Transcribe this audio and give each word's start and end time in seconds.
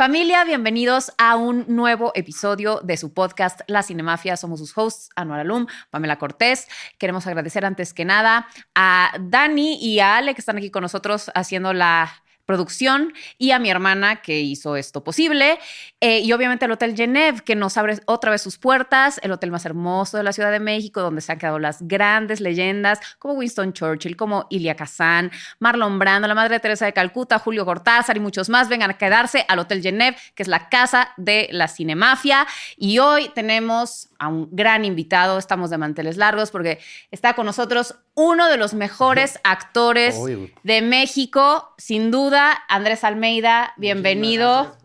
Familia, 0.00 0.44
bienvenidos 0.44 1.12
a 1.18 1.36
un 1.36 1.66
nuevo 1.68 2.10
episodio 2.14 2.80
de 2.82 2.96
su 2.96 3.12
podcast 3.12 3.60
La 3.66 3.82
Cinemafia. 3.82 4.38
Somos 4.38 4.58
sus 4.58 4.72
hosts, 4.74 5.10
Anuar 5.14 5.40
Alum, 5.40 5.66
Pamela 5.90 6.18
Cortés. 6.18 6.68
Queremos 6.96 7.26
agradecer 7.26 7.66
antes 7.66 7.92
que 7.92 8.06
nada 8.06 8.46
a 8.74 9.12
Dani 9.20 9.74
y 9.74 10.00
a 10.00 10.16
Ale 10.16 10.32
que 10.32 10.40
están 10.40 10.56
aquí 10.56 10.70
con 10.70 10.80
nosotros 10.80 11.30
haciendo 11.34 11.74
la 11.74 12.10
producción 12.50 13.14
y 13.38 13.52
a 13.52 13.60
mi 13.60 13.70
hermana 13.70 14.22
que 14.22 14.40
hizo 14.40 14.74
esto 14.74 15.04
posible. 15.04 15.60
Eh, 16.00 16.18
y 16.18 16.32
obviamente 16.32 16.64
al 16.64 16.72
Hotel 16.72 16.96
Genève 16.96 17.42
que 17.44 17.54
nos 17.54 17.76
abre 17.76 18.00
otra 18.06 18.32
vez 18.32 18.42
sus 18.42 18.58
puertas, 18.58 19.20
el 19.22 19.30
hotel 19.30 19.52
más 19.52 19.64
hermoso 19.66 20.16
de 20.16 20.24
la 20.24 20.32
Ciudad 20.32 20.50
de 20.50 20.58
México, 20.58 21.00
donde 21.00 21.20
se 21.20 21.30
han 21.30 21.38
quedado 21.38 21.60
las 21.60 21.80
grandes 21.82 22.40
leyendas 22.40 22.98
como 23.20 23.34
Winston 23.34 23.72
Churchill, 23.72 24.16
como 24.16 24.48
Ilia 24.50 24.74
Kazan, 24.74 25.30
Marlon 25.60 26.00
Brando, 26.00 26.26
la 26.26 26.34
Madre 26.34 26.58
Teresa 26.58 26.86
de 26.86 26.92
Calcuta, 26.92 27.38
Julio 27.38 27.64
Cortázar 27.64 28.16
y 28.16 28.20
muchos 28.20 28.48
más. 28.48 28.68
Vengan 28.68 28.90
a 28.90 28.98
quedarse 28.98 29.44
al 29.46 29.60
Hotel 29.60 29.80
Genève, 29.80 30.16
que 30.34 30.42
es 30.42 30.48
la 30.48 30.68
casa 30.68 31.12
de 31.18 31.48
la 31.52 31.68
cinemafia. 31.68 32.48
Y 32.76 32.98
hoy 32.98 33.30
tenemos 33.32 34.08
a 34.18 34.26
un 34.26 34.48
gran 34.50 34.84
invitado, 34.84 35.38
estamos 35.38 35.70
de 35.70 35.78
manteles 35.78 36.16
largos 36.16 36.50
porque 36.50 36.80
está 37.12 37.34
con 37.34 37.46
nosotros 37.46 37.94
uno 38.20 38.48
de 38.48 38.58
los 38.58 38.74
mejores 38.74 39.40
actores 39.44 40.14
de 40.62 40.82
México, 40.82 41.74
sin 41.78 42.10
duda, 42.10 42.62
Andrés 42.68 43.02
Almeida, 43.02 43.72
bienvenido. 43.78 44.76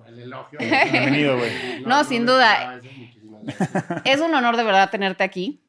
Bienvenido, 0.57 1.37
güey. 1.37 1.81
No, 1.85 2.05
sin 2.05 2.25
duda. 2.25 2.79
Es 4.05 4.21
un 4.21 4.33
honor 4.33 4.55
de 4.55 4.63
verdad 4.63 4.89
tenerte 4.89 5.25
aquí. 5.25 5.61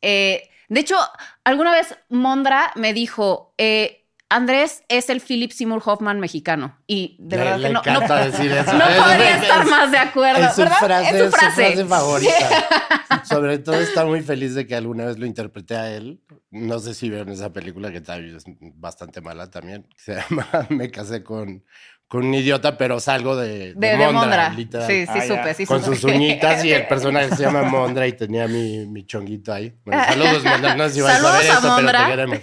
Eh, 0.00 0.50
de 0.68 0.80
hecho, 0.80 0.96
alguna 1.44 1.70
vez 1.70 1.96
Mondra 2.08 2.72
me 2.74 2.92
dijo, 2.92 3.54
eh, 3.56 4.01
Andrés 4.32 4.82
es 4.88 5.10
el 5.10 5.20
Philip 5.20 5.52
Seymour 5.52 5.82
Hoffman 5.84 6.18
mexicano. 6.18 6.78
Y 6.86 7.16
de 7.18 7.36
verdad 7.36 7.82
que 7.82 7.90
no, 7.90 8.00
no, 8.00 8.16
decir 8.16 8.50
eso. 8.52 8.72
no 8.72 8.84
podría 8.84 9.36
estar 9.42 9.66
más 9.66 9.90
de 9.90 9.98
acuerdo. 9.98 10.44
Es 10.46 10.54
su 10.54 10.62
frase, 10.62 11.18
es 11.18 11.24
su 11.24 11.30
frase, 11.30 11.84
favorita. 11.84 13.22
Sobre 13.24 13.58
todo 13.58 13.76
está 13.76 14.06
muy 14.06 14.22
feliz 14.22 14.54
de 14.54 14.66
que 14.66 14.74
alguna 14.74 15.04
vez 15.04 15.18
lo 15.18 15.26
interpreté 15.26 15.76
a 15.76 15.90
él. 15.94 16.20
No 16.50 16.78
sé 16.78 16.94
si 16.94 17.10
vieron 17.10 17.28
esa 17.28 17.52
película 17.52 17.90
que 17.90 17.98
es 17.98 18.44
bastante 18.74 19.20
mala 19.20 19.50
también. 19.50 19.86
Se 19.96 20.14
llama 20.30 20.48
Me 20.70 20.90
casé 20.90 21.22
con, 21.22 21.62
con 22.08 22.24
un 22.24 22.34
idiota, 22.34 22.78
pero 22.78 23.00
salgo 23.00 23.36
de, 23.36 23.74
de, 23.74 24.12
Mondra, 24.12 24.48
literal. 24.48 24.86
Sí, 24.86 25.04
sí, 25.04 25.12
ah, 25.14 25.26
supe, 25.26 25.54
sí, 25.54 25.66
Con 25.66 25.84
sus 25.84 26.04
uñitas 26.04 26.64
y 26.64 26.72
el 26.72 26.86
personaje 26.88 27.36
se 27.36 27.42
llama 27.42 27.64
Mondra 27.64 28.06
y 28.06 28.14
tenía 28.14 28.48
mi, 28.48 28.86
mi 28.86 29.04
chonguito 29.04 29.52
ahí. 29.52 29.74
Bueno, 29.84 30.02
saludos, 30.04 30.42
Mondra. 30.42 30.74
No 30.74 30.88
sé 30.88 30.94
si 30.94 31.00
vas 31.02 31.22
a 31.22 31.32
ver 31.32 31.50
esto, 31.50 31.76
pero 31.76 31.98
te 31.98 32.06
queremos. 32.06 32.38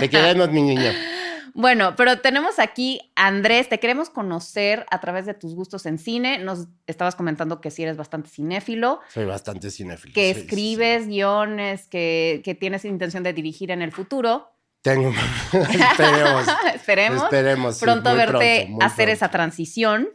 Te 0.00 0.08
queremos, 0.08 0.50
mi 0.50 0.62
niño. 0.62 1.17
Bueno, 1.54 1.94
pero 1.96 2.20
tenemos 2.20 2.58
aquí 2.58 3.12
Andrés, 3.16 3.68
te 3.68 3.78
queremos 3.80 4.10
conocer 4.10 4.86
a 4.90 5.00
través 5.00 5.26
de 5.26 5.34
tus 5.34 5.54
gustos 5.54 5.86
en 5.86 5.98
cine. 5.98 6.38
Nos 6.38 6.66
estabas 6.86 7.16
comentando 7.16 7.60
que 7.60 7.70
sí 7.70 7.82
eres 7.82 7.96
bastante 7.96 8.28
cinéfilo. 8.28 9.00
Soy 9.08 9.24
bastante 9.24 9.70
cinéfilo. 9.70 10.14
Que 10.14 10.30
escribes 10.30 11.06
guiones, 11.06 11.86
que, 11.88 12.42
que, 12.44 12.54
tienes 12.54 12.84
intención 12.84 13.22
de 13.22 13.32
dirigir 13.32 13.70
en 13.70 13.82
el 13.82 13.92
futuro. 13.92 14.50
Tengo. 14.82 15.10
esperemos. 15.52 16.46
esperemos. 16.74 17.22
Esperemos. 17.24 17.78
Pronto 17.78 18.14
verte 18.14 18.74
hacer 18.80 19.08
esa 19.08 19.30
transición. 19.30 20.08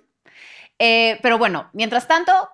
Eh, 0.79 1.19
pero 1.21 1.37
bueno, 1.37 1.69
mientras 1.73 2.07
tanto, 2.07 2.49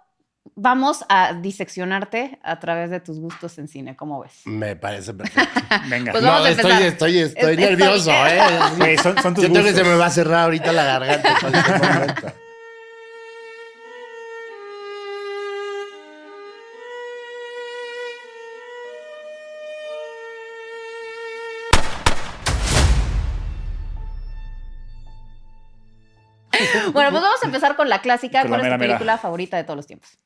vamos 0.55 1.05
a 1.09 1.33
diseccionarte 1.33 2.39
a 2.43 2.59
través 2.59 2.89
de 2.89 2.99
tus 2.99 3.19
gustos 3.19 3.57
en 3.57 3.67
cine. 3.67 3.95
¿Cómo 3.95 4.21
ves? 4.21 4.41
Me 4.45 4.75
parece 4.75 5.13
perfecto. 5.13 5.59
Venga. 5.89 6.11
Pues 6.11 6.23
vamos 6.23 6.41
no, 6.41 6.47
estoy, 6.47 6.71
estoy, 6.83 7.17
estoy 7.19 7.57
nervioso, 7.57 8.11
¿eh? 8.11 8.39
Sí, 8.83 8.97
son, 8.97 9.17
son 9.21 9.33
tus 9.33 9.43
Siento 9.43 9.59
que 9.59 9.71
gustos. 9.71 9.85
se 9.87 9.89
me 9.89 9.95
va 9.97 10.05
a 10.07 10.09
cerrar 10.09 10.43
ahorita 10.45 10.71
la 10.71 10.83
garganta. 10.83 11.35
cualquier 11.39 11.79
momento. 11.93 12.33
Bueno, 26.91 27.11
pues 27.11 27.21
vamos 27.23 27.43
a 27.43 27.45
empezar 27.45 27.75
con 27.75 27.89
la 27.89 28.01
clásica. 28.01 28.41
Con 28.41 28.51
la 28.51 28.57
¿Cuál 28.57 28.61
es 28.61 28.65
tu 28.65 28.69
mera, 28.71 28.77
mera. 28.77 28.89
película 28.97 29.17
favorita 29.17 29.57
de 29.57 29.63
todos 29.63 29.77
los 29.77 29.87
tiempos? 29.87 30.17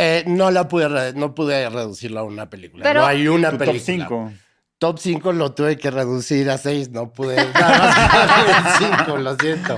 Eh, 0.00 0.22
no 0.28 0.50
la 0.52 0.68
pude, 0.68 1.12
no 1.14 1.34
pude 1.34 1.68
reducirla 1.68 2.20
a 2.20 2.24
una 2.24 2.48
película. 2.48 2.84
Pero- 2.84 3.00
no 3.00 3.06
hay 3.06 3.26
una 3.28 3.50
Tu 3.50 3.58
película. 3.58 3.78
top 3.78 3.84
5. 3.86 4.32
Top 4.78 4.98
5 5.00 5.32
lo 5.32 5.52
tuve 5.54 5.76
que 5.76 5.90
reducir 5.90 6.48
a 6.50 6.56
6, 6.56 6.90
no 6.90 7.12
pude. 7.12 7.34
Nada 7.52 7.78
más 8.78 8.78
5, 9.06 9.16
lo 9.18 9.36
siento. 9.36 9.76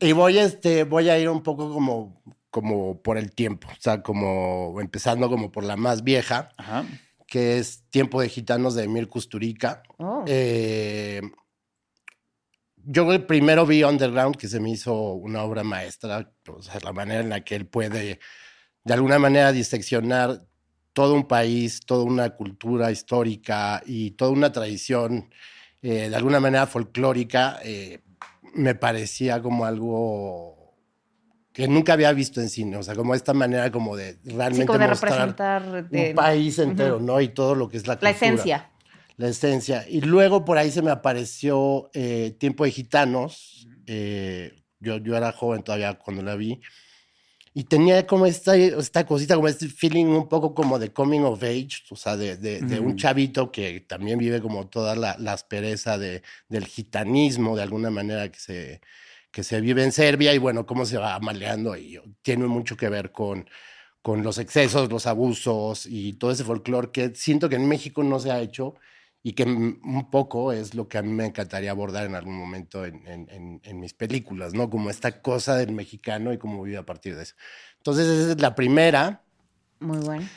Y 0.00 0.12
voy, 0.12 0.38
este, 0.38 0.84
voy 0.84 1.10
a 1.10 1.18
ir 1.18 1.28
un 1.28 1.42
poco 1.42 1.70
como, 1.70 2.22
como 2.50 3.02
por 3.02 3.18
el 3.18 3.32
tiempo, 3.32 3.68
o 3.70 3.76
sea, 3.80 4.02
como 4.02 4.80
empezando 4.80 5.28
como 5.28 5.52
por 5.52 5.62
la 5.64 5.76
más 5.76 6.04
vieja, 6.04 6.48
Ajá. 6.56 6.86
que 7.26 7.58
es 7.58 7.84
Tiempo 7.90 8.22
de 8.22 8.30
Gitanos 8.30 8.74
de 8.74 8.84
Emir 8.84 9.08
Kusturica. 9.08 9.82
Oh. 9.98 10.24
Eh, 10.26 11.20
yo 12.76 13.26
primero 13.26 13.66
vi 13.66 13.84
Underground, 13.84 14.36
que 14.36 14.48
se 14.48 14.60
me 14.60 14.70
hizo 14.70 14.94
una 15.12 15.42
obra 15.42 15.62
maestra, 15.64 16.32
o 16.50 16.62
sea, 16.62 16.78
la 16.82 16.92
manera 16.94 17.20
en 17.20 17.28
la 17.28 17.42
que 17.44 17.56
él 17.56 17.66
puede, 17.66 18.20
de 18.84 18.94
alguna 18.94 19.18
manera, 19.18 19.52
diseccionar 19.52 20.44
todo 20.92 21.14
un 21.14 21.26
país, 21.28 21.80
toda 21.84 22.04
una 22.04 22.30
cultura 22.30 22.90
histórica 22.90 23.82
y 23.86 24.12
toda 24.12 24.30
una 24.30 24.50
tradición, 24.52 25.30
eh, 25.82 26.08
de 26.08 26.16
alguna 26.16 26.40
manera 26.40 26.66
folclórica, 26.66 27.60
eh, 27.62 28.00
me 28.54 28.74
parecía 28.74 29.40
como 29.42 29.64
algo 29.64 30.74
que 31.52 31.68
nunca 31.68 31.92
había 31.92 32.12
visto 32.12 32.40
en 32.40 32.48
cine, 32.48 32.76
o 32.76 32.82
sea, 32.82 32.94
como 32.94 33.14
esta 33.14 33.34
manera 33.34 33.70
como 33.70 33.96
de 33.96 34.18
realmente 34.24 34.62
Sí, 34.62 34.66
como 34.66 34.78
de 34.78 34.88
mostrar 34.88 35.10
representar 35.12 35.88
de- 35.90 36.08
un 36.10 36.14
país 36.14 36.58
entero. 36.58 37.00
¿no? 37.00 37.20
Y 37.20 37.28
todo 37.28 37.54
lo 37.54 37.68
que 37.68 37.76
es 37.76 37.86
la 37.86 37.94
la 37.94 37.98
cultura 38.00 38.16
esencia. 38.16 38.70
la 39.16 39.28
esencia. 39.28 39.84
Y 39.88 40.00
luego 40.00 40.44
por 40.44 40.56
ahí 40.58 40.70
se 40.70 40.82
me 40.82 40.90
apareció 40.90 41.90
eh, 41.94 42.34
Tiempo 42.38 42.64
de 42.64 42.70
Gitanos. 42.70 43.66
yo, 44.80 44.96
yo 44.98 45.16
era 45.16 45.32
joven 45.32 45.62
todavía 45.62 45.94
cuando 45.98 46.22
la 46.22 46.36
vi. 46.36 46.60
Y 47.54 47.64
tenía 47.64 48.06
como 48.06 48.26
esta, 48.26 48.56
esta 48.56 49.06
cosita, 49.06 49.34
como 49.36 49.48
este 49.48 49.68
feeling 49.68 50.06
un 50.06 50.28
poco 50.28 50.54
como 50.54 50.78
de 50.78 50.92
coming 50.92 51.20
of 51.22 51.42
age, 51.42 51.82
o 51.90 51.96
sea, 51.96 52.16
de, 52.16 52.36
de- 52.36 52.62
de 52.62 52.80
un 52.80 52.90
Ujú. 52.90 52.96
chavito 52.96 53.50
que 53.50 53.80
también 53.80 54.18
vive 54.18 54.40
como 54.40 54.68
toda 54.68 54.94
la, 54.96 55.16
la 55.18 55.32
aspereza 55.32 55.98
de, 55.98 56.22
del 56.48 56.66
gitanismo, 56.66 57.56
de 57.56 57.62
alguna 57.62 57.90
manera 57.90 58.30
que 58.30 58.38
se, 58.38 58.80
que 59.30 59.42
se 59.44 59.60
vive 59.60 59.84
en 59.84 59.92
Serbia 59.92 60.34
y 60.34 60.38
bueno, 60.38 60.66
cómo 60.66 60.84
se 60.86 60.98
va 60.98 61.18
maleando 61.20 61.76
y 61.76 61.98
tiene 62.22 62.46
mucho 62.46 62.76
que 62.76 62.88
ver 62.88 63.12
con, 63.12 63.48
con 64.02 64.22
los 64.22 64.38
excesos, 64.38 64.90
los 64.90 65.06
abusos 65.06 65.86
y 65.86 66.14
todo 66.14 66.30
ese 66.32 66.44
folclore 66.44 66.90
que 66.92 67.14
siento 67.14 67.48
que 67.48 67.56
en 67.56 67.68
México 67.68 68.02
no 68.04 68.20
se 68.20 68.30
ha 68.30 68.40
hecho 68.40 68.74
y 69.22 69.32
que 69.32 69.42
un 69.44 70.08
poco 70.10 70.52
es 70.52 70.74
lo 70.74 70.88
que 70.88 70.98
a 70.98 71.02
mí 71.02 71.12
me 71.12 71.26
encantaría 71.26 71.70
abordar 71.70 72.06
en 72.06 72.14
algún 72.14 72.36
momento 72.38 72.84
en, 72.86 73.06
en- 73.06 73.28
en- 73.30 73.60
en 73.64 73.80
mis 73.80 73.92
películas, 73.92 74.54
¿no? 74.54 74.70
Como 74.70 74.90
esta 74.90 75.20
cosa 75.20 75.56
del 75.56 75.72
mexicano 75.72 76.32
y 76.32 76.38
cómo 76.38 76.62
vive 76.62 76.78
a 76.78 76.86
partir 76.86 77.16
de 77.16 77.24
eso. 77.24 77.34
Entonces, 77.78 78.06
esa 78.06 78.32
es 78.32 78.40
la 78.40 78.54
primera. 78.54 79.22
Muy 79.80 79.98
bueno. 79.98 80.28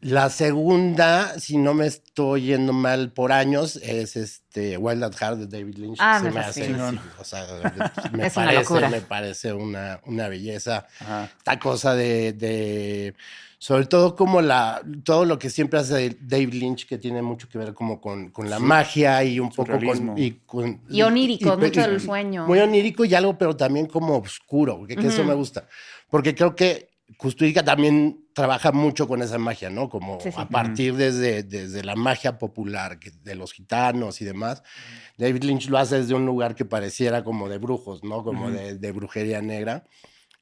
La 0.00 0.30
segunda, 0.30 1.38
si 1.38 1.58
no 1.58 1.74
me 1.74 1.86
estoy 1.86 2.46
yendo 2.46 2.72
mal 2.72 3.12
por 3.12 3.30
años, 3.30 3.76
es 3.76 4.16
este 4.16 4.76
Wild 4.76 5.04
at 5.04 5.14
Heart 5.14 5.38
de 5.38 5.46
David 5.46 5.76
Lynch. 5.76 5.98
Ah, 6.00 6.18
Se 6.18 6.24
me 6.24 6.30
me 6.32 6.40
hace, 6.40 6.60
fascina. 6.74 6.90
sí, 6.90 6.98
o 7.20 7.24
sea, 7.24 7.46
me 8.12 8.26
Es 8.26 8.36
una 8.36 8.46
parece, 8.46 8.62
locura. 8.64 8.88
me 8.88 9.00
parece 9.00 9.52
una, 9.52 10.00
una 10.06 10.26
belleza 10.26 10.88
Ajá. 10.98 11.30
esta 11.38 11.58
cosa 11.60 11.94
de, 11.94 12.32
de- 12.32 13.14
sobre 13.62 13.86
todo 13.86 14.16
como 14.16 14.40
la 14.42 14.82
todo 15.04 15.24
lo 15.24 15.38
que 15.38 15.48
siempre 15.48 15.78
hace 15.78 16.16
David 16.20 16.52
Lynch 16.54 16.84
que 16.88 16.98
tiene 16.98 17.22
mucho 17.22 17.48
que 17.48 17.58
ver 17.58 17.72
como 17.74 18.00
con, 18.00 18.30
con 18.30 18.50
la 18.50 18.58
magia 18.58 19.22
y 19.22 19.38
un 19.38 19.50
poco 19.50 19.66
Surrealismo. 19.74 20.14
con 20.14 20.20
y, 20.22 20.30
con- 20.44 20.80
Y 20.90 21.02
onírico, 21.02 21.56
mucho 21.56 21.78
y- 21.80 21.82
del 21.84 22.00
sueño. 22.00 22.44
muy 22.48 22.58
onírico 22.58 23.04
y 23.04 23.14
algo 23.14 23.38
pero 23.38 23.54
también 23.56 23.86
como 23.86 24.16
oscuro 24.16 24.84
que, 24.84 24.96
que 24.96 25.06
eso 25.06 25.22
me 25.22 25.34
gusta 25.34 25.68
porque 26.10 26.34
creo 26.34 26.56
que 26.56 26.88
Kusturica 27.16 27.62
también 27.62 28.24
trabaja 28.34 28.72
mucho 28.72 29.06
con 29.06 29.22
esa 29.22 29.38
magia, 29.38 29.70
¿no? 29.70 29.88
Como 29.88 30.18
Sí, 30.20 30.32
sí. 30.32 30.36
a 30.40 30.48
partir 30.48 30.96
desde, 30.96 31.44
desde 31.44 31.84
la 31.84 31.94
magia 31.94 32.38
popular 32.38 32.98
que- 32.98 33.12
de 33.12 33.36
los 33.36 33.52
gitanos 33.52 34.20
y 34.22 34.24
demás. 34.24 34.62
David 35.18 35.44
Lynch 35.44 35.68
lo 35.68 35.78
hace 35.78 35.98
desde 36.00 36.14
un 36.14 36.24
lugar 36.26 36.56
que 36.56 36.64
pareciera 36.64 37.22
como 37.22 37.48
de 37.50 37.58
brujos, 37.58 38.02
¿no? 38.02 38.24
Como 38.24 38.50
de 38.50 38.90
brujería 38.92 39.40
negra. 39.42 39.84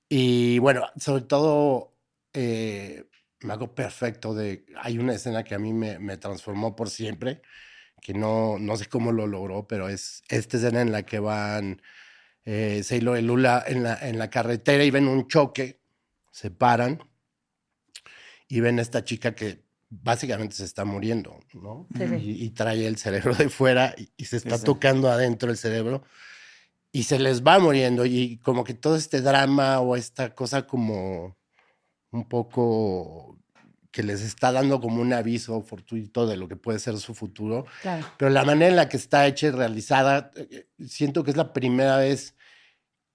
Y 0.09 0.59
bueno, 0.61 0.83
sobre 0.97 1.25
todo, 1.25 1.93
eh, 2.33 3.05
me 3.43 3.53
hago 3.55 3.75
perfecto 3.75 4.35
de... 4.35 4.67
Hay 4.83 4.99
una 4.99 5.15
escena 5.15 5.45
que 5.45 5.55
a 5.55 5.59
mí 5.59 5.73
me, 5.73 5.99
me 5.99 6.17
transformó 6.19 6.77
por 6.77 6.91
siempre, 6.91 7.43
que 8.03 8.15
no, 8.15 8.59
no 8.59 8.77
sé 8.77 8.87
cómo 8.87 9.13
lo 9.13 9.27
logró, 9.27 9.67
pero 9.69 9.89
es 9.89 10.23
esta 10.29 10.57
escena 10.59 10.81
en 10.83 10.93
la 10.93 11.05
que 11.05 11.19
van 11.21 11.83
eh, 12.45 12.83
Sailor 12.85 13.19
y 13.19 13.23
Lula 13.23 13.65
en 13.67 13.83
la, 13.85 13.97
en 14.09 14.19
la 14.19 14.31
carretera 14.31 14.85
y 14.85 14.91
ven 14.91 15.09
un 15.09 15.29
choque, 15.29 15.81
se 16.33 16.51
paran 16.51 17.01
y 18.49 18.61
ven 18.61 18.79
a 18.79 18.83
esta 18.83 19.05
chica 19.05 19.35
que 19.35 19.65
básicamente 19.89 20.55
se 20.57 20.65
está 20.65 20.85
muriendo, 20.85 21.41
¿no? 21.55 21.89
Sí, 21.97 22.07
sí. 22.09 22.15
Y, 22.17 22.45
y 22.45 22.51
trae 22.51 22.87
el 22.87 22.97
cerebro 22.97 23.35
de 23.35 23.49
fuera 23.49 23.95
y, 23.99 24.11
y 24.17 24.25
se 24.27 24.37
está 24.37 24.59
Sí, 24.59 24.61
sí. 24.61 24.65
tocando 24.65 25.11
adentro 25.11 25.51
el 25.51 25.57
cerebro. 25.57 26.03
y 26.93 27.05
se 27.05 27.19
les 27.19 27.43
va 27.45 27.59
muriendo 27.59 28.05
y 28.07 28.39
como 28.39 28.65
que 28.65 28.75
todo 28.75 28.97
este 28.97 29.21
drama 29.23 29.81
o 29.81 29.97
esta 29.97 30.35
cosa 30.35 30.67
como 30.67 31.37
un 32.12 32.29
poco 32.29 33.39
que 33.91 34.03
les 34.03 34.21
está 34.23 34.53
dando 34.53 34.81
como 34.81 35.03
un 35.03 35.12
aviso 35.12 35.61
fortuito 35.62 36.27
de 36.27 36.37
lo 36.37 36.47
que 36.49 36.57
puede 36.57 36.79
ser 36.79 36.97
su 36.99 37.12
futuro. 37.15 37.67
Claro. 37.83 38.07
Pero 38.19 38.31
la 38.31 38.45
manera 38.45 38.69
en 38.71 38.77
la 38.77 38.89
que 38.89 38.97
está 38.97 39.27
hecha 39.27 39.49
y 39.49 39.51
realizada, 39.51 40.31
eh, 40.37 40.69
siento 40.87 41.25
que 41.25 41.33
es 41.33 41.37
la 41.37 41.53
primera 41.53 41.97
vez 41.97 42.37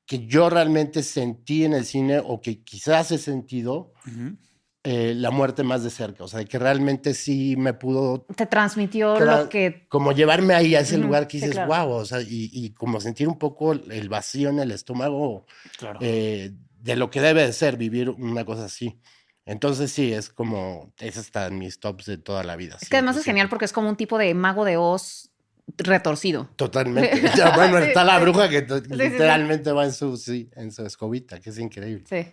que 0.06 0.26
yo 0.28 0.50
realmente 0.50 1.02
sentí 1.02 1.64
en 1.64 1.74
el 1.74 1.86
cine 1.86 2.22
o 2.24 2.42
que 2.42 2.62
quizás 2.64 3.12
he 3.12 3.18
sentido 3.18 3.94
Ujú. 4.06 4.36
eh, 4.84 5.14
la 5.16 5.32
muerte 5.32 5.64
más 5.64 5.82
de 5.84 5.90
cerca. 5.90 6.26
O 6.26 6.28
sea, 6.28 6.44
que 6.44 6.60
realmente 6.60 7.14
sí 7.14 7.56
me 7.58 7.74
pudo 7.74 8.26
Te 8.36 8.46
transmitió 8.46 9.16
Claro. 9.16 9.44
lo 9.46 9.50
que. 9.50 9.88
como 9.88 10.12
llevarme 10.12 10.54
ahí 10.54 10.76
a 10.76 10.82
ese 10.82 10.98
Ujú, 10.98 11.06
lugar 11.06 11.28
que 11.28 11.40
sí, 11.40 11.46
dices, 11.46 11.54
claro. 11.56 11.88
wow, 11.88 11.96
o 12.02 12.06
sea, 12.06 12.22
y, 12.22 12.50
y 12.52 12.72
como 12.74 13.00
sentir 13.00 13.28
un 13.30 13.40
poco 13.40 13.72
el 13.72 14.10
vacío 14.10 14.50
en 14.50 14.60
el 14.60 14.72
estómago 14.72 15.46
Claro. 15.78 16.00
eh, 16.02 16.52
de 16.86 16.96
lo 16.96 17.10
que 17.10 17.20
debe 17.20 17.42
de 17.46 17.52
ser 17.52 17.78
vivir 17.78 18.12
una 18.12 18.46
cosa 18.46 18.66
así. 18.66 19.00
Entonces 19.46 19.92
sí, 19.92 20.14
es 20.14 20.30
como, 20.30 20.94
ese 21.00 21.20
está 21.20 21.48
en 21.48 21.58
mis 21.60 21.80
tops 21.80 22.06
de 22.06 22.18
toda 22.18 22.44
la 22.44 22.56
vida. 22.56 22.78
Es 22.82 22.90
que 22.90 22.98
además 22.98 23.16
es 23.18 23.24
100%. 23.24 23.26
genial 23.26 23.50
porque 23.50 23.66
es 23.66 23.74
como 23.74 23.90
un 23.90 23.96
tipo 23.96 24.18
de 24.18 24.34
mago 24.36 24.66
de 24.66 24.78
Oz 24.78 25.30
retorcido. 25.78 26.48
Totalmente. 26.56 27.22
Ya, 27.36 27.56
bueno, 27.56 27.78
Sí, 27.80 27.86
está 27.86 28.04
la 28.04 28.18
sí. 28.18 28.22
bruja 28.24 28.50
que 28.50 28.60
sí. 28.60 28.94
literalmente 28.96 29.72
va 29.72 29.86
en 29.86 29.94
su, 29.94 30.16
sí, 30.18 30.50
en 30.56 30.72
su 30.72 30.86
escobita, 30.86 31.40
que 31.40 31.50
es 31.50 31.58
increíble. 31.60 32.04
Sí. 32.08 32.32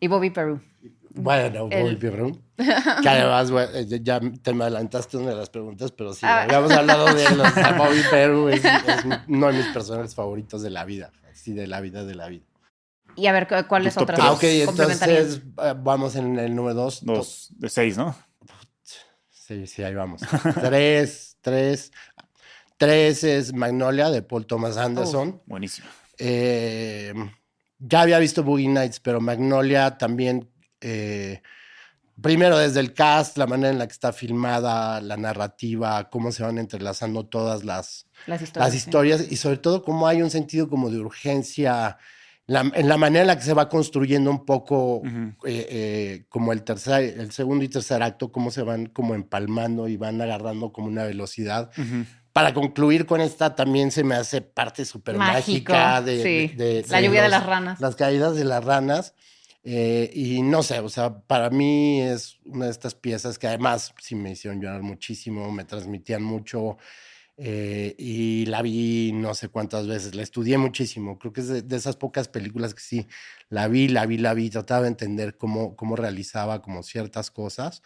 Y 0.00 0.08
Bobby 0.08 0.30
Peru. 0.30 0.60
Bueno, 1.14 1.68
El- 1.70 1.82
Bobby 1.84 1.96
Perrón. 1.96 2.42
Que 2.56 3.08
además, 3.08 3.50
güey, 3.52 3.66
eh, 3.74 4.00
ya- 4.02 4.20
te 4.42 4.52
me 4.52 4.64
adelantaste 4.64 5.16
una 5.16 5.30
de 5.30 5.36
las 5.36 5.50
preguntas, 5.50 5.92
pero 5.92 6.12
sí, 6.12 6.26
Ah. 6.26 6.42
habíamos 6.42 6.72
hablado 6.72 7.06
de 7.14 7.24
sea, 7.26 7.72
Bobby 7.78 8.00
Perú 8.10 8.48
es, 8.48 8.64
es 8.64 9.04
uno 9.28 9.46
de 9.48 9.52
mis 9.58 9.66
personajes 9.68 10.14
favoritos 10.14 10.62
de 10.62 10.70
la 10.70 10.84
vida. 10.84 11.12
Sí, 11.34 11.52
de 11.52 11.66
la 11.68 11.80
vida, 11.80 12.04
de 12.04 12.14
la 12.16 12.28
vida. 12.28 12.44
Y 13.16 13.26
a 13.26 13.32
ver, 13.32 13.46
¿cu- 13.46 13.66
¿cuáles 13.68 13.96
otras. 13.96 14.18
Ah, 14.20 14.32
ok, 14.32 14.42
entonces 14.44 15.40
eh, 15.62 15.74
vamos 15.76 16.16
en 16.16 16.38
el 16.38 16.54
número 16.54 16.74
dos. 16.74 17.04
Dos 17.04 17.48
de 17.58 17.68
seis, 17.68 17.96
¿no? 17.96 18.14
Sí, 19.30 19.66
sí, 19.66 19.82
ahí 19.82 19.94
vamos. 19.94 20.22
tres, 20.60 21.36
tres. 21.40 21.92
Tres 22.78 23.22
es 23.24 23.52
Magnolia 23.52 24.10
de 24.10 24.22
Paul 24.22 24.46
Thomas 24.46 24.76
Anderson. 24.76 25.40
Buenísimo. 25.46 25.86
Eh, 26.18 27.12
ya 27.78 28.00
había 28.00 28.18
visto 28.18 28.42
Boogie 28.42 28.68
Nights, 28.68 28.98
pero 29.00 29.20
Magnolia 29.20 29.96
también. 29.98 30.48
eh, 30.80 31.42
primero, 32.20 32.58
desde 32.58 32.80
el 32.80 32.92
cast, 32.94 33.36
la 33.38 33.46
manera 33.46 33.70
en 33.70 33.78
la 33.78 33.86
que 33.86 33.92
está 33.92 34.12
filmada, 34.12 35.00
la 35.00 35.16
narrativa, 35.16 36.08
cómo 36.10 36.30
se 36.32 36.42
van 36.42 36.58
entrelazando 36.58 37.24
todas 37.26 37.64
las, 37.64 38.06
Las 38.26 38.42
historias. 38.42 38.66
las 38.66 38.72
sí. 38.72 38.78
historias 38.78 39.26
y 39.32 39.36
sobre 39.36 39.56
todo 39.58 39.82
cómo 39.82 40.06
hay 40.06 40.22
un 40.22 40.30
sentido 40.30 40.68
como 40.68 40.90
de 40.90 40.98
urgencia 40.98 41.98
la- 42.46 42.70
en 42.74 42.88
la 42.88 42.96
manera 42.96 43.20
en 43.22 43.26
la 43.28 43.36
que 43.36 43.44
se 43.44 43.54
va 43.54 43.68
construyendo 43.68 44.30
un 44.30 44.44
poco 44.44 44.96
Ujú. 44.96 45.08
eh, 45.46 45.66
eh, 45.70 46.24
como 46.28 46.52
el 46.52 46.62
tercer, 46.64 47.18
el 47.20 47.30
segundo 47.32 47.64
y 47.64 47.68
tercer 47.68 48.02
acto, 48.02 48.32
cómo 48.32 48.50
se 48.50 48.62
van 48.62 48.86
como 48.86 49.14
empalmando 49.14 49.88
y 49.88 49.96
van 49.96 50.20
agarrando 50.20 50.72
como 50.72 50.88
una 50.88 51.04
velocidad. 51.04 51.70
Ujú. 51.78 52.04
Para 52.32 52.54
concluir 52.54 53.04
con 53.06 53.20
esta 53.20 53.54
también 53.54 53.90
se 53.90 54.04
me 54.04 54.14
hace 54.14 54.40
parte 54.40 54.84
súper 54.84 55.16
mágica 55.16 56.00
de, 56.02 56.16
sí. 56.48 56.56
de- 56.56 56.82
de- 56.82 56.88
La 56.88 56.98
de 56.98 57.04
lluvia 57.06 57.22
de 57.22 57.28
los- 57.28 57.38
las 57.38 57.46
ranas. 57.46 57.80
Las 57.80 57.94
caídas 57.96 58.34
de 58.36 58.44
las 58.44 58.64
ranas. 58.64 59.14
eh, 59.64 60.10
y 60.12 60.42
no 60.42 60.64
sé, 60.64 60.80
o 60.80 60.88
sea, 60.88 61.20
para 61.20 61.48
mí 61.48 62.00
es 62.00 62.40
una 62.44 62.64
de 62.64 62.72
estas 62.72 62.96
piezas 62.96 63.38
que 63.38 63.46
además 63.46 63.94
sí 64.00 64.16
me 64.16 64.32
hicieron 64.32 64.60
llorar 64.60 64.82
muchísimo, 64.82 65.52
me 65.52 65.64
transmitían 65.64 66.20
mucho. 66.20 66.78
Eh, 67.36 67.94
y 67.98 68.46
la 68.46 68.62
vi 68.62 69.12
no 69.14 69.34
sé 69.34 69.48
cuántas 69.48 69.86
veces, 69.86 70.14
la 70.14 70.22
estudié 70.22 70.58
muchísimo. 70.58 71.18
Creo 71.18 71.32
que 71.32 71.40
es 71.40 71.48
de, 71.48 71.62
de 71.62 71.76
esas 71.76 71.96
pocas 71.96 72.28
películas 72.28 72.74
que 72.74 72.80
sí, 72.82 73.06
la 73.48 73.68
vi, 73.68 73.88
la 73.88 74.06
vi, 74.06 74.18
la 74.18 74.34
vi, 74.34 74.50
trataba 74.50 74.82
de 74.82 74.88
entender 74.88 75.36
cómo, 75.36 75.74
cómo 75.76 75.96
realizaba 75.96 76.62
como 76.62 76.82
ciertas 76.82 77.30
cosas. 77.30 77.82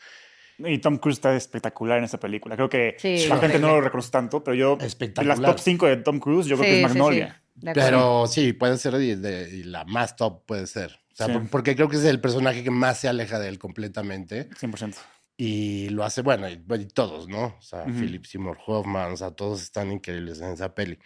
Y 0.58 0.78
Tom 0.78 0.96
Cruise 0.98 1.18
está 1.18 1.36
espectacular 1.36 1.98
en 1.98 2.04
esta 2.04 2.18
película. 2.18 2.56
Creo 2.56 2.68
que 2.70 2.96
Sí, 2.98 3.26
la 3.28 3.36
gente 3.38 3.58
no 3.58 3.68
lo 3.68 3.80
reconoce 3.82 4.10
tanto, 4.10 4.42
pero 4.42 4.54
yo, 4.54 4.78
Espectacular. 4.80 5.38
las 5.38 5.46
top 5.50 5.58
5 5.60 5.86
de 5.86 5.96
Tom 5.98 6.18
Cruise, 6.18 6.46
yo 6.46 6.56
creo 6.56 6.68
que 6.70 6.76
Sí, 6.78 6.82
es 6.82 6.88
sí, 6.88 6.92
sí. 6.94 6.98
Magnolia. 6.98 7.42
Acuerdo. 7.58 7.72
Pero 7.74 8.26
sí, 8.26 8.52
puede 8.54 8.76
ser 8.78 8.94
y, 9.00 9.14
de- 9.14 9.50
y 9.54 9.62
la 9.64 9.84
más 9.84 10.16
top 10.16 10.44
puede 10.46 10.66
ser. 10.66 10.92
O 11.12 11.14
sea, 11.16 11.26
Sí. 11.26 11.32
por- 11.32 11.48
porque 11.50 11.74
creo 11.76 11.88
que 11.88 11.96
es 11.96 12.04
el 12.04 12.20
personaje 12.20 12.62
que 12.64 12.70
más 12.70 12.98
se 13.00 13.08
aleja 13.08 13.38
de 13.38 13.48
él 13.48 13.58
completamente 13.58 14.48
100%. 14.58 14.96
Y 15.36 15.88
lo 15.90 16.04
hace, 16.04 16.22
bueno, 16.22 16.48
y, 16.48 16.52
y 16.54 16.86
todos, 16.86 17.28
¿no? 17.28 17.56
O 17.58 17.62
sea, 17.62 17.82
Ujú. 17.82 17.92
Philip 17.92 18.24
Seymour 18.24 18.58
Hoffman, 18.66 19.12
o 19.12 19.16
sea, 19.16 19.30
todos 19.32 19.62
están 19.62 19.92
increíbles 19.92 20.40
en 20.40 20.52
esa 20.52 20.74
peli. 20.74 20.98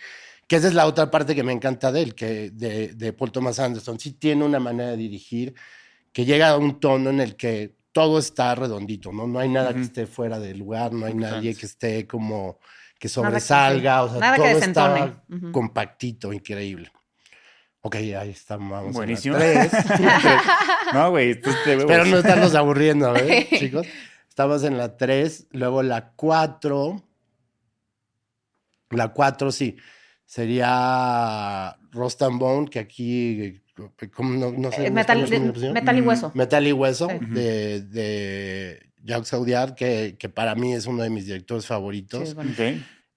Que 0.46 0.56
esa 0.56 0.68
es 0.68 0.74
la 0.74 0.86
otra 0.86 1.10
parte 1.10 1.34
que 1.34 1.42
me 1.42 1.52
encanta 1.52 1.90
de 1.92 2.02
él, 2.02 2.14
que 2.14 2.50
de, 2.50 2.88
de 2.94 3.12
Paul 3.12 3.30
Thomas 3.32 3.58
Anderson. 3.58 3.98
Sí 4.00 4.12
tiene 4.12 4.44
una 4.44 4.58
manera 4.60 4.90
de 4.90 4.96
dirigir 4.96 5.54
que 6.12 6.24
llega 6.24 6.50
a 6.50 6.56
un 6.56 6.80
tono 6.80 7.10
en 7.10 7.20
el 7.20 7.36
que 7.36 7.76
todo 7.92 8.18
está 8.18 8.54
redondito, 8.54 9.12
¿no? 9.12 9.26
No 9.26 9.38
hay 9.40 9.48
nada 9.48 9.68
que 9.70 9.80
Ujú. 9.80 9.84
esté 9.86 10.06
fuera 10.06 10.38
del 10.38 10.58
lugar, 10.58 10.92
no 10.92 11.06
hay 11.06 11.12
Exacto. 11.12 11.36
nadie 11.36 11.54
que 11.56 11.66
esté 11.66 12.06
como 12.06 12.58
que 12.58 12.62
Nada 12.62 13.00
que- 13.00 13.08
sobresalga, 13.08 14.02
o 14.04 14.10
sea, 14.10 14.18
Nada 14.20 14.36
que 14.36 14.42
todo 14.42 14.54
desentone. 14.54 15.00
está 15.00 15.24
Ujú. 15.28 15.52
compactito, 15.52 16.32
increíble. 16.32 16.90
Ok, 17.82 17.94
ahí 17.96 18.30
estamos. 18.30 18.92
Buenísimo. 18.92 19.36
A 19.36 19.38
tres. 19.38 19.72
No, 20.92 21.10
güey. 21.10 21.30
Espero 21.30 22.04
no 22.04 22.16
estarnos 22.18 22.54
aburriendo, 22.54 23.14
¿eh, 23.16 23.48
chicos? 23.58 23.86
Estamos 24.30 24.62
en 24.64 24.78
la 24.78 24.96
3, 24.96 25.48
luego 25.50 25.82
la 25.82 26.12
4. 26.14 27.04
La 28.90 29.08
4, 29.12 29.52
sí. 29.52 29.76
Sería 30.24 31.76
Rust 31.90 32.22
and 32.22 32.38
Bone, 32.38 32.68
que 32.68 32.78
aquí, 32.78 33.42
eh, 33.42 33.62
¿cómo 34.14 34.30
no, 34.34 34.52
no 34.52 34.70
sé. 34.70 34.84
Eh, 34.84 34.86
en 34.86 34.94
metal, 34.94 35.20
pusieron? 35.20 35.72
metal 35.74 35.98
y 35.98 36.00
hueso. 36.00 36.32
Metal 36.34 36.66
y 36.66 36.72
Hueso, 36.72 37.08
Sí. 37.10 37.26
de, 37.34 37.80
de 37.82 38.92
Jacques 39.02 39.32
Audiard, 39.34 39.74
que, 39.74 40.16
que 40.18 40.28
para 40.28 40.54
mí 40.54 40.72
es 40.74 40.86
uno 40.86 41.02
de 41.02 41.10
mis 41.10 41.26
directores 41.26 41.64
Sí, 41.64 41.68
favoritos. 41.68 42.22
es 42.22 42.34
bueno. 42.34 42.52
Ok. 42.52 42.60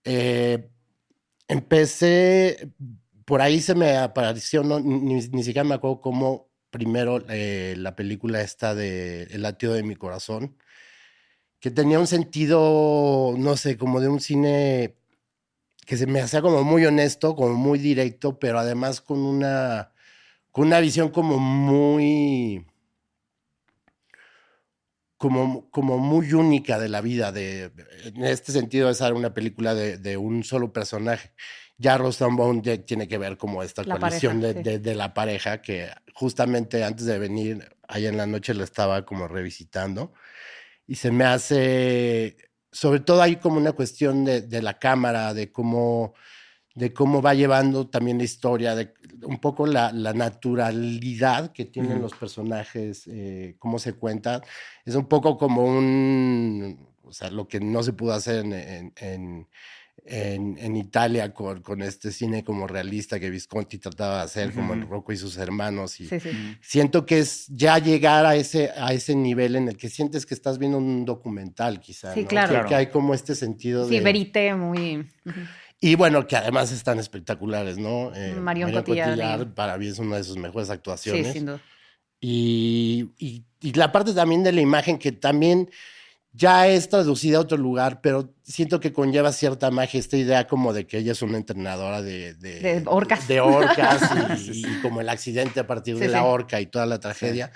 Eh, 0.06 0.70
empecé, 1.48 2.70
por 3.26 3.42
ahí 3.42 3.62
se 3.62 3.76
me 3.76 3.96
apareció, 3.98 4.64
no, 4.64 4.80
ni, 4.80 5.16
ni 5.28 5.44
siquiera 5.44 5.64
me 5.64 5.76
acuerdo 5.76 6.02
cómo 6.02 6.50
primero 6.72 7.24
eh, 7.30 7.76
la 7.78 7.96
película 7.96 8.42
esta 8.42 8.74
de 8.74 9.24
El 9.26 9.44
latido 9.44 9.74
de 9.74 9.84
mi 9.84 9.96
corazón, 9.96 10.58
que 11.64 11.72
tenía 11.72 11.98
un 11.98 12.08
sentido, 12.08 13.36
no 13.38 13.56
sé, 13.56 13.78
como 13.78 14.02
de 14.02 14.10
un 14.10 14.20
cine 14.20 14.98
que 15.86 15.96
se 15.96 16.08
me 16.08 16.20
hacía 16.20 16.42
como 16.42 16.62
muy 16.66 16.86
honesto, 16.86 17.38
como 17.38 17.54
muy 17.54 17.80
directo, 17.80 18.38
pero 18.38 18.60
además 18.60 19.00
con 19.00 19.20
una, 19.20 19.94
con 20.52 20.68
una 20.68 20.82
visión 20.82 21.08
como 21.08 21.38
muy 21.40 22.66
como, 25.16 25.70
como 25.72 26.00
muy 26.00 26.34
única 26.34 26.78
de 26.80 26.90
la 26.90 27.00
vida. 27.00 27.32
De, 27.32 27.72
en 28.04 28.26
este 28.26 28.52
sentido, 28.52 28.90
es 28.90 29.00
una 29.14 29.34
película 29.34 29.74
de, 29.74 29.98
de 29.98 30.18
un 30.18 30.44
solo 30.44 30.74
personaje. 30.74 31.32
Ya 31.78 31.98
ya 32.62 32.76
tiene 32.84 33.08
que 33.08 33.18
ver 33.18 33.38
como 33.38 33.64
esta 33.64 33.86
La 33.86 33.98
coalición 33.98 34.42
pareja, 34.42 34.54
de, 34.60 34.64
sí. 34.66 34.70
de- 34.70 34.80
de 34.80 34.96
la 34.96 35.14
pareja 35.14 35.62
que 35.62 35.88
justamente 36.14 36.84
antes 36.84 37.06
de 37.06 37.20
venir, 37.20 37.74
allá 37.88 38.10
en 38.10 38.18
la 38.18 38.28
noche 38.28 38.54
lo 38.54 38.66
estaba 38.66 39.06
como 39.06 39.30
revisitando. 39.30 40.12
Y 40.88 40.96
se 40.96 41.12
me 41.12 41.24
hace, 41.26 42.38
sobre 42.72 43.00
todo 43.00 43.22
hay 43.22 43.38
como 43.38 43.58
una 43.58 43.72
cuestión 43.74 44.26
de, 44.26 44.42
de 44.42 44.62
la 44.62 44.80
cámara, 44.80 45.34
de 45.34 45.52
cómo, 45.52 46.14
de 46.76 46.94
cómo 46.94 47.22
va 47.22 47.34
llevando 47.34 47.88
también 47.90 48.18
la 48.18 48.24
historia, 48.26 48.76
de 48.76 48.94
un 49.24 49.40
poco 49.40 49.68
la, 49.68 49.92
la 49.94 50.14
naturalidad 50.14 51.52
que 51.54 51.66
tienen 51.66 52.02
los 52.02 52.14
personajes, 52.14 53.04
eh, 53.08 53.56
cómo 53.60 53.80
se 53.80 53.94
cuentan. 53.94 54.42
Es 54.86 54.96
un 54.96 55.08
poco 55.08 55.38
como 55.38 55.64
un, 55.64 56.88
o 57.04 57.14
sea, 57.14 57.30
lo 57.32 57.48
que 57.48 57.60
no 57.60 57.84
se 57.84 57.94
pudo 57.94 58.14
hacer 58.14 58.46
en, 58.46 58.54
en, 58.54 58.94
en- 58.98 59.48
en- 60.06 60.58
en 60.58 60.76
Italia 60.76 61.34
con, 61.34 61.62
con 61.62 61.82
este 61.82 62.12
cine 62.12 62.44
como 62.44 62.68
realista 62.68 63.20
que 63.20 63.30
Visconti 63.30 63.78
trataba 63.78 64.18
de 64.18 64.24
hacer, 64.24 64.52
como 64.54 64.74
en 64.74 64.84
Ujú. 64.84 64.92
Rocco 64.92 65.14
y 65.14 65.18
sus 65.18 65.38
hermanos. 65.38 66.00
Y, 66.02 66.08
Sí, 66.08 66.20
sí. 66.20 66.30
Siento 66.62 67.06
que 67.06 67.20
es 67.20 67.48
ya 67.48 67.78
llegar 67.80 68.26
a 68.26 68.36
ese, 68.36 68.72
a 68.76 68.92
ese 68.94 69.16
nivel 69.16 69.56
en 69.56 69.70
el 69.70 69.78
que 69.78 69.90
sientes 69.90 70.26
que 70.26 70.34
estás 70.34 70.58
viendo 70.58 70.78
un 70.78 71.06
documental, 71.06 71.80
quizá. 71.80 72.14
Sí, 72.14 72.24
¿no? 72.24 72.28
claro. 72.28 72.48
Creo 72.50 72.60
Claro. 72.62 72.70
que 72.70 72.76
hay 72.76 72.88
como 72.88 73.14
este 73.14 73.34
sentido 73.36 73.88
Sí, 73.88 73.96
de. 73.96 74.02
verité 74.02 74.54
muy. 74.56 75.08
Y 75.80 75.96
bueno, 75.96 76.26
que 76.28 76.36
además 76.38 76.72
están 76.72 77.00
espectaculares, 77.00 77.78
¿no? 77.78 78.14
Eh, 78.16 78.34
Marion 78.36 78.72
Cotillard 78.72 79.42
y- 79.42 79.46
para 79.46 79.78
mí 79.78 79.88
es 79.88 80.00
una 80.00 80.18
de 80.18 80.24
sus 80.24 80.38
mejores 80.38 80.68
Sí, 80.68 80.74
actuaciones. 80.74 81.34
sin 81.34 81.46
duda. 81.46 81.62
Y, 82.20 83.10
y- 83.18 83.46
y 83.62 83.74
la 83.74 83.92
parte 83.92 84.14
también 84.14 84.44
de 84.44 84.52
la 84.54 84.62
imagen 84.62 84.98
que 84.98 85.12
también 85.12 85.70
ya 86.36 86.68
es 86.68 86.90
traducida 86.90 87.38
a 87.38 87.42
otro 87.42 87.58
lugar, 87.58 88.02
pero 88.02 88.34
siento 88.42 88.80
que 88.80 88.92
conlleva 88.92 89.32
cierta 89.32 89.70
magia, 89.70 90.00
esta 90.00 90.18
idea 90.18 90.48
como 90.48 90.74
de 90.74 90.88
que 90.88 90.98
ella 90.98 91.12
es 91.12 91.22
una 91.22 91.38
entrenadora 91.38 92.02
de, 92.02 92.34
de, 92.34 92.60
De 92.60 92.84
orcas. 92.88 93.28
de 93.28 93.40
orcas 93.40 94.02
y, 94.12 94.38
Sí, 94.54 94.54
sí. 94.64 94.72
y 94.72 94.82
como 94.82 95.00
el 95.02 95.10
accidente 95.10 95.60
a 95.60 95.68
partir 95.68 95.96
Sí, 95.96 96.02
de 96.02 96.08
la 96.10 96.20
sí. 96.22 96.26
orca 96.28 96.60
y 96.60 96.66
toda 96.66 96.86
la 96.88 97.00
tragedia. 97.00 97.52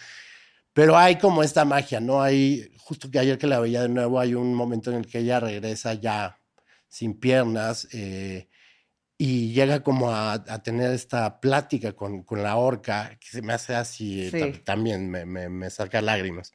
Pero 0.74 0.96
hay 0.96 1.18
como 1.18 1.42
esta 1.42 1.66
magia, 1.66 2.00
¿no? 2.00 2.22
Hay, 2.22 2.72
justo 2.78 3.10
que 3.10 3.18
ayer 3.18 3.40
que 3.40 3.48
la 3.48 3.60
veía 3.60 3.82
de 3.82 3.90
nuevo, 3.90 4.20
hay 4.20 4.36
un 4.36 4.54
momento 4.54 4.92
en 4.92 4.98
el 4.98 5.08
que 5.08 5.20
ella 5.20 5.40
regresa 5.40 5.96
ya 5.96 6.40
sin 6.88 7.20
piernas 7.20 7.88
eh, 7.94 8.48
y 9.18 9.54
llega 9.54 9.82
como 9.82 10.12
a, 10.12 10.34
a 10.34 10.62
tener 10.62 10.92
esta 10.92 11.40
plática 11.40 11.94
con, 11.94 12.22
con, 12.22 12.44
la 12.44 12.58
orca, 12.58 13.18
que 13.20 13.28
se 13.28 13.42
me 13.42 13.54
hace 13.54 13.74
así, 13.76 14.30
Sí. 14.30 14.40
ta- 14.40 14.64
también 14.64 15.10
me, 15.10 15.26
me, 15.26 15.50
me 15.50 15.70
saca 15.72 16.00
lágrimas. 16.02 16.54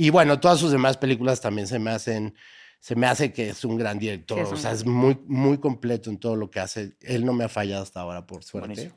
Y 0.00 0.10
bueno, 0.10 0.38
todas 0.38 0.60
sus 0.60 0.70
demás 0.70 0.96
películas 0.96 1.40
también 1.40 1.66
se 1.66 1.80
me 1.80 1.90
hacen, 1.90 2.34
se 2.78 2.94
me 2.94 3.08
hace 3.08 3.32
que 3.32 3.48
es 3.50 3.64
un 3.64 3.76
gran 3.76 3.98
director, 3.98 4.38
Sí, 4.38 4.42
es 4.44 4.48
o 4.48 4.52
un 4.52 4.58
sea, 4.58 4.70
es 4.70 4.86
muy, 4.86 5.18
muy 5.26 5.58
completo 5.58 6.08
en 6.08 6.18
todo 6.18 6.36
lo 6.36 6.50
que 6.50 6.60
hace. 6.60 6.96
Él 7.00 7.24
no 7.24 7.32
me 7.32 7.42
ha 7.42 7.48
fallado 7.48 7.82
hasta 7.82 8.00
ahora, 8.00 8.24
por 8.24 8.44
suerte. 8.44 8.92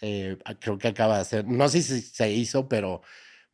Eh, 0.00 0.36
creo 0.58 0.76
que 0.76 0.88
acaba 0.88 1.16
de 1.16 1.20
hacer, 1.22 1.46
no 1.46 1.68
sé 1.68 1.82
si 1.82 2.00
se 2.00 2.32
hizo, 2.32 2.68
pero 2.68 3.00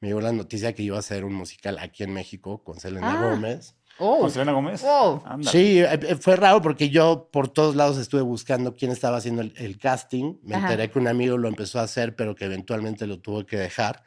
me 0.00 0.08
llegó 0.08 0.22
la 0.22 0.32
noticia 0.32 0.72
que 0.74 0.82
iba 0.82 0.96
a 0.96 1.00
hacer 1.00 1.24
un 1.24 1.34
musical 1.34 1.78
aquí 1.78 2.02
en 2.02 2.12
México 2.14 2.64
con 2.64 2.80
Selena 2.80 3.12
Ah. 3.20 3.28
Gómez. 3.30 3.74
Oh, 3.98 4.20
¿Con 4.20 4.30
Selena 4.30 4.52
Gómez? 4.52 4.82
Ándale. 4.84 5.50
Sí, 5.50 5.80
eh, 5.80 5.88
eh, 5.92 6.16
fue 6.16 6.36
raro 6.36 6.62
porque 6.62 6.88
yo 6.88 7.28
por 7.30 7.48
todos 7.48 7.76
lados 7.76 7.98
estuve 7.98 8.22
buscando 8.22 8.74
quién 8.74 8.90
estaba 8.90 9.18
haciendo 9.18 9.42
el, 9.42 9.52
el 9.56 9.78
casting. 9.78 10.36
Me 10.42 10.54
Ajá. 10.54 10.66
enteré 10.72 10.90
que 10.90 10.98
un 10.98 11.08
amigo 11.08 11.36
lo 11.36 11.48
empezó 11.48 11.78
a 11.78 11.82
hacer, 11.82 12.14
pero 12.16 12.34
que 12.34 12.44
eventualmente 12.46 13.06
lo 13.06 13.18
tuvo 13.20 13.44
que 13.44 13.56
dejar. 13.58 14.02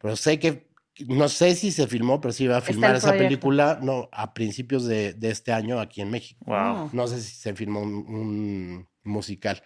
Pero 0.00 0.14
sé 0.14 0.38
que, 0.38 0.67
no 1.06 1.28
sé 1.28 1.54
si 1.54 1.70
se 1.72 1.86
filmó, 1.86 2.20
pero 2.20 2.32
sí 2.32 2.44
iba 2.44 2.56
a 2.56 2.60
filmar 2.60 2.96
esa 2.96 3.08
proyecto. 3.08 3.28
película 3.28 3.78
no, 3.82 4.08
a 4.12 4.34
principios 4.34 4.84
de, 4.86 5.14
de 5.14 5.30
este 5.30 5.52
año 5.52 5.80
aquí 5.80 6.00
en 6.00 6.10
México. 6.10 6.44
Wow. 6.46 6.90
No 6.92 7.06
sé 7.06 7.20
si 7.20 7.34
se 7.36 7.54
filmó 7.54 7.80
un, 7.80 7.94
un 7.94 8.88
musical. 9.04 9.62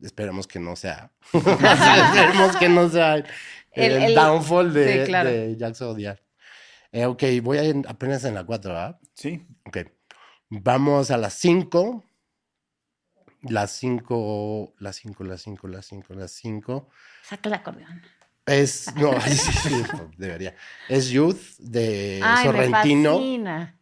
Esperemos 0.00 0.46
que 0.46 0.60
no 0.60 0.76
sea. 0.76 1.10
Esperemos 1.32 2.56
que 2.56 2.68
no 2.68 2.88
sea 2.88 3.16
el, 3.16 3.24
El- 3.72 4.02
el 4.02 4.14
downfall 4.14 4.72
de, 4.72 5.00
sí, 5.00 5.06
claro. 5.08 5.30
de 5.30 5.56
Jacques 5.56 5.82
Audiard. 5.82 6.20
Eh, 6.92 7.04
ok, 7.06 7.22
voy 7.42 7.58
a 7.58 7.64
ir 7.64 7.76
apenas 7.86 8.24
en 8.24 8.34
la 8.34 8.44
4, 8.44 8.72
¿verdad? 8.72 8.98
Sí. 9.14 9.46
Ok. 9.66 9.78
Vamos 10.48 11.10
a 11.10 11.16
las 11.18 11.34
5. 11.34 12.04
Las 13.42 13.70
5, 13.72 14.74
las 14.78 14.96
5, 14.96 15.22
las 15.24 15.42
5, 15.42 15.68
las 15.68 15.86
5, 15.86 16.14
las 16.14 16.32
5. 16.32 16.88
Saca 17.22 17.48
el 17.48 17.54
acordeón. 17.54 18.02
Es, 18.48 18.94
no, 18.96 19.20
sí, 19.20 19.30
sí, 19.36 19.50
sí, 19.68 19.82
debería. 20.16 20.54
Es 20.88 21.08
Youth 21.10 21.40
de 21.58 22.20
Ay, 22.22 22.46
Sorrentino. 22.46 23.10
me 23.12 23.16
fascina. 23.18 23.74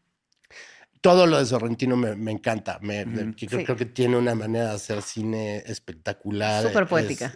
Todo 1.00 1.26
lo 1.26 1.38
de 1.38 1.46
Sorrentino 1.46 1.96
me, 1.96 2.16
me 2.16 2.32
encanta. 2.32 2.78
Me, 2.82 3.04
creo, 3.04 3.32
Sí. 3.60 3.64
creo 3.64 3.76
que 3.76 3.84
tiene 3.86 4.16
una 4.16 4.34
manera 4.34 4.70
de 4.70 4.74
hacer 4.74 5.02
cine 5.02 5.58
espectacular. 5.66 6.64
Súper 6.64 6.82
Es- 6.84 6.88
poética. 6.88 7.32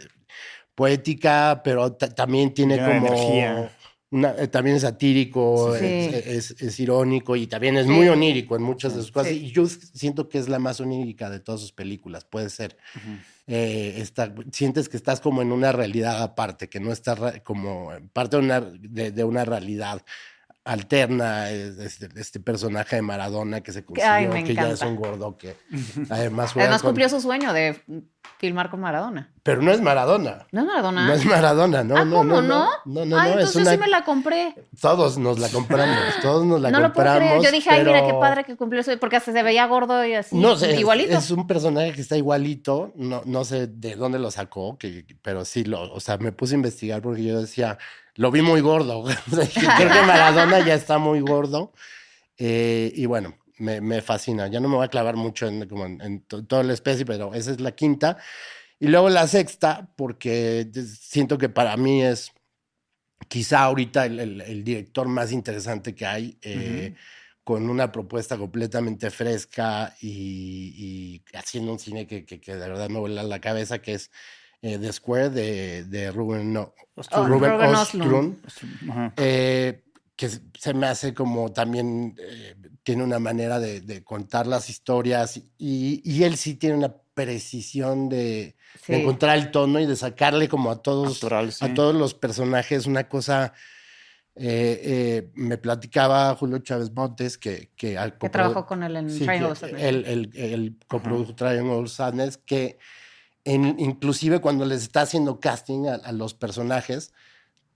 poética, 0.75 1.61
pero 1.63 1.93
ta- 1.93 2.09
también 2.09 2.53
tiene 2.55 2.79
de 2.79 2.81
como. 2.85 3.07
energía. 3.07 3.71
Una- 4.13 4.35
eh, 4.39 4.49
también 4.49 4.77
es 4.77 4.83
satírico, 4.83 5.77
Sí. 5.79 5.85
es, 5.87 6.51
es- 6.51 6.63
es 6.63 6.81
irónico 6.81 7.37
y 7.37 7.47
también 7.47 7.77
es 7.77 7.87
Sí. 7.87 7.93
muy 7.93 8.09
onírico 8.09 8.57
en 8.57 8.63
muchas 8.63 8.95
de 8.95 9.03
sus 9.03 9.13
cosas. 9.13 9.33
Sí. 9.33 9.47
Y 9.47 9.53
yo 9.53 9.67
siento 9.69 10.29
que 10.29 10.39
es 10.39 10.49
la 10.49 10.59
más 10.59 10.81
onírica 10.81 11.31
de 11.31 11.41
todas 11.41 11.61
sus 11.61 11.73
películas, 11.73 12.25
puede 12.25 12.51
ser. 12.51 12.77
Eh, 13.47 13.95
está- 13.99 14.33
sientes 14.53 14.89
que 14.89 14.97
estás 14.97 15.21
como 15.21 15.43
en 15.43 15.51
una 15.53 15.73
realidad 15.73 16.23
aparte, 16.23 16.69
que 16.69 16.81
no 16.81 16.93
estás 16.93 17.19
como 17.43 17.91
parte 18.13 18.37
de 18.37 18.43
una, 18.43 18.61
de, 18.61 19.11
de 19.13 19.25
una 19.25 19.45
realidad 19.45 20.03
alterna. 20.65 21.51
es- 21.51 21.79
Este, 21.79 22.09
este 22.21 22.41
personaje 22.41 22.97
de 22.97 23.03
Maradona 23.03 23.61
que 23.63 23.73
se 23.73 23.85
consiguió, 23.85 24.13
Ay, 24.33 24.45
que 24.45 24.55
ya 24.55 24.71
es 24.71 24.83
un 24.83 24.97
gordo 24.97 25.37
que 25.37 25.57
además 26.11 26.53
Además 26.57 26.83
con- 26.83 26.91
cumplió 26.91 27.09
su 27.09 27.21
sueño 27.21 27.53
de 27.53 27.83
filmar 28.39 28.71
con 28.71 28.81
Maradona. 28.81 29.33
Pero 29.43 29.63
no 29.63 29.73
es 29.73 29.81
Maradona. 29.81 30.47
¿No 30.53 30.61
es 30.61 30.67
Maradona? 30.67 31.07
No 31.07 31.13
es 31.15 31.25
Maradona, 31.25 31.85
no, 31.85 31.97
ah, 31.97 32.05
no, 32.05 32.17
¿cómo 32.17 32.25
no, 32.25 32.43
no? 32.43 32.49
no, 32.69 32.71
no, 32.87 33.05
no, 33.07 33.19
Ay, 33.19 33.31
no, 33.33 33.39
es 33.39 33.47
entonces 33.47 33.63
una- 33.63 33.71
sí 33.73 33.79
me 33.79 33.89
la 33.89 34.05
compré. 34.05 34.55
Todos 34.81 35.19
nos 35.19 35.39
la 35.39 35.49
compramos, 35.49 35.99
todos 36.23 36.45
nos 36.47 36.61
la 36.61 36.71
no 36.71 36.81
lo 36.81 36.93
puedo 36.93 37.07
compramos. 37.09 37.29
creer. 37.39 37.43
Yo 37.45 37.51
dije, 37.51 37.71
ay, 37.71 37.85
mira 37.85 38.07
qué 38.07 38.15
padre 38.15 38.45
que 38.45 38.57
cumplió 38.57 38.83
su... 38.83 38.99
Porque 38.99 39.17
hasta 39.17 39.33
se 39.33 39.43
veía 39.43 39.67
gordo 39.67 40.05
y 40.05 40.15
así. 40.15 40.37
No 40.37 40.57
sé, 40.57 40.73
es- 40.75 40.81
Igualito. 40.81 41.17
Es, 41.17 41.31
un 41.31 41.47
personaje 41.47 41.93
que 41.93 42.01
está 42.03 42.17
igualito, 42.17 42.93
no, 42.97 43.23
no 43.25 43.45
sé 43.45 43.67
de 43.67 43.97
dónde 43.97 44.19
lo 44.19 44.31
sacó, 44.31 44.77
que, 44.79 45.07
pero 45.23 45.45
sí, 45.45 45.65
lo, 45.65 45.93
o 45.93 46.01
sea, 46.01 46.19
me 46.19 46.33
puse 46.33 46.55
a 46.55 46.57
investigar 46.57 47.01
porque 47.03 47.25
yo 47.25 47.41
decía, 47.41 47.79
lo 48.21 48.31
vi 48.31 48.43
muy 48.43 48.61
gordo. 48.61 49.03
Creo 49.31 49.93
que 49.93 50.03
Maradona 50.07 50.65
ya 50.65 50.75
está 50.75 50.99
muy 50.99 51.21
gordo. 51.21 51.73
Eh, 52.37 52.93
y 52.95 53.07
bueno, 53.07 53.39
me, 53.59 53.81
me 53.81 54.03
fascina. 54.03 54.47
Ya 54.49 54.61
no 54.61 54.69
me 54.69 54.77
voy 54.77 54.85
a 54.85 54.89
clavar 54.89 55.17
mucho 55.17 55.47
en, 55.49 55.67
como 55.69 55.87
en, 55.87 56.01
en 56.03 56.21
to- 56.23 56.45
toda 56.45 56.63
la 56.63 56.75
especie, 56.75 57.05
pero 57.07 57.33
esa 57.35 57.51
es 57.51 57.61
la 57.61 57.73
quinta. 57.73 58.19
Y 58.79 58.89
luego 58.89 59.09
la 59.09 59.27
sexta, 59.27 59.91
porque 59.97 60.71
siento 60.99 61.39
que 61.39 61.49
para 61.49 61.77
mí 61.77 62.03
es 62.03 62.31
quizá 63.29 63.61
ahorita 63.63 64.07
el, 64.07 64.21
el- 64.21 64.41
el 64.43 64.65
director 64.65 65.09
más 65.09 65.33
interesante 65.33 65.95
que 65.95 66.07
hay. 66.07 66.39
eh, 66.43 66.95
con 67.43 67.69
una 67.71 67.91
propuesta 67.91 68.37
completamente 68.37 69.11
fresca 69.11 69.97
y, 70.01 70.75
y 70.77 71.37
haciendo 71.37 71.73
un 71.73 71.79
cine 71.79 72.07
que, 72.07 72.25
que- 72.27 72.39
que 72.41 72.55
de 72.55 72.69
verdad 72.69 72.89
me 72.91 72.99
vuela 73.01 73.23
la 73.25 73.41
cabeza, 73.41 73.81
que 73.81 73.95
es 73.95 74.11
eh, 74.63 74.79
The 74.79 74.93
Square 74.93 75.31
de, 75.31 75.85
de 75.85 76.11
Ruben, 76.11 76.53
no, 76.53 76.75
Oh, 77.13 77.27
Ruben 77.27 77.53
Ruben 77.95 78.37
eh, 79.17 79.85
que 80.17 80.29
se- 80.29 80.75
me 80.75 80.87
hace 80.87 81.15
como 81.15 81.51
también 81.51 82.15
eh, 82.19 82.55
tiene 82.83 83.03
una 83.05 83.19
manera 83.19 83.59
de, 83.59 83.81
de 83.81 84.05
contar 84.05 84.47
las 84.47 84.69
historias 84.69 85.39
y, 85.57 86.03
y 86.05 86.25
él 86.25 86.37
sí 86.37 86.57
tiene 86.57 86.77
una 86.77 86.95
precisión 87.15 88.09
de, 88.11 88.57
Sí. 88.85 88.93
de 88.93 89.01
encontrar 89.03 89.37
el 89.39 89.51
tono 89.51 89.81
y 89.81 89.87
de 89.87 89.97
sacarle 89.97 90.49
como 90.49 90.71
a 90.71 90.81
todos 90.83 91.15
Natural, 91.23 91.53
sí. 91.53 91.65
a 91.65 91.75
todos 91.75 91.95
los 91.95 92.13
personajes 92.15 92.87
una 92.87 93.09
cosa. 93.09 93.53
eh, 94.37 94.81
eh, 94.85 95.31
me 95.35 95.59
platicaba 95.59 96.35
Julio 96.37 96.59
Chávez 96.59 96.93
Montes 96.93 97.37
que, 97.37 97.71
que, 97.77 97.99
al 97.99 98.17
Que 98.17 98.29
trabajó 98.31 98.65
con 98.67 98.83
él 98.83 98.97
en 98.97 99.11
sí, 99.11 99.21
Triangle 99.25 99.57
Sadness. 99.57 99.83
el, 99.83 100.05
el, 100.05 100.31
el 100.35 100.77
coprodujo 100.87 101.35
Triangle 101.35 101.89
Sadness, 101.89 102.37
que 102.39 102.79
en- 103.45 103.79
inclusive 103.81 104.41
cuando 104.41 104.65
les 104.65 104.83
está 104.83 105.03
haciendo 105.03 105.41
casting 105.41 105.87
a, 105.87 105.95
a 105.95 106.13
los 106.13 106.35
personajes, 106.35 107.13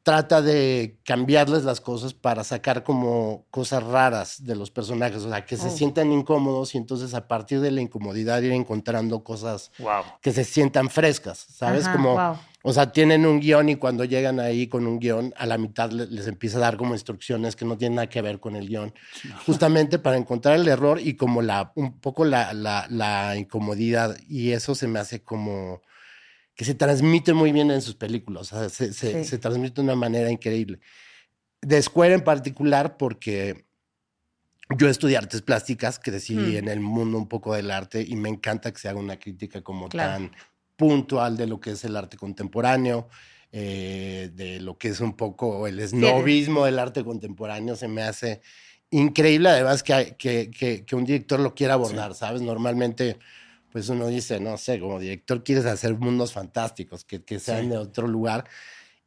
trata 0.04 0.42
de 0.42 0.98
cambiarles 1.02 1.64
las 1.64 1.80
cosas 1.80 2.12
para 2.14 2.44
sacar 2.44 2.84
como 2.84 3.46
cosas 3.50 3.82
raras 3.82 4.44
de 4.44 4.54
los 4.54 4.70
personajes, 4.70 5.22
o 5.24 5.30
sea, 5.30 5.44
que 5.46 5.56
se 5.56 5.68
Oh. 5.68 5.70
sientan 5.76 6.12
incómodos 6.12 6.74
y 6.74 6.78
entonces 6.78 7.14
a 7.14 7.26
partir 7.26 7.60
de 7.60 7.70
la 7.70 7.80
incomodidad 7.80 8.42
ir 8.42 8.52
encontrando 8.52 9.24
cosas 9.24 9.72
Wow. 9.78 10.02
que 10.20 10.32
se 10.32 10.44
sientan 10.44 10.90
frescas, 10.90 11.38
¿sabes? 11.38 11.84
Ajá, 11.86 11.92
como, 11.96 12.12
wow. 12.16 12.36
o 12.64 12.72
sea, 12.74 12.92
tienen 12.92 13.24
un 13.24 13.40
guion 13.40 13.70
y 13.70 13.76
cuando 13.76 14.04
llegan 14.04 14.40
ahí 14.40 14.66
con 14.68 14.86
un 14.86 14.98
guion, 15.00 15.32
a 15.38 15.46
la 15.46 15.56
mitad 15.56 15.90
le- 15.90 16.06
les 16.06 16.26
empieza 16.26 16.58
a 16.58 16.60
dar 16.60 16.76
como 16.76 16.92
instrucciones 16.92 17.56
que 17.56 17.64
no 17.64 17.78
tienen 17.78 17.96
nada 17.96 18.08
que 18.10 18.20
ver 18.20 18.40
con 18.40 18.56
el 18.56 18.68
guion, 18.68 18.92
justamente 19.46 19.98
para 19.98 20.18
encontrar 20.18 20.56
el 20.56 20.68
error 20.68 21.00
y 21.00 21.14
como 21.16 21.40
la, 21.40 21.72
un 21.76 21.98
poco 21.98 22.26
la, 22.26 22.52
la, 22.52 22.86
la 22.90 23.36
incomodidad 23.38 24.16
y 24.28 24.52
eso 24.52 24.74
se 24.74 24.86
me 24.86 24.98
hace 24.98 25.22
como 25.22 25.80
que 26.54 26.64
se 26.64 26.74
transmite 26.74 27.32
muy 27.32 27.52
bien 27.52 27.70
en 27.70 27.82
sus 27.82 27.94
películas, 27.96 28.52
o 28.52 28.58
sea, 28.60 28.68
se, 28.68 28.92
se, 28.92 29.22
Sí. 29.24 29.28
se 29.28 29.38
transmite 29.38 29.74
de 29.76 29.80
una 29.82 29.96
manera 29.96 30.30
increíble. 30.30 30.78
De 31.60 31.80
Square 31.82 32.14
en 32.14 32.24
particular 32.24 32.96
porque 32.96 33.64
yo 34.78 34.88
estudié 34.88 35.16
artes 35.16 35.42
plásticas, 35.42 35.98
crecí 35.98 36.34
Mm. 36.34 36.56
en 36.56 36.68
el 36.68 36.80
mundo 36.80 37.18
un 37.18 37.28
poco 37.28 37.54
del 37.54 37.70
arte 37.70 38.02
y 38.06 38.16
me 38.16 38.28
encanta 38.28 38.72
que 38.72 38.78
se 38.78 38.88
haga 38.88 38.98
una 38.98 39.18
crítica 39.18 39.62
como 39.62 39.88
Claro. 39.88 40.12
tan 40.12 40.32
puntual 40.76 41.36
de 41.36 41.46
lo 41.46 41.60
que 41.60 41.72
es 41.72 41.84
el 41.84 41.96
arte 41.96 42.16
contemporáneo, 42.16 43.08
eh, 43.52 44.30
de 44.34 44.60
lo 44.60 44.76
que 44.78 44.88
es 44.88 45.00
un 45.00 45.16
poco 45.16 45.66
el 45.66 45.80
snobismo 45.86 46.64
del 46.64 46.78
arte 46.78 47.04
contemporáneo, 47.04 47.76
se 47.76 47.86
me 47.88 48.02
hace 48.02 48.40
increíble 48.90 49.48
además 49.48 49.82
que, 49.82 50.16
que, 50.18 50.50
que, 50.50 50.84
que 50.84 50.96
un 50.96 51.04
director 51.04 51.38
lo 51.40 51.54
quiera 51.54 51.74
abordar, 51.74 52.14
¿sabes? 52.14 52.42
Normalmente 52.42 53.18
pues 53.74 53.88
uno 53.88 54.06
dice, 54.06 54.38
no 54.38 54.56
sé, 54.56 54.78
como 54.78 55.00
director 55.00 55.42
quieres 55.42 55.66
hacer 55.66 55.94
mundos 55.98 56.32
fantásticos, 56.32 57.04
que, 57.04 57.24
que 57.24 57.40
sean 57.40 57.62
Sí. 57.62 57.68
de 57.70 57.76
otro 57.76 58.06
lugar 58.06 58.44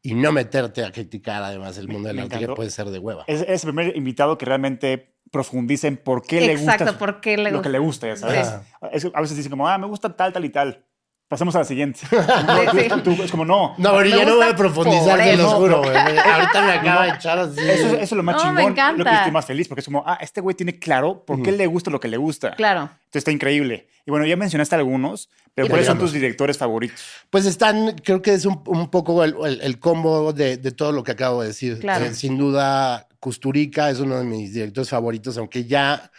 y 0.01 0.13
no 0.13 0.33
meterte 0.33 0.83
a 0.83 0.91
criticar 0.91 1.41
además 1.41 1.77
el 1.77 1.87
Me- 1.87 1.93
mundo 1.93 2.07
del 2.09 2.17
me 2.17 2.23
arte 2.23 2.37
que 2.37 2.49
puede 2.49 2.69
ser 2.69 2.87
de 2.89 2.99
hueva. 2.99 3.23
Es, 3.27 3.39
es 3.47 3.63
el 3.63 3.73
primer 3.73 3.95
invitado 3.95 4.37
que 4.37 4.45
realmente 4.45 5.13
profundiza 5.31 5.87
en 5.87 5.95
por 5.95 6.21
qué 6.21 6.41
le 6.41 6.57
gusta 6.57 6.73
Exacto, 6.73 6.97
¿por 6.97 7.21
qué 7.21 7.37
le 7.37 7.43
lo 7.51 7.59
gusta? 7.59 7.63
que 7.63 7.69
le 7.71 7.79
gusta, 7.79 8.07
ya 8.07 8.15
sabes. 8.17 8.47
Ajá. 8.49 8.63
Es- 8.91 9.07
a 9.13 9.21
veces 9.21 9.37
dicen 9.37 9.49
como, 9.51 9.69
ah, 9.69 9.77
me 9.77 9.87
gusta 9.87 10.13
tal, 10.17 10.33
tal 10.33 10.43
y 10.43 10.49
tal. 10.49 10.83
Pasemos 11.27 11.53
a 11.55 11.59
la 11.59 11.65
siguiente. 11.65 11.99
Sí, 12.09 12.87
Tú- 12.89 13.01
tú- 13.15 13.23
es 13.23 13.31
como, 13.31 13.43
no. 13.43 13.75
No, 13.77 13.91
pero 13.97 14.09
Me 14.09 14.09
yo 14.11 14.25
no 14.25 14.35
voy 14.37 14.47
a 14.47 14.55
profundizar, 14.55 15.19
te 15.19 15.35
lo 15.35 15.49
juro, 15.49 15.79
güey. 15.83 15.95
Ahorita 15.95 16.61
me 16.65 16.71
acaba 16.73 17.05
de 17.05 17.11
echar 17.11 17.37
así. 17.39 17.59
Eso, 17.59 17.87
eso 17.87 17.97
es 17.99 18.11
lo 18.13 18.23
más 18.23 18.41
No, 18.43 18.53
me 18.53 18.65
chingón. 18.65 18.97
Lo 18.97 19.03
que 19.03 19.13
estoy 19.13 19.31
más 19.31 19.45
feliz 19.45 19.67
porque 19.67 19.81
es 19.81 19.85
como, 19.85 20.03
ah, 20.05 20.17
este 20.21 20.39
güey 20.41 20.55
tiene 20.55 20.79
claro 20.79 21.25
por 21.25 21.41
qué 21.43 21.51
le 21.51 21.67
gusta 21.67 21.91
lo 21.91 21.99
que 21.99 22.07
le 22.07 22.17
gusta. 22.17 22.51
Claro. 22.51 22.81
Entonces 22.83 23.15
está 23.15 23.31
increíble. 23.31 23.87
Y 24.05 24.11
bueno, 24.11 24.25
ya 24.25 24.37
mencionaste 24.37 24.75
algunos, 24.75 25.29
pero 25.53 25.67
¿cuáles 25.67 25.85
son 25.85 25.97
tus 25.99 26.13
directores 26.13 26.57
favoritos? 26.57 27.01
Pues 27.29 27.45
están, 27.45 27.95
creo 28.03 28.21
que 28.21 28.33
es 28.33 28.45
un, 28.45 28.61
un 28.65 28.89
poco 28.89 29.21
el, 29.25 29.35
el- 29.45 29.59
el 29.61 29.79
combo 29.79 30.31
de, 30.31 30.55
de 30.57 30.71
todo 30.71 30.93
lo 30.93 31.03
que 31.03 31.11
acabo 31.11 31.41
de 31.41 31.49
decir. 31.49 31.79
Claro. 31.79 32.05
Eh, 32.05 32.13
sin 32.13 32.37
duda, 32.37 33.07
Custurica 33.19 33.89
es 33.89 33.99
uno 33.99 34.17
de 34.17 34.23
mis 34.23 34.53
directores 34.53 34.89
favoritos, 34.89 35.37
aunque 35.37 35.65
ya 35.65 36.09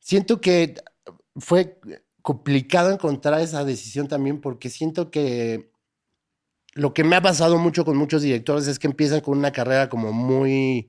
siento 0.00 0.38
que 0.40 0.74
fue 1.36 1.78
complicado 2.24 2.90
encontrar 2.90 3.38
esa 3.42 3.64
decisión 3.64 4.08
también, 4.08 4.40
porque 4.40 4.70
siento 4.70 5.10
que 5.10 5.70
lo 6.72 6.94
que 6.94 7.04
me 7.04 7.16
ha 7.16 7.20
pasado 7.20 7.58
mucho 7.58 7.84
con 7.84 7.98
muchos 7.98 8.22
directores 8.22 8.66
es 8.66 8.78
que 8.78 8.86
empiezan 8.86 9.20
con 9.20 9.36
una 9.36 9.52
carrera 9.52 9.90
como 9.90 10.10
muy 10.10 10.88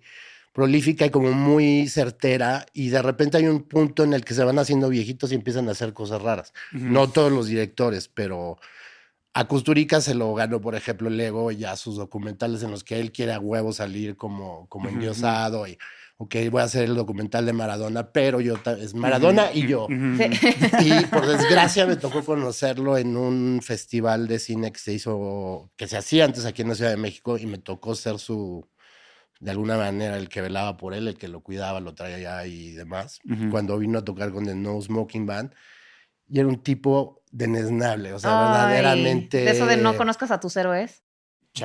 prolífica 0.54 1.06
y 1.06 1.10
como 1.10 1.34
muy 1.34 1.90
certera 1.90 2.66
y 2.72 2.88
de 2.88 3.02
repente 3.02 3.36
hay 3.36 3.48
un 3.48 3.64
punto 3.64 4.06
en 4.06 4.14
el 4.14 4.24
que 4.24 4.34
se 4.34 4.46
van 4.46 4.60
haciendo 4.60 4.88
viejitos 4.88 5.34
y 5.34 5.36
empiezan 5.36 5.68
a 5.68 5.74
hacer 5.74 5.94
cosas 5.94 6.22
raras. 6.22 6.54
No 6.72 7.10
todos 7.10 7.34
los 7.34 7.48
directores, 7.48 8.08
pero 8.08 8.58
a 9.34 9.46
Kusturica 9.46 10.00
se 10.00 10.16
lo 10.16 10.34
ganó, 10.36 10.62
por 10.62 10.74
ejemplo, 10.76 11.10
Lego 11.10 11.52
ya 11.52 11.76
sus 11.76 11.98
documentales 11.98 12.64
en 12.64 12.72
los 12.72 12.86
que 12.86 13.02
él 13.02 13.12
quiere 13.12 13.34
a 13.34 13.40
huevo 13.42 13.74
salir 13.74 14.16
como, 14.16 14.70
como 14.70 14.88
endiosado 14.88 15.68
y 15.68 15.78
ok, 16.18 16.36
voy 16.50 16.62
a 16.62 16.66
hacer 16.66 16.84
el 16.84 16.96
documental 16.96 17.46
de 17.46 17.54
Maradona, 17.54 18.12
pero 18.12 18.40
yo 18.40 18.56
es 18.80 18.94
Maradona 18.96 19.52
y 19.54 19.68
yo. 19.68 19.88
Y 19.90 21.06
por 21.08 21.26
desgracia 21.26 21.86
me 21.86 21.98
tocó 21.98 22.24
conocerlo 22.24 22.98
en 22.98 23.18
un 23.18 23.62
festival 23.62 24.28
de 24.28 24.40
cine 24.40 24.72
que 24.72 24.80
se 24.80 24.94
hizo, 24.94 25.72
que 25.76 25.88
se 25.88 25.98
hacía 25.98 26.26
antes 26.26 26.46
aquí 26.46 26.62
en 26.62 26.70
la 26.70 26.76
Ciudad 26.76 26.92
de 26.92 26.98
México 26.98 27.38
y 27.38 27.46
me 27.46 27.58
tocó 27.58 27.96
ser 27.96 28.20
su, 28.20 28.68
de 29.40 29.52
alguna 29.52 29.78
manera, 29.78 30.18
el 30.18 30.30
que 30.30 30.42
velaba 30.42 30.78
por 30.78 30.94
él, 30.94 31.08
el 31.08 31.18
que 31.18 31.28
lo 31.28 31.42
cuidaba, 31.42 31.80
lo 31.80 31.94
traía 31.94 32.46
y 32.48 32.72
demás. 32.72 33.20
Cuando 33.52 33.78
vino 33.78 34.00
a 34.00 34.06
tocar 34.06 34.32
con 34.32 34.46
The 34.46 34.56
No 34.56 34.82
Smoking 34.82 35.26
Band. 35.26 35.54
Y 36.28 36.40
era 36.40 36.48
un 36.48 36.64
tipo 36.64 37.22
denesnable, 37.30 38.14
o 38.14 38.18
sea, 38.18 38.32
verdaderamente. 38.32 39.38
De 39.38 39.52
eso 39.52 39.68
de 39.68 39.78
no 39.78 39.96
conozcas 39.96 40.32
a 40.32 40.40
tus 40.40 40.58
héroes. 40.58 41.05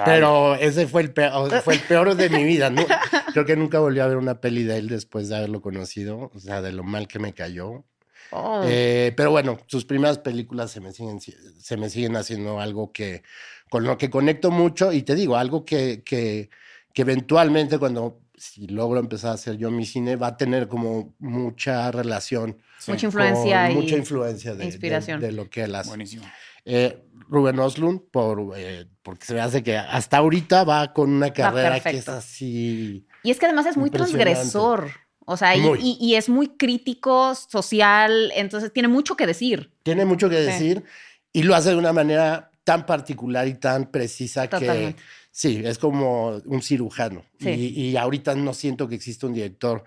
Pero 0.05 0.55
ese 0.55 0.87
fue 0.87 1.03
el 1.03 1.13
peor, 1.13 1.51
fue 1.63 1.75
el 1.75 1.81
peor 1.81 2.15
de 2.15 2.29
mi 2.31 2.45
vida. 2.45 2.71
¿no? 2.71 2.85
Creo 3.33 3.45
que 3.45 3.57
nunca 3.57 3.79
volví 3.79 4.01
a 4.01 4.07
ver 4.07 4.17
una 4.17 4.41
peli 4.41 4.63
de 4.63 4.79
él 4.79 4.89
después 4.89 5.29
de 5.29 5.37
haberlo 5.37 5.61
conocido, 5.61 6.31
o 6.35 6.39
sea, 6.39 6.63
de 6.63 6.73
lo 6.73 6.85
mal 6.85 7.09
que 7.09 7.19
me 7.19 7.33
cayó. 7.33 7.85
Oh. 8.31 8.63
Eh, 8.65 9.13
pero 9.17 9.31
bueno, 9.31 9.59
sus 9.67 9.85
primeras 9.85 10.19
películas 10.19 10.71
se 10.71 10.81
me, 10.81 10.93
siguen, 10.93 11.21
se 11.21 11.77
me 11.77 11.91
siguen 11.91 12.17
haciendo 12.17 12.61
algo 12.61 12.93
que 12.93 13.23
con 13.69 13.85
lo 13.85 13.99
que 13.99 14.11
conecto 14.11 14.51
mucho 14.51 14.93
y 14.93 15.03
te 15.03 15.15
digo, 15.15 15.37
algo 15.37 15.65
que, 15.65 16.03
que, 16.05 16.51
que 16.93 17.03
eventualmente 17.03 17.79
cuando 17.79 18.21
si 18.41 18.67
logro 18.67 18.99
empezar 19.01 19.33
a 19.33 19.35
hacer 19.35 19.59
yo 19.59 19.71
mi 19.71 19.85
cine, 19.85 20.17
va 20.17 20.29
a 20.29 20.37
tener 20.39 20.67
como 20.67 21.15
mucha 21.19 21.91
relación. 21.91 22.57
Mucha 22.87 23.07
influencia 23.07 23.71
y 23.71 23.75
mucha 23.75 23.97
influencia 23.97 24.55
de, 24.55 24.65
inspiración. 24.65 25.21
De, 25.21 25.31
lo 25.31 25.51
que 25.51 25.65
él 25.65 25.75
hace. 25.75 25.91
Buenísimo. 25.91 26.25
Eh, 26.73 27.03
Rubén 27.29 27.59
Oslund, 27.59 28.01
por, 28.11 28.53
eh, 28.57 28.87
porque 29.03 29.25
se 29.25 29.35
me 29.35 29.41
hace 29.41 29.63
que 29.63 29.77
hasta 29.77 30.19
ahorita 30.19 30.65
va 30.65 30.93
con 30.93 31.11
una 31.11 31.33
carrera 31.33 31.81
que 31.81 31.97
es 31.97 32.09
así. 32.09 33.07
Y 33.23 33.31
es 33.31 33.39
que 33.39 33.47
además 33.47 33.67
es 33.67 33.77
muy 33.77 33.91
transgresor. 33.91 34.91
O 35.27 35.37
sea, 35.37 35.55
Y, 35.57 36.15
es 36.15 36.29
muy 36.29 36.49
crítico, 36.57 37.35
social, 37.35 38.33
entonces 38.35 38.73
tiene 38.73 38.89
mucho 38.89 39.17
que 39.17 39.27
decir. 39.27 39.73
Tiene 39.85 40.05
mucho 40.05 40.29
que 40.29 40.37
decir 40.37 40.85
y 41.33 41.45
lo 41.45 41.55
hace 41.55 41.71
de 41.71 41.77
una 41.77 41.93
manera 41.93 42.51
tan 42.65 42.87
particular 42.87 43.47
y 43.47 43.55
tan 43.55 43.91
precisa 43.91 44.49
que 44.49 44.97
sí, 45.31 45.63
es 45.65 45.79
como 45.79 46.41
un 46.45 46.63
cirujano. 46.63 47.25
Y, 47.39 47.51
y, 47.51 47.97
ahorita 47.97 48.35
no 48.35 48.55
siento 48.55 48.89
que 48.89 48.97
exista 48.97 49.27
un 49.27 49.35
director 49.35 49.85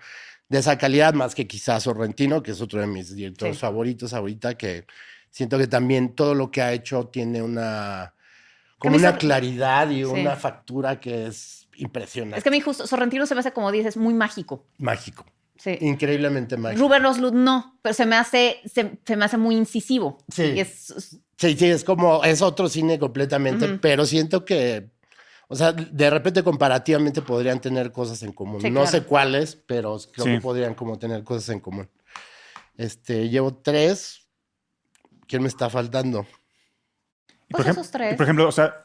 de 0.48 0.58
esa 0.58 0.78
calidad 0.78 1.14
más 1.14 1.34
que 1.34 1.46
quizás 1.46 1.82
Sorrentino, 1.82 2.42
que 2.42 2.52
es 2.52 2.60
otro 2.60 2.80
de 2.80 2.86
mis 2.86 3.14
directores 3.14 3.58
favoritos 3.58 4.14
ahorita, 4.14 4.56
que 4.56 4.86
siento 5.34 5.58
que 5.58 5.66
también 5.66 6.14
todo 6.14 6.32
lo 6.34 6.52
que 6.52 6.62
ha 6.62 6.72
hecho 6.72 7.08
tiene 7.08 7.42
una, 7.42 8.14
como 8.78 8.96
una 8.96 9.18
claridad 9.18 9.90
y 9.90 10.04
una 10.04 10.36
factura 10.36 11.00
que 11.00 11.26
es 11.26 11.66
impresionante. 11.76 12.38
Es 12.38 12.44
que 12.44 12.50
a 12.50 12.52
mí 12.52 12.60
justo 12.60 12.86
Sorrentino 12.86 13.26
se 13.26 13.34
me 13.34 13.40
hace, 13.40 13.52
como 13.52 13.72
dices, 13.72 13.96
muy 13.96 14.14
mágico. 14.14 14.64
Mágico. 14.78 15.26
Sí. 15.56 15.76
Increíblemente 15.80 16.56
mágico. 16.56 16.84
Rubén 16.84 17.04
Oslund 17.04 17.34
no, 17.34 17.80
pero 17.82 17.94
se 17.94 18.06
me 18.06 18.14
hace, 18.14 18.60
se, 18.64 19.16
me 19.16 19.24
hace 19.24 19.36
muy 19.36 19.56
incisivo. 19.56 20.18
Sí. 20.28 20.62
sí, 21.36 21.56
sí, 21.56 21.66
es 21.66 21.82
como, 21.82 22.22
es 22.22 22.40
otro 22.40 22.68
cine 22.68 23.00
completamente, 23.00 23.66
pero 23.78 24.06
siento 24.06 24.44
que, 24.44 24.92
o 25.48 25.56
sea, 25.56 25.72
de 25.72 26.10
repente 26.10 26.44
comparativamente 26.44 27.22
podrían 27.22 27.60
tener 27.60 27.90
cosas 27.90 28.22
en 28.22 28.32
común. 28.32 28.62
no 28.72 28.86
sé 28.86 29.02
cuáles, 29.02 29.56
pero 29.56 29.98
creo 30.12 30.26
que 30.26 30.40
podrían 30.40 30.74
como 30.74 30.96
tener 30.96 31.24
cosas 31.24 31.48
en 31.48 31.58
común. 31.58 31.90
Este, 32.76 33.28
llevo 33.28 33.54
tres, 33.54 34.23
¿Quién 35.26 35.42
me 35.42 35.48
está 35.48 35.70
faltando? 35.70 36.26
Pues 37.48 37.64
por 37.64 37.72
esos 37.72 37.90
tres. 37.90 38.16
por 38.16 38.24
ejemplo, 38.24 38.48
o 38.48 38.52
sea, 38.52 38.84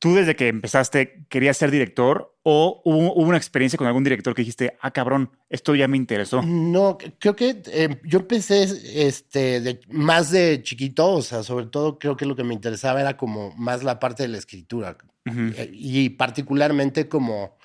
tú 0.00 0.14
desde 0.14 0.34
que 0.34 0.48
empezaste 0.48 1.26
querías 1.28 1.56
ser 1.56 1.70
director 1.70 2.34
o 2.42 2.80
hubo, 2.84 3.12
una 3.14 3.36
experiencia 3.36 3.76
con 3.76 3.86
algún 3.86 4.02
director 4.02 4.34
que 4.34 4.42
dijiste, 4.42 4.76
ah, 4.80 4.90
cabrón, 4.90 5.30
esto 5.50 5.74
ya 5.74 5.86
me 5.86 5.98
interesó? 5.98 6.42
No, 6.42 6.96
creo 7.18 7.36
que 7.36 7.62
eh, 7.66 8.00
yo 8.04 8.20
empecé 8.20 8.66
este, 9.06 9.80
más 9.88 10.30
de 10.30 10.62
chiquito, 10.62 11.12
o 11.12 11.22
sea, 11.22 11.42
sobre 11.42 11.66
todo 11.66 11.98
creo 11.98 12.16
que 12.16 12.24
lo 12.24 12.34
que 12.34 12.44
me 12.44 12.54
interesaba 12.54 13.00
era 13.00 13.16
como 13.16 13.54
más 13.56 13.84
la 13.84 14.00
parte 14.00 14.22
de 14.22 14.30
la 14.30 14.38
escritura 14.38 14.96
eh, 15.26 15.70
y 15.72 16.08
particularmente 16.10 17.08
como 17.08 17.58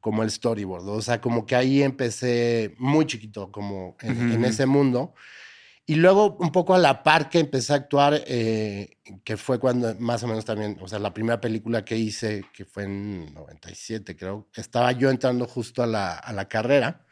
como 0.00 0.22
el 0.22 0.30
storyboard, 0.30 0.88
o 0.88 1.02
sea, 1.02 1.20
como 1.20 1.44
que 1.44 1.56
ahí 1.56 1.82
empecé 1.82 2.76
muy 2.78 3.04
chiquito, 3.04 3.50
como 3.50 3.96
en 4.00 4.44
ese 4.44 4.64
mundo. 4.64 5.12
Y 5.90 5.94
luego, 5.94 6.36
un 6.38 6.52
poco 6.52 6.74
a 6.74 6.78
la 6.78 7.02
par 7.02 7.30
que 7.30 7.38
empecé 7.38 7.72
a 7.72 7.76
actuar, 7.76 8.22
eh, 8.26 8.98
que 9.24 9.38
fue 9.38 9.58
cuando 9.58 9.94
más 9.98 10.22
o 10.22 10.26
menos 10.26 10.44
también, 10.44 10.76
o 10.82 10.86
sea, 10.86 10.98
la 10.98 11.14
primera 11.14 11.40
película 11.40 11.82
que 11.82 11.96
hice, 11.96 12.44
que 12.52 12.66
fue 12.66 12.84
en 12.84 13.32
97, 13.32 14.14
creo, 14.14 14.48
estaba 14.54 14.92
yo 14.92 15.08
entrando 15.08 15.46
justo 15.46 15.82
a 15.82 15.86
la, 15.86 16.12
a 16.12 16.34
la 16.34 16.46
carrera. 16.46 17.06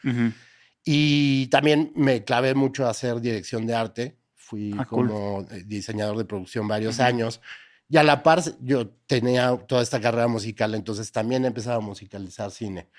Y 0.85 1.47
también 1.47 1.91
me 1.97 2.23
clavé 2.23 2.55
mucho 2.55 2.87
a 2.87 2.91
hacer 2.91 3.23
dirección 3.23 3.67
de 3.67 3.75
arte. 3.75 4.19
Fui 4.35 4.75
ah, 4.79 4.85
como 4.85 5.47
eh, 5.51 5.63
diseñador 5.65 6.19
de 6.19 6.27
producción 6.27 6.69
varios 6.69 7.01
años. 7.01 7.41
Y 7.89 7.97
a 7.97 8.03
la 8.03 8.23
par, 8.23 8.43
yo 8.61 8.89
tenía 9.07 9.57
toda 9.57 9.81
esta 9.81 10.03
carrera 10.03 10.29
musical, 10.29 10.75
entonces 10.75 11.13
también 11.13 11.47
empezaba 11.47 11.77
a 11.77 11.81
musicalizar 11.81 12.51
cine. 12.51 12.91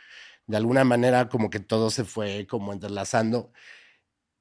De 0.47 0.57
alguna 0.57 0.83
manera, 0.83 1.29
como 1.29 1.51
que 1.51 1.59
todo 1.59 1.91
se 1.91 2.03
fue 2.03 2.47
como 2.47 2.73
entrelazando. 2.73 3.51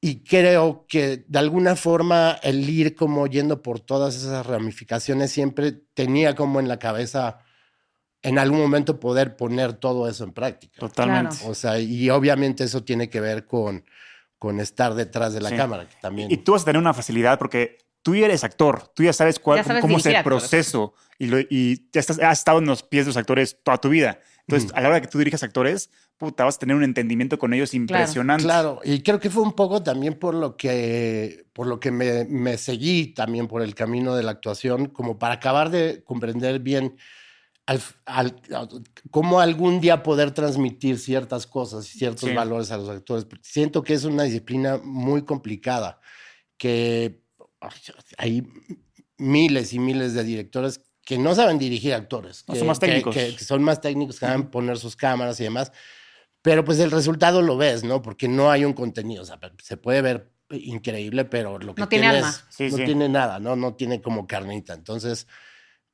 Y 0.00 0.22
creo 0.24 0.86
que 0.88 1.24
de 1.26 1.38
alguna 1.38 1.74
forma 1.74 2.38
el 2.42 2.68
ir 2.68 2.94
como 2.94 3.26
yendo 3.26 3.62
por 3.62 3.80
todas 3.80 4.14
esas 4.14 4.46
ramificaciones 4.46 5.30
siempre 5.30 5.72
tenía 5.72 6.34
como 6.34 6.60
en 6.60 6.68
la 6.68 6.78
cabeza 6.78 7.38
en 8.22 8.38
algún 8.38 8.60
momento 8.60 8.98
poder 9.00 9.36
poner 9.36 9.74
todo 9.74 10.08
eso 10.08 10.24
en 10.24 10.32
práctica. 10.32 10.78
Totalmente. 10.78 11.36
O 11.46 11.54
sea, 11.54 11.78
y 11.78 12.10
obviamente 12.10 12.64
eso 12.64 12.82
tiene 12.82 13.08
que 13.08 13.20
ver 13.20 13.46
con, 13.46 13.84
con 14.38 14.60
estar 14.60 14.94
detrás 14.94 15.32
de 15.32 15.40
la 15.40 15.54
cámara. 15.54 15.88
también... 16.00 16.30
Y 16.30 16.38
tú 16.38 16.52
vas 16.52 16.62
a 16.62 16.66
tener 16.66 16.80
una 16.80 16.92
facilidad 16.92 17.38
porque 17.38 17.78
tú 18.02 18.14
ya 18.14 18.26
eres 18.26 18.44
actor, 18.44 18.88
tú 18.94 19.02
ya 19.02 19.12
sabes, 19.12 19.38
cuál, 19.38 19.64
cómo 19.80 19.98
es 19.98 20.06
el 20.06 20.22
proceso 20.22 20.94
y, 21.18 21.26
y 21.50 21.88
ya 21.92 22.00
estás, 22.00 22.18
has 22.20 22.38
estado 22.38 22.58
en 22.58 22.66
los 22.66 22.82
pies 22.82 23.04
de 23.04 23.10
los 23.10 23.16
actores 23.16 23.58
toda 23.62 23.78
tu 23.78 23.88
vida. 23.88 24.20
Entonces, 24.46 24.72
a 24.74 24.80
la 24.80 24.88
hora 24.88 25.00
que 25.00 25.08
tú 25.08 25.18
dirijas 25.18 25.42
actores, 25.42 25.90
puta, 26.18 26.44
vas 26.44 26.56
a 26.56 26.58
tener 26.58 26.76
un 26.76 26.84
entendimiento 26.84 27.38
con 27.38 27.52
ellos 27.52 27.74
impresionante. 27.74 28.44
Claro, 28.44 28.80
y 28.84 29.02
creo 29.02 29.20
que 29.20 29.30
fue 29.30 29.42
un 29.42 29.52
poco 29.52 29.82
también 29.82 30.14
por 30.14 30.34
lo 30.34 30.56
que, 30.56 31.46
por 31.52 31.66
lo 31.66 31.80
que 31.80 31.90
me, 31.90 32.24
me 32.24 32.58
seguí 32.58 33.08
también 33.08 33.48
por 33.48 33.62
el 33.62 33.74
camino 33.74 34.16
de 34.16 34.22
la 34.22 34.32
actuación, 34.32 34.86
como 34.86 35.18
para 35.18 35.34
acabar 35.34 35.70
de 35.70 36.02
comprender 36.04 36.60
bien 36.60 36.96
al, 37.66 38.40
cómo 39.10 39.40
algún 39.40 39.80
día 39.80 40.02
poder 40.02 40.30
transmitir 40.30 40.98
ciertas 40.98 41.46
cosas 41.46 41.92
y 41.92 41.98
ciertos 41.98 42.32
valores 42.32 42.70
a 42.70 42.76
los 42.78 42.88
actores. 42.88 43.26
Siento 43.42 43.82
que 43.82 43.94
es 43.94 44.04
una 44.04 44.22
disciplina 44.22 44.78
muy 44.82 45.22
complicada, 45.22 46.00
que 46.56 47.20
hay 48.16 48.46
miles 49.18 49.72
y 49.72 49.78
miles 49.78 50.14
de 50.14 50.22
directores 50.22 50.80
que 51.04 51.18
no 51.18 51.34
saben 51.34 51.58
dirigir 51.58 51.94
actores. 51.94 52.44
que, 52.44 52.56
son 52.56 52.66
más 52.66 52.78
técnicos. 52.78 53.14
Que, 53.14 53.32
son 53.38 53.62
más 53.62 53.80
técnicos, 53.80 54.16
que 54.16 54.26
saben 54.26 54.48
poner 54.48 54.78
sus 54.78 54.96
cámaras 54.96 55.38
y 55.40 55.44
demás. 55.44 55.72
Pero 56.46 56.64
pues 56.64 56.78
el 56.78 56.92
resultado 56.92 57.42
lo 57.42 57.56
ves, 57.56 57.82
¿no? 57.82 58.00
Porque 58.02 58.28
no 58.28 58.52
hay 58.52 58.64
un 58.64 58.72
contenido. 58.72 59.24
O 59.24 59.26
sea, 59.26 59.36
se 59.60 59.76
puede 59.76 60.00
ver 60.00 60.30
increíble, 60.48 61.24
pero 61.24 61.58
lo 61.58 61.74
que 61.74 61.80
no 61.80 61.88
tiene 61.88 62.06
alma. 62.06 62.32
no 62.60 62.76
tiene 62.76 63.08
nada, 63.08 63.40
¿no? 63.40 63.56
No 63.56 63.74
tiene 63.74 64.00
como 64.00 64.28
carnita. 64.28 64.72
Entonces, 64.72 65.26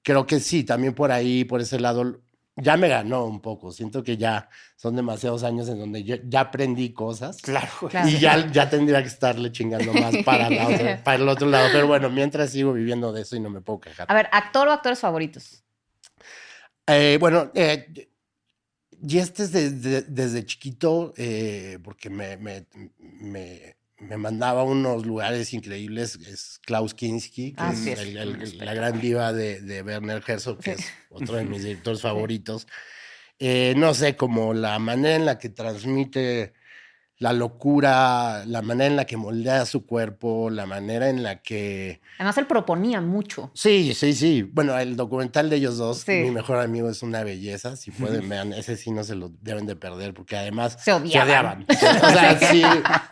creo 0.02 0.26
que 0.26 0.40
sí, 0.40 0.62
también 0.62 0.92
por 0.92 1.10
ahí, 1.10 1.44
por 1.44 1.62
ese 1.62 1.80
lado, 1.80 2.20
ya 2.54 2.76
me 2.76 2.88
ganó 2.88 3.24
un 3.24 3.40
poco. 3.40 3.72
Siento 3.72 4.02
que 4.02 4.18
ya 4.18 4.50
son 4.76 4.94
demasiados 4.94 5.42
años 5.42 5.70
en 5.70 5.78
donde 5.78 6.04
yo 6.04 6.16
ya 6.22 6.40
aprendí 6.40 6.92
cosas. 6.92 7.38
Claro. 7.40 7.70
Y 8.04 8.18
ya, 8.18 8.52
ya 8.52 8.68
tendría 8.68 9.00
que 9.00 9.08
estarle 9.08 9.52
chingando 9.52 9.94
más 9.94 10.14
para, 10.22 10.50
para 11.02 11.16
el 11.16 11.26
otro 11.30 11.48
lado. 11.48 11.70
Pero 11.72 11.86
bueno, 11.86 12.10
mientras 12.10 12.50
sigo 12.50 12.74
viviendo 12.74 13.10
de 13.10 13.22
eso 13.22 13.36
y 13.36 13.40
no 13.40 13.48
me 13.48 13.62
puedo 13.62 13.80
quejar. 13.80 14.06
A 14.06 14.14
ver, 14.14 14.28
¿actor 14.30 14.68
o 14.68 14.72
actores 14.72 15.00
favoritos? 15.00 15.64
Eh, 16.86 17.16
bueno, 17.18 17.50
eh, 17.54 18.10
y 19.06 19.18
este 19.18 19.44
es 19.44 19.52
desde, 19.52 20.02
desde 20.02 20.46
chiquito, 20.46 21.12
eh, 21.16 21.78
porque 21.82 22.08
me, 22.10 22.36
me, 22.36 22.66
me 22.98 23.76
me 24.08 24.16
mandaba 24.16 24.62
a 24.62 24.64
unos 24.64 25.06
lugares 25.06 25.52
increíbles, 25.52 26.18
es 26.26 26.60
Klaus 26.64 26.94
Kinski, 26.94 27.52
que 27.52 27.62
ah, 27.62 27.72
es, 27.72 28.54
la 28.56 28.74
gran 28.74 29.00
diva 29.00 29.32
de, 29.32 29.60
de, 29.60 29.82
Werner 29.82 30.22
Herzog, 30.26 30.58
que 30.58 30.72
es 30.72 30.86
otro 31.10 31.36
de 31.36 31.44
mis 31.44 31.62
directores 31.62 32.00
favoritos. 32.00 32.66
Eh, 33.38 33.74
no 33.76 33.94
sé, 33.94 34.16
como 34.16 34.54
la 34.54 34.78
manera 34.78 35.16
en 35.16 35.24
la 35.24 35.38
que 35.38 35.48
transmite 35.48 36.52
la 37.22 37.32
locura, 37.32 38.44
la 38.46 38.62
manera 38.62 38.86
en 38.86 38.96
la 38.96 39.04
que 39.04 39.16
moldea 39.16 39.64
su 39.64 39.86
cuerpo, 39.86 40.50
la 40.50 40.66
manera 40.66 41.08
en 41.08 41.22
la 41.22 41.40
que... 41.40 42.00
Además, 42.18 42.36
él 42.38 42.46
proponía 42.46 43.00
mucho. 43.00 43.52
Sí, 43.54 43.94
sí, 43.94 44.12
sí. 44.12 44.42
Bueno, 44.42 44.76
el 44.76 44.96
documental 44.96 45.48
de 45.48 45.56
ellos 45.56 45.78
dos, 45.78 46.06
mi 46.08 46.32
mejor 46.32 46.58
amigo 46.58 46.90
es 46.90 47.00
una 47.02 47.22
belleza. 47.22 47.76
Si 47.76 47.92
pueden, 47.92 48.28
vean, 48.28 48.52
ese 48.52 48.76
sí 48.76 48.90
no 48.90 49.04
se 49.04 49.14
lo 49.14 49.30
deben 49.40 49.66
de 49.66 49.76
perder, 49.76 50.14
porque 50.14 50.36
además 50.36 50.76
se 50.82 50.92
odiaban. 50.92 51.64
o 51.70 52.10
sea, 52.10 52.38
sí, 52.40 52.64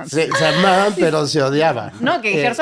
se, 0.07 0.47
amaban, 0.47 0.93
pero 0.99 1.29
se 1.29 1.41
odiaban. 1.41 1.93
No, 2.01 2.21
que 2.21 2.45
eh, 2.45 2.53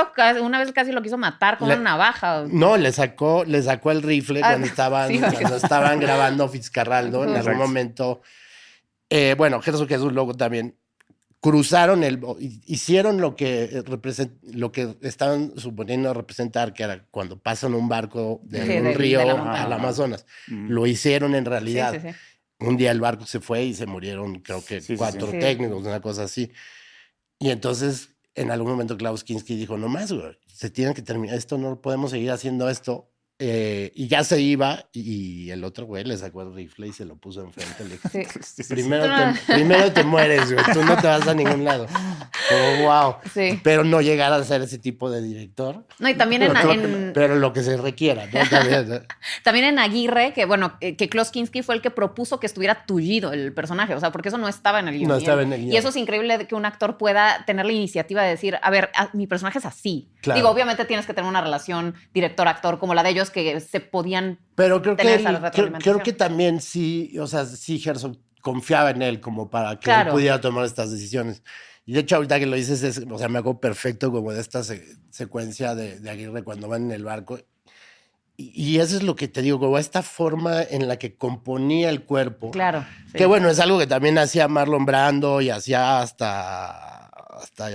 una 0.43 0.59
vez 0.59 0.71
casi 0.73 0.93
lo 0.93 1.01
quiso 1.01 1.17
matar 1.17 1.57
con 1.57 1.69
una 1.69 1.77
navaja. 1.77 2.45
No, 2.47 2.77
le 2.77 2.93
sacó, 2.93 3.45
le 3.47 3.63
sacó 3.63 3.91
el 3.91 4.03
rifle 4.03 4.41
ah, 4.45 4.51
cuando 4.51 4.67
estaban, 4.67 5.19
cuando 5.19 5.57
estaban 5.57 5.99
grabando 5.99 6.47
Fitzcarraldo. 6.49 7.25
En 7.25 7.37
algún 7.37 7.57
momento... 7.57 8.21
Eh, 9.11 9.35
bueno, 9.39 9.63
Herzog 9.65 9.89
Jesús 9.89 10.13
luego 10.13 10.35
también 10.35 10.77
cruzaron 11.41 12.03
el, 12.03 12.21
hicieron 12.67 13.21
lo 13.21 13.37
que, 13.37 13.83
lo 14.53 14.73
que 14.73 14.97
estaban 15.03 15.53
suponiendo 15.57 16.13
representar, 16.13 16.75
que 16.75 16.83
era 16.83 17.07
cuando 17.11 17.39
pasan 17.39 17.75
un 17.75 17.89
barco 17.89 18.41
de 18.45 18.81
un 18.81 18.95
río 18.95 19.21
al 19.21 19.73
Amazonas. 19.73 20.27
Lo 20.49 20.87
hicieron 20.87 21.35
en 21.35 21.45
realidad. 21.45 22.17
un 22.61 22.77
día 22.77 22.91
el 22.91 23.01
barco 23.01 23.25
se 23.25 23.41
fue 23.41 23.65
y 23.65 23.75
se 23.75 23.87
murieron, 23.87 24.41
creo 24.41 24.65
que 24.65 24.83
cuatro 24.97 25.29
técnicos, 25.31 25.85
una 25.85 26.01
cosa 26.01 26.25
así. 26.25 26.51
Y 27.39 27.51
entonces, 27.51 28.17
en 28.35 28.51
algún 28.51 28.73
momento, 28.73 28.97
Klaus 28.97 29.23
Kinski 29.23 29.55
dijo: 29.55 29.79
No 29.79 29.89
más, 29.89 30.13
se 30.47 30.71
tiene 30.71 30.93
que 30.93 31.03
terminar 31.03 31.37
esto, 31.37 31.57
no 31.57 31.81
podemos 31.81 32.11
seguir 32.11 32.33
haciendo 32.33 32.69
esto. 32.69 33.13
Eh, 33.41 33.93
y 33.95 34.09
ya 34.09 34.25
se 34.25 34.41
iba 34.41 34.87
y 34.93 35.51
el 35.51 35.63
otro 35.63 35.87
güey 35.87 36.03
le 36.03 36.17
sacó 36.17 36.43
el 36.43 36.53
rifle 36.53 36.89
y 36.89 36.93
se 36.93 37.05
lo 37.05 37.15
puso 37.15 37.41
enfrente. 37.43 37.85
Le 37.85 37.91
dijo, 37.91 38.09
primero, 38.69 39.05
te, 39.05 39.53
primero 39.53 39.93
te 39.93 40.03
mueres, 40.03 40.53
güey, 40.53 40.65
tú 40.73 40.83
no 40.83 40.97
te 40.97 41.07
vas 41.07 41.27
a 41.29 41.35
ningún 41.35 41.65
lado. 41.65 41.87
Como, 42.49 42.83
wow. 42.83 43.15
Pero 43.63 43.85
no 43.85 44.01
llegar 44.01 44.33
a 44.33 44.43
ser 44.43 44.63
ese 44.63 44.79
tipo 44.79 45.09
de 45.09 45.23
director. 45.23 45.85
No, 46.01 46.09
y 46.09 46.15
también 46.15 46.43
en... 46.43 47.13
Pero 47.15 47.37
lo 47.37 47.53
que 47.53 47.63
se 47.63 47.77
requiera. 47.77 48.27
También, 49.45 49.67
en 49.67 49.79
Aguirre, 49.79 50.33
que 50.33 50.45
bueno, 50.45 50.77
eh, 50.81 50.97
que 50.97 51.09
Klaus 51.09 51.31
Kinski 51.31 51.63
fue 51.63 51.75
el 51.75 51.83
que 51.83 51.91
propuso 51.91 52.41
que 52.41 52.47
estuviera 52.47 52.87
tullido 52.87 53.33
el 53.33 53.53
personaje, 53.53 53.95
o 53.95 54.01
sea, 54.01 54.11
porque 54.11 54.29
eso 54.29 54.39
no 54.39 54.49
estaba 54.49 54.81
en 54.81 54.89
el 54.89 54.99
guion. 54.99 55.09
No 55.09 55.17
estaba 55.17 55.43
en 55.43 55.53
el 55.53 55.61
guion. 55.61 55.73
Y 55.73 55.77
eso 55.77 55.89
es 55.89 55.97
increíble 55.97 56.47
que 56.47 56.55
un 56.55 56.65
actor 56.65 56.97
pueda 56.97 57.45
tener 57.45 57.67
la 57.67 57.73
iniciativa 57.73 58.23
de 58.23 58.31
decir, 58.31 58.59
a 58.61 58.71
ver, 58.71 58.91
mi 59.13 59.27
personaje 59.27 59.59
es 59.59 59.67
así. 59.67 60.09
Digo, 60.35 60.49
obviamente 60.49 60.85
tienes 60.85 61.07
que 61.07 61.15
tener 61.15 61.29
una 61.29 61.41
relación 61.41 61.95
director-actor 62.13 62.79
como 62.79 62.95
la 62.95 63.03
de 63.03 63.11
ellos 63.11 63.28
que 63.31 63.61
se 63.61 63.81
podían 63.81 64.39
Pero 64.55 64.83
creo 64.83 64.97
que 64.97 65.25
creo, 65.81 66.03
que 66.03 66.13
también 66.13 66.61
sí, 66.61 67.17
o 67.19 67.27
sea, 67.27 67.45
sí 67.45 67.83
Herzog 67.85 68.17
confiaba 68.41 68.91
en 68.91 69.03
él 69.03 69.21
como 69.21 69.51
para 69.51 69.79
que 69.79 69.91
él 69.91 70.09
pudiera 70.09 70.41
tomar 70.41 70.65
estas 70.65 70.91
decisiones. 70.91 71.43
Y 71.89 71.93
de 71.93 72.01
hecho, 72.01 72.17
ahorita 72.17 72.39
que 72.39 72.45
lo 72.45 72.57
dices, 72.57 72.83
es, 72.83 72.99
o 73.11 73.19
sea, 73.19 73.29
me 73.29 73.39
hago 73.39 73.61
perfecto 73.61 74.13
como 74.13 74.31
de 74.33 74.43
esta 74.43 74.63
secuencia 75.11 75.75
de, 75.75 76.11
Aguirre 76.11 76.43
cuando 76.43 76.69
van 76.69 76.85
en 76.85 76.91
el 76.91 77.03
barco. 77.03 77.39
Y, 78.37 78.79
eso 78.79 78.97
es 78.97 79.03
lo 79.03 79.17
que 79.17 79.27
te 79.27 79.41
digo, 79.41 79.59
como 79.59 79.79
esta 79.79 80.03
forma 80.03 80.63
en 80.63 80.87
la 80.87 80.99
que 80.99 81.17
componía 81.17 81.89
el 81.89 82.05
cuerpo. 82.05 82.51
Claro. 82.51 82.85
Que 83.15 83.25
bueno, 83.25 83.49
es 83.49 83.59
algo 83.59 83.79
que 83.79 83.87
también 83.87 84.19
hacía 84.19 84.49
Marlon 84.49 84.85
Brando 84.85 85.41
y 85.41 85.49
hacía 85.49 86.01
hasta, 86.01 87.07
hasta 87.07 87.71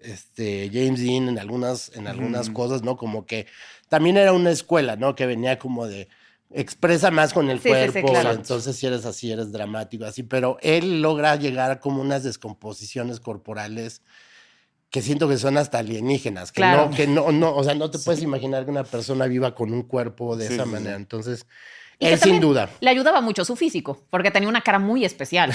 este, 0.00 0.70
James 0.72 1.00
Dean 1.00 1.30
en 1.30 1.38
algunas, 1.38 1.90
en 1.96 2.08
algunas 2.08 2.50
cosas, 2.50 2.82
¿no? 2.82 2.98
Como 2.98 3.24
que 3.24 3.46
también 3.88 4.16
era 4.16 4.32
una 4.32 4.50
escuela, 4.50 4.96
¿no? 4.96 5.14
Que 5.14 5.26
venía 5.26 5.58
como 5.58 5.86
de 5.86 6.08
expresa 6.50 7.10
más 7.10 7.32
con 7.32 7.50
el 7.50 7.60
cuerpo, 7.60 8.12
entonces 8.30 8.76
si 8.76 8.86
eres 8.86 9.04
así, 9.04 9.32
eres 9.32 9.52
dramático, 9.52 10.04
así, 10.04 10.22
pero 10.22 10.58
él 10.62 11.02
logra 11.02 11.34
llegar 11.36 11.70
a 11.70 11.80
como 11.80 12.00
unas 12.00 12.22
descomposiciones 12.22 13.20
corporales 13.20 14.02
que 14.90 15.02
siento 15.02 15.28
que 15.28 15.36
son 15.36 15.58
hasta 15.58 15.78
alienígenas, 15.78 16.52
que 16.52 16.62
no, 16.62 16.90
que 16.90 17.06
no, 17.06 17.32
no, 17.32 17.54
o 17.54 17.64
sea, 17.64 17.74
no 17.74 17.90
te 17.90 17.98
puedes 18.04 18.22
imaginar 18.22 18.64
que 18.64 18.70
una 18.70 18.84
persona 18.84 19.26
viva 19.26 19.54
con 19.54 19.72
un 19.72 19.82
cuerpo 19.82 20.36
de 20.36 20.46
esa 20.46 20.64
manera, 20.64 20.96
entonces... 20.96 21.46
él 21.98 22.18
sin 22.18 22.40
duda. 22.40 22.70
Le 22.80 22.90
ayudaba 22.90 23.20
mucho 23.20 23.44
su 23.44 23.56
físico, 23.56 24.04
porque 24.08 24.30
tenía 24.30 24.48
una 24.48 24.60
cara 24.60 24.78
muy 24.78 25.04
especial. 25.04 25.52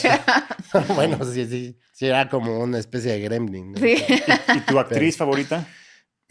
bueno, 0.94 1.18
sí, 1.24 1.46
sí, 1.46 1.76
sí, 1.92 2.06
era 2.06 2.28
como 2.30 2.60
una 2.60 2.78
especie 2.78 3.12
de 3.12 3.20
gremlin. 3.20 3.74
¿Y, 3.76 4.60
tu 4.60 4.78
actriz 4.78 5.18
favorita? 5.18 5.66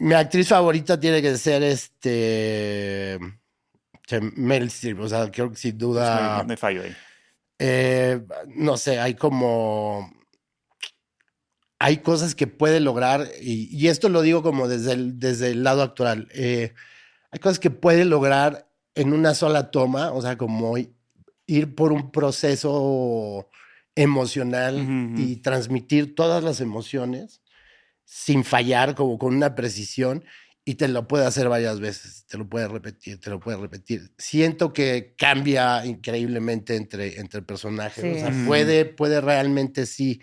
Mi 0.00 0.14
actriz 0.14 0.48
favorita 0.48 0.98
tiene 0.98 1.20
que 1.20 1.36
ser 1.36 1.62
este. 1.62 3.18
Meryl 4.34 4.68
Streep. 4.68 4.98
O 4.98 5.08
sea, 5.08 5.30
creo 5.30 5.50
que 5.50 5.56
sin 5.56 5.76
duda. 5.76 6.42
Me 6.44 6.56
fallo 6.56 6.82
ahí. 6.82 6.96
Eh, 7.58 8.18
no 8.46 8.78
sé, 8.78 8.98
hay 8.98 9.14
como. 9.14 10.10
Hay 11.78 11.98
cosas 11.98 12.34
que 12.34 12.46
puede 12.46 12.80
lograr, 12.80 13.26
y, 13.40 13.88
esto 13.88 14.10
lo 14.10 14.20
digo 14.20 14.42
como 14.42 14.68
desde 14.68 14.92
el, 14.92 15.18
desde 15.18 15.50
el 15.50 15.64
lado 15.64 15.82
actual. 15.82 16.28
Eh, 16.34 16.74
hay 17.30 17.38
cosas 17.38 17.58
que 17.58 17.70
puede 17.70 18.04
lograr 18.04 18.68
en 18.94 19.12
una 19.14 19.34
sola 19.34 19.70
toma, 19.70 20.12
o 20.12 20.20
sea, 20.20 20.36
como 20.36 20.76
ir 21.46 21.74
por 21.74 21.92
un 21.92 22.10
proceso 22.10 23.48
emocional 23.94 25.14
y 25.16 25.36
transmitir 25.36 26.14
todas 26.14 26.44
las 26.44 26.60
emociones 26.60 27.40
sin 28.12 28.42
fallar, 28.42 28.96
como 28.96 29.18
con 29.18 29.36
una 29.36 29.54
precisión, 29.54 30.24
y 30.64 30.74
te 30.74 30.88
lo 30.88 31.06
puede 31.06 31.26
hacer 31.26 31.48
varias 31.48 31.78
veces, 31.78 32.26
te 32.26 32.38
lo 32.38 32.48
puede 32.48 32.66
repetir, 32.66 33.20
te 33.20 33.30
lo 33.30 33.38
puede 33.38 33.56
repetir. 33.56 34.10
Siento 34.18 34.72
que 34.72 35.14
cambia 35.16 35.86
increíblemente 35.86 36.74
entre, 36.74 37.20
entre 37.20 37.40
personajes, 37.40 38.04
o 38.04 38.18
sea, 38.18 38.46
puede, 38.46 38.84
puede 38.84 39.20
realmente 39.20 39.86
sí 39.86 40.20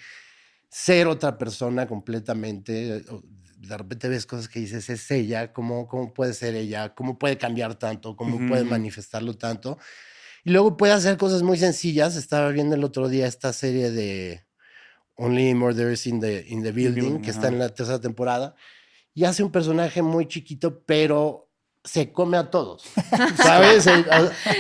ser 0.70 1.08
otra 1.08 1.38
persona 1.38 1.88
completamente. 1.88 3.04
De 3.58 3.78
repente 3.78 4.10
ves 4.10 4.26
cosas 4.26 4.50
que 4.50 4.60
dices, 4.60 4.90
es 4.90 5.10
ella, 5.10 5.54
¿cómo, 5.54 5.88
cómo 5.88 6.14
puede 6.14 6.34
ser 6.34 6.56
ella? 6.56 6.94
¿Cómo 6.94 7.18
puede 7.18 7.38
cambiar 7.38 7.76
tanto? 7.76 8.18
¿Cómo 8.18 8.50
puede 8.50 8.66
manifestarlo 8.66 9.38
tanto? 9.38 9.78
Y 10.44 10.52
luego 10.52 10.76
puede 10.76 10.92
hacer 10.92 11.16
cosas 11.16 11.42
muy 11.42 11.58
sencillas. 11.58 12.18
Estaba 12.18 12.50
viendo 12.50 12.76
el 12.76 12.84
otro 12.84 13.08
día 13.08 13.28
esta 13.28 13.54
serie 13.54 13.92
de 13.92 14.47
Only 15.18 15.54
Murders 15.54 16.06
in 16.06 16.20
the, 16.20 16.46
in 16.48 16.64
the 16.64 16.72
Building, 16.72 17.22
que 17.22 17.32
está 17.32 17.48
en 17.48 17.58
la 17.60 17.70
tercera 17.70 18.00
temporada, 18.00 18.56
y 19.14 19.26
hace 19.26 19.44
un 19.44 19.52
personaje 19.52 20.02
muy 20.02 20.28
chiquito, 20.28 20.84
pero 20.86 21.50
se 21.84 22.12
come 22.12 22.38
a 22.38 22.52
todos, 22.52 22.84
¿sabes? 23.38 23.88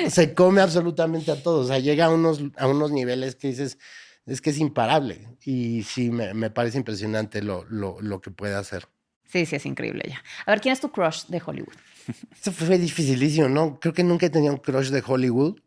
se, 0.09 0.33
come 0.33 0.61
absolutamente 0.61 1.31
a 1.31 1.41
todos, 1.41 1.65
o 1.65 1.67
sea, 1.67 1.79
llega 1.79 2.05
a 2.05 2.09
unos, 2.09 2.41
a 2.55 2.67
unos 2.67 2.91
niveles 2.91 3.35
que 3.35 3.49
dices, 3.49 3.77
es 4.25 4.41
que 4.41 4.49
es 4.49 4.57
imparable, 4.57 5.37
y 5.43 5.83
sí, 5.83 6.09
me, 6.09 6.33
me 6.33 6.49
parece 6.49 6.77
impresionante 6.77 7.43
lo, 7.43 7.65
lo, 7.65 8.01
lo, 8.01 8.19
que 8.19 8.31
puede 8.31 8.55
hacer. 8.55 8.87
Sí, 9.25 9.45
sí, 9.45 9.57
es 9.57 9.65
increíble 9.65 10.03
ya. 10.07 10.23
A 10.45 10.51
ver, 10.51 10.61
¿quién 10.61 10.73
es 10.73 10.79
tu 10.79 10.91
crush 10.91 11.25
de 11.27 11.41
Hollywood? 11.45 11.75
Eso 12.41 12.51
fue 12.51 12.79
dificilísimo, 12.79 13.49
¿no? 13.49 13.79
Creo 13.79 13.93
que 13.93 14.03
nunca 14.03 14.25
he 14.25 14.29
tenido 14.29 14.53
un 14.53 14.59
crush 14.59 14.89
de 14.89 15.03
Hollywood, 15.05 15.59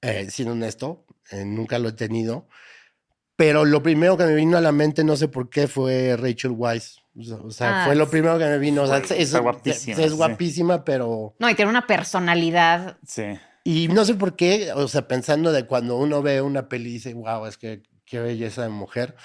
eh, 0.00 0.30
siendo 0.30 0.52
honesto, 0.52 1.04
eh, 1.30 1.44
nunca 1.44 1.78
lo 1.78 1.90
he 1.90 1.92
tenido. 1.92 2.48
Pero 3.42 3.64
lo 3.64 3.82
primero 3.82 4.16
que 4.16 4.22
me 4.22 4.36
vino 4.36 4.56
a 4.56 4.60
la 4.60 4.70
mente, 4.70 5.02
no 5.02 5.16
sé 5.16 5.26
por 5.26 5.50
qué, 5.50 5.66
fue 5.66 6.16
Rachel 6.16 6.52
Weisz. 6.52 6.98
O 7.42 7.50
sea, 7.50 7.82
fue 7.82 7.92
ah, 7.92 7.94
lo 7.96 8.08
primero 8.08 8.38
que 8.38 8.44
me 8.44 8.56
vino. 8.58 8.84
O 8.84 8.86
sea, 8.86 8.98
es, 8.98 9.36
guapísima. 9.36 10.00
Es, 10.00 10.14
guapísima, 10.14 10.84
pero. 10.84 11.34
No, 11.40 11.50
y 11.50 11.56
tiene 11.56 11.68
una 11.68 11.84
personalidad. 11.84 12.98
Sí. 13.04 13.24
Y 13.64 13.88
no 13.88 14.04
sé 14.04 14.14
por 14.14 14.36
qué, 14.36 14.70
o 14.72 14.86
sea, 14.86 15.08
pensando 15.08 15.50
de 15.50 15.66
cuando 15.66 15.96
uno 15.96 16.22
ve 16.22 16.40
una 16.40 16.68
peli 16.68 16.90
y 16.90 16.92
dice, 16.92 17.14
wow, 17.14 17.46
es 17.46 17.58
que 17.58 17.82
qué 18.04 18.20
belleza 18.20 18.62
de 18.62 18.68
mujer. 18.68 19.16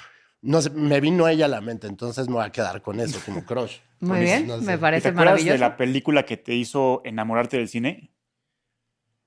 No 0.41 0.63
sé, 0.63 0.71
me 0.71 0.99
vino 0.99 1.27
ella 1.27 1.45
a 1.45 1.49
la 1.49 1.61
mente, 1.61 1.85
entonces 1.85 2.27
me 2.27 2.33
voy 2.33 2.45
a 2.45 2.51
quedar 2.51 2.81
con 2.81 2.99
eso, 2.99 3.19
como 3.23 3.45
crush. 3.45 3.77
Muy 3.99 4.21
bien, 4.21 4.47
me 4.65 4.79
parece 4.79 5.09
¿Te 5.09 5.15
maravilloso. 5.15 5.53
de 5.53 5.59
la 5.59 5.77
película 5.77 6.25
que 6.25 6.37
te 6.37 6.55
hizo 6.55 7.03
enamorarte 7.05 7.57
del 7.57 7.67
cine? 7.67 8.11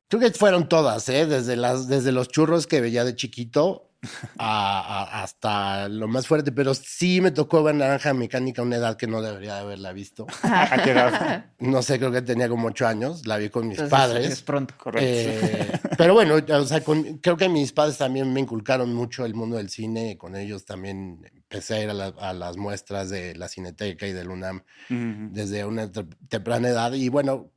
Creo 0.08 0.20
que 0.20 0.32
fueron 0.32 0.68
todas, 0.68 1.08
¿eh? 1.08 1.26
Desde, 1.26 1.54
las, 1.54 1.86
desde 1.86 2.10
los 2.10 2.26
churros 2.26 2.66
que 2.66 2.80
veía 2.80 3.04
de 3.04 3.14
chiquito 3.14 3.89
hasta 4.38 5.88
lo 5.88 6.08
más 6.08 6.26
fuerte, 6.26 6.52
pero 6.52 6.74
sí 6.74 7.20
me 7.20 7.30
tocó 7.30 7.62
ver 7.62 7.74
Naranja 7.74 8.14
Mecánica 8.14 8.62
a 8.62 8.64
una 8.64 8.76
edad 8.76 8.96
que 8.96 9.06
no 9.06 9.20
debería 9.20 9.58
haberla 9.58 9.92
visto. 9.92 10.26
¿A 10.42 10.82
qué 10.82 10.92
edad? 10.92 11.46
No 11.58 11.82
sé, 11.82 11.98
creo 11.98 12.10
que 12.10 12.22
tenía 12.22 12.48
como 12.48 12.68
ocho 12.68 12.86
años, 12.86 13.26
la 13.26 13.36
vi 13.36 13.50
con 13.50 13.68
mis 13.68 13.80
padres. 13.82 14.26
Es 14.26 14.42
pronto. 14.42 14.74
Correcto. 14.76 15.06
Eh, 15.06 15.80
pero 15.98 16.14
bueno, 16.14 16.36
o 16.36 16.64
sea, 16.64 16.82
creo 17.20 17.36
que 17.36 17.48
mis 17.48 17.72
padres 17.72 17.98
también 17.98 18.32
me 18.32 18.40
inculcaron 18.40 18.94
mucho 18.94 19.24
el 19.24 19.34
mundo 19.34 19.56
del 19.56 19.68
cine, 19.68 20.16
con 20.16 20.36
ellos 20.36 20.64
también 20.64 21.20
empecé 21.34 21.74
a 21.74 21.82
ir 21.82 21.90
a, 21.90 22.32
las 22.32 22.56
muestras 22.56 23.10
de 23.10 23.34
la 23.34 23.48
Cineteca 23.48 24.06
y 24.06 24.12
del 24.12 24.30
UNAM 24.30 24.62
desde 24.88 25.64
una 25.64 25.90
temprana 26.28 26.68
edad 26.68 26.92
y 26.92 27.08
bueno, 27.08 27.50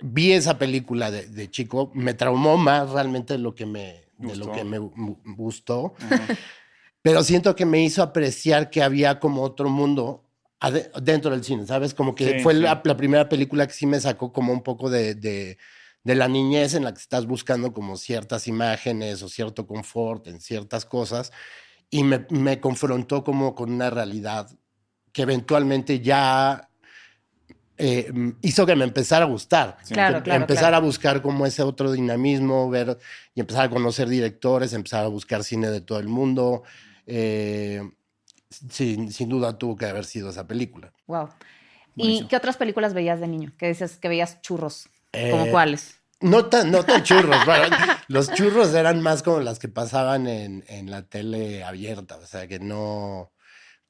vi 0.00 0.32
esa 0.32 0.58
película 0.58 1.10
de, 1.10 1.26
de 1.26 1.50
chico, 1.50 1.90
me 1.94 2.14
traumó 2.14 2.56
más 2.56 2.90
realmente 2.90 3.38
lo 3.38 3.54
que 3.54 3.66
me 3.66 4.03
de 4.18 4.36
lo 4.36 4.52
que 4.52 4.64
me 4.64 4.78
gustó. 4.78 5.94
Pero 7.02 7.22
siento 7.22 7.54
que 7.54 7.66
me 7.66 7.82
hizo 7.82 8.02
apreciar 8.02 8.70
que 8.70 8.82
había 8.82 9.20
como 9.20 9.42
otro 9.42 9.68
mundo 9.68 10.24
dentro 11.02 11.30
del 11.30 11.44
cine, 11.44 11.66
¿sabes? 11.66 11.92
Como 11.94 12.14
que 12.14 12.40
fue 12.40 12.54
La, 12.54 12.82
primera 12.82 13.28
película 13.28 13.66
que 13.66 13.74
sí 13.74 13.86
me 13.86 14.00
sacó 14.00 14.32
como 14.32 14.52
un 14.52 14.62
poco 14.62 14.88
de, 14.88 15.14
de, 15.14 15.58
la 16.02 16.28
niñez 16.28 16.74
en 16.74 16.84
la 16.84 16.94
que 16.94 17.00
estás 17.00 17.26
buscando 17.26 17.72
como 17.72 17.96
ciertas 17.96 18.48
imágenes 18.48 19.22
o 19.22 19.28
cierto 19.28 19.66
confort 19.66 20.26
en 20.28 20.40
ciertas 20.40 20.84
cosas. 20.84 21.32
y 21.90 22.04
me, 22.04 22.26
me, 22.30 22.60
confrontó 22.60 23.22
como 23.24 23.54
con 23.54 23.70
una 23.70 23.90
realidad 23.90 24.48
que 25.12 25.22
eventualmente 25.22 26.00
ya 26.00 26.70
eh, 27.76 28.12
hizo 28.42 28.66
que 28.66 28.76
me 28.76 28.84
empezara 28.84 29.24
a 29.24 29.28
gustar. 29.28 29.78
Claro, 29.88 30.22
claro, 30.22 30.40
empezar 30.40 30.74
a 30.74 30.78
buscar 30.78 31.22
como 31.22 31.46
ese 31.46 31.62
otro 31.62 31.92
dinamismo, 31.92 32.70
ver 32.70 32.98
y 33.34 33.40
empezar 33.40 33.66
a 33.66 33.70
conocer 33.70 34.08
directores, 34.08 34.72
empezar 34.72 35.04
a 35.04 35.08
buscar 35.08 35.44
cine 35.44 35.70
de 35.70 35.80
todo 35.80 35.98
el 35.98 36.08
mundo. 36.08 36.62
Eh, 37.06 37.82
sin, 38.70 39.12
sin 39.12 39.28
duda 39.28 39.58
tuvo 39.58 39.76
que 39.76 39.86
haber 39.86 40.04
sido 40.04 40.30
esa 40.30 40.46
película. 40.46 40.92
Wow. 41.06 41.28
¿Y 41.96 42.26
qué 42.26 42.36
otras 42.36 42.56
películas 42.56 42.94
veías 42.94 43.20
de 43.20 43.28
niño? 43.28 43.52
Que 43.58 43.68
dices 43.68 43.96
que 43.98 44.08
veías 44.08 44.40
churros. 44.42 44.88
¿Como 45.12 45.46
eh, 45.46 45.50
cuáles? 45.50 46.00
No 46.20 46.46
tan, 46.46 46.70
no 46.70 46.84
tan 46.84 47.02
churros. 47.02 47.36
los 48.08 48.32
churros 48.32 48.72
eran 48.74 49.00
más 49.00 49.22
como 49.22 49.40
las 49.40 49.58
que 49.58 49.68
pasaban 49.68 50.26
en, 50.26 50.64
en, 50.68 50.90
la 50.90 51.02
tele 51.02 51.64
abierta, 51.64 52.16
o 52.16 52.26
sea, 52.26 52.46
que 52.46 52.58
no 52.58 53.30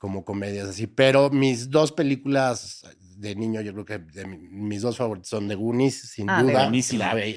como 0.05 0.23
comedias 0.23 0.69
así. 0.69 0.87
Pero 0.87 1.31
mis 1.31 1.71
dos 1.71 1.91
películas 1.91 2.87
de 3.17 3.35
niño, 3.35 3.63
yo 3.63 3.73
creo 3.73 3.87
que 3.87 4.27
mis 4.27 4.83
dos 4.83 4.99
favoritos 4.99 5.31
son 5.31 5.49
The 5.49 5.55
Goonies, 5.55 5.99
sin 6.11 6.29
ah, 6.29 6.43
duda. 6.43 6.53
La, 6.53 6.69
vi, 6.69 6.83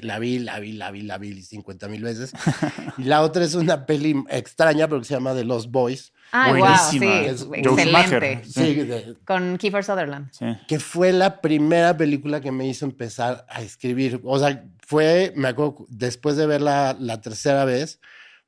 la 0.02 0.18
vi, 0.18 0.38
la 0.38 0.60
vi, 0.60 0.72
la 0.72 0.90
vi, 0.90 1.00
la 1.00 1.16
vi 1.16 1.42
50 1.42 1.88
mil 1.88 2.02
veces. 2.02 2.30
y 2.98 3.04
la 3.04 3.22
otra 3.22 3.42
es 3.42 3.54
una 3.54 3.86
peli 3.86 4.22
extraña, 4.28 4.86
pero 4.86 5.00
que 5.00 5.06
se 5.06 5.14
llama 5.14 5.34
The 5.34 5.44
Lost 5.44 5.70
Boys. 5.70 6.12
Ah, 6.30 6.50
Buenísima. 6.50 7.22
sí, 7.22 7.54
excelente. 7.54 8.42
Sí, 8.44 9.16
Con 9.24 9.56
Kiefer 9.56 9.82
Sutherland. 9.82 10.30
Que 10.66 10.78
fue 10.78 11.14
la 11.14 11.40
primera 11.40 11.96
película 11.96 12.42
que 12.42 12.52
me 12.52 12.68
hizo 12.68 12.84
empezar 12.84 13.46
a 13.48 13.62
escribir. 13.62 14.20
O 14.24 14.38
sea, 14.38 14.62
fue, 14.86 15.32
me 15.36 15.48
acuerdo, 15.48 15.86
después 15.88 16.36
de 16.36 16.46
verla 16.46 16.94
la 17.00 17.22
tercera 17.22 17.64
vez, 17.64 17.98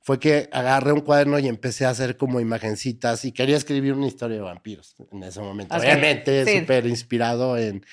fue 0.03 0.19
que 0.19 0.49
agarré 0.53 0.93
un 0.93 1.01
cuaderno 1.01 1.39
y 1.39 1.47
empecé 1.47 1.85
a 1.85 1.91
hacer 1.91 2.17
como 2.17 2.41
imagencitas 2.41 3.25
y 3.25 3.33
quería 3.33 3.57
escribir 3.57 3.93
una 3.93 4.07
historia 4.07 4.39
de 4.39 4.43
vampiros 4.43 4.97
en 5.13 5.23
ese 5.23 5.41
momento. 5.41 5.75
Obviamente, 5.75 6.61
súper 6.61 6.87
inspirado 6.87 7.59
en, 7.59 7.85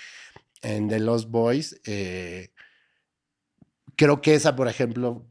en 0.61 0.87
The 0.87 0.99
Lost 0.99 1.29
Boys. 1.29 1.79
Eh, 1.85 2.51
creo 3.95 4.21
que 4.21 4.35
esa, 4.35 4.55
por 4.55 4.69
ejemplo, 4.69 5.27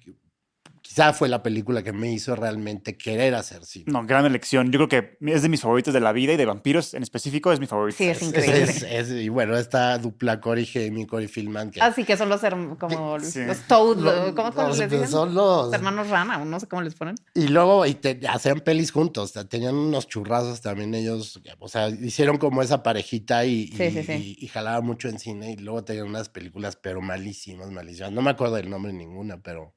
quizá 0.96 1.12
fue 1.12 1.28
la 1.28 1.42
película 1.42 1.82
que 1.82 1.92
me 1.92 2.10
hizo 2.10 2.34
realmente 2.34 2.96
querer 2.96 3.34
hacer 3.34 3.66
cine. 3.66 3.84
No, 3.88 4.06
gran 4.06 4.24
elección. 4.24 4.72
Yo 4.72 4.78
creo 4.78 4.88
que 4.88 5.18
es 5.20 5.42
de 5.42 5.50
mis 5.50 5.60
favoritos 5.60 5.92
de 5.92 6.00
la 6.00 6.12
vida 6.12 6.32
y 6.32 6.36
de 6.38 6.46
vampiros 6.46 6.94
en 6.94 7.02
específico 7.02 7.52
es 7.52 7.60
mi 7.60 7.66
favorito. 7.66 7.98
Sí, 7.98 8.04
es 8.08 8.22
increíble. 8.22 9.22
y 9.22 9.28
bueno, 9.28 9.58
esta 9.58 9.98
dupla 9.98 10.40
Corey 10.40 10.66
Haim 10.74 10.96
y 10.96 11.06
Corey 11.06 11.28
Filman. 11.28 11.70
Que, 11.70 11.82
ah, 11.82 11.92
sí, 11.92 12.04
que 12.04 12.16
son 12.16 12.30
los, 12.30 12.40
como 12.78 13.18
los 13.18 13.58
Toad, 13.68 14.34
¿cómo, 14.34 14.68
les 14.68 14.90
dicen? 14.90 15.08
Son 15.08 15.34
los... 15.34 15.70
hermanos 15.74 16.08
Rana, 16.08 16.42
no 16.42 16.58
sé 16.58 16.66
cómo 16.66 16.80
les 16.80 16.94
ponen. 16.94 17.14
Y 17.34 17.48
luego 17.48 17.84
y 17.84 17.98
hacían 18.26 18.60
pelis 18.60 18.90
juntos, 18.90 19.34
tenían 19.50 19.74
unos 19.74 20.08
churrazos 20.08 20.62
también 20.62 20.94
ellos, 20.94 21.42
o 21.58 21.68
sea, 21.68 21.90
hicieron 21.90 22.38
como 22.38 22.62
esa 22.62 22.82
parejita 22.82 23.44
y, 23.44 23.70
y, 23.78 24.36
y 24.40 24.48
jalaban 24.48 24.86
mucho 24.86 25.08
en 25.08 25.18
cine 25.18 25.52
y 25.52 25.56
luego 25.56 25.84
tenían 25.84 26.06
unas 26.06 26.30
películas, 26.30 26.76
pero 26.76 27.02
malísimas, 27.02 27.70
malísimas. 27.70 28.12
No 28.12 28.22
me 28.22 28.30
acuerdo 28.30 28.54
del 28.54 28.70
nombre 28.70 28.94
ninguna, 28.94 29.36
pero... 29.42 29.74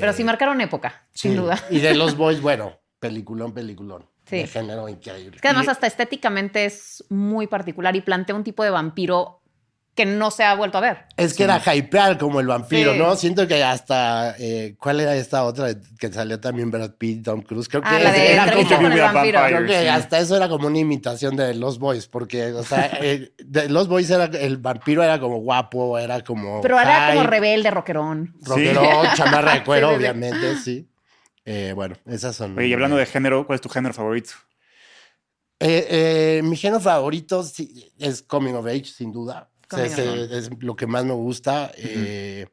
Pero 0.00 0.12
sí 0.12 0.24
marcaron 0.24 0.60
época, 0.60 1.06
sin 1.12 1.36
duda. 1.36 1.58
Y 1.70 1.78
de 1.78 1.94
los 1.94 2.16
boys, 2.16 2.40
bueno, 2.40 2.78
peliculón, 2.98 3.52
peliculón. 3.52 4.06
Sí. 4.24 4.38
De 4.38 4.46
género 4.46 4.88
increíble. 4.88 5.38
Que 5.40 5.48
además 5.48 5.68
hasta 5.68 5.86
estéticamente 5.86 6.64
es 6.64 7.04
muy 7.08 7.46
particular 7.46 7.96
y 7.96 8.00
plantea 8.00 8.34
un 8.34 8.44
tipo 8.44 8.62
de 8.64 8.70
vampiro 8.70 9.40
que 9.98 10.06
no 10.06 10.30
se 10.30 10.44
ha 10.44 10.54
vuelto 10.54 10.78
a 10.78 10.80
ver. 10.80 10.98
Es 11.16 11.34
que 11.34 11.42
era 11.42 11.60
hypear 11.74 12.18
como 12.18 12.38
el 12.38 12.46
vampiro, 12.46 12.94
¿no? 12.94 13.16
Siento 13.16 13.48
que 13.48 13.64
hasta. 13.64 14.36
Eh, 14.38 14.76
¿Cuál 14.78 15.00
era 15.00 15.16
esta 15.16 15.42
otra 15.42 15.74
que 15.98 16.12
salió 16.12 16.38
también 16.38 16.70
Brad 16.70 16.92
Pitt, 16.92 17.24
Tom 17.24 17.42
Cruise? 17.42 17.68
Creo 17.68 17.82
que 17.82 17.88
ah, 17.88 17.98
la 17.98 18.12
de 18.12 18.32
era 18.32 18.52
como, 18.52 18.68
con 18.68 18.92
el 18.92 19.00
vampiro. 19.00 19.40
Creo 19.44 19.66
que 19.66 19.90
hasta 19.90 20.20
eso 20.20 20.36
era 20.36 20.48
como 20.48 20.68
una 20.68 20.78
imitación 20.78 21.34
de 21.34 21.52
Los 21.54 21.80
Boys, 21.80 22.06
porque, 22.06 22.52
o 22.52 22.62
sea, 22.62 22.96
eh, 23.02 23.32
de 23.38 23.68
Los 23.68 23.88
Boys 23.88 24.08
era. 24.08 24.26
El 24.26 24.58
vampiro 24.58 25.02
era 25.02 25.18
como 25.18 25.38
guapo, 25.38 25.98
era 25.98 26.22
como. 26.22 26.60
Pero 26.60 26.78
era 26.78 27.08
como 27.08 27.24
rebelde, 27.24 27.68
rockerón. 27.72 28.36
Rockerón, 28.42 29.08
chamarra 29.16 29.54
de 29.54 29.64
cuero, 29.64 29.90
obviamente, 29.90 30.58
sí. 30.58 30.88
Eh, 31.44 31.72
bueno, 31.74 31.96
esas 32.06 32.36
son. 32.36 32.56
Oye, 32.56 32.68
y 32.68 32.72
hablando 32.72 32.96
de 32.96 33.06
género, 33.06 33.44
¿cuál 33.44 33.56
es 33.56 33.60
tu 33.60 33.68
género 33.68 33.92
favorito? 33.92 34.30
mi 35.60 36.56
género 36.56 36.78
favorito 36.78 37.44
es 37.98 38.22
Coming 38.22 38.54
of 38.54 38.66
Age, 38.66 38.84
sin 38.84 39.10
duda 39.10 39.48
es, 39.76 40.50
lo 40.60 40.76
que 40.76 40.86
más 40.86 41.04
me 41.04 41.12
gusta. 41.12 41.70
Eh, 41.76 42.46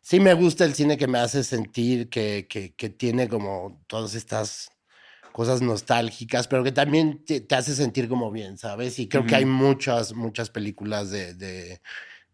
sí 0.00 0.20
me 0.20 0.34
gusta 0.34 0.64
el 0.64 0.74
cine 0.74 0.96
que 0.96 1.06
me 1.06 1.18
hace 1.18 1.44
sentir 1.44 2.08
que, 2.08 2.46
que, 2.48 2.90
tiene 2.90 3.28
como 3.28 3.82
todas 3.86 4.14
estas 4.14 4.70
cosas 5.32 5.62
nostálgicas, 5.62 6.48
pero 6.48 6.62
que 6.62 6.72
también 6.72 7.24
te, 7.24 7.46
hace 7.54 7.74
sentir 7.74 8.08
como 8.08 8.30
bien, 8.30 8.58
¿sabes? 8.58 8.98
Y 8.98 9.08
creo 9.08 9.24
que 9.24 9.36
hay 9.36 9.46
muchas, 9.46 10.12
muchas 10.12 10.50
películas 10.50 11.10
de, 11.10 11.34
de, 11.34 11.80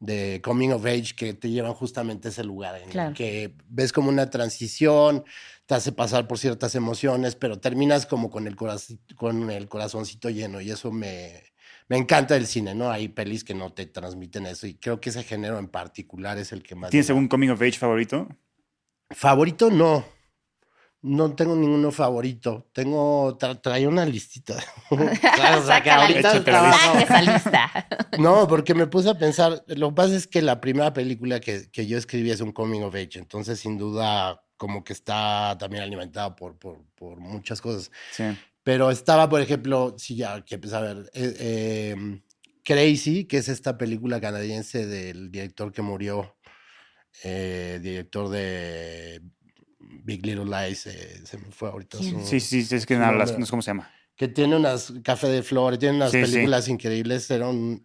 de, 0.01 0.40
Coming 0.42 0.72
of 0.72 0.85
Age 0.85 1.14
que 1.16 1.35
te 1.35 1.51
llevan 1.51 1.74
justamente 1.74 2.29
a 2.29 2.31
ese 2.31 2.42
lugar, 2.42 2.81
en 2.81 2.98
el 2.98 3.14
que 3.14 3.55
ves 3.68 3.92
como 3.92 4.09
una 4.09 4.31
transición, 4.31 5.24
te 5.66 5.74
hace 5.74 5.92
pasar 5.92 6.27
por 6.27 6.38
ciertas 6.38 6.74
emociones, 6.74 7.37
pero 7.37 7.61
terminas 7.61 8.07
como 8.07 8.31
con 8.31 8.48
el, 8.48 8.57
con 8.57 9.51
el 9.51 9.68
corazoncito 9.68 10.31
lleno 10.31 10.61
y 10.61 10.70
eso 10.70 10.90
me, 10.90 11.44
me 11.88 11.96
encanta 11.96 12.37
el 12.37 12.46
cine, 12.46 12.74
¿no? 12.74 12.90
Hay 12.90 13.09
pelis 13.09 13.44
que 13.44 13.55
no 13.55 13.72
te 13.72 13.87
transmiten 13.87 14.46
eso 14.46 14.66
y 14.66 14.74
creo 14.74 15.01
que 15.01 15.11
ese 15.11 15.24
género 15.24 15.59
en 15.59 15.68
particular 15.68 16.37
es 16.38 16.53
el 16.53 16.62
que 16.62 16.74
más... 16.74 16.90
¿Tienes 16.90 17.09
algún 17.09 17.29
coming 17.29 17.48
of 17.48 17.62
age 17.62 17.79
favorito? 17.79 18.29
Favorito 19.11 19.70
no. 19.70 20.05
No 21.01 21.35
tengo 21.35 21.55
ninguno 21.55 21.92
favorito. 21.92 22.68
Tengo, 22.72 23.38
traía 23.38 23.88
una 23.88 24.05
listita. 24.05 24.57
o 24.90 25.66
sea, 25.66 25.81
que 25.83 25.90
ahorita 25.90 26.37
esa 26.37 27.22
lista. 27.22 27.88
no, 28.18 28.46
porque 28.48 28.74
me 28.74 28.87
puse 28.87 29.09
a 29.09 29.14
pensar, 29.14 29.64
lo 29.68 29.90
que 29.90 29.94
pasa 29.94 30.16
es 30.16 30.27
que 30.27 30.42
la 30.42 30.61
primera 30.61 30.92
película 30.92 31.40
que, 31.40 31.70
que, 31.70 31.87
yo 31.87 31.96
escribí 31.96 32.31
es 32.31 32.40
un 32.40 32.53
coming 32.53 32.83
of 32.83 32.94
age, 32.94 33.18
entonces 33.18 33.61
sin 33.61 33.79
duda 33.79 34.42
como 34.57 34.83
que 34.83 34.92
está 34.92 35.57
también 35.59 35.85
alimentado 35.85 36.35
por, 36.35 36.59
por, 36.59 36.85
por 36.96 37.20
muchas 37.20 37.61
cosas. 37.61 37.92
Sí. 38.11 38.24
Pero 38.69 38.91
estaba, 38.91 39.31
por 39.31 39.41
ejemplo, 39.41 39.95
si 39.97 40.15
ya 40.15 40.45
que 40.45 40.57
empecé 40.57 40.77
a 40.77 40.81
ver, 40.81 41.11
eh, 41.15 41.95
em, 41.97 42.21
Crazy, 42.63 43.25
que 43.25 43.39
es 43.39 43.49
esta 43.49 43.79
película 43.79 44.21
canadiense 44.21 44.87
del 44.87 45.31
director 45.31 45.73
que 45.73 45.81
murió, 45.81 46.37
eh, 47.25 47.81
director 47.83 48.29
de 48.29 49.23
Big 50.05 50.27
Little 50.27 50.45
Lies, 50.45 50.87
eh, 50.87 51.19
se 51.25 51.39
me 51.39 51.51
fue 51.51 51.71
ahorita. 51.71 51.97
sí, 51.97 52.41
sí, 52.41 52.63
sí, 52.63 52.75
es 52.75 52.85
que 52.85 52.99
no, 52.99 53.27
sé 53.27 53.37
cómo 53.49 53.63
se 53.63 53.71
llama. 53.71 53.91
Que 54.15 54.29
tiene 54.29 54.55
unas 54.55 54.93
Café 55.03 55.29
de 55.29 55.43
Flores, 55.43 55.79
tiene 55.79 55.97
unas 55.97 56.13
películas 56.13 56.69
increíbles, 56.69 57.31
era 57.31 57.49
un 57.49 57.83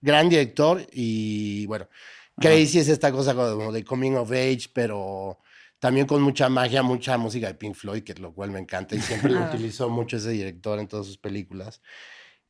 gran 0.00 0.28
director 0.28 0.86
y 0.92 1.66
bueno, 1.66 1.88
Crazy 2.36 2.78
es 2.78 2.88
esta 2.88 3.10
cosa 3.10 3.34
como 3.34 3.72
de 3.72 3.82
coming 3.82 4.12
of 4.12 4.30
age, 4.30 4.70
pero 4.72 5.40
también 5.80 6.06
con 6.06 6.22
mucha 6.22 6.48
magia, 6.48 6.82
mucha 6.82 7.18
música 7.18 7.48
de 7.48 7.54
Pink 7.54 7.74
Floyd, 7.74 8.04
que 8.04 8.14
lo 8.14 8.32
cual 8.32 8.50
me 8.50 8.60
encanta 8.60 8.94
y 8.94 9.00
siempre 9.00 9.32
lo 9.32 9.40
utilizó 9.46 9.88
mucho 9.88 10.18
ese 10.18 10.30
director 10.30 10.78
en 10.78 10.86
todas 10.86 11.06
sus 11.06 11.18
películas. 11.18 11.80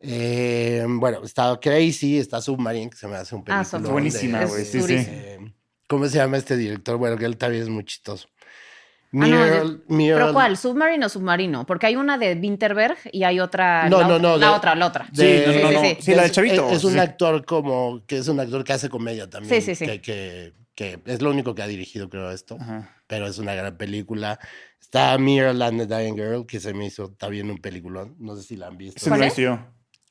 Eh, 0.01 0.85
bueno, 0.87 1.23
está 1.25 1.59
Crazy, 1.61 2.19
está 2.19 2.41
Submarine, 2.41 2.91
que 2.91 2.97
se 2.97 3.07
me 3.07 3.17
hace 3.17 3.35
un 3.35 3.43
ah, 3.49 3.63
película. 3.63 3.89
Ah, 3.89 3.93
buenísima, 3.93 4.45
güey. 4.45 4.65
Sí, 4.65 4.83
sí. 4.83 4.95
Eh, 4.97 5.39
¿Cómo 5.87 6.07
se 6.07 6.19
llama 6.19 6.37
este 6.37 6.57
director? 6.57 6.97
Bueno, 6.97 7.17
que 7.17 7.25
él 7.25 7.37
también 7.37 7.63
es 7.63 7.69
muy 7.69 7.85
chistoso. 7.85 8.29
Ah, 9.13 9.65
¿Pero 9.89 10.33
cuál? 10.33 10.57
¿Submarine 10.57 11.05
o 11.05 11.09
Submarino? 11.09 11.67
Porque 11.67 11.87
hay 11.87 11.97
una 11.97 12.17
de 12.17 12.35
Winterberg 12.35 12.97
y 13.13 13.25
hay 13.25 13.41
otra. 13.41 13.89
No, 13.89 14.07
no, 14.07 14.19
no. 14.19 14.37
La 14.37 14.53
otra, 14.53 14.75
la 14.77 14.87
otra. 14.87 15.07
sí, 15.13 15.43
sí, 15.45 15.53
sí, 15.81 15.97
sí, 16.01 16.15
la 16.15 16.23
de 16.23 16.31
Chavito. 16.31 16.71
Es, 16.71 16.85
un 16.85 16.99
actor 16.99 17.45
como. 17.45 18.03
que 18.07 18.19
es 18.19 18.29
un 18.29 18.39
actor 18.39 18.63
que 18.63 18.73
hace 18.73 18.89
comedia 18.89 19.29
también. 19.29 19.53
Sí, 19.53 19.61
sí, 19.61 19.75
sí. 19.75 19.85
Que, 19.85 20.01
que, 20.01 20.53
es 21.05 21.23
lo 21.23 21.31
único 21.31 21.55
que 21.55 21.63
ha 21.63 21.67
dirigido, 21.67 22.09
creo, 22.09 22.31
esto. 22.31 22.59
Pero 23.07 23.27
es 23.27 23.39
una 23.39 23.55
gran 23.55 23.77
película. 23.77 24.39
Está 24.81 25.17
Me, 25.19 25.37
Earl 25.37 25.63
and 25.63 25.87
the 25.87 25.95
Dying 25.95 26.17
Girl, 26.17 26.47
que 26.47 26.61
se 26.61 26.75
me 26.75 26.87
hizo 26.87 27.11
también 27.11 27.51
un 27.51 27.59
peliculón. 27.59 28.17
No 28.19 28.37
sé 28.37 28.43
si 28.43 28.57
la 28.57 28.69
han 28.69 28.77
visto. 28.77 29.01
¿Cuál 29.09 29.23
es? 29.23 29.37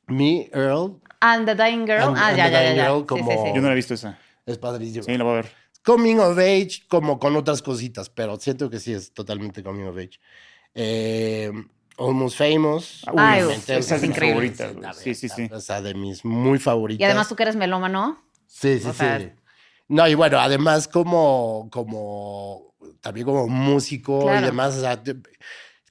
Me, 0.07 0.49
Earl. 0.53 0.99
And 1.19 1.45
the 1.45 1.55
Dying 1.55 1.85
Girl. 1.85 2.13
ah, 2.15 2.33
ya, 2.35 2.49
ya, 2.49 2.73
ya. 2.73 2.87
Yo 2.87 3.05
no 3.61 3.67
la 3.67 3.71
he 3.71 3.75
visto 3.75 3.93
esa. 3.93 4.17
Es 4.45 4.57
padrísimo. 4.57 5.03
Sí, 5.03 5.17
la 5.17 5.23
voy 5.23 5.33
a 5.33 5.35
ver 5.37 5.59
coming 5.83 6.19
of 6.19 6.37
age 6.37 6.83
como 6.87 7.19
con 7.19 7.35
otras 7.35 7.61
cositas, 7.61 8.09
pero 8.09 8.39
siento 8.39 8.69
que 8.69 8.79
sí 8.79 8.93
es 8.93 9.11
totalmente 9.11 9.63
coming 9.63 9.85
of 9.85 9.97
age. 9.97 10.19
Eh, 10.75 11.51
Almost 11.97 12.37
Famous. 12.37 13.03
Ay, 13.17 13.43
esa 13.67 13.95
es, 13.95 14.03
increíble. 14.03 14.53
Sí, 14.95 15.15
sí, 15.15 15.27
sí. 15.27 15.49
O 15.51 15.59
sea, 15.59 15.81
de 15.81 15.93
mis 15.93 16.23
muy 16.23 16.59
favoritas. 16.59 17.01
Y 17.01 17.03
además 17.03 17.27
tú 17.27 17.35
que 17.35 17.43
eres 17.43 17.55
melómano. 17.55 18.21
Sí, 18.47 18.79
sí, 18.79 18.89
sí. 18.93 19.05
No, 19.89 20.07
y 20.07 20.13
bueno, 20.13 20.39
además 20.39 20.87
como, 20.87 21.67
como, 21.71 22.75
también 23.01 23.25
como 23.25 23.47
músico 23.47 24.33
y 24.33 24.41
demás, 24.41 24.77
o 24.77 24.81
sea, 24.81 25.01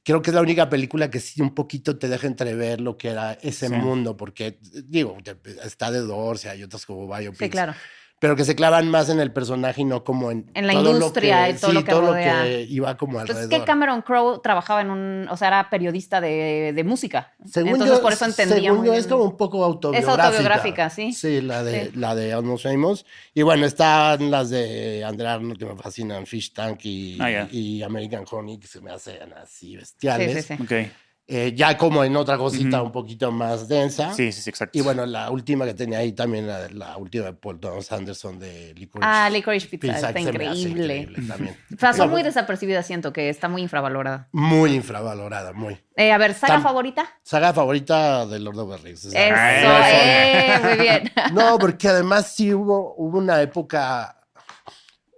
creo 0.05 0.23
que 0.23 0.31
es 0.31 0.35
la 0.35 0.41
única 0.41 0.71
película 0.71 1.11
que 1.11 1.21
sí 1.21 1.43
un 1.43 1.55
poquito 1.55 1.99
te 1.99 2.09
deja 2.09 2.27
entrever 2.27 2.81
lo 2.81 2.97
que 2.97 3.09
era 3.09 3.33
ese 3.35 3.69
mundo, 3.69 4.17
porque 4.17 4.59
digo, 4.85 5.19
está 5.63 5.91
de 5.91 5.99
Doors 5.99 6.45
y 6.45 6.49
hay 6.49 6.63
otras 6.63 6.87
como 6.87 7.07
biopics. 7.07 7.39
Sí, 7.39 7.51
claro 7.51 7.75
pero 8.19 8.35
que 8.35 8.45
se 8.45 8.57
clavan 8.57 8.89
más 8.91 9.09
en 9.09 9.21
el 9.21 9.33
personaje 9.33 9.83
y 9.83 9.85
no 9.85 10.03
como 10.03 10.31
en, 10.31 10.51
en 10.55 10.67
la 10.67 10.75
industria 10.75 11.51
y 11.51 11.55
todo 11.55 11.73
lo 11.73 11.85
que 11.85 11.91
todo 11.91 12.03
lo 12.03 12.15
que 12.15 12.67
iba 12.69 12.97
como 12.97 13.21
alrededor. 13.21 13.49
Pues 13.49 13.55
es 13.55 13.61
que 13.61 13.65
Cameron 13.65 14.03
Crowe 14.03 14.41
trabajaba 14.43 14.81
en 14.81 14.91
un, 14.91 15.29
o 15.31 15.37
sea, 15.37 15.49
era 15.49 15.71
periodista 15.71 16.21
de, 16.21 16.73
de 16.75 16.85
música. 16.85 17.33
Según 17.45 17.75
Entonces 17.75 18.01
por 18.01 18.13
eso 18.13 18.25
entendía 18.25 18.71
Según 18.71 18.85
yo 18.85 18.95
es 18.95 19.07
como 19.07 19.25
un 19.25 19.37
poco 19.37 19.65
autobiográfica. 19.65 20.13
Es 20.13 20.27
autobiográfica, 20.27 20.91
sí. 20.91 21.13
Sí, 21.13 21.41
la 21.41 21.63
de 21.63 21.93
la 21.95 22.15
de 22.15 22.33
Almost 22.33 22.65
Famous. 22.65 23.07
Y 23.35 23.43
bueno, 23.43 23.67
están 23.67 24.31
las 24.31 24.51
de 24.51 25.05
Andrea 25.05 25.35
Arnold 25.35 25.59
que 25.59 25.67
me 25.67 25.77
fascinan, 25.77 26.27
Fish 26.27 26.53
Tank 26.53 26.81
y, 26.85 27.19
ah, 27.21 27.47
y 27.51 27.83
American 27.83 28.25
Honey 28.29 28.59
que 28.59 28.67
se 28.67 28.81
me 28.81 28.91
hacen 28.91 29.33
así 29.35 29.77
bestiales. 29.77 30.33
Sí, 30.33 30.43
sí, 30.43 30.57
sí. 30.57 30.63
Okay. 30.63 30.91
Eh, 31.31 31.53
ya 31.55 31.77
como 31.77 32.03
en 32.05 32.17
otra 32.17 32.39
cosita 32.39 32.81
un 32.81 32.91
poquito 32.91 33.31
más 33.31 33.69
densa. 33.69 34.15
Sí, 34.15 34.33
sí, 34.33 34.41
sí, 34.41 34.49
exacto. 34.49 34.79
Y 34.79 34.81
bueno, 34.81 35.05
la 35.05 35.31
última 35.31 35.67
que 35.67 35.75
tenía 35.75 35.99
ahí 35.99 36.13
también, 36.13 36.47
la, 36.47 36.71
la 36.71 36.97
última 36.97 37.27
de 37.27 37.35
Paul 37.35 37.61
Thomas 37.61 37.93
Anderson 37.93 38.39
de 38.39 38.73
Licorice. 38.73 39.07
Ah, 39.07 39.29
Licorice 39.29 39.69
Pizza, 39.69 40.09
está 40.09 40.19
increíble. 40.19 41.07
también. 41.29 41.55
Pasó 41.79 42.09
muy 42.09 42.23
desapercibida, 42.23 42.83
siento 42.83 43.13
que 43.13 43.29
está 43.29 43.47
muy 43.47 43.61
infravalorada. 43.61 44.31
Muy 44.33 44.73
infravalorada, 44.73 45.53
muy. 45.53 45.79
Eh, 45.97 46.13
a 46.13 46.17
ver, 46.17 46.33
¿saga 46.33 46.63
favorita? 46.63 47.07
Saga 47.23 47.53
favorita 47.53 48.25
de 48.25 48.39
Lord 48.39 48.61
of 48.61 48.77
the 48.77 48.89
Rings. 48.89 49.05
Eso, 49.05 49.15
eh, 49.15 50.61
muy 50.65 50.79
bien. 50.79 51.13
no, 51.35 51.59
porque 51.59 51.89
además 51.89 52.33
sí 52.35 52.55
hubo, 52.55 52.95
hubo 52.97 53.19
una 53.19 53.43
época... 53.43 54.19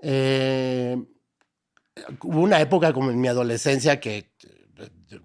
hubo 0.03 1.07
una 2.41 2.61
época 2.61 2.93
como 2.93 3.13
en 3.13 3.21
mi 3.21 3.29
adolescencia 3.29 4.01
que 4.01 4.30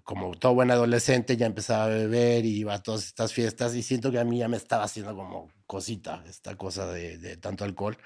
como 0.04 0.34
todo 0.34 0.54
buen 0.54 0.70
adolescente, 0.70 1.36
ya 1.36 1.46
empezaba 1.46 1.84
a 1.84 1.88
beber 1.88 2.44
y 2.44 2.56
iba 2.56 2.74
a 2.74 2.82
todas 2.82 3.06
estas 3.06 3.32
fiestas 3.32 3.74
y 3.74 3.82
siento 3.82 4.10
que 4.10 4.18
a 4.18 4.24
mí 4.24 4.38
ya 4.38 4.48
me 4.48 4.56
estaba 4.56 4.84
haciendo 4.84 5.14
como 5.14 5.50
cosita 5.66 6.22
esta 6.28 6.56
cosa 6.56 6.90
de, 6.92 7.36
tanto 7.36 7.64
alcohol. 7.64 7.96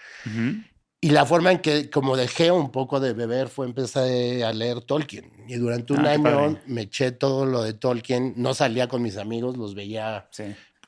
Y 1.02 1.10
la 1.10 1.24
forma 1.24 1.50
en 1.50 1.60
que 1.60 1.88
como 1.88 2.16
dejé 2.16 2.50
un 2.50 2.70
poco 2.70 3.00
de 3.00 3.14
beber 3.14 3.48
fue 3.48 3.66
empezar 3.66 4.04
a 4.04 4.52
leer 4.52 4.82
Tolkien. 4.82 5.32
Y 5.48 5.54
durante 5.54 5.94
un 5.94 6.06
ah, 6.06 6.10
año 6.10 6.60
me 6.66 6.82
eché 6.82 7.10
todo 7.10 7.46
lo 7.46 7.62
de 7.62 7.72
Tolkien. 7.72 8.34
No 8.36 8.52
salía 8.52 8.86
con 8.86 9.00
mis 9.00 9.16
amigos, 9.16 9.56
los 9.56 9.74
veía 9.74 10.28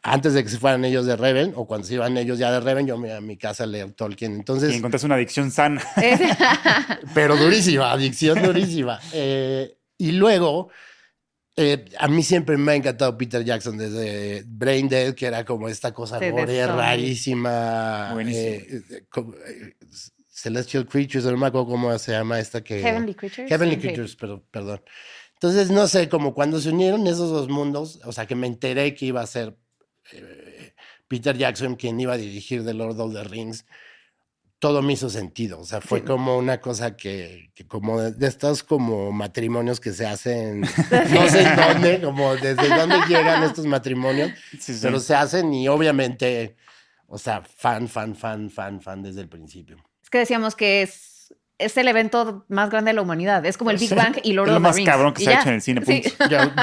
antes 0.03 0.35
de 0.35 0.43
que 0.43 0.51
se 0.51 0.59
fueran 0.59 0.85
ellos 0.85 1.07
de 1.07 1.17
Reven 1.17 1.53
o 1.55 1.67
cuando 1.67 1.87
se 1.87 1.95
iban 1.95 2.17
ellos 2.19 2.39
ya 2.39 2.51
de 2.51 2.61
Reven, 2.61 2.87
yo 2.87 2.99
me 2.99 3.09
iba 3.09 3.19
a 3.19 3.21
mi 3.21 3.37
casa 3.37 3.65
a 3.65 3.67
leer 3.67 3.93
Tolkien. 3.93 4.35
Entonces, 4.35 4.73
y 4.73 4.77
encontraste 4.77 5.07
una 5.07 5.15
adicción 5.15 5.51
sana. 5.51 5.81
pero 7.15 7.37
durísima, 7.37 7.93
adicción 7.93 8.43
durísima. 8.45 8.99
Eh, 9.13 9.79
y 10.03 10.11
luego 10.13 10.69
eh, 11.55 11.85
a 11.99 12.09
mí 12.09 12.25
siempre 12.25 12.57
me 12.57 12.73
ha 12.73 12.75
encantado 12.75 13.17
Peter 13.17 13.45
Jackson 13.45 13.79
desde 13.79 14.43
Brain 14.47 14.89
Dead, 14.89 15.15
que 15.15 15.27
era 15.27 15.45
como 15.45 15.69
esta 15.69 15.95
cosa 15.95 16.19
rarísima. 16.19 18.17
Eh, 18.27 18.83
eh, 18.91 19.75
Celestial 20.29 20.87
Creatures, 20.89 21.25
no 21.27 21.37
me 21.37 21.47
acuerdo 21.47 21.69
cómo 21.69 21.97
se 21.99 22.11
llama 22.11 22.41
esta 22.41 22.65
que... 22.65 22.81
Heavenly 22.81 23.15
Creatures. 23.15 23.49
Heavenly 23.49 23.77
Creatures, 23.77 24.17
pero, 24.17 24.43
perdón. 24.51 24.83
Entonces, 25.35 25.71
no 25.71 25.87
sé, 25.87 26.09
como 26.09 26.35
cuando 26.35 26.61
se 26.61 26.71
unieron 26.71 27.07
esos 27.07 27.31
dos 27.31 27.49
mundos, 27.49 28.01
o 28.05 28.11
sea, 28.11 28.27
que 28.27 28.35
me 28.35 28.49
enteré 28.49 28.95
que 28.95 29.07
iba 29.07 29.21
a 29.21 29.27
ser 29.27 29.57
Peter 31.07 31.39
Jackson 31.39 31.77
quien 31.77 32.01
iba 32.01 32.15
a 32.15 32.17
dirigir 32.19 32.65
The 32.65 32.75
Lord 32.75 32.99
of 32.99 33.15
the 33.15 33.23
Rings, 33.23 33.67
todo 34.63 34.81
me 34.81 34.93
hizo 34.93 35.11
sentido. 35.11 35.59
O 35.59 35.65
sea, 35.65 35.81
fue 35.81 36.05
como 36.05 36.39
una 36.39 36.61
cosa 36.61 36.97
que, 36.97 37.51
como 37.67 38.01
de, 38.01 38.29
estos 38.29 38.63
como 38.63 39.11
matrimonios 39.11 39.81
que 39.81 39.93
se 39.93 40.07
hacen, 40.07 40.61
no 41.11 41.29
sé 41.29 41.43
en 41.43 41.57
dónde, 41.57 42.01
como 42.01 42.37
desde 42.37 42.69
dónde 42.69 43.01
llegan 43.09 43.43
estos 43.43 43.67
matrimonios, 43.67 44.31
pero 44.81 45.01
se 45.01 45.17
hacen 45.17 45.53
y 45.53 45.67
obviamente, 45.67 46.55
o 47.09 47.19
sea, 47.19 47.43
fan, 47.43 47.89
fan, 47.89 48.15
fan, 48.15 48.49
fan, 48.51 48.81
fan 48.81 49.03
desde 49.03 49.23
el 49.23 49.29
principio. 49.29 49.79
Es 50.01 50.09
que 50.09 50.19
decíamos 50.19 50.55
que 50.55 50.83
es 50.83 51.12
es 51.65 51.77
el 51.77 51.89
evento 51.89 52.45
más 52.49 52.71
grande 52.71 52.91
de 52.91 52.95
la 52.95 53.03
humanidad. 53.03 53.45
Es 53.47 53.57
como 53.57 53.71
el 53.71 53.79
Big 53.79 53.95
Bang 53.95 54.17
y 54.23 54.33
Lord 54.33 54.49
of 54.49 54.55
the 54.55 54.59
Rings. 54.59 54.79
Es 54.79 54.85
lo 54.85 54.85
más 54.85 54.95
cabrón 54.97 55.15
que 55.15 55.25
se 55.25 55.35
ha 55.35 55.41
hecho 55.41 55.49
en 55.49 55.55
el 55.55 55.63
cine. 55.63 55.83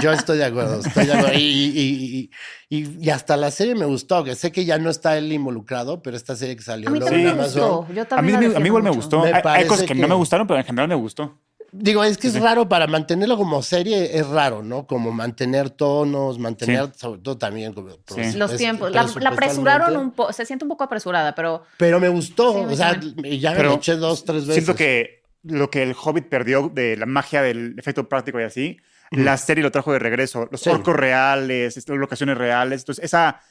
Yo, 0.01 0.11
estoy 0.11 0.37
de 0.37 0.45
acuerdo. 0.45 0.79
Estoy 0.79 1.05
de 1.05 1.13
acuerdo. 1.13 1.37
Y, 1.37 2.29
y, 2.69 3.09
hasta 3.09 3.35
la 3.37 3.51
serie 3.51 3.75
me 3.75 3.85
gustó, 3.85 4.23
que 4.23 4.35
sé 4.35 4.51
que 4.51 4.65
ya 4.65 4.77
no 4.77 4.89
está 4.89 5.17
él 5.17 5.31
involucrado, 5.31 6.01
pero 6.01 6.15
esta 6.15 6.35
serie 6.35 6.55
que 6.55 6.61
salió 6.61 6.89
a 6.89 6.91
mí 6.91 6.99
también 6.99 7.35
me 7.35 7.43
gustó. 7.43 7.87
Yo 7.93 8.05
también 8.05 8.37
a 8.37 8.39
mí, 8.39 8.55
a 8.55 8.59
mí 8.59 8.65
igual 8.65 8.83
me 8.83 8.91
gustó. 8.91 9.23
hay, 9.23 9.67
cosas 9.67 9.85
que, 9.85 9.95
no 9.95 10.07
me 10.07 10.15
gustaron, 10.15 10.45
pero 10.45 10.59
en 10.59 10.65
general 10.65 10.87
me 10.87 10.95
gustó. 10.95 11.39
Digo, 11.71 12.03
es 12.03 12.17
que 12.17 12.27
es 12.27 12.39
raro 12.39 12.67
para 12.67 12.87
mantenerlo 12.87 13.37
como 13.37 13.61
serie, 13.61 14.17
es 14.17 14.27
raro, 14.27 14.63
¿no? 14.63 14.87
Como 14.87 15.11
mantener 15.11 15.69
tonos, 15.69 16.39
mantener, 16.39 16.91
sobre 16.95 17.21
todo 17.21 17.37
también 17.37 17.73
como, 17.73 17.89
los 18.35 18.55
tiempos. 18.55 18.91
La, 18.91 19.29
apresuraron 19.29 19.95
un 19.97 20.11
poco, 20.11 20.33
se 20.33 20.45
siente 20.45 20.65
un 20.65 20.69
poco 20.69 20.83
apresurada, 20.83 21.35
pero. 21.35 21.63
Pero 21.77 21.99
me 21.99 22.09
gustó, 22.09 22.61
o 22.61 22.75
sea, 22.75 22.99
ya 22.99 23.53
me 23.53 23.73
eché 23.73 23.95
dos, 23.95 24.25
tres 24.25 24.47
veces. 24.47 24.63
Siento 24.63 24.75
que 24.75 25.23
lo 25.43 25.69
que 25.69 25.83
el 25.83 25.95
Hobbit 25.95 26.27
perdió 26.27 26.69
de 26.69 26.97
la 26.97 27.05
magia 27.05 27.41
del 27.41 27.75
efecto 27.77 28.09
práctico 28.09 28.39
y 28.39 28.43
así, 28.43 28.77
la 29.11 29.37
serie 29.37 29.63
lo 29.63 29.71
trajo 29.71 29.93
de 29.93 29.99
regreso. 29.99 30.47
Los 30.51 30.65
orcos 30.67 30.95
reales, 30.95 31.75
las 31.75 31.97
locaciones 31.97 32.37
reales. 32.37 32.81
Entonces, 32.81 33.05
esa 33.05 33.41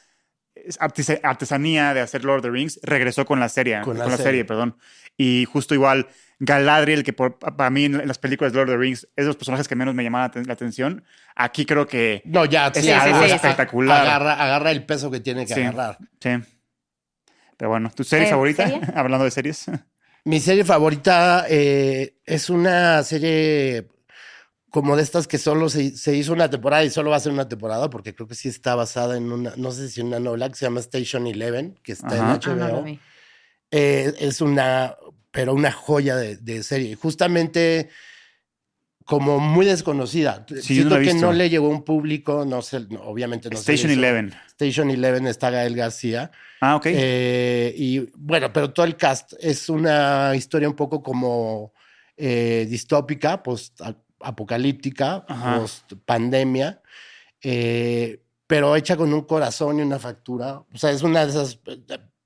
artesanía 1.23 1.93
de 1.93 2.01
hacer 2.01 2.23
Lord 2.23 2.39
of 2.39 2.43
the 2.43 2.49
Rings 2.49 2.79
regresó 2.83 3.25
con 3.25 3.39
la 3.39 3.49
serie. 3.49 3.81
Con 3.81 3.97
la, 3.97 4.17
serie. 4.17 4.45
perdón. 4.45 4.77
Y 5.17 5.45
justo 5.45 5.73
igual, 5.73 6.07
Galadriel, 6.39 7.03
que 7.03 7.11
para 7.11 7.69
mí 7.69 7.85
en 7.85 8.07
las 8.07 8.17
películas 8.17 8.53
de 8.53 8.59
Lord 8.59 8.69
of 8.69 8.75
the 8.75 8.77
Rings 8.77 9.03
es 9.15 9.23
de 9.23 9.25
los 9.25 9.35
personajes 9.35 9.67
que 9.67 9.75
menos 9.75 9.93
me 9.93 10.03
llamaban 10.03 10.31
la 10.45 10.53
atención. 10.53 11.03
Aquí 11.35 11.65
creo 11.65 11.85
que 11.85 12.21
no, 12.25 12.45
ya, 12.45 12.67
es 12.67 12.89
algo 12.89 13.23
espectacular. 13.23 14.01
Agarra, 14.01 14.33
agarra, 14.33 14.71
el 14.71 14.85
peso 14.85 15.11
que 15.11 15.19
tiene 15.19 15.45
que 15.45 15.53
agarrar. 15.53 15.97
Sí. 16.19 16.29
Pero 17.57 17.69
bueno, 17.69 17.91
¿tu 17.93 18.05
serie 18.05 18.27
favorita? 18.27 18.71
Hablando 18.95 19.25
de 19.25 19.31
series. 19.31 19.65
Mi 20.23 20.39
serie 20.39 20.63
favorita 20.63 21.45
eh, 21.49 22.15
es 22.25 22.49
una 22.49 23.03
serie 23.03 23.87
como 24.69 24.95
de 24.95 25.03
estas 25.03 25.27
que 25.27 25.37
solo 25.37 25.69
se, 25.69 26.15
hizo 26.15 26.31
una 26.31 26.49
temporada 26.49 26.83
y 26.83 26.89
solo 26.89 27.09
va 27.09 27.17
a 27.17 27.19
ser 27.19 27.33
una 27.33 27.49
temporada, 27.49 27.89
porque 27.89 28.13
creo 28.13 28.27
que 28.27 28.35
sí 28.35 28.47
está 28.47 28.75
basada 28.75 29.17
en 29.17 29.31
una, 29.31 29.53
no 29.57 29.71
sé 29.71 29.89
si 29.89 30.01
una 30.01 30.19
novela 30.19 30.47
que 30.47 30.55
se 30.55 30.65
llama 30.65 30.79
Station 30.79 31.27
Eleven, 31.27 31.77
que 31.83 31.93
está 31.93 32.15
en 32.15 32.39
HBO. 32.39 32.85
Ah, 32.85 32.99
eh, 33.71 34.13
es 34.19 34.41
una, 34.41 34.95
pero 35.31 35.53
una 35.53 35.71
joya 35.71 36.15
de, 36.15 36.63
serie. 36.63 36.95
Justamente 36.95 37.89
como 39.05 39.39
muy 39.39 39.65
desconocida. 39.65 40.45
Siento 40.61 40.99
que 40.99 41.13
no 41.15 41.33
le 41.33 41.49
llegó 41.49 41.67
un 41.67 41.83
público, 41.83 42.45
no 42.45 42.61
sé, 42.61 42.85
obviamente 43.03 43.49
no 43.49 43.57
Station 43.57 43.91
Eleven. 43.91 44.33
Station 44.49 44.91
Eleven 44.91 45.25
está 45.25 45.49
Gael 45.49 45.75
García. 45.75 46.31
Ah, 46.61 46.75
ok. 46.75 46.85
Eh, 46.87 47.73
y 47.75 47.99
bueno, 48.15 48.53
pero 48.53 48.71
todo 48.71 48.85
el 48.85 48.95
cast 48.95 49.33
es 49.39 49.67
una 49.69 50.35
historia 50.35 50.69
un 50.69 50.75
poco 50.75 51.01
como 51.01 51.73
eh, 52.17 52.67
distópica, 52.69 53.41
post 53.41 53.81
apocalíptica, 54.19 55.25
post 55.25 55.93
pandemia, 56.05 56.81
eh, 57.41 58.21
pero 58.45 58.75
hecha 58.75 58.97
con 58.97 59.13
un 59.13 59.21
corazón 59.21 59.79
y 59.79 59.81
una 59.81 59.99
factura. 59.99 60.61
O 60.73 60.77
sea, 60.77 60.91
es 60.91 61.01
una 61.01 61.25
de 61.25 61.31
esas 61.31 61.59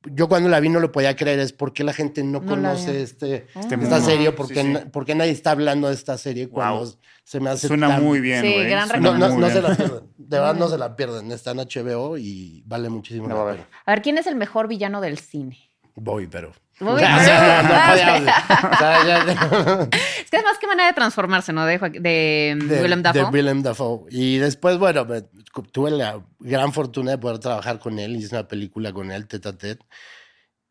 yo 0.06 0.28
cuando 0.28 0.50
la 0.50 0.60
vi 0.60 0.70
no 0.70 0.80
lo 0.80 0.92
podía 0.92 1.16
creer, 1.16 1.40
es 1.40 1.54
por 1.54 1.74
qué 1.74 1.84
la 1.84 1.94
gente 1.94 2.24
no, 2.24 2.46
conoce 2.46 3.02
este, 3.02 3.48
este 3.56 3.76
esta 3.76 4.02
serie, 4.02 4.32
por 4.32 4.48
qué 5.06 5.16
nadie 5.16 5.32
está 5.32 5.52
hablando 5.52 5.88
de 5.88 5.94
esta 5.94 6.18
serie 6.18 6.50
cuando 6.50 6.94
se 7.24 7.40
me 7.40 7.50
hace 7.50 7.68
Suena 7.68 8.00
muy 8.00 8.20
bien, 8.20 8.42
sí, 8.42 8.56
no, 9.00 9.18
no, 9.18 9.50
se 9.50 9.62
la 9.62 9.76
pierden, 9.76 10.04
de 10.18 10.38
verdad 10.38 10.56
no 10.56 10.68
se 10.68 10.78
la 10.78 10.96
pierden, 10.96 11.32
está 11.32 11.52
en 11.52 11.58
HBO 11.58 12.18
y 12.18 12.64
vale 12.66 12.90
muchísimo 12.90 13.28
la 13.28 13.52
pena. 13.52 13.68
A 13.86 13.92
ver, 13.92 14.02
¿quién 14.02 14.18
es 14.18 14.28
el 14.28 14.36
mejor 14.36 14.68
villano 14.68 15.00
del 15.02 15.18
cine? 15.18 15.73
Voy, 15.96 16.28
pero... 16.28 16.52
es 16.80 16.88
que 16.88 17.06
además 20.38 20.58
qué 20.60 20.68
manera 20.68 20.88
de 20.88 20.94
transformarse, 20.94 21.54
¿no? 21.54 21.66
De, 21.66 21.78
de, 21.78 22.58
Willem 22.82 23.04
Dafoe. 23.04 23.22
De 23.22 23.30
Willem 23.30 23.62
Dafoe. 23.62 24.06
Y 24.10 24.38
después, 24.38 24.80
bueno, 24.80 25.06
tuve 25.72 25.92
la 25.92 26.20
gran 26.40 26.74
fortuna 26.74 27.12
de 27.12 27.20
poder 27.20 27.38
trabajar 27.40 27.80
con 27.80 28.00
él. 28.00 28.16
Hice 28.16 28.36
una 28.36 28.48
película 28.48 28.92
con 28.92 29.12
él, 29.12 29.28
tete 29.28 29.50
a 29.50 29.54
tete. 29.54 29.86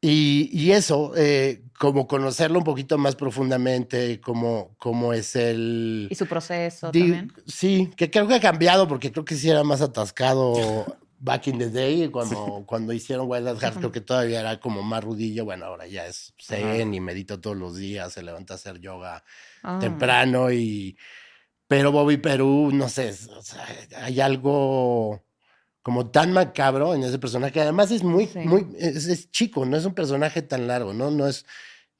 Y, 0.04 0.50
y, 0.52 0.72
eso, 0.72 1.12
eh, 1.16 1.62
como 1.78 2.08
conocerlo 2.08 2.58
un 2.58 2.64
poquito 2.64 2.98
más 2.98 3.14
profundamente, 3.14 4.20
cómo, 4.20 4.74
cómo 4.78 5.12
es 5.12 5.36
el... 5.36 6.08
Y 6.10 6.16
su 6.16 6.26
proceso 6.26 6.90
también. 6.90 7.32
Sí, 7.46 7.88
que 7.96 8.10
creo 8.10 8.26
que 8.26 8.34
ha 8.34 8.40
cambiado 8.40 8.88
porque 8.88 9.12
creo 9.12 9.24
que 9.24 9.36
sí 9.36 9.48
era 9.48 9.62
más 9.62 9.80
atascado 9.80 10.98
back 11.22 11.46
in 11.46 11.58
the 11.58 11.70
day, 11.70 12.08
cuando, 12.08 12.64
cuando 12.66 12.92
hicieron 12.92 13.30
Wild 13.30 13.46
at 13.46 13.58
Heart, 13.58 13.78
creo 13.78 13.92
que 13.92 14.00
todavía 14.00 14.40
era 14.40 14.58
como 14.58 14.82
más 14.82 15.04
rudillo. 15.04 15.44
Bueno, 15.44 15.66
ahora 15.66 15.86
ya 15.86 16.06
es 16.06 16.34
zen 16.38 16.92
y 16.92 17.00
medita 17.00 17.40
todos 17.40 17.56
los 17.56 17.76
días, 17.76 18.12
se 18.12 18.24
levanta 18.24 18.54
a 18.54 18.56
hacer 18.56 18.80
yoga 18.80 19.24
ah. 19.62 19.78
temprano 19.80 20.52
y... 20.52 20.98
Pero 21.68 21.90
Bobby 21.90 22.18
Perú, 22.18 22.70
no 22.70 22.86
sé, 22.90 23.14
hay 23.96 24.20
algo 24.20 25.24
como 25.80 26.10
tan 26.10 26.30
macabro 26.30 26.94
en 26.94 27.02
ese 27.02 27.18
personaje. 27.18 27.62
Además 27.62 27.90
es 27.90 28.02
muy, 28.02 28.28
muy, 28.44 28.66
es, 28.78 29.30
chico, 29.30 29.64
no 29.64 29.78
es 29.78 29.86
un 29.86 29.94
personaje 29.94 30.42
tan 30.42 30.66
largo, 30.66 30.92
¿no? 30.92 31.10
No 31.10 31.26
es, 31.26 31.46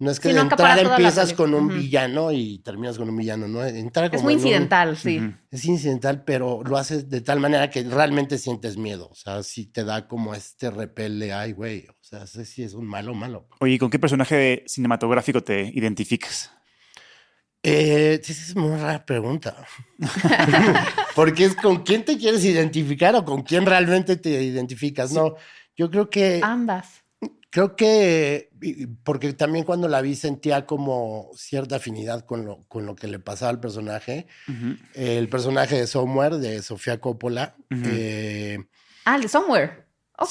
No 0.03 0.11
es 0.11 0.19
que 0.19 0.33
de 0.35 0.41
entrada 0.41 0.81
empiezas 0.81 1.33
con 1.33 1.55
un 1.55 1.69
villano 1.69 2.33
y 2.33 2.59
terminas 2.59 2.99
con 2.99 3.09
un 3.09 3.17
villano, 3.17 3.47
¿no? 3.47 3.63
es 3.63 4.23
muy 4.25 4.33
incidental, 4.33 4.97
sí. 4.97 5.21
Es 5.49 5.65
incidental, 5.65 6.25
pero 6.25 6.61
lo 6.65 6.77
haces 6.77 7.09
de 7.09 7.21
tal 7.21 7.39
manera 7.39 7.71
que 7.71 7.85
realmente 7.85 8.37
sientes 8.39 8.77
miedo. 8.77 9.09
O 9.13 9.15
sea, 9.15 9.45
sí 9.45 9.67
te 9.67 9.85
da 9.85 10.09
como 10.09 10.35
este 10.35 10.73
repele, 10.73 11.33
ay, 11.33 11.53
güey. 11.53 11.87
O 11.87 11.95
sea, 12.01 12.27
sé 12.27 12.45
si 12.47 12.65
es 12.65 12.75
un 12.75 12.85
malo 12.85 13.15
malo. 13.15 13.47
Oye, 13.61 13.79
¿con 13.79 13.91
qué 13.91 14.01
personaje 14.01 14.65
cinematográfico 14.67 15.41
te 15.45 15.71
identificas? 15.73 16.51
Eh, 17.63 18.21
sí, 18.25 18.33
es 18.33 18.57
una 18.57 18.79
rara 18.79 19.07
pregunta. 19.07 19.65
Porque 21.15 21.45
es 21.45 21.55
con 21.55 21.85
quién 21.85 22.05
te 22.05 22.19
quieres 22.19 22.45
identificar 22.45 23.15
o 23.15 23.25
con 23.25 23.43
quién 23.43 23.67
realmente 23.67 24.17
te 24.17 24.43
identificas. 24.43 25.13
No, 25.13 25.37
yo 25.77 25.93
creo 25.93 26.11
que. 26.11 26.41
Ambas. 26.43 27.02
Creo 27.53 27.77
que. 27.77 28.51
Porque 29.05 29.35
también 29.35 29.67
cuando 29.67 29.87
la 29.87 30.01
vi 30.01 30.15
sentía 30.15 30.65
como 30.65 31.31
cierta 31.37 31.77
afinidad 31.77 32.25
con 32.25 32.47
lo, 32.47 32.65
con 32.67 32.87
lo 32.87 32.97
que 32.97 33.09
le 33.09 33.19
pasaba 33.19 33.51
al 33.51 33.61
personaje. 33.61 34.27
El 34.95 35.29
personaje 35.29 35.77
de 35.77 35.87
Somewhere, 35.87 36.39
de 36.39 36.63
Sofía 36.63 36.99
Coppola. 36.99 37.55
Eh, 37.71 38.59
ah, 39.05 39.17
el 39.17 39.23
de 39.23 39.29
Somewhere. 39.29 39.85
Ok, 40.17 40.31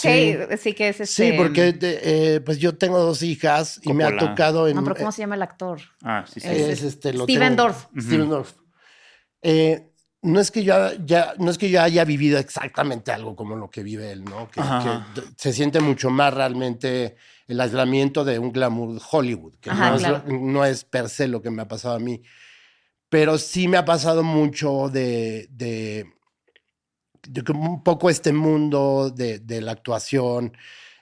sí, 0.57 0.73
que 0.73 0.89
es 0.89 1.01
este... 1.01 1.05
Sí, 1.05 1.33
porque 1.37 1.77
eh, 1.81 2.41
pues 2.43 2.57
yo 2.57 2.75
tengo 2.75 2.97
dos 2.99 3.21
hijas 3.21 3.79
y 3.83 3.93
me 3.93 4.03
ha 4.03 4.17
tocado 4.17 4.67
en... 4.67 4.75
No, 4.77 4.83
pero 4.83 4.95
¿cómo 4.95 5.11
se 5.11 5.21
llama 5.21 5.35
el 5.35 5.41
actor? 5.43 5.79
Ah, 6.01 6.25
sí, 6.31 6.39
sí. 6.39 6.47
Es, 6.47 6.81
este, 6.81 7.13
Steven 7.13 7.55
Dorff. 7.55 7.85
Steven 7.99 8.29
Dorff. 8.29 8.53
No 10.23 10.39
es 10.39 10.51
que 10.51 10.63
yo 10.63 10.75
ya 11.03 11.33
no 11.39 11.49
es 11.49 11.57
que 11.57 11.69
yo 11.69 11.81
haya 11.81 12.05
vivido 12.05 12.37
exactamente 12.37 13.11
algo 13.11 13.35
como 13.35 13.55
lo 13.55 13.71
que 13.71 13.81
vive 13.81 14.11
él, 14.11 14.23
¿no? 14.23 14.49
Que, 14.51 14.61
se 15.35 15.51
siente 15.51 15.79
mucho 15.79 16.11
más 16.11 16.33
realmente 16.33 17.15
el 17.47 17.59
aislamiento 17.59 18.23
de 18.23 18.37
un 18.37 18.51
glamour 18.51 19.01
Hollywood, 19.11 19.55
que 19.59 19.71
no, 19.71 19.95
es, 19.95 20.25
no, 20.27 20.65
es, 20.65 20.83
per 20.83 21.09
se 21.09 21.27
lo 21.27 21.41
que 21.41 21.49
me 21.49 21.63
ha 21.63 21.67
pasado 21.67 21.95
a 21.95 21.99
mí. 21.99 22.21
Pero 23.09 23.37
sí 23.37 23.67
me 23.67 23.77
ha 23.77 23.83
pasado 23.83 24.23
mucho 24.23 24.89
de 24.89 25.49
un 27.53 27.83
poco 27.83 28.09
este 28.09 28.33
mundo 28.33 29.09
de, 29.09 29.61
la 29.61 29.71
actuación, 29.71 30.55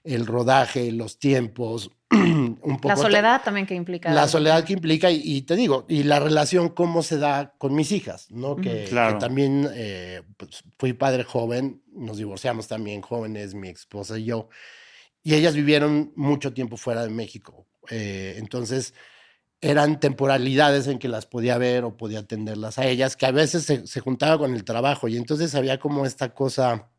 el 0.03 0.25
rodaje, 0.25 0.91
los 0.91 1.19
tiempos. 1.19 1.91
un 2.11 2.57
poco 2.81 2.87
la 2.89 2.95
soledad 2.95 3.43
también 3.43 3.67
que 3.67 3.75
implica. 3.75 4.11
La 4.11 4.27
soledad 4.27 4.63
que 4.63 4.73
implica, 4.73 5.11
y, 5.11 5.41
te 5.43 5.55
digo, 5.55 5.85
y 5.87 6.03
la 6.03 6.19
relación 6.19 6.69
cómo 6.69 7.03
se 7.03 7.17
da 7.17 7.53
con 7.57 7.75
mis 7.75 7.91
hijas, 7.91 8.31
¿no? 8.31 8.55
Que, 8.55 8.89
también 9.19 9.69
eh, 9.73 10.23
pues, 10.37 10.63
fui 10.77 10.93
padre 10.93 11.23
joven, 11.23 11.83
nos 11.93 12.17
divorciamos 12.17 12.67
también 12.67 13.01
jóvenes, 13.01 13.53
mi 13.53 13.69
esposa 13.69 14.17
y 14.17 14.25
yo, 14.25 14.49
y 15.21 15.35
ellas 15.35 15.55
vivieron 15.55 16.11
mucho 16.15 16.53
tiempo 16.53 16.77
fuera 16.77 17.03
de 17.03 17.09
México. 17.09 17.67
Eh, 17.91 18.35
entonces, 18.37 18.93
eran 19.61 19.99
temporalidades 19.99 20.87
en 20.87 20.99
que 20.99 21.09
las 21.09 21.25
podía 21.25 21.57
ver 21.57 21.83
o 21.83 21.97
podía 21.97 22.19
atenderlas 22.19 22.79
a 22.79 22.87
ellas, 22.87 23.15
que 23.15 23.25
a 23.25 23.31
veces 23.31 23.65
se, 23.65 23.99
juntaba 23.99 24.37
con 24.37 24.53
el 24.53 24.63
trabajo 24.63 25.07
y 25.07 25.17
entonces 25.17 25.53
había 25.55 25.79
como 25.79 26.05
esta 26.05 26.33
cosa 26.33 26.89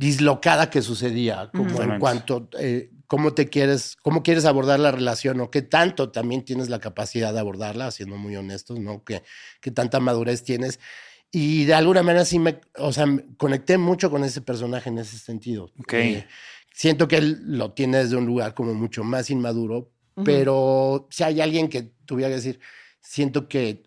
dislocada 0.00 0.70
que 0.70 0.80
sucedía, 0.80 1.50
como 1.54 1.82
en 1.82 1.98
cuanto 1.98 2.48
eh, 2.58 2.90
cómo 3.06 3.34
te 3.34 3.50
quieres, 3.50 3.98
cómo 4.00 4.22
quieres 4.22 4.46
abordar 4.46 4.80
la 4.80 4.90
relación 4.90 5.40
o 5.40 5.50
qué 5.50 5.60
tanto 5.60 6.10
también 6.10 6.42
tienes 6.42 6.70
la 6.70 6.78
capacidad 6.78 7.34
de 7.34 7.40
abordarla, 7.40 7.90
siendo 7.90 8.16
muy 8.16 8.34
honestos, 8.34 8.80
¿no? 8.80 9.04
Que, 9.04 9.22
qué 9.60 9.70
tanta 9.70 10.00
madurez 10.00 10.42
tienes. 10.42 10.80
Y 11.30 11.66
de 11.66 11.74
alguna 11.74 12.02
manera 12.02 12.24
sí 12.24 12.38
me, 12.38 12.62
o 12.78 12.94
sea, 12.94 13.04
conecté 13.36 13.76
mucho 13.76 14.10
con 14.10 14.24
ese 14.24 14.40
personaje 14.40 14.88
en 14.88 14.96
ese 14.96 15.18
sentido. 15.18 15.70
Eh, 15.92 16.26
siento 16.72 17.06
que 17.06 17.18
él 17.18 17.42
lo 17.44 17.72
tiene 17.72 17.98
desde 17.98 18.16
un 18.16 18.24
lugar 18.24 18.54
como 18.54 18.72
mucho 18.72 19.04
más 19.04 19.28
inmaduro, 19.28 19.90
pero 20.24 21.08
si 21.10 21.24
hay 21.24 21.42
alguien 21.42 21.68
que 21.68 21.92
tuviera 22.06 22.30
que 22.30 22.36
decir, 22.36 22.58
siento 23.02 23.48
que 23.48 23.82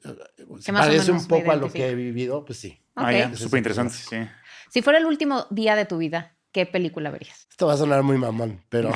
uh, 0.47 0.59
se 0.59 0.72
parece 0.72 1.11
un 1.11 1.26
poco 1.28 1.51
a 1.51 1.55
lo 1.55 1.72
que 1.72 1.89
he 1.89 1.95
vivido, 1.95 2.45
pues 2.45 2.59
sí. 2.59 2.80
Ah, 2.95 3.11
ya, 3.11 3.36
súper 3.36 3.57
interesante, 3.57 3.95
sí. 3.95 4.18
Si 4.74 4.82
fuera 4.82 4.97
el 4.97 5.05
último 5.05 5.45
día 5.51 5.76
de 5.76 5.86
tu 5.86 5.99
vida, 5.99 6.36
¿qué 6.51 6.65
película 6.65 7.11
verías? 7.11 7.45
Esto 7.47 7.67
va 7.67 7.74
a 7.74 7.78
sonar 7.78 8.01
muy 8.01 8.17
mamón, 8.17 8.59
pero. 8.69 8.91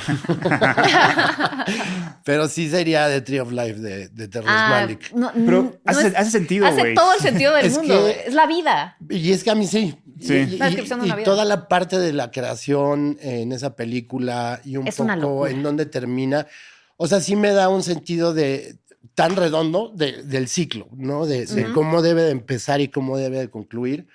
pero 2.25 2.47
sí 2.47 2.67
sería 2.67 3.07
The 3.09 3.21
Tree 3.21 3.39
of 3.39 3.51
Life 3.51 3.75
de, 3.75 4.07
de 4.07 4.27
Terrence 4.27 4.55
ah, 4.57 4.69
Malick. 4.71 5.13
pero 5.45 5.79
hace, 5.85 6.07
hace, 6.17 6.31
sentido, 6.31 6.65
güey. 6.65 6.81
Hace 6.81 6.93
todo 6.95 7.13
el 7.13 7.19
sentido 7.19 7.53
del 7.53 7.69
mundo. 7.69 8.07
es 8.07 8.33
la 8.33 8.47
vida. 8.47 8.97
Y 9.07 9.31
es 9.31 9.43
que 9.43 9.51
a 9.51 9.55
mí 9.55 9.67
sí. 9.67 9.95
Sí. 10.19 10.33
Y, 10.33 10.55
y, 10.55 11.23
toda 11.23 11.45
la 11.45 11.67
parte 11.67 11.99
de 11.99 12.11
la 12.11 12.31
creación 12.31 13.19
en 13.21 13.51
esa 13.51 13.75
película 13.75 14.59
y 14.65 14.77
un 14.77 14.85
poco 14.87 15.45
en 15.45 15.61
dónde 15.61 15.85
termina. 15.85 16.47
O 16.95 17.05
sea, 17.05 17.19
sí 17.19 17.35
me 17.35 17.51
da 17.51 17.69
un 17.69 17.83
sentido 17.83 18.33
de 18.33 18.79
tan 19.13 19.35
redondo 19.35 19.93
del 19.93 20.47
ciclo, 20.47 20.87
¿no? 20.97 21.27
De, 21.27 21.45
cómo 21.75 22.01
debe 22.01 22.23
de 22.23 22.31
empezar 22.31 22.81
y 22.81 22.87
cómo 22.87 23.19
debe 23.19 23.37
de 23.37 23.49
concluir, 23.51 24.07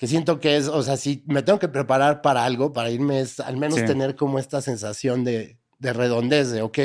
que 0.00 0.06
siento 0.06 0.40
que 0.40 0.56
es, 0.56 0.66
o 0.66 0.82
sea, 0.82 0.96
si 0.96 1.22
me 1.26 1.42
tengo 1.42 1.58
que 1.58 1.68
preparar 1.68 2.22
para 2.22 2.46
algo, 2.46 2.72
para 2.72 2.88
irme, 2.88 3.20
es 3.20 3.38
al 3.38 3.58
menos 3.58 3.84
tener 3.84 4.16
como 4.16 4.38
esta 4.38 4.62
sensación 4.62 5.24
de, 5.24 5.58
de 5.78 5.92
redondez, 5.92 6.50
de, 6.50 6.62
ok, 6.62 6.78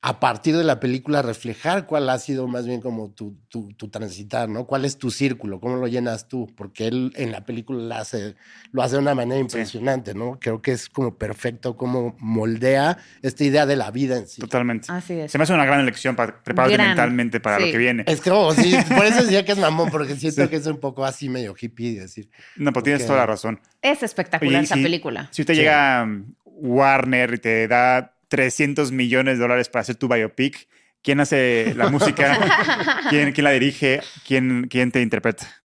a 0.00 0.20
partir 0.20 0.56
de 0.56 0.62
la 0.62 0.78
película 0.78 1.22
reflejar 1.22 1.86
cuál 1.86 2.08
ha 2.08 2.18
sido 2.18 2.46
más 2.46 2.66
bien 2.66 2.80
como 2.80 3.10
tu, 3.10 3.36
tu, 3.48 3.72
transitar, 3.90 4.48
¿no? 4.48 4.64
¿Cuál 4.64 4.84
es 4.84 4.96
tu 4.96 5.10
círculo? 5.10 5.58
¿Cómo 5.58 5.76
lo 5.76 5.88
llenas 5.88 6.28
tú? 6.28 6.46
Porque 6.56 6.86
él 6.86 7.12
en 7.16 7.32
la 7.32 7.44
película 7.44 7.82
lo 7.82 7.94
hace, 7.96 8.36
lo 8.70 8.82
hace 8.82 8.94
de 8.94 9.02
una 9.02 9.16
manera 9.16 9.40
impresionante, 9.40 10.14
¿no? 10.14 10.38
Creo 10.40 10.62
que 10.62 10.70
es 10.70 10.88
como 10.88 11.16
perfecto 11.16 11.76
cómo 11.76 12.16
moldea 12.20 12.98
esta 13.22 13.42
idea 13.42 13.66
de 13.66 13.74
la 13.74 13.90
vida 13.90 14.16
en 14.16 14.28
sí. 14.28 14.40
Totalmente. 14.40 14.86
Así 14.88 15.14
es. 15.14 15.32
Se 15.32 15.38
me 15.38 15.42
hace 15.42 15.52
una 15.52 15.64
gran 15.64 15.80
elección 15.80 16.14
para 16.14 16.44
prepararte 16.44 16.78
mentalmente 16.78 17.40
para 17.40 17.58
lo 17.58 17.66
que 17.66 17.78
viene. 17.78 18.04
Es 18.06 18.20
como, 18.20 18.52
sí, 18.52 18.76
por 18.94 19.04
eso 19.04 19.24
decía 19.24 19.44
que 19.44 19.52
es 19.52 19.58
mamón, 19.58 19.90
porque 19.90 20.14
siento 20.14 20.48
que 20.48 20.56
es 20.56 20.66
un 20.66 20.78
poco 20.78 21.04
así 21.04 21.28
medio 21.28 21.56
hippie 21.60 21.98
decir. 21.98 22.30
No, 22.54 22.72
pero 22.72 22.84
tienes 22.84 23.04
toda 23.04 23.18
la 23.18 23.26
razón. 23.26 23.60
Es 23.82 24.04
espectacular 24.04 24.62
esa 24.62 24.76
película. 24.76 25.28
Si 25.32 25.42
usted 25.42 25.54
llega 25.54 26.08
Warner 26.44 27.34
y 27.34 27.38
te 27.38 27.66
da 27.66 28.14
300 28.28 28.92
millones 28.92 29.38
de 29.38 29.42
dólares 29.42 29.68
para 29.68 29.82
hacer 29.82 29.96
tu 29.96 30.08
biopic, 30.08 30.68
¿quién 31.02 31.20
hace 31.20 31.74
la 31.76 31.88
música? 31.90 33.06
¿Quién, 33.10 33.32
quién 33.32 33.44
la 33.44 33.50
dirige? 33.50 34.00
¿Quién, 34.26 34.68
¿Quién 34.68 34.92
te 34.92 35.02
interpreta? 35.02 35.62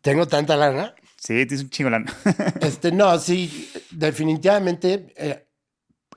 ¿Tengo 0.00 0.26
tanta 0.26 0.56
lana? 0.56 0.94
Sí, 1.16 1.46
tienes 1.46 1.62
un 1.62 1.70
chingo 1.70 1.90
lana. 1.90 2.12
este, 2.60 2.92
no, 2.92 3.18
sí, 3.18 3.70
definitivamente. 3.90 5.12
Eh, 5.16 5.44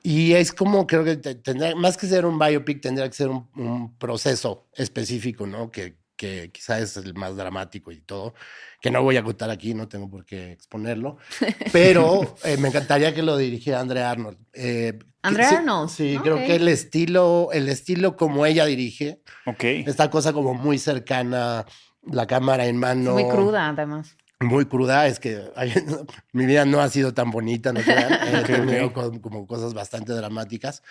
y 0.03 0.33
es 0.33 0.51
como 0.53 0.87
creo 0.87 1.03
que 1.03 1.17
tendría, 1.17 1.75
más 1.75 1.97
que 1.97 2.07
ser 2.07 2.25
un 2.25 2.39
biopic, 2.39 2.81
tendría 2.81 3.07
que 3.07 3.15
ser 3.15 3.29
un, 3.29 3.49
un 3.55 3.97
proceso 3.97 4.67
específico, 4.73 5.45
¿no? 5.45 5.71
Que, 5.71 5.97
que 6.15 6.51
quizás 6.51 6.81
es 6.81 6.97
el 6.97 7.15
más 7.15 7.35
dramático 7.35 7.91
y 7.91 7.99
todo, 7.99 8.35
que 8.81 8.89
no 8.89 9.03
voy 9.03 9.15
a 9.15 9.23
contar 9.23 9.51
aquí, 9.51 9.75
no 9.75 9.87
tengo 9.87 10.09
por 10.09 10.25
qué 10.25 10.51
exponerlo, 10.51 11.17
pero 11.71 12.35
eh, 12.43 12.57
me 12.57 12.69
encantaría 12.69 13.13
que 13.13 13.21
lo 13.21 13.37
dirigiera 13.37 13.79
Andrea 13.79 14.09
Arnold. 14.09 14.37
Eh, 14.53 14.97
Andrea 15.21 15.59
Arnold. 15.59 15.89
Sí, 15.89 16.17
creo 16.21 16.37
que 16.37 16.55
el 16.55 16.67
estilo, 16.67 17.49
el 17.53 17.69
estilo 17.69 18.17
como 18.17 18.45
ella 18.45 18.65
dirige, 18.65 19.21
okay. 19.45 19.83
esta 19.85 20.09
cosa 20.09 20.33
como 20.33 20.55
muy 20.55 20.79
cercana, 20.79 21.65
la 22.03 22.25
cámara 22.25 22.65
en 22.65 22.77
mano. 22.77 23.13
Muy 23.13 23.29
cruda, 23.29 23.69
además. 23.69 24.17
Muy 24.39 24.65
cruda, 24.65 25.05
es 25.05 25.19
que 25.19 25.39
mi 26.33 26.47
vida 26.47 26.65
no 26.65 26.81
ha 26.81 26.89
sido 26.89 27.13
tan 27.13 27.29
bonita, 27.29 27.71
no 27.71 27.79
He 27.85 28.43
tenido 28.43 28.91
como 28.93 29.45
cosas 29.45 29.75
bastante 29.75 30.13
dramáticas. 30.13 30.81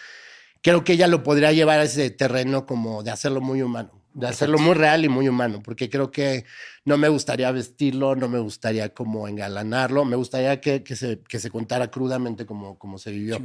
Creo 0.62 0.84
que 0.84 0.92
ella 0.92 1.08
lo 1.08 1.24
podría 1.24 1.50
llevar 1.50 1.80
a 1.80 1.84
ese 1.84 2.10
terreno 2.10 2.66
como 2.66 3.02
de 3.02 3.10
hacerlo 3.10 3.40
muy 3.40 3.62
humano 3.62 3.99
de 4.12 4.26
hacerlo 4.26 4.58
muy 4.58 4.74
real 4.74 5.04
y 5.04 5.08
muy 5.08 5.28
humano, 5.28 5.62
porque 5.62 5.88
creo 5.88 6.10
que 6.10 6.44
no 6.84 6.98
me 6.98 7.08
gustaría 7.08 7.50
vestirlo, 7.52 8.16
no 8.16 8.28
me 8.28 8.38
gustaría 8.38 8.92
como 8.92 9.28
engalanarlo, 9.28 10.04
me 10.04 10.16
gustaría 10.16 10.60
que, 10.60 10.82
que, 10.82 10.96
se, 10.96 11.20
que 11.20 11.38
se 11.38 11.50
contara 11.50 11.90
crudamente 11.90 12.46
como, 12.46 12.78
como 12.78 12.98
se 12.98 13.12
vivió. 13.12 13.38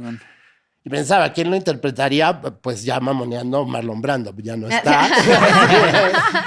Y 0.86 0.88
pensaba, 0.88 1.32
¿quién 1.32 1.50
lo 1.50 1.56
interpretaría? 1.56 2.40
Pues 2.40 2.84
ya 2.84 3.00
mamoneando 3.00 3.64
Marlon 3.64 4.00
Brando, 4.00 4.32
ya 4.38 4.56
no 4.56 4.68
está. 4.68 5.10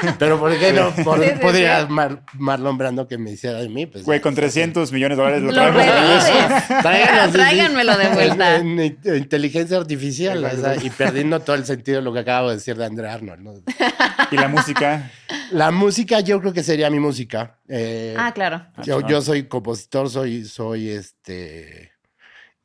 Pero 0.17 0.39
¿por 0.39 0.57
qué 0.57 0.71
no 0.71 0.93
podría 1.03 1.85
Marlon 2.35 2.77
Brando 2.77 3.05
que 3.05 3.17
me 3.17 3.31
hiciera 3.31 3.59
de 3.59 3.67
mí? 3.67 3.85
Pues, 3.85 4.05
Güey, 4.05 4.21
con 4.21 4.35
300 4.35 4.93
millones 4.93 5.17
de 5.17 5.23
dólares 5.25 5.43
lo, 5.43 5.51
traemos 5.51 7.33
Tráiganmelo 7.33 7.97
de 7.97 8.07
vuelta. 8.11 8.55
En, 8.55 8.79
inteligencia 8.79 9.75
artificial 9.75 10.49
y 10.83 10.89
perdiendo 10.89 11.41
todo 11.41 11.57
el 11.57 11.65
sentido 11.65 11.97
de 11.97 12.03
lo 12.05 12.13
que 12.13 12.19
acabo 12.19 12.47
de 12.47 12.55
decir 12.55 12.77
de 12.77 12.85
André 12.85 13.09
Arnold. 13.09 13.63
¿Y 14.31 14.37
la 14.37 14.47
música? 14.47 15.11
La 15.51 15.69
música 15.71 16.21
yo 16.21 16.39
creo 16.39 16.53
que 16.53 16.63
sería 16.63 16.89
mi 16.89 17.01
música. 17.01 17.57
Eh, 17.67 18.15
ah, 18.17 18.31
claro. 18.33 18.65
Yo, 18.85 19.05
yo, 19.05 19.21
soy 19.21 19.49
compositor, 19.49 20.09
soy, 20.09 20.45
soy 20.45 20.91
este, 20.91 21.91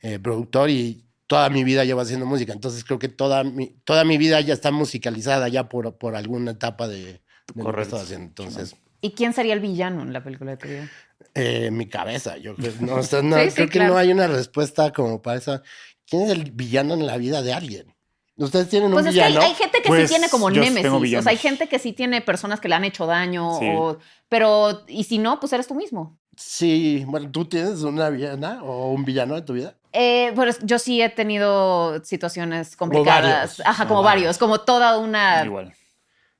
eh, 0.02 0.20
productor 0.20 0.70
y 0.70 1.03
toda 1.34 1.50
mi 1.50 1.64
vida 1.64 1.84
llevo 1.84 2.00
haciendo 2.00 2.26
música, 2.26 2.52
entonces 2.52 2.84
creo 2.84 2.98
que 2.98 3.08
toda 3.08 3.44
mi, 3.44 3.76
toda 3.84 4.04
mi 4.04 4.18
vida 4.18 4.40
ya 4.40 4.54
está 4.54 4.70
musicalizada 4.70 5.48
ya 5.48 5.68
por, 5.68 5.96
por 5.98 6.14
alguna 6.14 6.52
etapa 6.52 6.86
de, 6.88 7.22
lo 7.54 7.72
que 7.72 7.82
estoy 7.82 8.00
haciendo. 8.00 8.26
Entonces, 8.26 8.76
¿Y 9.00 9.10
quién 9.10 9.34
sería 9.34 9.52
el 9.52 9.60
villano 9.60 10.00
en 10.00 10.12
la 10.14 10.24
película 10.24 10.52
de 10.52 10.56
tu 10.56 10.66
vida? 10.66 10.90
Eh, 11.34 11.70
mi 11.70 11.86
cabeza, 11.88 12.38
yo 12.38 12.54
creo, 12.54 12.72
no, 12.80 13.00
creo 13.54 13.68
que 13.68 13.80
no 13.80 13.98
hay 13.98 14.12
una 14.12 14.26
respuesta 14.28 14.92
como 14.92 15.20
para 15.20 15.38
eso. 15.38 15.60
¿Quién 16.06 16.22
es 16.22 16.30
el 16.30 16.52
villano 16.52 16.94
en 16.94 17.06
la 17.06 17.18
vida 17.18 17.42
de 17.42 17.52
alguien? 17.52 17.94
Ustedes 18.36 18.68
tienen 18.68 18.88
un 18.88 18.94
pues 18.94 19.06
villano. 19.06 19.40
Es 19.40 19.44
que 19.44 19.44
hay, 19.44 19.54
gente 19.54 19.78
que 19.78 19.84
sí 19.84 19.88
Pues, 19.88 20.10
tiene 20.10 20.28
como 20.28 20.50
némesis. 20.50 21.18
O 21.18 21.22
sea, 21.22 21.30
hay 21.30 21.36
gente 21.36 21.68
que 21.68 21.78
sí 21.78 21.92
tiene 21.92 22.20
personas 22.22 22.60
que 22.60 22.68
le 22.68 22.76
han 22.76 22.84
hecho 22.84 23.06
daño. 23.06 23.58
Sí. 23.58 23.66
o- 23.76 23.98
pero, 24.28 24.84
y 24.88 25.04
si 25.04 25.18
no, 25.18 25.38
pues 25.38 25.52
eres 25.52 25.66
tú 25.66 25.74
mismo. 25.74 26.18
Sí, 26.36 27.04
bueno, 27.06 27.30
¿tú 27.30 27.44
tienes 27.46 27.82
una 27.82 28.08
villana 28.10 28.62
o 28.62 28.92
un 28.92 29.04
villano 29.04 29.36
en 29.36 29.44
tu 29.44 29.52
vida? 29.54 29.74
Eh, 29.92 30.32
pues 30.34 30.58
yo 30.62 30.78
sí 30.78 31.00
he 31.00 31.08
tenido 31.08 32.02
situaciones 32.04 32.76
complicadas. 32.76 33.60
Ajá, 33.64 33.86
como 33.86 34.02
varios. 34.02 34.38
Como 34.38 34.60
toda 34.60 34.98
una. 34.98 35.44
Igual. 35.44 35.72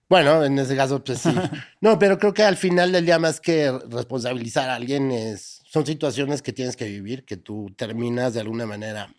Bueno, 0.09 0.45
en 0.45 0.59
ese 0.59 0.77
caso, 0.77 1.03
pues 1.03 1.21
sí. 1.21 1.31
No, 1.81 1.99
pero 1.99 2.19
creo 2.19 2.35
que 2.35 2.43
al 2.43 2.57
final 2.57 2.93
del 2.93 3.07
día, 3.07 3.19
más 3.19 3.41
que 3.41 3.73
responsabilizar 3.89 4.69
a 4.71 4.75
alguien, 4.75 5.11
es, 5.11 5.63
son 5.67 5.87
situaciones 5.87 6.43
que 6.43 6.53
tienes 6.53 6.77
que 6.77 6.85
vivir, 6.87 7.25
que 7.25 7.37
tú 7.37 7.73
terminas 7.77 8.35
de 8.35 8.41
alguna 8.41 8.67
manera 8.67 9.15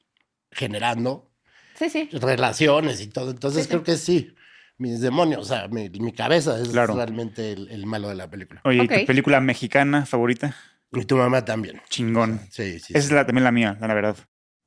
generando 0.52 1.30
Sí, 1.78 1.90
sí. 1.90 2.10
relaciones 2.12 3.02
y 3.02 3.08
todo. 3.08 3.32
Entonces 3.32 3.64
Sí, 3.64 3.64
sí. 3.64 3.70
creo 3.70 3.84
que 3.84 3.98
sí. 3.98 4.34
Mis 4.78 5.00
demonios, 5.00 5.42
o 5.42 5.46
sea, 5.46 5.68
mi, 5.70 5.90
mi 5.90 6.12
cabeza 6.12 6.60
es 6.60 6.70
Claro. 6.70 6.96
realmente 6.96 7.54
el, 7.54 7.70
el 7.70 7.86
malo 7.86 8.10
de 8.10 8.16
la 8.16 8.30
película. 8.30 8.62
Oye, 8.66 8.78
¿y 8.78 8.86
Ok. 8.86 9.00
tu 9.02 9.06
película 9.06 9.40
mexicana 9.40 10.06
favorita? 10.06 10.56
Y 10.92 11.06
tu 11.06 11.16
mamá 11.18 11.44
también. 11.46 11.82
Chingón. 11.90 12.40
Sí, 12.52 12.80
sí. 12.80 12.94
Esa 12.94 13.02
sí. 13.02 13.06
es 13.08 13.12
la, 13.12 13.26
también 13.26 13.44
la 13.46 13.52
mía, 13.52 13.78
la 13.80 13.94
verdad. 13.94 14.18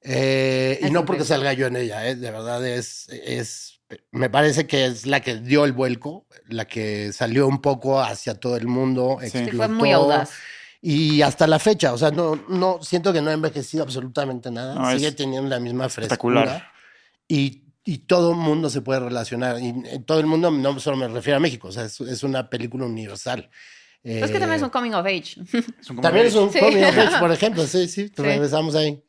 Eh, 0.02 0.78
y 0.82 0.90
no 0.90 1.04
porque 1.04 1.24
salga 1.24 1.52
yo 1.52 1.66
en 1.66 1.76
ella, 1.76 2.06
¿eh? 2.08 2.14
de 2.14 2.30
verdad 2.30 2.64
es, 2.66 3.08
es, 3.10 3.80
me 4.12 4.30
parece 4.30 4.66
que 4.66 4.86
es 4.86 5.06
la 5.06 5.20
que 5.20 5.36
dio 5.36 5.64
el 5.64 5.72
vuelco, 5.72 6.26
la 6.48 6.66
que 6.66 7.12
salió 7.12 7.46
un 7.48 7.60
poco 7.60 8.00
hacia 8.00 8.34
todo 8.34 8.56
el 8.56 8.66
mundo. 8.66 9.18
Sí. 9.20 9.30
Sí, 9.30 9.38
explotó, 9.38 9.56
fue 9.66 9.68
muy 9.68 9.92
audaz. 9.92 10.30
Y 10.80 11.22
hasta 11.22 11.46
la 11.48 11.58
fecha, 11.58 11.92
o 11.92 11.98
sea, 11.98 12.10
no, 12.12 12.36
no 12.48 12.78
siento 12.82 13.12
que 13.12 13.20
no 13.20 13.30
ha 13.30 13.34
envejecido 13.34 13.82
absolutamente 13.82 14.50
nada. 14.50 14.74
No, 14.76 14.90
Sigue 14.92 15.08
es 15.08 15.16
teniendo 15.16 15.48
la 15.48 15.58
misma 15.60 15.88
frescura. 15.88 16.42
espectacular. 16.42 16.72
Y, 17.26 17.64
y 17.90 17.98
todo 17.98 18.32
el 18.32 18.36
mundo 18.36 18.68
se 18.68 18.82
puede 18.82 19.00
relacionar. 19.00 19.58
Y 19.60 19.68
eh, 19.86 20.00
todo 20.04 20.20
el 20.20 20.26
mundo, 20.26 20.50
no 20.50 20.78
solo 20.78 20.96
me 20.98 21.08
refiero 21.08 21.38
a 21.38 21.40
México, 21.40 21.68
o 21.68 21.72
sea, 21.72 21.84
es, 21.84 21.98
es 22.02 22.22
una 22.22 22.50
película 22.50 22.84
universal. 22.84 23.48
Pero 24.02 24.26
es 24.26 24.30
que 24.30 24.38
también 24.38 24.56
es 24.56 24.62
Eh, 24.62 24.64
un 24.64 24.70
coming 24.70 24.92
of 24.92 25.06
age. 25.06 25.36
Es 25.80 25.90
un 25.90 26.00
también 26.00 26.26
es 26.26 26.34
un 26.34 26.52
Sí. 26.52 26.58
coming 26.60 26.82
of 26.84 26.98
age, 26.98 27.18
por 27.18 27.32
ejemplo, 27.32 27.66
sí, 27.66 27.88
sí, 27.88 28.08
Sí. 28.08 28.12
regresamos 28.22 28.74
ahí. 28.74 29.02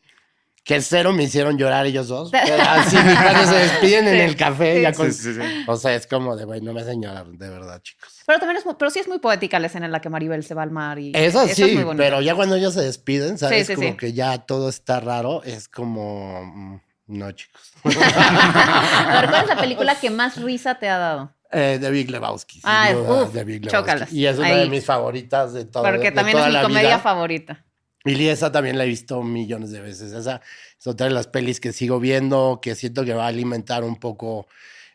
Que 0.64 0.82
cero 0.82 1.14
me 1.14 1.24
hicieron 1.24 1.58
llorar 1.58 1.86
ellos 1.88 2.08
dos. 2.10 2.32
Así 2.34 2.96
cuando 2.98 3.46
se 3.52 3.56
despiden 3.56 4.08
en 4.08 4.14
Sí. 4.16 4.20
el 4.22 4.36
café, 4.36 4.76
Sí. 4.78 4.82
ya 4.82 4.94
con- 4.94 5.12
Sí, 5.14 5.24
sí, 5.24 5.34
sí. 5.34 5.64
o 5.68 5.76
sea, 5.78 5.96
es 5.96 6.06
como 6.08 6.36
de, 6.36 6.46
güey, 6.46 6.62
no 6.62 6.74
me 6.74 6.82
hacen 6.82 7.02
llorar, 7.02 7.28
de 7.28 7.50
verdad, 7.50 7.82
chicos. 7.82 8.20
Pero 8.26 8.40
también 8.40 8.58
es, 8.58 8.66
muy- 8.66 8.76
pero 8.80 8.92
sí 8.92 9.00
es 9.00 9.08
muy 9.08 9.20
poética 9.20 9.60
la 9.60 9.68
escena 9.68 9.86
en 9.88 9.92
la 9.92 10.00
que 10.02 10.10
Maribel 10.10 10.44
se 10.44 10.54
va 10.54 10.64
al 10.64 10.72
mar 10.72 11.00
y 11.00 11.12
Eso 11.16 11.46
sí, 11.48 11.64
es 11.64 11.86
muy 11.86 11.96
pero 11.98 12.22
ya 12.22 12.34
cuando 12.36 12.56
ellos 12.56 12.74
se 12.74 12.82
despiden, 12.82 13.38
¿sabes? 13.38 13.68
Sí, 13.68 13.74
sí, 13.74 13.76
como 13.76 13.90
sí. 13.90 13.98
que 13.98 14.14
ya 14.14 14.38
todo 14.40 14.70
está 14.70 15.00
raro, 15.00 15.44
es 15.44 15.68
como, 15.70 16.44
mm, 16.46 16.82
no, 17.10 17.32
chicos. 17.32 17.74
A 17.84 19.22
ver, 19.22 19.30
¿cuál 19.30 19.44
es 19.44 19.48
la 19.50 19.58
película 19.58 20.00
que 20.00 20.10
más 20.10 20.42
risa 20.42 20.76
te 20.76 20.90
ha 20.90 20.98
dado? 20.98 21.34
Eh, 21.52 21.80
de 21.82 21.90
Big 21.90 22.10
Lebowski. 22.12 22.62
sin 22.62 22.70
Ah, 22.70 22.92
duda, 22.94 23.24
uf, 23.24 23.34
de 23.34 23.44
Big 23.44 23.66
Lebowski. 23.66 23.78
chócalas. 23.78 24.14
Y 24.14 24.26
es 24.26 24.38
una 24.38 24.48
Ahí. 24.50 24.60
de 24.60 24.70
mis 24.70 24.86
favoritas 24.86 25.54
de 25.54 25.66
todo. 25.66 25.84
Porque 25.84 26.12
de 26.12 26.12
también 26.12 26.38
es 26.38 26.42
toda 26.44 26.48
mi 26.48 26.54
la 26.54 26.62
comedia 26.62 26.90
vida. 26.90 27.00
favorita. 27.00 27.66
Y 28.06 28.28
esa 28.28 28.52
también 28.52 28.78
la 28.78 28.86
he 28.86 28.88
visto 28.88 29.22
millones 29.24 29.72
de 29.72 29.82
veces. 29.82 30.12
Esa 30.14 30.42
es 30.80 30.88
otra 30.88 31.08
de 31.08 31.12
las 31.14 31.28
pelis 31.28 31.60
que 31.60 31.74
sigo 31.74 32.00
viendo, 32.00 32.60
que 32.62 32.76
siento 32.76 33.04
que 33.04 33.14
va 33.14 33.26
a 33.26 33.28
alimentar 33.28 33.84
un 33.84 33.98
poco 33.98 34.48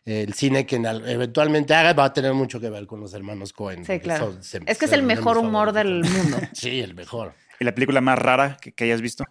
el 0.05 0.33
cine 0.33 0.65
que 0.65 0.75
en 0.77 0.85
al- 0.87 1.07
eventualmente 1.09 1.73
haga, 1.73 1.93
va 1.93 2.05
a 2.05 2.13
tener 2.13 2.33
mucho 2.33 2.59
que 2.59 2.69
ver 2.69 2.85
con 2.87 2.99
los 3.01 3.13
hermanos 3.13 3.53
Cohen. 3.53 3.85
Sí, 3.85 3.99
claro. 3.99 4.31
son- 4.33 4.43
se- 4.43 4.61
Es 4.65 4.77
que 4.77 4.85
es 4.85 4.91
el 4.93 5.03
mejor 5.03 5.37
humor 5.37 5.71
del 5.73 6.03
mundo. 6.03 6.37
Sí, 6.53 6.79
el 6.79 6.93
mejor. 6.95 7.33
¿Y 7.59 7.65
la 7.65 7.73
película 7.75 8.01
más 8.01 8.17
rara 8.19 8.57
que, 8.61 8.71
que 8.73 8.83
hayas 8.85 9.01
visto? 9.01 9.23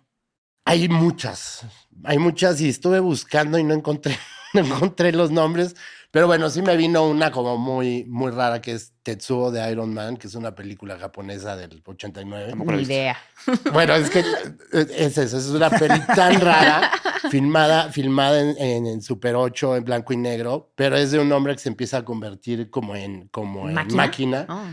Hay 0.65 0.89
muchas, 0.89 1.67
hay 2.05 2.19
muchas 2.19 2.61
y 2.61 2.69
estuve 2.69 3.01
buscando 3.01 3.59
y 3.59 3.65
no 3.65 3.75
encontré, 3.75 4.17
no 4.55 4.61
encontré 4.61 5.13
los 5.13 5.31
nombres, 5.31 5.75
pero 6.11 6.27
bueno, 6.27 6.49
sí 6.49 6.63
me 6.63 6.77
vino 6.77 7.07
una 7.07 7.31
como 7.31 7.59
muy, 7.59 8.05
muy 8.05 8.31
rara 8.31 8.61
que 8.63 8.73
es 8.73 8.93
Tetsuo 9.03 9.51
de 9.51 9.71
Iron 9.71 9.93
Man, 9.93 10.17
que 10.17 10.27
es 10.29 10.35
una 10.37 10.55
película 10.55 10.97
japonesa 10.99 11.57
del 11.57 11.83
89. 11.85 12.51
Tampoco 12.51 12.71
la 12.71 12.77
he 12.77 12.81
Ni 12.81 12.87
idea. 12.87 13.19
Bueno, 13.75 13.95
es 13.95 14.09
que 14.09 14.21
eh, 14.21 14.87
es 14.97 15.19
eso, 15.19 15.37
es 15.37 15.49
una 15.49 15.69
peli 15.69 16.01
tan 16.15 16.41
rara, 16.41 16.91
filmada, 17.31 17.91
filmada 17.91 18.41
en, 18.41 18.57
en- 18.59 18.87
en 18.87 19.03
Super 19.03 19.35
8, 19.35 19.77
en 19.77 19.85
blanco 19.85 20.13
y 20.15 20.17
negro, 20.17 20.73
pero 20.77 20.97
es 20.97 21.11
de 21.11 21.19
un 21.19 21.31
hombre 21.33 21.55
que 21.55 21.61
se 21.61 21.69
empieza 21.69 21.99
a 21.99 22.05
convertir 22.05 22.71
como 22.71 22.95
en, 22.97 23.29
como 23.29 23.69
en 23.69 23.75
¿Máquina? 23.75 23.97
máquina. 23.97 24.47
Oh. 24.49 24.65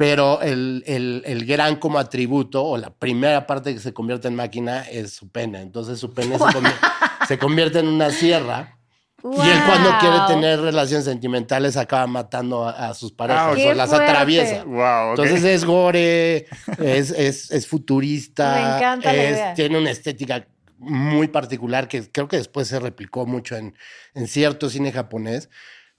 Pero 0.00 0.40
el, 0.40 0.82
el- 0.86 1.22
el 1.26 1.44
gran 1.44 1.76
como 1.76 1.98
atributo 1.98 2.64
o 2.64 2.78
la 2.78 2.88
primera 2.88 3.46
parte 3.46 3.74
que 3.74 3.80
se 3.80 3.92
convierte 3.92 4.28
en 4.28 4.34
máquina 4.34 4.80
es 4.90 5.12
su 5.12 5.28
pene. 5.28 5.60
Entonces 5.60 6.00
su 6.00 6.14
pene 6.14 6.38
se, 6.38 6.44
convi- 6.44 6.74
se 7.28 7.38
convierte 7.38 7.80
en 7.80 7.86
una 7.86 8.10
sierra 8.10 8.78
y 9.22 9.26
él 9.26 9.58
cuando 9.66 9.90
quiere 10.00 10.16
Wow. 10.16 10.26
tener 10.28 10.60
relaciones 10.62 11.04
sentimentales 11.04 11.76
acaba 11.76 12.06
matando 12.06 12.66
a, 12.66 12.88
a 12.88 12.94
sus 12.94 13.12
parejas 13.12 13.54
¡Qué 13.54 13.72
o 13.72 13.74
las 13.74 13.90
fuerte! 13.90 14.06
atraviesa. 14.06 14.64
Wow. 14.64 15.10
Entonces 15.10 15.44
es 15.44 15.64
gore, 15.66 16.46
es, 16.78 17.10
es, 17.10 17.50
es 17.50 17.66
futurista, 17.66 18.54
Me 18.54 18.76
encanta 18.78 19.12
la 19.12 19.22
es- 19.22 19.30
idea. 19.36 19.54
tiene 19.54 19.76
una 19.78 19.90
estética 19.90 20.46
muy 20.78 21.28
particular 21.28 21.88
que 21.88 22.10
creo 22.10 22.26
que 22.26 22.38
después 22.38 22.66
se 22.68 22.80
replicó 22.80 23.26
mucho 23.26 23.54
en, 23.56 23.74
en 24.14 24.26
cierto 24.28 24.70
cine 24.70 24.92
japonés. 24.92 25.50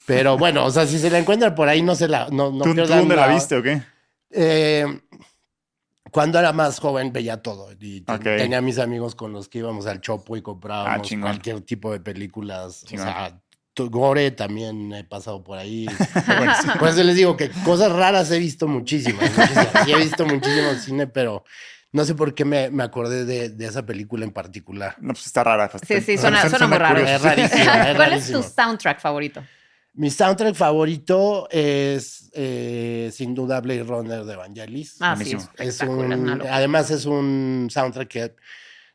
Pero 0.08 0.36
bueno, 0.40 0.66
o 0.66 0.72
sea, 0.72 0.88
si 0.88 0.98
se 0.98 1.12
la 1.12 1.20
encuentran 1.20 1.54
por 1.54 1.70
ahí, 1.70 1.84
no 1.84 1.94
se 1.94 2.08
la. 2.08 2.28
No, 2.32 2.52
no 2.52 2.64
¿Tú, 2.64 2.74
dónde 2.74 3.16
la 3.16 3.28
viste 3.28 3.56
o 3.56 3.62
qué? 3.62 3.84
Eh, 4.34 4.86
cuando 6.12 6.40
era 6.40 6.52
más 6.54 6.80
joven 6.80 7.14
veía 7.14 7.42
todo 7.42 7.72
y 7.80 8.02
te- 8.02 8.12
Ok. 8.14 8.24
tenía 8.24 8.62
mis 8.62 8.80
amigos 8.80 9.16
con 9.16 9.32
los 9.32 9.48
que 9.48 9.60
íbamos 9.60 9.86
al 9.88 10.02
Chopo 10.02 10.36
y 10.36 10.42
comprábamos 10.42 11.10
Ah, 11.12 11.18
cualquier 11.22 11.62
tipo 11.62 11.92
de 11.92 12.00
películas. 12.00 12.84
Chingón. 12.86 13.08
O 13.08 13.12
sea, 13.12 13.42
Gore 13.90 14.32
también 14.32 14.94
he 14.94 15.04
pasado 15.06 15.44
por 15.44 15.58
ahí. 15.58 15.86
Por 16.80 16.90
eso 16.90 17.04
les 17.04 17.16
digo 17.16 17.36
que 17.38 17.50
cosas 17.64 17.92
raras 17.92 18.30
he 18.30 18.38
visto 18.38 18.68
muchísimas. 18.68 19.24
muchísimas. 19.36 19.68
Sí 19.86 19.92
he 19.94 19.96
visto 19.98 20.26
muchísimo 20.26 20.74
cine, 20.76 21.08
pero 21.08 21.44
no 21.94 22.06
sé 22.06 22.14
por 22.14 22.36
qué 22.36 22.46
me, 22.46 22.70
me 22.70 22.84
acordé 22.84 23.26
de, 23.26 23.50
de 23.50 23.66
esa 23.66 23.84
película 23.86 24.24
en 24.26 24.32
particular. 24.32 24.96
No, 25.00 25.14
pues 25.14 25.26
está 25.26 25.44
rara. 25.44 25.68
pues, 25.70 25.82
Sí, 25.88 25.96
te- 25.96 26.02
sí, 26.02 26.18
suena- 26.18 26.48
suena 26.50 26.68
muy 26.68 26.78
raro. 26.78 27.00
Es 27.00 27.22
rarísimo. 27.22 27.64
es 27.72 27.96
¿Cuál 27.96 28.14
es 28.14 28.32
tu 28.32 28.44
soundtrack 28.44 29.00
favorito? 29.00 29.42
Mi 29.94 30.10
soundtrack 30.10 30.56
favorito 30.56 31.50
es 31.52 32.30
eh, 32.34 33.10
sin 33.14 33.36
duda 33.36 33.60
Blade 33.60 33.84
Runner 33.84 34.24
de 34.24 34.36
Vangelis. 34.38 34.98
Ah, 35.02 35.16
sí, 35.26 35.32
es 35.58 35.82
un- 35.82 36.12
además 36.50 36.92
es 36.92 37.06
un 37.06 37.68
soundtrack 37.70 38.08
que 38.08 38.36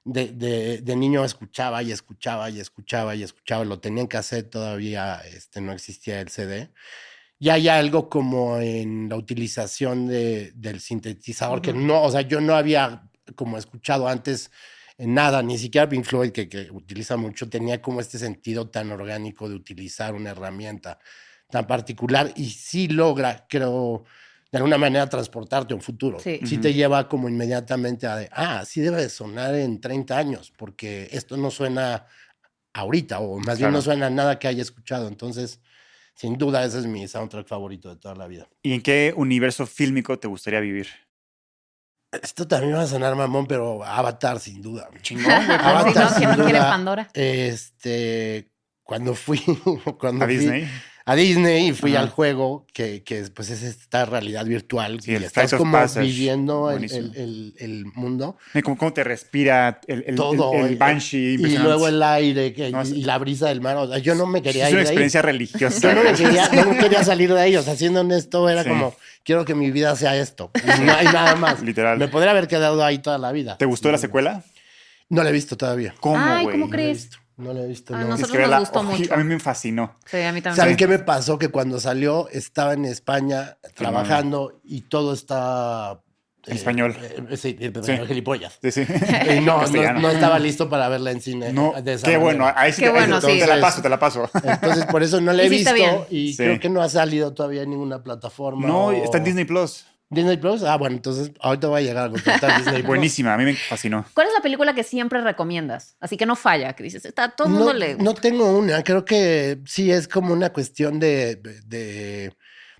de, 0.04 0.28
de- 0.28 0.78
de 0.82 0.96
niño 0.96 1.24
escuchaba 1.24 1.82
y 1.82 1.92
escuchaba 1.92 2.48
y 2.48 2.60
escuchaba 2.60 3.14
y 3.14 3.22
escuchaba. 3.22 3.64
Lo 3.64 3.78
tenía 3.78 4.00
en 4.02 4.06
cassette 4.06 4.48
todavía, 4.50 5.20
este, 5.34 5.60
no 5.60 5.72
existía 5.72 6.20
el 6.20 6.28
CD. 6.30 6.70
Y 7.38 7.50
hay 7.50 7.68
algo 7.68 8.08
como 8.08 8.56
en 8.58 9.10
la 9.10 9.16
utilización 9.16 10.06
de, 10.06 10.52
del 10.54 10.80
sintetizador 10.80 11.60
que 11.60 11.74
no, 11.74 12.02
o 12.02 12.10
sea, 12.10 12.22
yo 12.22 12.40
no 12.40 12.54
había 12.54 13.02
como 13.34 13.58
escuchado 13.58 14.08
antes 14.08 14.50
nada, 14.98 15.42
ni 15.42 15.58
siquiera 15.58 15.88
Pink 15.88 16.04
Floyd, 16.04 16.30
que, 16.32 16.48
que 16.48 16.70
utiliza 16.70 17.16
mucho, 17.16 17.48
tenía 17.48 17.82
como 17.82 18.00
este 18.00 18.18
sentido 18.18 18.68
tan 18.68 18.90
orgánico 18.90 19.48
de 19.48 19.54
utilizar 19.54 20.14
una 20.14 20.30
herramienta 20.30 20.98
tan 21.50 21.66
particular 21.66 22.32
y 22.36 22.50
sí 22.50 22.88
logra, 22.88 23.46
creo, 23.48 24.04
de 24.50 24.58
alguna 24.58 24.78
manera 24.78 25.08
transportarte 25.08 25.74
a 25.74 25.76
un 25.76 25.82
futuro. 25.82 26.18
Sí. 26.18 26.40
Sí, 26.44 26.58
te 26.58 26.72
lleva 26.72 27.08
como 27.08 27.28
inmediatamente 27.28 28.06
a 28.06 28.16
de, 28.16 28.28
ah, 28.32 28.64
sí 28.64 28.80
debe 28.80 29.02
de 29.02 29.08
sonar 29.08 29.54
en 29.54 29.80
30 29.80 30.16
años, 30.16 30.52
porque 30.56 31.08
esto 31.12 31.36
no 31.36 31.50
suena 31.50 32.06
ahorita, 32.72 33.20
o 33.20 33.38
más 33.38 33.58
bien 33.58 33.72
no 33.72 33.82
suena 33.82 34.06
a 34.06 34.10
nada 34.10 34.38
que 34.38 34.48
haya 34.48 34.62
escuchado. 34.62 35.08
Entonces, 35.08 35.60
sin 36.14 36.38
duda, 36.38 36.64
ese 36.64 36.78
es 36.78 36.86
mi 36.86 37.06
soundtrack 37.06 37.46
favorito 37.46 37.88
de 37.90 37.96
toda 37.96 38.14
la 38.14 38.26
vida. 38.26 38.48
¿Y 38.62 38.72
en 38.72 38.82
qué 38.82 39.12
universo 39.16 39.66
fílmico 39.66 40.18
te 40.18 40.28
gustaría 40.28 40.60
vivir? 40.60 40.86
Esto 42.10 42.46
también 42.46 42.74
va 42.76 42.82
a 42.82 42.86
sonar 42.86 43.14
mamón, 43.14 43.46
pero 43.46 43.84
Avatar, 43.84 44.38
sin 44.40 44.62
duda. 44.62 44.88
Chingón, 45.02 45.30
Avatar, 45.32 46.04
¿no? 46.04 46.08
sin 46.10 46.18
¿Quién 46.18 46.30
no 46.30 46.36
quiere 46.36 46.58
duda. 46.58 46.70
Pandora? 46.70 47.08
Este, 47.14 48.50
cuando 48.82 49.14
fui, 49.14 49.40
cuando 49.98 50.24
A 50.24 50.28
fui 50.28 50.36
Disney. 50.36 50.68
A 51.08 51.14
Disney 51.14 51.68
y 51.68 51.72
fui 51.72 51.92
Ajá. 51.92 52.02
al 52.02 52.08
juego, 52.10 52.66
que, 52.72 53.04
que 53.04 53.22
pues 53.32 53.48
es 53.50 53.62
esta 53.62 54.04
realidad 54.06 54.44
virtual, 54.44 55.00
Sí, 55.00 55.12
y 55.12 55.14
el 55.14 55.22
estás 55.22 55.54
como 55.54 55.70
Passage. 55.70 56.04
viviendo 56.04 56.70
el, 56.72 56.82
el- 56.84 57.12
el- 57.16 57.54
el 57.58 57.84
mundo. 57.94 58.36
Mira 58.52 58.64
¿Cómo, 58.64 58.76
cómo 58.76 58.92
te 58.92 59.04
respira 59.04 59.80
el, 59.86 60.02
el, 60.04 60.16
Todo, 60.16 60.52
el, 60.54 60.60
el 60.60 60.66
el- 60.72 60.76
Banshee? 60.76 61.34
Y 61.34 61.58
luego 61.58 61.86
el 61.86 62.02
aire 62.02 62.52
que- 62.52 62.70
No, 62.72 62.82
es- 62.82 62.90
y 62.90 63.02
la 63.04 63.18
brisa 63.18 63.48
del 63.48 63.60
mar. 63.60 63.76
O 63.76 63.86
sea, 63.88 63.98
yo 63.98 64.16
no 64.16 64.26
me 64.26 64.42
quería 64.42 64.64
es 64.64 64.70
ir 64.70 64.74
una 64.74 64.82
de 64.82 64.88
ahí. 64.88 64.92
experiencia 64.92 65.22
religiosa. 65.22 65.78
Yo 65.80 65.94
no, 65.94 66.02
me 66.02 66.12
quería, 66.16 66.48
no 66.52 66.70
me 66.72 66.78
quería 66.78 67.04
salir 67.04 67.32
de 67.32 67.40
ahí. 67.40 67.56
O 67.56 67.62
sea, 67.62 67.76
siendo 67.76 68.00
honesto, 68.00 68.48
era 68.48 68.64
Sí. 68.64 68.68
como, 68.68 68.92
quiero 69.22 69.44
que 69.44 69.54
mi 69.54 69.70
vida 69.70 69.94
sea 69.94 70.16
esto. 70.16 70.50
Y 70.56 70.80
no 70.82 70.92
hay 70.92 71.04
nada 71.06 71.36
más. 71.36 71.62
Literal. 71.62 71.98
Me 71.98 72.08
podría 72.08 72.32
haber 72.32 72.48
quedado 72.48 72.84
ahí 72.84 72.98
toda 72.98 73.18
la 73.18 73.30
vida. 73.30 73.56
¿Te 73.58 73.64
gustó 73.64 73.92
la 73.92 73.98
secuela? 73.98 74.42
No 75.08 75.22
la 75.22 75.30
he 75.30 75.32
visto 75.32 75.56
todavía. 75.56 75.94
¿Cómo, 76.00 76.16
Ay, 76.18 76.42
güey? 76.42 76.58
¿cómo 76.58 76.68
crees? 76.68 77.10
No 77.36 77.52
la 77.52 77.60
he 77.62 77.66
visto. 77.66 77.94
Ah, 77.94 78.00
no. 78.00 78.08
nosotros 78.08 78.30
Tienes 78.30 78.48
que 78.48 78.50
nos 78.50 78.60
gustó 78.60 78.82
mucho. 78.82 79.14
A 79.14 79.16
mí 79.18 79.24
me 79.24 79.38
fascinó. 79.38 79.96
Sí, 80.06 80.22
a 80.22 80.32
mí 80.32 80.40
también. 80.40 80.56
¿Saben 80.56 80.72
Sí. 80.72 80.76
qué 80.78 80.86
me 80.86 80.98
pasó? 80.98 81.38
Que 81.38 81.48
cuando 81.48 81.78
salió 81.80 82.28
estaba 82.30 82.72
en 82.72 82.86
España 82.86 83.58
trabajando 83.74 84.60
y 84.64 84.82
todo 84.82 85.12
está 85.12 86.00
En 86.46 86.56
español. 86.56 86.96
Eh, 86.98 87.36
sí, 87.36 87.58
sí. 87.82 87.98
gilipollas. 88.06 88.58
Sí, 88.62 88.70
sí. 88.70 88.86
Y 89.36 89.40
no, 89.40 89.62
no, 89.66 90.10
estaba 90.10 90.38
listo 90.38 90.70
para 90.70 90.88
verla 90.88 91.10
en 91.10 91.20
cine. 91.20 91.52
No, 91.52 91.74
qué 92.02 92.16
bueno, 92.16 92.50
ahí 92.54 92.72
sí, 92.72 92.82
qué 92.82 92.88
bueno, 92.88 93.20
sí. 93.20 93.38
te 93.38 93.46
la 93.46 93.60
paso, 93.60 93.82
te 93.82 93.88
la 93.88 93.98
paso. 93.98 94.30
Entonces, 94.42 94.86
por 94.86 95.02
eso 95.02 95.20
no 95.20 95.32
la 95.34 95.42
he 95.42 95.48
visto 95.48 95.74
y 96.08 96.34
creo 96.36 96.58
que 96.60 96.68
no 96.70 96.80
ha 96.82 96.88
salido 96.88 97.34
todavía 97.34 97.62
en 97.62 97.70
ninguna 97.70 98.02
plataforma. 98.02 98.66
No, 98.66 98.92
está 98.92 99.18
en 99.18 99.24
Disney 99.24 99.44
Plus. 99.44 99.86
Disney 100.08 100.36
Plus. 100.36 100.62
Ah, 100.62 100.76
bueno, 100.76 100.96
entonces 100.96 101.32
ahorita 101.40 101.68
voy 101.68 101.80
a 101.80 101.84
llegar 101.84 102.06
a 102.06 102.10
contratar 102.10 102.56
Disney 102.58 102.76
Plus. 102.76 102.86
Buenísima, 102.86 103.34
a 103.34 103.36
mí 103.36 103.44
me 103.44 103.54
fascinó. 103.54 104.04
¿Cuál 104.14 104.28
es 104.28 104.34
la 104.34 104.40
película 104.40 104.74
que 104.74 104.84
siempre 104.84 105.20
recomiendas? 105.20 105.96
Así 106.00 106.16
que 106.16 106.26
no 106.26 106.36
falla, 106.36 106.74
que 106.74 106.82
dices, 106.82 107.04
está 107.04 107.30
todo 107.30 107.48
el 107.48 107.54
mundo 107.54 107.72
le. 107.72 107.96
No 107.96 108.14
tengo 108.14 108.56
una, 108.56 108.82
creo 108.82 109.04
que 109.04 109.58
sí 109.66 109.90
es 109.90 110.06
como 110.06 110.32
una 110.32 110.52
cuestión 110.52 111.00
de, 111.00 111.36
de, 111.36 112.32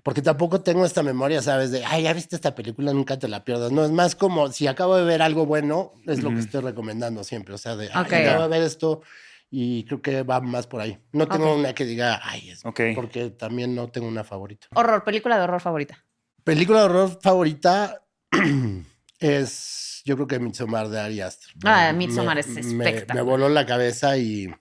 Porque 0.03 0.23
tampoco 0.23 0.61
tengo 0.61 0.87
esta 0.87 1.03
memoria, 1.03 1.43
¿sabes? 1.43 1.73
De, 1.73 1.85
ay, 1.85 2.05
ya 2.05 2.13
viste 2.13 2.37
esta 2.37 2.55
película, 2.55 2.93
nunca 2.93 3.19
te 3.19 3.27
la 3.29 3.45
pierdas. 3.45 3.73
No, 3.73 3.85
es 3.85 3.91
más 3.91 4.15
como 4.15 4.53
si 4.53 4.69
acabo 4.69 4.97
de 4.97 5.05
ver 5.05 5.21
algo 5.23 5.47
bueno, 5.47 5.93
es 6.07 6.23
lo 6.23 6.31
que 6.31 6.41
estoy 6.41 6.61
recomendando 6.61 7.25
siempre. 7.25 7.55
O 7.55 7.59
sea, 7.59 7.75
de, 7.75 7.91
ay, 7.93 8.25
acabo 8.25 8.43
de 8.43 8.49
ver 8.49 8.63
esto 8.63 9.03
y 9.51 9.85
creo 9.85 10.03
que 10.03 10.23
va 10.23 10.41
más 10.41 10.67
por 10.67 10.81
ahí. 10.81 10.99
No 11.13 11.27
tengo 11.27 11.57
una 11.57 11.75
que 11.75 11.85
diga, 11.85 12.21
ay, 12.23 12.51
es 12.51 12.63
porque 12.95 13.31
también 13.31 13.75
no 13.75 13.89
tengo 13.89 14.07
una 14.07 14.23
favorita. 14.23 14.69
Horror, 14.75 15.03
película 15.03 15.39
de 15.39 15.43
horror 15.43 15.61
favorita. 15.61 16.06
Película 16.47 16.79
de 16.79 16.85
horror 16.85 17.19
favorita 17.21 18.05
es, 19.19 20.01
yo 20.05 20.15
creo 20.15 20.29
que 20.29 20.39
Midsommar 20.39 20.89
de 20.89 21.01
Ari 21.01 21.21
Aster. 21.21 21.51
Ah, 21.65 21.93
Midsommar 21.93 22.39
es 22.39 22.47
espectacular. 22.47 23.17
Me, 23.17 23.23
voló 23.23 23.49
la 23.49 23.67
cabeza 23.67 24.17
y, 24.17 24.55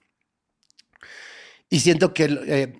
y 1.70 1.78
siento 1.78 2.12
que 2.12 2.24
eh, 2.24 2.76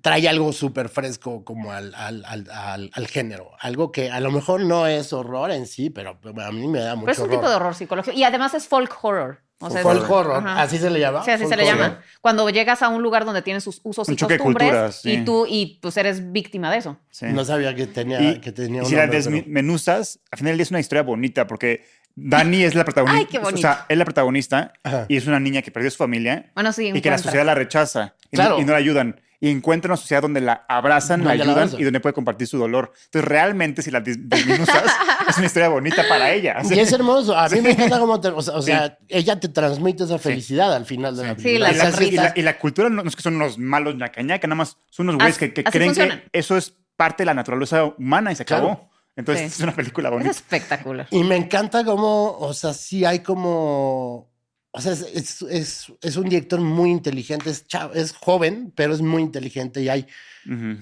trae 0.00 0.28
algo 0.28 0.52
súper 0.52 0.88
fresco 0.88 1.44
como 1.44 1.70
al, 1.70 1.94
al, 1.94 2.24
al, 2.26 2.90
al, 2.92 3.06
género. 3.06 3.52
Algo 3.60 3.92
que 3.92 4.10
a 4.10 4.18
lo 4.18 4.32
mejor 4.32 4.62
no 4.62 4.88
es 4.88 5.12
horror 5.12 5.52
en 5.52 5.68
sí, 5.68 5.88
pero 5.88 6.18
a 6.24 6.50
mí 6.50 6.66
me 6.66 6.80
da 6.80 6.96
mucho 6.96 7.06
Pero 7.06 7.12
es 7.12 7.18
un 7.20 7.30
tipo 7.30 7.48
de 7.48 7.54
horror 7.54 7.76
psicológico. 7.76 8.18
Y 8.18 8.24
además 8.24 8.52
es 8.54 8.66
folk 8.66 8.92
horror. 9.00 9.44
O 9.62 9.68
sea, 9.68 9.82
folk 9.82 10.10
horror, 10.10 10.42
así 10.46 10.78
se 10.78 10.88
le 10.88 11.00
llama. 11.00 11.22
Sí, 11.22 11.30
así 11.30 11.46
se 11.46 11.56
le 11.56 11.66
llama. 11.66 12.00
Cuando 12.22 12.48
llegas 12.48 12.82
a 12.82 12.88
un 12.88 13.02
lugar 13.02 13.26
donde 13.26 13.42
tienen 13.42 13.60
sus 13.60 13.80
usos 13.82 14.08
y 14.08 14.16
costumbres 14.16 15.02
y 15.04 15.24
tú 15.24 15.46
y 15.46 15.78
pues 15.82 15.96
eres 15.98 16.32
víctima 16.32 16.70
de 16.70 16.78
eso. 16.78 16.96
No 17.22 17.44
sabía 17.44 17.74
que 17.74 17.86
tenía, 17.86 18.40
que 18.40 18.52
tenía 18.52 18.82
y 18.82 18.86
si 18.86 18.94
la 18.94 19.06
desmenuzas, 19.06 20.20
al 20.30 20.38
final 20.38 20.60
es 20.60 20.70
una 20.70 20.80
historia 20.80 21.02
bonita 21.02 21.46
porque 21.46 21.84
Dani 22.14 22.64
es 22.64 22.74
la 22.74 22.84
protagonista. 22.84 23.18
Ay, 23.20 23.26
qué 23.26 23.38
bonito. 23.38 23.58
O 23.58 23.60
sea, 23.60 23.86
es 23.88 23.98
la 23.98 24.04
protagonista 24.04 24.72
y 25.08 25.16
es 25.16 25.26
una 25.26 25.38
niña 25.38 25.60
que 25.62 25.70
perdió 25.70 25.88
a 25.88 25.90
su 25.90 25.98
familia. 25.98 26.50
Bueno, 26.54 26.72
sí, 26.72 26.90
y 26.94 27.00
que 27.00 27.10
la 27.10 27.18
sociedad 27.18 27.44
la 27.44 27.54
rechaza 27.54 28.14
y, 28.30 28.38
no, 28.38 28.58
y 28.60 28.64
no 28.64 28.72
la 28.72 28.78
ayudan 28.78 29.20
y 29.40 29.48
encuentra 29.48 29.88
una 29.88 29.96
sociedad 29.96 30.20
donde 30.20 30.42
la 30.42 30.66
abrazan, 30.68 31.24
la 31.24 31.30
ayudan 31.30 31.70
y 31.78 31.84
donde 31.84 31.98
puede 31.98 32.12
compartir 32.12 32.46
su 32.46 32.58
dolor. 32.58 32.92
Entonces, 33.06 33.26
realmente, 33.26 33.80
si 33.80 33.90
la 33.90 34.00
disminusas, 34.00 34.84
es 35.28 35.36
una 35.38 35.46
historia 35.46 35.70
bonita 35.70 36.06
para 36.06 36.30
ella. 36.30 36.58
Y 36.68 36.78
es 36.78 36.92
hermoso. 36.92 37.34
A 37.36 37.48
mí 37.48 37.62
me 37.62 37.70
encanta 37.70 37.98
cómo 37.98 38.20
te, 38.20 38.28
o 38.28 38.62
sea, 38.62 38.98
ella 39.08 39.40
te 39.40 39.48
transmite 39.48 40.04
esa 40.04 40.18
felicidad 40.18 40.74
al 40.74 40.84
final 40.84 41.16
de 41.16 41.26
la 41.26 41.34
película. 41.34 41.90
Sí, 41.90 42.10
la 42.10 42.32
y, 42.36 42.42
la, 42.42 42.58
cultura 42.58 42.90
no 42.90 43.02
es 43.02 43.16
que 43.16 43.22
son 43.22 43.36
unos 43.36 43.56
malos 43.58 43.96
ñacañaca, 43.96 44.46
nada 44.46 44.56
más 44.56 44.76
son 44.90 45.08
unos 45.08 45.18
güeyes 45.18 45.38
que, 45.38 45.52
creen 45.64 45.94
que 45.94 46.22
eso 46.32 46.58
es 46.58 46.74
parte 46.96 47.22
de 47.22 47.26
la 47.26 47.34
naturaleza 47.34 47.84
humana 47.84 48.32
y 48.32 48.36
se 48.36 48.42
acabó. 48.42 48.90
Entonces, 49.16 49.54
es 49.54 49.60
una 49.60 49.74
película 49.74 50.10
bonita. 50.10 50.30
Es 50.30 50.36
espectacular. 50.36 51.06
Y 51.10 51.24
me 51.24 51.36
encanta 51.36 51.84
cómo, 51.84 52.36
o 52.38 52.52
sea, 52.52 52.74
sí 52.74 53.04
hay 53.04 53.20
como 53.20 54.29
o 54.72 54.80
sea, 54.80 54.92
es, 54.92 55.42
es, 55.42 55.92
es, 56.00 56.16
un 56.16 56.28
director 56.28 56.60
muy 56.60 56.90
inteligente, 56.90 57.50
es, 57.50 57.66
es 57.94 58.12
joven, 58.12 58.72
pero 58.76 58.94
es 58.94 59.02
muy 59.02 59.20
inteligente 59.20 59.82
y 59.82 59.88
hay 59.88 60.06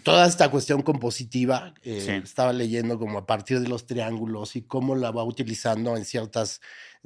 toda 0.04 0.26
esta 0.26 0.50
cuestión 0.50 0.82
compositiva. 0.82 1.72
Eh, 1.82 2.20
estaba 2.22 2.52
leyendo 2.52 2.98
como 2.98 3.18
a 3.18 3.26
partir 3.26 3.60
de 3.60 3.68
los 3.68 3.86
triángulos 3.86 4.56
y 4.56 4.62
cómo 4.62 4.94
la 4.94 5.10
va 5.10 5.24
utilizando 5.24 5.96
en, 5.96 6.04
ciertas, 6.04 6.60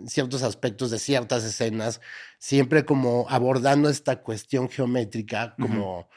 ciertos 0.07 0.43
aspectos 0.43 0.91
de 0.91 0.99
ciertas 0.99 1.45
escenas, 1.45 2.01
siempre 2.39 2.85
como 2.85 3.27
abordando 3.29 3.89
esta 3.89 4.23
cuestión 4.23 4.69
geométrica 4.69 5.55
como... 5.61 6.09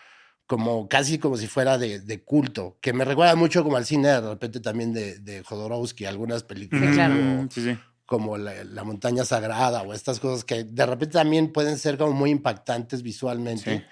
como 0.47 0.87
casi 0.87 1.17
como 1.17 1.37
si 1.37 1.47
fuera 1.47 1.79
de, 1.79 1.99
de, 1.99 2.23
culto, 2.23 2.77
que 2.79 2.93
me 2.93 3.03
recuerda 3.03 3.35
mucho 3.35 3.63
como 3.63 3.77
al 3.77 3.85
cine 3.85 4.09
de 4.09 4.21
repente 4.21 4.59
también 4.59 4.93
de, 4.93 5.17
de 5.17 5.41
Jodorowsky, 5.41 6.05
algunas 6.05 6.43
películas. 6.43 6.93
Claro. 6.93 7.47
sí, 7.49 7.63
sí 7.63 7.77
como 8.05 8.37
la, 8.37 8.83
montaña 8.83 9.25
sagrada 9.25 9.81
o 9.81 9.93
estas 9.93 10.19
cosas 10.19 10.43
que 10.43 10.63
de 10.63 10.85
repente 10.85 11.13
también 11.13 11.51
pueden 11.51 11.77
ser 11.77 11.97
como 11.97 12.13
muy 12.13 12.29
impactantes 12.29 13.01
visualmente. 13.01 13.85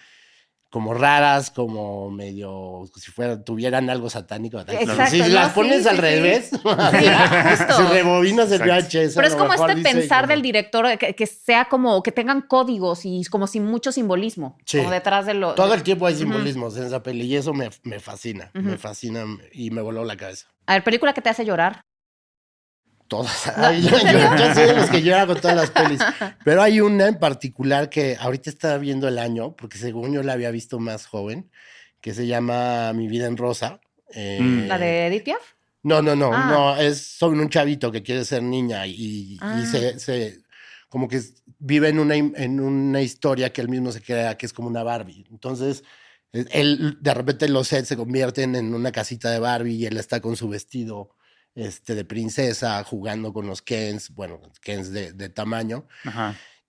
Como 0.70 0.95
raras, 0.95 1.51
como 1.51 2.09
medio, 2.09 2.82
si 2.95 3.11
fuera, 3.11 3.43
tuvieran 3.43 3.91
algo 3.91 4.09
satánico. 4.09 4.59
Exacto, 4.59 5.05
si 5.11 5.20
las 5.20 5.53
pones 5.53 5.86
al 5.86 5.99
revés, 5.99 6.49
si 6.49 7.84
rebobinas 7.93 8.51
el 8.51 8.64
VHS. 8.64 9.14
Pero 9.14 9.28
es 9.28 9.36
como 9.36 9.53
este 9.53 9.84
pensar 9.84 10.28
del 10.28 10.41
director, 10.41 10.97
que, 10.97 11.28
sea 11.28 11.66
como, 11.66 12.01
que 12.01 12.11
tengan 12.11 12.41
códigos 12.41 13.05
y 13.05 13.24
como 13.26 13.45
sin 13.45 13.66
mucho 13.66 13.91
simbolismo, 13.91 14.57
como 14.72 14.89
detrás 14.89 15.28
de 15.28 15.36
lo... 15.36 15.53
Todo 15.53 15.76
el 15.76 15.84
tiempo 15.84 16.07
hay 16.07 16.16
simbolismos 16.16 16.76
en 16.76 16.86
esa 16.86 17.03
peli 17.03 17.26
y 17.26 17.36
eso 17.36 17.53
me, 17.53 17.70
me 17.84 17.99
fascina, 17.99 18.49
me 18.55 18.80
fascina 18.80 19.26
y 19.51 19.70
me 19.70 19.84
voló 19.84 20.03
la 20.03 20.18
cabeza. 20.18 20.47
A 20.66 20.74
ver, 20.74 20.84
película 20.84 21.14
que 21.14 21.22
te 21.22 21.30
hace 21.30 21.45
llorar. 21.45 21.86
Todas. 23.14 23.45
yo, 23.80 24.53
sé 24.55 24.66
de 24.66 24.74
los 24.74 24.89
que 24.89 25.03
lloran 25.03 25.28
con 25.28 25.39
todas 25.39 25.55
las 25.55 25.70
pelis. 25.70 25.99
Pero 26.43 26.64
hay 26.64 26.82
una 26.82 27.07
en 27.07 27.20
particular 27.20 27.88
que 27.88 28.18
ahorita 28.20 28.49
estaba 28.49 28.80
viendo 28.80 29.07
el 29.07 29.20
año, 29.20 29.55
porque 29.55 29.78
según 29.78 30.14
yo 30.14 30.24
la 30.24 30.34
había 30.34 30.49
visto 30.49 30.80
más 30.80 31.05
joven, 31.05 31.51
que 32.01 32.16
se 32.16 32.26
llama 32.26 32.91
Mi 32.93 33.07
vida 33.07 33.28
en 33.28 33.38
rosa. 33.38 33.80
Eh, 34.16 34.39
mm. 34.41 34.68
¿La 34.68 34.80
de 34.80 35.07
Edith 35.07 35.26
Piaf? 35.26 35.41
No, 35.84 36.01
no, 36.01 36.16
no, 36.16 36.32
ah. 36.34 36.47
no. 36.49 36.76
Es 36.76 37.05
sobre 37.05 37.39
un 37.39 37.49
chavito 37.49 37.91
que 37.91 38.01
quiere 38.01 38.26
ser 38.26 38.41
niña 38.41 38.88
y, 38.88 39.38
ah. 39.41 39.64
se, 39.64 40.39
como 40.89 41.07
que 41.07 41.22
vive 41.59 41.89
en 41.89 41.99
una, 41.99 42.16
en 42.16 42.59
una 42.59 43.01
historia 43.03 43.53
que 43.53 43.61
él 43.61 43.70
mismo 43.70 43.91
se 43.91 44.01
crea 44.01 44.38
que 44.38 44.47
es 44.47 44.53
como 44.53 44.70
una 44.70 44.82
Barbie. 44.82 45.28
Entonces, 45.30 45.84
él 46.32 46.97
de 46.99 47.14
repente 47.14 47.47
los 47.47 47.68
sets 47.68 47.89
se 47.89 47.95
convierten 47.95 48.55
en 48.55 48.74
una 48.74 48.91
casita 48.91 49.30
de 49.30 49.38
Barbie 49.38 49.76
y 49.76 49.86
él 49.86 49.97
está 49.97 50.20
con 50.20 50.36
su 50.36 50.49
vestido 50.49 51.11
este, 51.55 51.95
de 51.95 52.05
princesa, 52.05 52.83
jugando 52.83 53.33
con 53.33 53.47
los 53.47 53.61
Kens, 53.61 54.09
bueno, 54.13 54.39
Kens 54.61 54.91
de, 54.91 55.13
de 55.13 55.29
tamaño. 55.29 55.87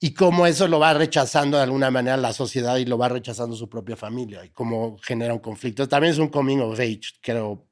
Y 0.00 0.12
cómo 0.12 0.46
eso 0.46 0.68
lo 0.68 0.78
va 0.78 0.92
rechazando 0.92 1.56
de 1.56 1.62
alguna 1.62 1.90
manera 1.90 2.16
la 2.16 2.32
sociedad 2.32 2.76
y 2.76 2.84
lo 2.84 2.98
va 2.98 3.08
rechazando 3.08 3.56
su 3.56 3.68
propia 3.68 3.96
familia 3.96 4.44
y 4.44 4.50
cómo 4.50 4.98
genera 5.02 5.32
un 5.32 5.40
conflicto. 5.40 5.88
También 5.88 6.12
es 6.12 6.18
un 6.18 6.28
coming 6.28 6.58
of 6.58 6.78
age, 6.78 7.14
creo, 7.22 7.66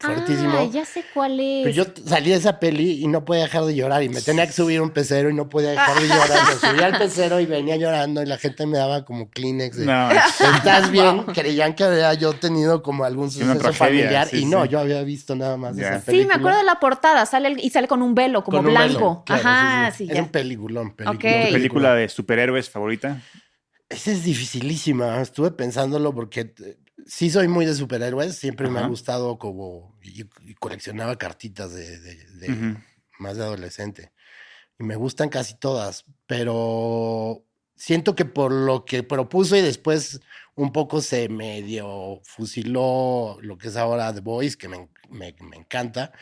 fuertísimo. 0.00 0.58
Ah, 0.58 0.64
ya 0.72 0.84
sé 0.84 1.04
cuál 1.12 1.40
es. 1.40 1.64
Pero 1.64 1.70
yo 1.70 1.84
salí 2.06 2.30
de 2.30 2.36
esa 2.36 2.60
peli 2.60 3.02
y 3.02 3.08
no 3.08 3.24
podía 3.24 3.42
dejar 3.42 3.64
de 3.64 3.74
llorar 3.74 4.02
y 4.02 4.08
me 4.08 4.20
tenía 4.22 4.46
que 4.46 4.52
subir 4.52 4.80
un 4.80 4.90
pecero 4.90 5.30
y 5.30 5.34
no 5.34 5.48
podía 5.48 5.70
dejar 5.70 6.00
de 6.00 6.08
llorar. 6.08 6.38
Me 6.48 6.68
subía 6.68 6.86
al 6.86 6.98
pecero 6.98 7.40
y 7.40 7.46
venía 7.46 7.76
llorando 7.76 8.22
y 8.22 8.26
la 8.26 8.38
gente 8.38 8.66
me 8.66 8.78
daba 8.78 9.04
como 9.04 9.30
Kleenex. 9.30 9.78
no. 9.78 10.10
¿Estás 10.10 10.90
bien? 10.90 11.24
Creían 11.34 11.74
que 11.74 11.84
había 11.84 12.14
yo 12.14 12.32
tenido 12.34 12.82
como 12.82 13.04
algún 13.04 13.30
suceso 13.30 13.72
familiar 13.72 14.28
y 14.32 14.44
no, 14.44 14.64
yo 14.64 14.78
había 14.78 15.02
visto 15.02 15.34
nada 15.34 15.56
más 15.56 15.76
de 15.76 15.82
esa 15.82 16.00
película. 16.00 16.22
Sí, 16.22 16.26
me 16.28 16.34
acuerdo 16.34 16.58
de 16.58 16.64
la 16.64 16.78
portada, 16.80 17.26
sale 17.26 17.54
y 17.58 17.70
sale 17.70 17.88
con 17.88 18.02
un 18.02 18.14
velo 18.14 18.44
como 18.44 18.62
blanco. 18.62 19.24
Ajá, 19.28 19.90
sí, 19.90 20.08
Es 20.10 20.18
un 20.18 20.28
peliculón, 20.28 20.94
peliculón. 20.94 21.46
¿Tu 21.46 21.52
película 21.52 21.94
de 21.94 22.08
superhéroes 22.08 22.70
favorita? 22.70 23.20
Esa 23.88 24.10
es 24.10 24.22
dificilísima. 24.24 25.20
Estuve 25.20 25.50
pensándolo 25.50 26.14
porque 26.14 26.52
sí 27.08 27.30
soy 27.30 27.48
muy 27.48 27.64
de 27.64 27.74
superhéroes, 27.74 28.36
siempre 28.36 28.68
me 28.68 28.78
ha 28.78 28.86
gustado 28.86 29.38
como 29.38 29.96
y, 30.02 30.24
coleccionaba 30.60 31.16
cartitas 31.16 31.74
de, 31.74 32.76
más 33.18 33.36
de 33.36 33.44
adolescente. 33.44 34.12
Y 34.78 34.84
me 34.84 34.94
gustan 34.94 35.30
casi 35.30 35.54
todas, 35.54 36.04
pero 36.26 37.42
siento 37.74 38.14
que 38.14 38.26
por 38.26 38.52
lo 38.52 38.84
que 38.84 39.02
propuso 39.02 39.56
y 39.56 39.62
después 39.62 40.20
un 40.54 40.70
poco 40.72 41.00
se 41.00 41.28
medio 41.28 42.20
fusiló 42.24 43.38
lo 43.40 43.56
que 43.56 43.68
es 43.68 43.76
ahora 43.76 44.12
The 44.12 44.20
Voice, 44.20 44.56
que 44.56 44.68
me, 44.68 45.34
encanta, 45.56 46.12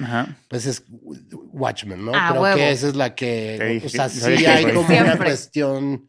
pues 0.48 0.66
es 0.66 0.84
Watchmen, 0.88 2.04
¿no? 2.04 2.12
Ah, 2.14 2.28
Creo 2.30 2.54
que 2.54 2.70
esa 2.70 2.88
es 2.88 2.96
la 2.96 3.14
que, 3.14 3.82
o 3.84 3.88
sea, 3.88 4.08
sí 4.08 4.46
hay 4.46 4.72
como 4.72 4.86
una 4.86 5.16
cuestión 5.16 6.08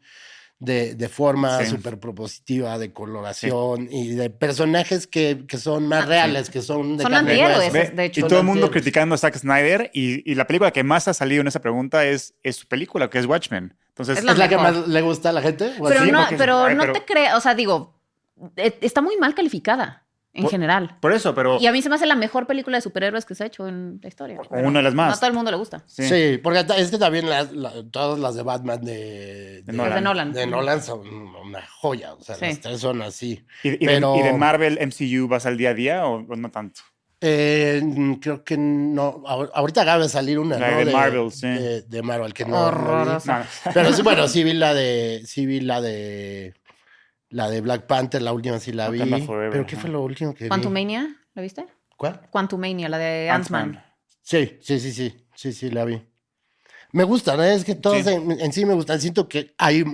de, 0.60 0.94
de 0.94 1.08
forma 1.08 1.64
súper 1.64 2.00
propositiva, 2.00 2.78
de 2.78 2.92
coloración 2.92 3.88
y 3.90 4.08
de 4.08 4.28
personajes 4.28 5.06
que, 5.06 5.44
que 5.46 5.56
son 5.56 5.86
más 5.86 6.04
ah, 6.04 6.06
reales, 6.06 6.50
que 6.50 6.62
son 6.62 6.96
de 6.96 7.04
Son 7.04 7.14
antihéroes, 7.14 7.72
de 7.94 8.04
hecho. 8.04 8.20
Y 8.20 8.22
todo 8.24 8.40
el 8.40 8.44
mundo 8.44 8.70
criticando 8.70 9.14
a 9.14 9.18
Zack 9.18 9.36
Snyder 9.36 9.90
y, 9.94 10.28
y, 10.30 10.34
la 10.34 10.46
película 10.46 10.72
que 10.72 10.82
más 10.82 11.06
ha 11.06 11.14
salido 11.14 11.42
en 11.42 11.46
esa 11.46 11.60
pregunta 11.60 12.04
es, 12.04 12.34
es 12.42 12.56
su 12.56 12.66
película, 12.66 13.08
que 13.08 13.18
es 13.18 13.26
Watchmen. 13.26 13.76
Entonces, 13.90 14.18
¿Es 14.18 14.24
la, 14.24 14.48
que 14.48 14.56
más 14.56 14.88
le 14.88 15.02
gusta 15.02 15.30
a 15.30 15.32
la 15.32 15.42
gente? 15.42 15.72
Pero, 15.82 16.06
no, 16.06 16.26
pero 16.36 16.74
no 16.74 16.92
te 16.92 17.04
creas, 17.04 17.36
o 17.36 17.40
sea, 17.40 17.54
digo, 17.54 18.00
e, 18.56 18.78
está 18.80 19.00
muy 19.00 19.16
mal 19.16 19.34
calificada 19.34 20.07
en 20.34 20.48
general. 20.48 20.96
Por 21.00 21.12
eso, 21.12 21.34
pero. 21.34 21.58
Y 21.60 21.66
a 21.66 21.72
mí 21.72 21.82
se 21.82 21.88
me 21.88 21.96
hace 21.96 22.06
la 22.06 22.14
mejor 22.14 22.46
película 22.46 22.78
de 22.78 22.82
superhéroes 22.82 23.24
que 23.24 23.34
se 23.34 23.44
ha 23.44 23.46
hecho 23.46 23.66
en 23.66 24.00
la 24.02 24.08
historia. 24.08 24.40
una 24.50 24.78
de 24.78 24.82
las 24.82 24.94
más. 24.94 25.08
No 25.08 25.14
a 25.14 25.16
todo 25.16 25.28
el 25.28 25.34
mundo 25.34 25.50
le 25.50 25.56
gusta. 25.56 25.82
Sí, 25.86 26.38
porque 26.42 26.64
es 26.76 26.90
que 26.90 26.98
también 26.98 27.26
todas 27.90 28.18
las 28.18 28.34
de 28.34 28.42
Batman 28.42 28.84
de, 28.84 29.62
de, 29.62 29.72
Nolan. 29.72 30.32
de, 30.32 30.46
Nolan. 30.46 30.82
son 30.82 31.06
una 31.08 31.66
joya. 31.66 32.14
O 32.14 32.22
sea, 32.22 32.36
las 32.40 32.60
tres 32.60 32.80
son 32.80 33.02
así. 33.02 33.44
¿Y, 33.62 33.84
de, 33.84 34.32
Marvel 34.36 34.78
MCU 34.80 35.28
vas 35.28 35.46
al 35.46 35.56
día 35.56 35.70
a 35.70 35.74
día 35.74 36.06
o, 36.06 36.22
no 36.22 36.50
tanto? 36.50 36.80
Eh, 37.20 37.82
creo 38.20 38.44
que 38.44 38.56
no. 38.56 39.24
Ahorita 39.26 39.82
acaba 39.82 40.04
de 40.04 40.08
salir 40.08 40.38
una 40.38 40.56
de, 40.56 40.92
Marvel, 40.92 41.32
sí. 41.32 41.48
De, 41.48 42.02
Marvel, 42.02 42.32
que 42.32 42.44
no. 42.44 43.18
Pero 43.74 43.92
sí, 43.92 44.02
bueno, 44.02 44.28
sí 44.28 44.44
vi 44.44 44.52
la 44.52 44.72
de. 44.72 45.22
Sí 45.26 45.46
vi 45.46 45.60
la 45.60 45.80
de. 45.80 46.54
La 47.30 47.50
de 47.50 47.60
Black 47.60 47.86
Panther, 47.86 48.22
la 48.22 48.32
última 48.32 48.58
sí 48.58 48.72
la 48.72 48.88
vi. 48.88 49.00
pero 49.50 49.66
¿qué 49.66 49.76
fue 49.76 49.90
lo 49.90 50.02
último 50.02 50.34
que 50.34 50.44
vi? 50.44 50.48
¿Quantumania? 50.48 51.14
¿La 51.34 51.42
viste? 51.42 51.66
¿Cuál? 51.96 52.28
Quantumania, 52.30 52.88
la 52.88 52.98
de 52.98 53.28
Ant-Man. 53.30 53.82
sí, 54.22 54.58
sí, 54.60 54.80
sí, 54.80 54.92
sí. 54.92 55.26
Sí, 55.34 55.52
sí, 55.52 55.70
la 55.70 55.84
vi. 55.84 56.02
Me 56.90 57.04
gustan, 57.04 57.38
¿eh? 57.42 57.52
es 57.52 57.66
que 57.66 57.74
todas 57.74 58.06
En, 58.06 58.52
sí 58.52 58.64
me 58.64 58.72
gustan. 58.72 58.98
Siento 58.98 59.28
que 59.28 59.52
hay 59.58 59.84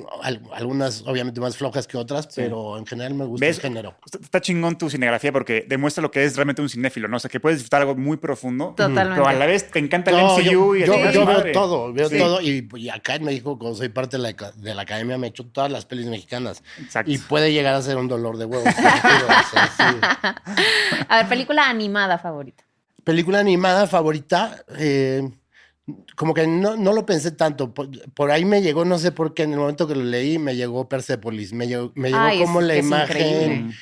algunas, 0.52 1.02
obviamente, 1.02 1.40
más 1.40 1.56
flojas 1.56 1.88
que 1.88 1.96
otras, 1.96 2.28
pero 2.36 2.78
en 2.78 2.86
general 2.86 3.14
me 3.14 3.24
gusta 3.24 3.46
el 3.46 3.60
género. 3.60 3.96
Está 4.22 4.40
chingón 4.40 4.78
tu 4.78 4.88
cinegrafía 4.88 5.32
porque 5.32 5.66
demuestra 5.68 6.02
lo 6.02 6.12
que 6.12 6.24
es 6.24 6.36
realmente 6.36 6.62
un 6.62 6.68
cinéfilo, 6.68 7.08
¿no? 7.08 7.16
O 7.16 7.20
sea, 7.20 7.28
que 7.28 7.40
puedes 7.40 7.58
disfrutar 7.58 7.80
algo 7.80 7.96
muy 7.96 8.16
profundo. 8.16 8.74
Totalmente. 8.76 9.14
Pero 9.14 9.26
a 9.26 9.32
la 9.32 9.46
vez 9.46 9.72
te 9.72 9.80
encanta 9.80 10.12
el 10.12 10.18
MCU 10.18 10.42
yo, 10.44 10.76
y 10.76 10.82
el 10.82 10.86
Yo, 10.86 11.10
yo 11.10 11.26
veo 11.26 11.52
todo, 11.52 11.92
veo 11.92 12.08
todo. 12.08 12.40
Y, 12.40 12.88
acá 12.88 13.16
en 13.16 13.24
México, 13.24 13.58
como 13.58 13.74
soy 13.74 13.88
parte 13.88 14.16
de 14.16 14.22
la, 14.22 14.32
de 14.32 14.74
la 14.74 14.82
academia, 14.82 15.18
me 15.18 15.26
he 15.26 15.30
hecho 15.30 15.46
todas 15.46 15.72
las 15.72 15.86
pelis 15.86 16.06
mexicanas. 16.06 16.62
Exacto. 16.80 17.10
Y 17.10 17.18
puede 17.18 17.52
llegar 17.52 17.74
a 17.74 17.82
ser 17.82 17.96
un 17.96 18.06
dolor 18.06 18.36
de 18.36 18.44
huevos. 18.44 18.68
a 21.08 21.16
ver, 21.16 21.28
película 21.28 21.68
animada 21.68 22.18
favorita. 22.18 22.62
Película 23.02 23.40
animada 23.40 23.88
favorita. 23.88 24.64
Eh, 24.78 25.28
como 26.16 26.32
que 26.32 26.46
no, 26.46 26.76
no, 26.76 26.92
lo 26.92 27.04
pensé 27.04 27.30
tanto. 27.30 27.74
Por, 27.74 28.30
ahí 28.30 28.44
me 28.44 28.62
llegó, 28.62 28.84
no 28.84 28.98
sé 28.98 29.12
por 29.12 29.34
qué, 29.34 29.42
en 29.42 29.52
el 29.52 29.58
momento 29.58 29.86
que 29.86 29.94
lo 29.94 30.04
leí, 30.04 30.38
me 30.38 30.56
llegó 30.56 30.88
Persepolis. 30.88 31.52
Me 31.52 31.66
llegó, 31.66 31.92
me 31.94 32.10
llegó 32.10 32.46
como 32.46 32.60
la 32.60 32.76
imagen. 32.76 33.74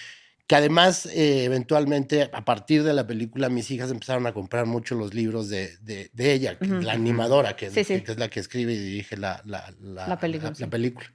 Que 0.48 0.56
además, 0.56 1.06
eh, 1.06 1.44
eventualmente, 1.44 2.28
a 2.32 2.44
partir 2.44 2.82
de 2.82 2.92
la 2.92 3.06
película, 3.06 3.48
mis 3.48 3.70
hijas 3.70 3.90
empezaron 3.90 4.26
a 4.26 4.34
comprar 4.34 4.66
mucho 4.66 4.96
los 4.96 5.14
libros 5.14 5.48
de, 5.48 5.78
de, 5.80 6.32
ella, 6.32 6.58
la 6.60 6.92
animadora, 6.92 7.54
que, 7.54 7.66
es 7.66 8.18
la 8.18 8.28
que 8.28 8.40
escribe 8.40 8.72
y 8.72 8.78
dirige 8.78 9.16
la, 9.16 9.40
la, 9.44 9.72
la, 9.80 10.18
película, 10.18 10.52
la, 10.58 10.66
película. 10.68 11.06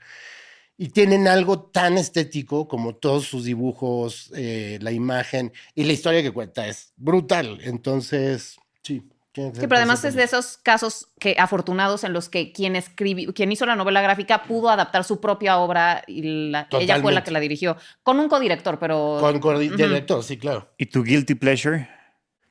Y 0.77 0.89
tienen 0.89 1.27
algo 1.27 1.63
tan 1.63 1.97
estético 1.97 2.67
como 2.67 2.95
todos 2.95 3.25
sus 3.25 3.43
dibujos, 3.43 4.31
eh, 4.35 4.79
la 4.81 4.93
imagen 4.93 5.51
y 5.75 5.83
la 5.83 5.93
historia 5.93 6.23
que 6.23 6.31
cuenta. 6.31 6.65
Es 6.67 6.93
brutal. 6.95 7.59
Entonces, 7.61 8.57
sí. 8.81 9.03
Sí, 9.37 9.61
pero 9.61 9.77
además 9.77 10.03
es 10.03 10.15
de 10.15 10.23
esos 10.23 10.57
casos 10.63 11.09
que 11.19 11.35
afortunados 11.37 12.03
en 12.03 12.13
los 12.13 12.27
que 12.27 12.51
quien 12.51 12.75
escribió, 12.75 13.33
quien 13.33 13.51
hizo 13.51 13.65
la 13.65 13.75
novela 13.75 14.01
gráfica 14.01 14.43
pudo 14.43 14.69
adaptar 14.69 15.03
su 15.03 15.21
propia 15.21 15.57
obra 15.59 16.03
y 16.07 16.51
ella 16.71 16.99
fue 17.01 17.13
la 17.13 17.23
que 17.23 17.31
la 17.31 17.39
dirigió 17.39 17.77
con 18.03 18.19
un 18.19 18.29
codirector, 18.29 18.79
pero 18.79 19.17
con 19.19 19.39
codirector, 19.39 20.23
sí, 20.23 20.37
claro. 20.37 20.69
¿Y 20.77 20.87
tu 20.87 21.03
guilty 21.03 21.35
pleasure? 21.35 21.96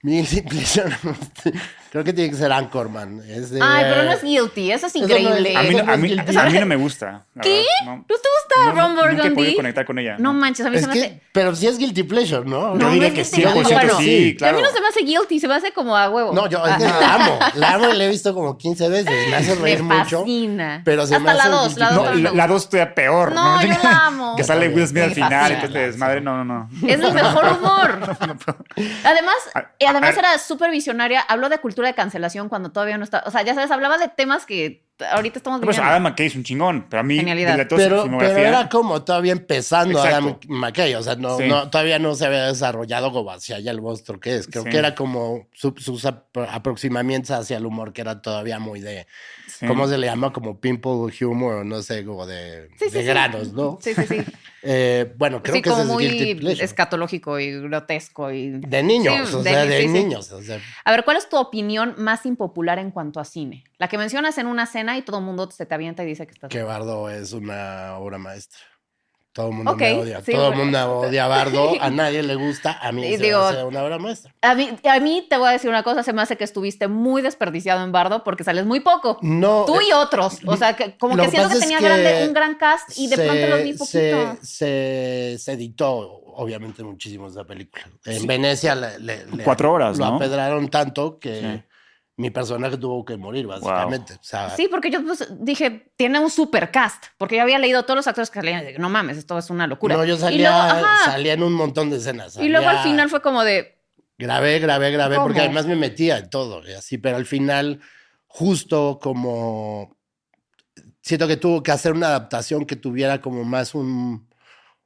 Guilty 0.07 0.41
pleasure 0.49 0.97
Creo 1.97 2.05
que 2.05 2.13
tiene 2.13 2.31
que 2.31 2.37
ser 2.37 2.53
Anchorman. 2.53 3.23
Es 3.27 3.51
de, 3.51 3.61
Ay, 3.63 3.85
pero 3.89 4.03
no 4.03 4.13
es 4.13 4.23
guilty, 4.23 4.71
eso 4.71 4.87
es 4.87 4.97
increíble. 4.97 5.57
a, 5.57 5.63
mí, 5.63 5.79
a, 5.79 5.97
mí, 5.97 6.17
a, 6.37 6.45
mí, 6.51 6.59
no 6.61 6.67
me 6.67 6.77
gusta. 6.77 7.25
¿Qué? 7.41 7.65
¿No 7.87 8.05
te 8.07 8.15
gusta 8.15 8.73
Ron 8.73 8.97
Burgundy? 8.97 9.29
He 9.29 9.31
podido 9.31 9.57
conectar 9.57 9.87
con 9.87 9.99
ella. 9.99 10.17
No, 10.19 10.35
manches, 10.35 10.67
a 10.67 10.71
mí 10.71 10.79
se 10.79 10.87
me 10.89 10.93
hace... 10.93 11.23
Pero 11.33 11.55
sí 11.55 11.67
es 11.67 11.79
guilty 11.79 12.03
pleasure, 12.03 12.45
¿no? 12.45 12.79
Yo 12.79 12.91
diría 12.91 13.15
que 13.15 13.23
100% 13.23 13.97
sí, 13.99 14.37
claro. 14.37 14.59
A 14.59 14.61
mí 14.61 14.67
no 14.67 14.75
se 14.75 14.81
me 14.81 14.89
hace 14.89 15.05
guilty, 15.05 15.41
se 15.41 15.49
me 15.49 15.55
hace 15.55 15.73
como 15.73 15.97
a 15.97 16.11
huevo. 16.11 16.35
No, 16.35 16.49
yo 16.51 16.63
la 16.67 17.15
amo. 17.15 17.39
La 17.55 17.75
amo 17.75 17.89
y 17.89 17.97
la 17.97 18.05
he 18.05 18.09
visto 18.11 18.35
como 18.35 18.59
15 18.59 18.89
veces. 18.89 19.31
Me 19.31 19.37
hace 19.37 19.55
reír 19.63 19.83
me 19.83 19.97
mucho. 19.97 20.25
Pero 20.85 21.07
se 21.07 21.15
Hasta 21.15 21.25
me 21.25 21.31
hace 21.39 21.49
la 21.49 21.57
2, 21.57 21.77
la 21.79 21.91
2 21.91 22.21
no, 22.21 22.35
La 22.35 22.47
2 22.47 22.63
estoy 22.63 22.85
peor. 22.95 23.33
No, 23.33 23.63
yo 23.63 23.69
la 23.69 24.07
amo. 24.07 24.37
Que 24.37 24.45
sale 24.45 24.69
Will 24.69 24.87
Smith 24.87 25.05
al 25.05 25.13
final 25.13 25.53
y 25.53 25.57
que 25.57 25.69
te 25.69 25.79
desmadre. 25.79 26.21
No, 26.21 26.45
no, 26.45 26.45
no. 26.45 26.69
Es 26.87 27.01
el 27.01 27.15
mejor 27.15 27.59
humor. 27.59 28.17
Además, 29.05 29.37
además 29.97 30.19
era 30.19 30.39
súper 30.39 30.71
visionaria. 30.71 31.21
Habló 31.21 31.49
de 31.49 31.59
cultura 31.59 31.89
de 31.89 31.95
cancelación 31.95 32.49
cuando 32.49 32.71
todavía 32.71 32.99
no 32.99 33.05
está. 33.05 33.23
O 33.27 33.31
sea, 33.31 33.43
ya 33.43 33.55
sabes, 33.55 33.71
hablaba 33.71 33.99
de 33.99 34.09
temas 34.09 34.47
que 34.47 34.87
ahorita 35.11 35.39
estamos 35.39 35.61
viendo. 35.61 35.67
Pues 35.67 35.79
Adam 35.79 36.03
McKay 36.03 36.27
es 36.27 36.37
un 36.37 36.45
chingón, 36.45 36.87
pero 36.89 37.01
a 37.01 37.03
mí. 37.03 37.17
Genialidad. 37.17 37.67
Pero, 37.69 38.05
pero, 38.19 38.37
era 38.37 38.69
como 38.69 39.03
todavía 39.03 39.33
empezando 39.33 40.01
Adam 40.01 40.39
McKay. 40.49 40.95
O 40.95 41.03
sea, 41.03 41.17
no, 41.17 41.39
no, 41.41 41.71
todavía 41.71 41.99
no 41.99 42.15
se 42.15 42.27
había 42.27 42.47
desarrollado 42.47 43.13
como 43.13 43.31
hacia 43.31 43.57
allá 43.57 43.71
el 43.71 43.83
monstruo 43.83 44.21
que 44.21 44.37
es. 44.37 44.47
Creo 44.47 44.65
que 44.65 44.77
era 44.77 44.95
como 44.95 45.49
sus 45.53 46.05
aproximamientos 46.05 47.31
hacia 47.31 47.57
el 47.57 47.67
humor, 47.67 47.93
que 47.93 48.01
era 48.01 48.21
todavía 48.23 48.59
muy 48.59 48.81
de. 48.81 49.07
¿Cómo 49.67 49.89
se 49.89 49.99
le 49.99 50.07
llama? 50.07 50.33
Como 50.33 50.61
pimple 50.61 51.11
humor, 51.23 51.65
no 51.65 51.83
sé, 51.83 52.05
como 52.05 52.27
de, 52.27 52.69
de 52.69 53.03
granos, 53.03 53.53
¿no? 53.53 53.79
Sí, 53.81 53.95
sí, 53.95 54.07
sí. 54.07 54.17
Eh, 54.69 55.15
bueno, 55.17 55.43
creo 55.45 55.63
que 55.63 55.71
como 55.71 55.83
es 55.83 55.87
muy 55.87 56.57
escatológico 56.61 57.39
y 57.39 57.61
grotesco. 57.61 58.33
Y... 58.33 58.51
De 58.51 58.83
niños, 58.83 59.33
o 59.33 59.43
sea, 59.43 59.65
de 59.65 59.87
niños. 59.87 60.33
A 60.85 60.91
ver, 60.91 61.05
¿cuál 61.05 61.19
es 61.19 61.29
tu 61.29 61.37
opinión 61.37 61.95
más 61.99 62.27
impopular 62.27 62.81
en 62.81 62.91
cuanto 62.91 63.21
a 63.21 63.25
cine? 63.25 63.63
La 63.79 63.89
que 63.89 63.97
mencionas 63.97 64.39
en 64.39 64.49
una 64.49 64.65
escena 64.65 64.99
y 64.99 65.03
todo 65.03 65.19
el 65.19 65.25
mundo 65.25 65.49
se 65.53 65.67
te 65.67 65.75
avienta 65.75 66.03
y 66.03 66.07
dice 66.07 66.27
que 66.27 66.33
estás... 66.33 66.51
Que 66.51 66.65
Bardo 66.65 67.09
es 67.09 67.33
una 67.33 67.97
obra 67.99 68.19
maestra. 68.19 68.59
Todo 69.37 69.49
el 69.49 69.53
mundo 69.53 69.77
me 69.77 69.93
odia. 69.93 70.23
Todo 70.23 70.49
el 70.51 70.57
mundo 70.57 70.99
odia 71.01 71.27
a 71.27 71.29
Bardo. 71.29 71.75
A 71.81 71.91
nadie 71.91 72.23
le 72.23 72.37
gusta. 72.37 72.79
A 72.81 72.91
mí 72.91 73.03
se 73.03 73.23
digo, 73.23 73.39
me 73.41 73.45
hace 73.45 73.65
una 73.65 73.85
obra 73.85 73.99
maestra. 73.99 74.35
A 74.41 74.55
mí, 74.55 74.71
a 74.83 74.99
mí 74.99 75.27
te 75.29 75.37
voy 75.37 75.49
a 75.49 75.53
decir 75.53 75.69
una 75.69 75.83
cosa. 75.83 76.03
Se 76.03 76.15
me 76.15 76.23
hace 76.23 76.39
que 76.39 76.45
estuviste 76.45 76.89
muy 76.89 77.21
desperdiciado 77.21 77.85
en 77.85 77.93
Bardo 77.93 78.25
porque 78.25 78.45
sales 78.45 78.65
muy 78.65 78.81
poco. 78.81 79.19
No. 79.21 79.67
Tú 79.67 79.79
y 79.83 79.91
eh, 79.91 79.95
otros. 79.95 80.39
O 80.47 80.57
sea, 80.57 80.75
que 80.75 80.97
como 80.97 81.17
que 81.17 81.29
siento 81.29 81.51
que 81.51 81.59
tenía 81.59 81.81
un 82.27 82.33
gran 82.33 82.55
cast 82.55 82.97
y 82.97 83.09
de 83.09 83.17
pronto 83.17 83.47
los 83.47 83.63
vi 83.63 83.75
poquito. 83.75 84.39
Se, 84.41 85.37
se, 85.39 85.53
editó, 85.53 86.23
obviamente, 86.35 86.83
muchísimo 86.83 87.29
esa 87.29 87.45
película. 87.45 87.85
En 88.07 88.27
Venecia 88.27 88.75
le, 88.75 89.27
Cuatro 89.45 89.71
horas, 89.71 89.99
lo 89.99 90.07
¿no? 90.07 90.17
apedraron 90.17 90.71
tanto 90.71 91.19
que 91.19 91.63
mi 92.17 92.31
personaje 92.31 92.79
tuvo 92.79 93.05
que 93.05 93.17
morir, 93.17 93.47
básicamente. 93.47 94.15
sí, 94.57 94.69
porque 94.71 94.91
yo 94.91 95.05
pues, 95.05 95.29
dije, 95.39 95.91
tiene 95.97 96.19
un 96.19 96.31
super 96.31 96.71
cast, 96.71 97.05
porque 97.19 97.37
yo 97.37 97.43
había 97.43 97.59
leído 97.59 97.83
todos 97.83 97.97
los 97.97 98.07
actores 98.07 98.31
que 98.31 98.39
salían 98.39 98.63
y 98.63 98.67
dije, 98.69 98.79
no 98.79 98.89
mames, 98.89 99.19
esto 99.19 99.37
es 99.39 99.51
una 99.51 99.67
locura. 99.67 99.97
No, 99.97 100.05
yo 100.05 100.17
salía, 100.17 100.83
salía 101.05 101.35
en 101.35 101.43
un 101.43 101.53
montón 101.53 101.91
de 101.91 101.99
escenas. 101.99 102.37
Y 102.39 102.49
luego 102.49 102.69
al 102.69 102.79
final 102.79 103.11
fue 103.11 103.21
como 103.21 103.45
de... 103.45 103.77
Grabé, 104.19 104.59
grabé, 104.61 104.91
grabé, 104.93 105.17
porque 105.17 105.41
además 105.41 105.67
me 105.67 105.77
metía 105.77 106.17
en 106.17 106.31
todo, 106.31 106.67
y 106.67 106.73
así, 106.73 106.97
pero 106.97 107.17
al 107.17 107.27
final, 107.27 107.81
justo 108.27 108.99
como... 109.01 109.95
Siento 111.03 111.29
que 111.29 111.37
tuvo 111.37 111.63
que 111.63 111.71
hacer 111.71 111.93
una 111.93 112.09
adaptación 112.09 112.65
que 112.65 112.75
tuviera 112.77 113.21
como 113.21 113.45
más 113.45 113.75
un, 113.75 114.27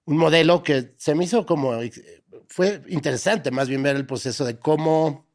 un 0.04 0.16
modelo 0.16 0.64
que 0.64 0.94
se 0.96 1.14
me 1.14 1.24
hizo 1.24 1.46
como... 1.46 1.78
Fue 2.48 2.82
interesante 2.88 3.52
más 3.52 3.68
bien 3.68 3.84
ver 3.84 3.94
el 3.94 4.04
proceso 4.04 4.44
de 4.44 4.58
cómo 4.58 5.29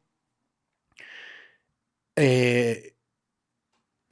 eh, 2.16 2.96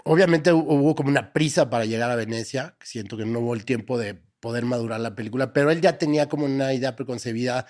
obviamente 0.04 0.52
hubo 0.52 0.94
como 0.94 1.08
una 1.08 1.32
prisa 1.32 1.70
para 1.70 1.86
llegar 1.86 2.10
a 2.10 2.16
Venecia, 2.16 2.76
siento 2.82 3.16
que 3.16 3.24
no 3.24 3.40
hubo 3.40 3.54
el 3.54 3.64
tiempo 3.64 3.98
de 3.98 4.22
poder 4.40 4.64
madurar 4.66 5.00
la 5.00 5.14
película, 5.14 5.52
pero 5.52 5.70
él 5.70 5.80
ya 5.80 5.96
tenía 5.98 6.28
como 6.28 6.44
una 6.44 6.74
idea 6.74 6.94
preconcebida 6.94 7.66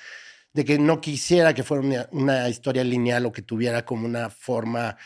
de 0.52 0.64
que 0.64 0.78
no 0.78 1.00
quisiera 1.00 1.54
que 1.54 1.62
fuera 1.62 2.08
una, 2.10 2.48
historia 2.48 2.84
lineal 2.84 3.26
o 3.26 3.32
que 3.32 3.42
tuviera 3.42 3.84
como 3.84 4.06
una 4.06 4.30
forma 4.30 4.96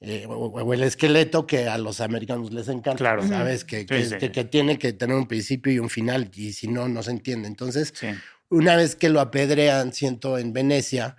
eh, 0.00 0.26
o, 0.28 0.72
el 0.72 0.82
esqueleto 0.82 1.46
que 1.46 1.66
a 1.68 1.78
los 1.78 2.00
americanos 2.00 2.52
les 2.52 2.68
encanta, 2.68 2.98
claro. 2.98 3.26
¿sabes? 3.26 3.64
Que, 3.64 3.86
que, 3.86 4.44
tiene 4.44 4.78
que 4.78 4.92
tener 4.92 5.16
un 5.16 5.26
principio 5.26 5.72
y 5.72 5.78
un 5.78 5.88
final 5.88 6.30
y 6.34 6.52
si 6.52 6.68
no, 6.68 6.88
no 6.88 7.02
se 7.02 7.10
entiende. 7.10 7.48
Entonces, 7.48 7.94
una 8.50 8.76
vez 8.76 8.96
que 8.96 9.08
lo 9.08 9.20
apedrean, 9.20 9.92
siento, 9.92 10.36
en 10.36 10.52
Venecia, 10.52 11.16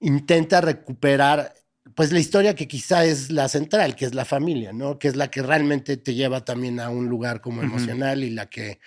intenta 0.00 0.60
recuperar 0.60 1.54
pues 1.94 2.12
la 2.12 2.18
historia 2.18 2.54
que 2.54 2.68
quizá 2.68 3.04
es 3.04 3.30
la 3.30 3.48
central, 3.48 3.96
que 3.96 4.04
es 4.04 4.14
la 4.14 4.24
familia, 4.24 4.72
¿no? 4.72 4.98
Que 4.98 5.08
es 5.08 5.16
la 5.16 5.30
que 5.30 5.42
realmente 5.42 5.96
te 5.96 6.14
lleva 6.14 6.44
también 6.44 6.80
a 6.80 6.90
un 6.90 7.08
lugar 7.08 7.40
como 7.40 7.62
emocional 7.62 8.24
y 8.24 8.30
la 8.30 8.46
que 8.46 8.80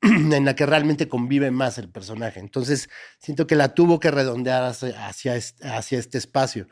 en 0.02 0.44
la 0.44 0.56
que 0.56 0.64
realmente 0.64 1.08
convive 1.08 1.50
más 1.50 1.76
el 1.76 1.90
personaje. 1.90 2.40
Entonces, 2.40 2.88
siento 3.18 3.46
que 3.46 3.54
la 3.54 3.74
tuvo 3.74 4.00
que 4.00 4.10
redondear 4.10 4.62
hacia, 4.64 4.96
hacia, 5.04 5.98
este 5.98 6.16
espacio. 6.16 6.68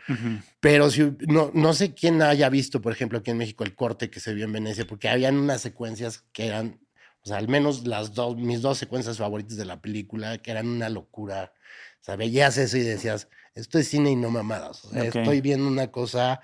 Pero 0.61 0.91
si, 0.91 1.13
no, 1.27 1.51
no 1.53 1.75
sé 1.75 1.93
quién 1.93 2.23
haya 2.23 2.49
visto, 2.49 2.81
por 2.81 2.93
ejemplo, 2.93 3.19
aquí 3.19 3.31
en 3.31 3.37
México 3.37 3.65
el 3.65 3.75
corte 3.75 4.09
que 4.09 4.21
se 4.21 4.33
vio 4.33 4.47
en 4.47 4.53
Venecia, 4.53 4.87
porque 4.87 5.11
habían 5.11 5.37
unas 5.37 5.61
secuencias 5.61 6.25
que 6.33 6.47
eran, 6.47 6.81
o 7.21 7.29
sea, 7.29 7.37
al 7.37 7.49
menos 7.49 7.87
las 7.87 8.15
dos, 8.15 8.37
mis 8.37 8.63
dos 8.63 8.79
secuencias 8.79 9.19
favoritas 9.19 9.59
de 9.59 9.67
la 9.67 9.83
película, 9.83 10.39
que 10.39 10.51
eran 10.51 10.67
una 10.67 10.89
locura. 10.89 11.53
O 12.01 12.05
sea, 12.05 12.17
veías 12.17 12.57
eso 12.59 12.77
y 12.77 12.83
decías, 12.83 13.29
esto 13.55 13.79
es 13.79 13.89
cine 13.89 14.11
y 14.11 14.17
no 14.17 14.31
mamadas. 14.31 14.85
Estoy 14.95 15.41
viendo 15.41 15.67
una 15.67 15.91
cosa 15.91 16.41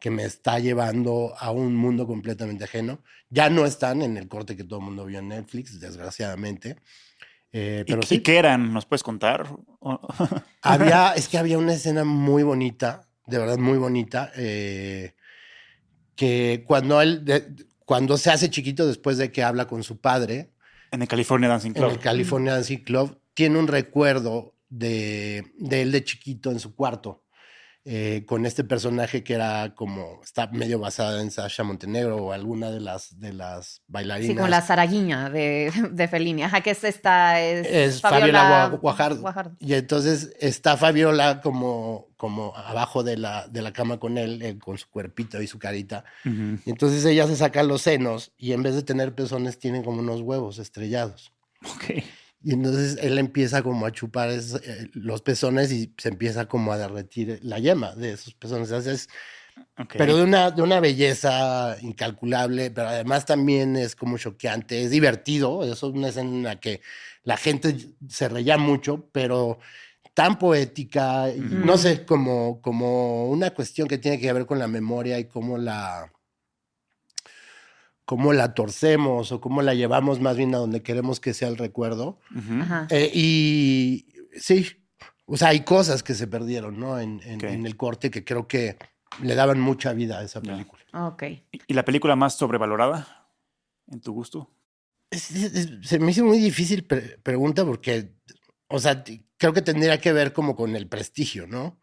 que 0.00 0.10
me 0.10 0.24
está 0.24 0.58
llevando 0.58 1.34
a 1.38 1.50
un 1.50 1.74
mundo 1.74 2.06
completamente 2.06 2.64
ajeno. 2.64 3.02
Ya 3.30 3.50
no 3.50 3.64
están 3.64 4.02
en 4.02 4.16
el 4.16 4.28
corte 4.28 4.56
que 4.56 4.64
todo 4.64 4.78
el 4.80 4.84
mundo 4.84 5.04
vio 5.04 5.20
en 5.20 5.28
Netflix, 5.28 5.80
desgraciadamente. 5.80 6.76
Eh, 7.52 7.84
pero 7.86 8.00
¿Y, 8.02 8.06
sí. 8.06 8.20
qué 8.22 8.38
eran? 8.38 8.72
¿Nos 8.72 8.84
puedes 8.86 9.02
contar? 9.02 9.46
había, 10.62 11.12
es 11.12 11.28
que 11.28 11.38
había 11.38 11.58
una 11.58 11.74
escena 11.74 12.04
muy 12.04 12.42
bonita, 12.42 13.08
de 13.26 13.38
verdad 13.38 13.58
muy 13.58 13.78
bonita, 13.78 14.32
eh, 14.36 15.14
que 16.14 16.64
cuando 16.66 17.00
él, 17.00 17.24
cuando 17.84 18.18
se 18.18 18.30
hace 18.30 18.50
chiquito 18.50 18.86
después 18.86 19.16
de 19.16 19.32
que 19.32 19.42
habla 19.42 19.66
con 19.66 19.82
su 19.82 20.00
padre. 20.00 20.52
En 20.90 21.02
el 21.02 21.08
California 21.08 21.48
Dancing 21.48 21.72
Club. 21.72 21.84
En 21.86 21.90
el 21.92 21.98
California 21.98 22.52
Dancing 22.54 22.78
Club, 22.78 23.20
tiene 23.34 23.58
un 23.58 23.68
recuerdo 23.68 24.55
de, 24.68 25.52
de 25.58 25.82
él 25.82 25.92
de 25.92 26.04
chiquito 26.04 26.50
en 26.50 26.60
su 26.60 26.74
cuarto. 26.74 27.22
Eh, 27.88 28.24
con 28.26 28.46
este 28.46 28.64
personaje 28.64 29.22
que 29.22 29.34
era 29.34 29.72
como, 29.76 30.20
está 30.20 30.48
medio 30.48 30.80
basada 30.80 31.22
en 31.22 31.30
Sasha 31.30 31.62
Montenegro 31.62 32.16
o 32.16 32.32
alguna 32.32 32.68
de 32.72 32.80
las, 32.80 33.20
de 33.20 33.32
las 33.32 33.80
bailarinas. 33.86 34.32
Sí, 34.32 34.34
como 34.34 34.48
la 34.48 34.60
Zaraguiña 34.60 35.30
de, 35.30 35.72
de 35.92 36.08
Fellini. 36.08 36.42
Ajá, 36.42 36.62
que 36.62 36.72
es 36.72 36.82
esta, 36.82 37.40
es, 37.40 38.00
Fabiola, 38.00 38.76
Guajardo. 38.80 39.56
Y 39.60 39.74
entonces 39.74 40.34
está 40.40 40.76
Fabiola 40.76 41.40
como, 41.40 42.08
como 42.16 42.56
abajo 42.56 43.04
de 43.04 43.18
la, 43.18 43.46
de 43.46 43.62
la 43.62 43.72
cama 43.72 44.00
con 44.00 44.18
él, 44.18 44.58
con 44.58 44.78
su 44.78 44.90
cuerpito 44.90 45.40
y 45.40 45.46
su 45.46 45.60
carita. 45.60 46.02
Y 46.24 46.68
entonces 46.68 47.04
ella 47.04 47.28
se 47.28 47.36
saca 47.36 47.62
los 47.62 47.82
senos 47.82 48.32
y 48.36 48.50
en 48.50 48.64
vez 48.64 48.74
de 48.74 48.82
tener 48.82 49.14
pezones 49.14 49.60
tienen 49.60 49.84
como 49.84 50.00
unos 50.00 50.22
huevos 50.22 50.58
estrellados. 50.58 51.32
Ok. 51.62 52.02
Y 52.42 52.52
entonces 52.52 52.98
él 53.02 53.18
empieza 53.18 53.62
como 53.62 53.86
a 53.86 53.92
chupar 53.92 54.30
eh, 54.30 54.90
los 54.92 55.22
pezones 55.22 55.72
y 55.72 55.92
se 55.96 56.10
empieza 56.10 56.46
como 56.46 56.72
a 56.72 56.78
derretir 56.78 57.40
la 57.42 57.58
yema 57.58 57.94
de 57.94 58.12
esos 58.12 58.34
pezones. 58.34 58.68
Entonces, 58.70 59.08
Pero 59.96 60.16
de 60.16 60.22
una, 60.24 60.50
de 60.50 60.62
una 60.62 60.80
belleza 60.80 61.76
incalculable, 61.80 62.70
pero 62.70 62.88
además 62.88 63.24
también 63.24 63.76
es 63.76 63.96
como 63.96 64.18
choqueante, 64.18 64.82
es 64.82 64.90
divertido. 64.90 65.64
Eso 65.64 65.88
es 65.88 65.94
una 65.94 66.08
escena 66.08 66.30
en 66.30 66.42
la 66.44 66.60
que 66.60 66.82
la 67.24 67.36
gente 67.36 67.76
se 68.08 68.28
reía 68.28 68.58
mucho, 68.58 69.08
pero 69.12 69.58
tan 70.14 70.38
poética, 70.38 71.26
no 71.36 71.76
sé, 71.76 72.06
como, 72.06 72.60
como 72.62 73.28
una 73.28 73.50
cuestión 73.50 73.88
que 73.88 73.98
tiene 73.98 74.18
que 74.18 74.32
ver 74.32 74.46
con 74.46 74.58
la 74.58 74.68
memoria 74.68 75.18
y 75.18 75.26
cómo 75.26 75.58
la 75.58 76.10
cómo 78.06 78.32
la 78.32 78.54
torcemos 78.54 79.32
o 79.32 79.40
cómo 79.40 79.60
la 79.60 79.74
llevamos 79.74 80.20
más 80.20 80.36
bien 80.36 80.54
a 80.54 80.58
donde 80.58 80.82
queremos 80.82 81.20
que 81.20 81.34
sea 81.34 81.48
el 81.48 81.58
recuerdo. 81.58 82.18
Eh, 82.88 83.10
y 83.12 84.06
sí, 84.32 84.66
o 85.26 85.36
sea, 85.36 85.48
hay 85.48 85.60
cosas 85.60 86.02
que 86.02 86.14
se 86.14 86.28
perdieron, 86.28 86.78
¿no? 86.78 86.98
En, 86.98 87.20
el 87.20 87.76
corte 87.76 88.10
que 88.10 88.24
creo 88.24 88.46
que 88.46 88.78
le 89.20 89.34
daban 89.34 89.60
mucha 89.60 89.92
vida 89.92 90.20
a 90.20 90.22
esa 90.22 90.40
película. 90.40 90.82
Ok. 90.92 91.24
¿Y 91.66 91.74
la 91.74 91.84
película 91.84 92.16
más 92.16 92.36
sobrevalorada 92.36 93.28
en 93.88 94.00
tu 94.00 94.12
gusto? 94.12 94.50
se 95.10 95.98
me 96.00 96.10
hizo 96.10 96.24
muy 96.24 96.38
difícil 96.38 96.84
pregunta 96.84 97.64
porque, 97.64 98.12
o 98.68 98.78
sea, 98.78 99.04
creo 99.36 99.52
que 99.52 99.62
tendría 99.62 100.00
que 100.00 100.12
ver 100.12 100.32
como 100.32 100.56
con 100.56 100.74
el 100.74 100.88
prestigio, 100.88 101.46
¿no? 101.46 101.80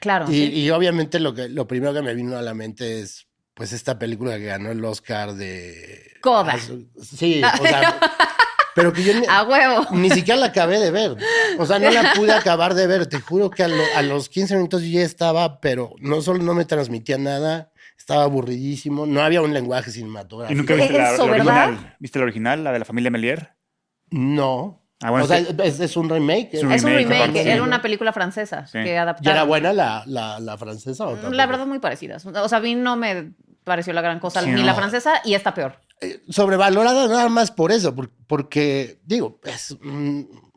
Claro. 0.00 0.30
Y, 0.30 0.44
y 0.44 0.70
obviamente 0.70 1.20
lo, 1.20 1.34
que, 1.34 1.48
lo 1.48 1.66
primero 1.66 1.92
que 1.92 2.02
me 2.02 2.14
vino 2.14 2.36
a 2.36 2.42
la 2.42 2.54
mente 2.54 3.00
es 3.00 3.29
pues 3.54 3.72
esta 3.72 3.98
película 3.98 4.38
que 4.38 4.46
ganó 4.46 4.70
el 4.70 4.84
Oscar 4.84 5.34
de... 5.34 6.12
Coda. 6.20 6.56
Sí, 7.02 7.42
o 7.42 7.66
sea, 7.66 7.98
pero 8.74 8.92
que 8.92 9.02
yo 9.02 9.18
ni, 9.18 9.26
a 9.26 9.42
huevo. 9.42 9.86
ni 9.92 10.10
siquiera 10.10 10.40
la 10.40 10.46
acabé 10.46 10.78
de 10.78 10.90
ver. 10.90 11.16
O 11.58 11.66
sea, 11.66 11.78
no 11.78 11.90
la 11.90 12.12
pude 12.16 12.32
acabar 12.32 12.74
de 12.74 12.86
ver. 12.86 13.06
Te 13.06 13.20
juro 13.20 13.50
que 13.50 13.62
a, 13.62 14.02
los 14.02 14.28
15 14.28 14.56
minutos 14.56 14.82
ya 14.82 15.02
estaba, 15.02 15.60
pero 15.60 15.94
no 16.00 16.22
solo 16.22 16.42
no 16.42 16.54
me 16.54 16.64
transmitía 16.64 17.18
nada, 17.18 17.72
estaba 17.96 18.22
aburridísimo, 18.24 19.06
no 19.06 19.22
había 19.22 19.42
un 19.42 19.52
lenguaje 19.52 19.90
cinematográfico. 19.90 20.52
¿Y 20.54 20.56
nunca 20.56 20.74
viste 20.74 20.98
la, 20.98 21.22
original? 21.22 21.96
¿Viste 21.98 22.18
la 22.18 22.24
original, 22.24 22.64
la 22.64 22.72
de 22.72 22.78
la 22.78 22.84
familia 22.84 23.10
Melier? 23.10 23.56
No. 24.10 24.79
Ah, 25.02 25.12
o 25.12 25.26
sea, 25.26 25.38
es, 25.38 25.96
un 25.96 26.10
remake. 26.10 26.50
Es 26.52 26.62
un 26.62 26.70
remake, 26.70 27.36
era 27.36 27.62
una 27.62 27.80
película 27.80 28.12
francesa 28.12 28.66
que 28.70 28.98
adaptaron. 28.98 29.32
¿Y 29.32 29.34
era 29.34 29.44
buena 29.44 29.72
la, 29.72 30.04
la, 30.06 30.58
francesa? 30.58 31.06
¿o 31.06 31.30
la 31.30 31.46
verdad, 31.46 31.66
muy 31.66 31.78
parecidas. 31.78 32.26
O 32.26 32.48
sea, 32.48 32.58
a 32.58 32.60
mí 32.60 32.74
no 32.74 32.96
me 32.96 33.32
pareció 33.64 33.92
la 33.92 34.02
gran 34.02 34.20
cosa, 34.20 34.42
ni 34.42 34.62
la 34.62 34.74
francesa, 34.74 35.22
y 35.24 35.34
está 35.34 35.54
peor. 35.54 35.80
Eh, 36.02 36.22
sobrevalorada 36.28 37.08
nada 37.08 37.28
más 37.28 37.50
por 37.50 37.72
eso, 37.72 37.94
porque, 38.26 39.00
digo, 39.04 39.38
es, 39.44 39.76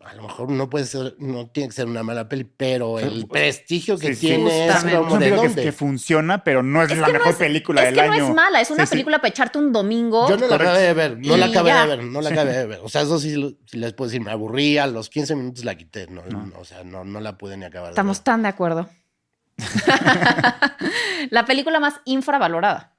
a 0.05 0.13
lo 0.15 0.23
mejor 0.23 0.49
no 0.49 0.69
puede 0.69 0.85
ser, 0.85 1.15
no 1.19 1.47
tiene 1.47 1.69
que 1.69 1.75
ser 1.75 1.85
una 1.85 2.03
mala 2.03 2.27
peli, 2.27 2.43
pero 2.43 2.99
el 2.99 3.27
prestigio 3.27 3.97
que 3.97 4.15
tiene 4.15 4.67
es 4.67 4.83
como 4.83 5.17
de 5.17 5.31
que, 5.31 5.61
que, 5.63 5.71
funciona, 5.71 6.43
pero 6.43 6.63
no 6.63 6.83
es, 6.83 6.97
la 6.97 7.07
mejor 7.07 7.37
película 7.37 7.83
del 7.83 7.97
año. 7.99 8.11
Es 8.11 8.17
que 8.17 8.21
no 8.21 8.27
es 8.29 8.35
mala, 8.35 8.61
es 8.61 8.71
una 8.71 8.85
película 8.85 9.17
para 9.17 9.29
echarte 9.29 9.57
un 9.57 9.71
domingo. 9.71 10.29
Yo 10.29 10.37
no 10.37 10.47
la 10.47 10.55
acabé 10.55 10.79
de 10.79 10.93
ver, 10.93 11.17
no 11.19 11.37
la 11.37 11.45
acabé 11.47 11.73
de 11.73 11.87
ver, 11.87 12.03
no 12.03 12.21
la 12.21 12.29
acabé 12.29 12.53
de 12.53 12.65
ver. 12.65 12.79
O 12.83 12.89
sea, 12.89 13.01
eso 13.01 13.19
sí, 13.19 13.57
les 13.71 13.93
puedo 13.93 14.09
decir, 14.09 14.21
me 14.21 14.31
aburría, 14.31 14.83
a 14.83 14.87
los 14.87 15.09
15 15.09 15.35
minutos 15.35 15.63
la 15.65 15.75
quité, 15.75 16.07
no, 16.07 16.23
o 16.59 16.65
sea, 16.65 16.83
no, 16.83 17.03
no 17.03 17.19
la 17.19 17.37
pude 17.37 17.57
ni 17.57 17.65
acabar. 17.65 17.89
Estamos 17.89 18.23
tan 18.23 18.43
de 18.43 18.49
acuerdo. 18.49 18.89
la 21.29 21.45
película 21.45 21.79
más 21.79 21.95
infravalorada 22.05 22.92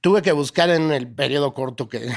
tuve 0.00 0.22
que 0.22 0.32
buscar 0.32 0.70
en 0.70 0.92
el 0.92 1.12
periodo 1.12 1.54
corto 1.54 1.88
que, 1.90 2.08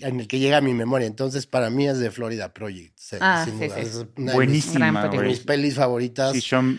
en 0.00 0.20
el 0.20 0.28
que 0.28 0.38
llega 0.38 0.58
a 0.58 0.60
mi 0.60 0.74
memoria. 0.74 1.06
Entonces, 1.06 1.46
para 1.46 1.70
mí 1.70 1.86
es 1.86 1.98
de 1.98 2.10
Florida 2.10 2.52
Project. 2.52 2.98
Ah, 3.20 3.44
sí, 3.44 3.52
Sí. 3.58 3.64
Es 3.76 4.06
Buenísima. 4.16 5.08
De 5.08 5.18
mis, 5.18 5.40
pelis 5.40 5.74
favoritas. 5.74 6.32
Sí, 6.32 6.40
Sean, 6.40 6.78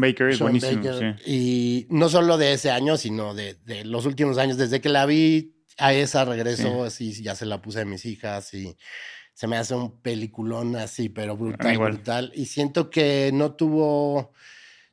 Baker 0.00 0.30
es 0.30 0.38
buenísimo. 0.38 0.82
Y 1.26 1.86
no 1.90 2.08
solo 2.08 2.38
de 2.38 2.52
ese 2.52 2.70
año, 2.70 2.96
sino 2.96 3.34
de, 3.34 3.54
de, 3.64 3.84
los 3.84 4.06
últimos 4.06 4.38
años. 4.38 4.56
Desde 4.56 4.80
que 4.80 4.88
la 4.88 5.06
vi 5.06 5.54
a 5.78 5.92
esa 5.92 6.24
regreso, 6.24 6.84
así 6.84 7.22
ya 7.22 7.34
se 7.34 7.46
la 7.46 7.62
puse 7.62 7.80
a 7.80 7.84
mis 7.84 8.04
hijas 8.04 8.52
y 8.54 8.76
se 9.38 9.46
me 9.46 9.56
hace 9.56 9.74
un 9.74 10.00
peliculón 10.00 10.74
así, 10.74 11.08
pero 11.08 11.36
brutal, 11.36 11.78
brutal. 11.78 12.32
Y 12.34 12.46
siento 12.46 12.90
que 12.90 13.30
no 13.32 13.52
tuvo 13.52 14.32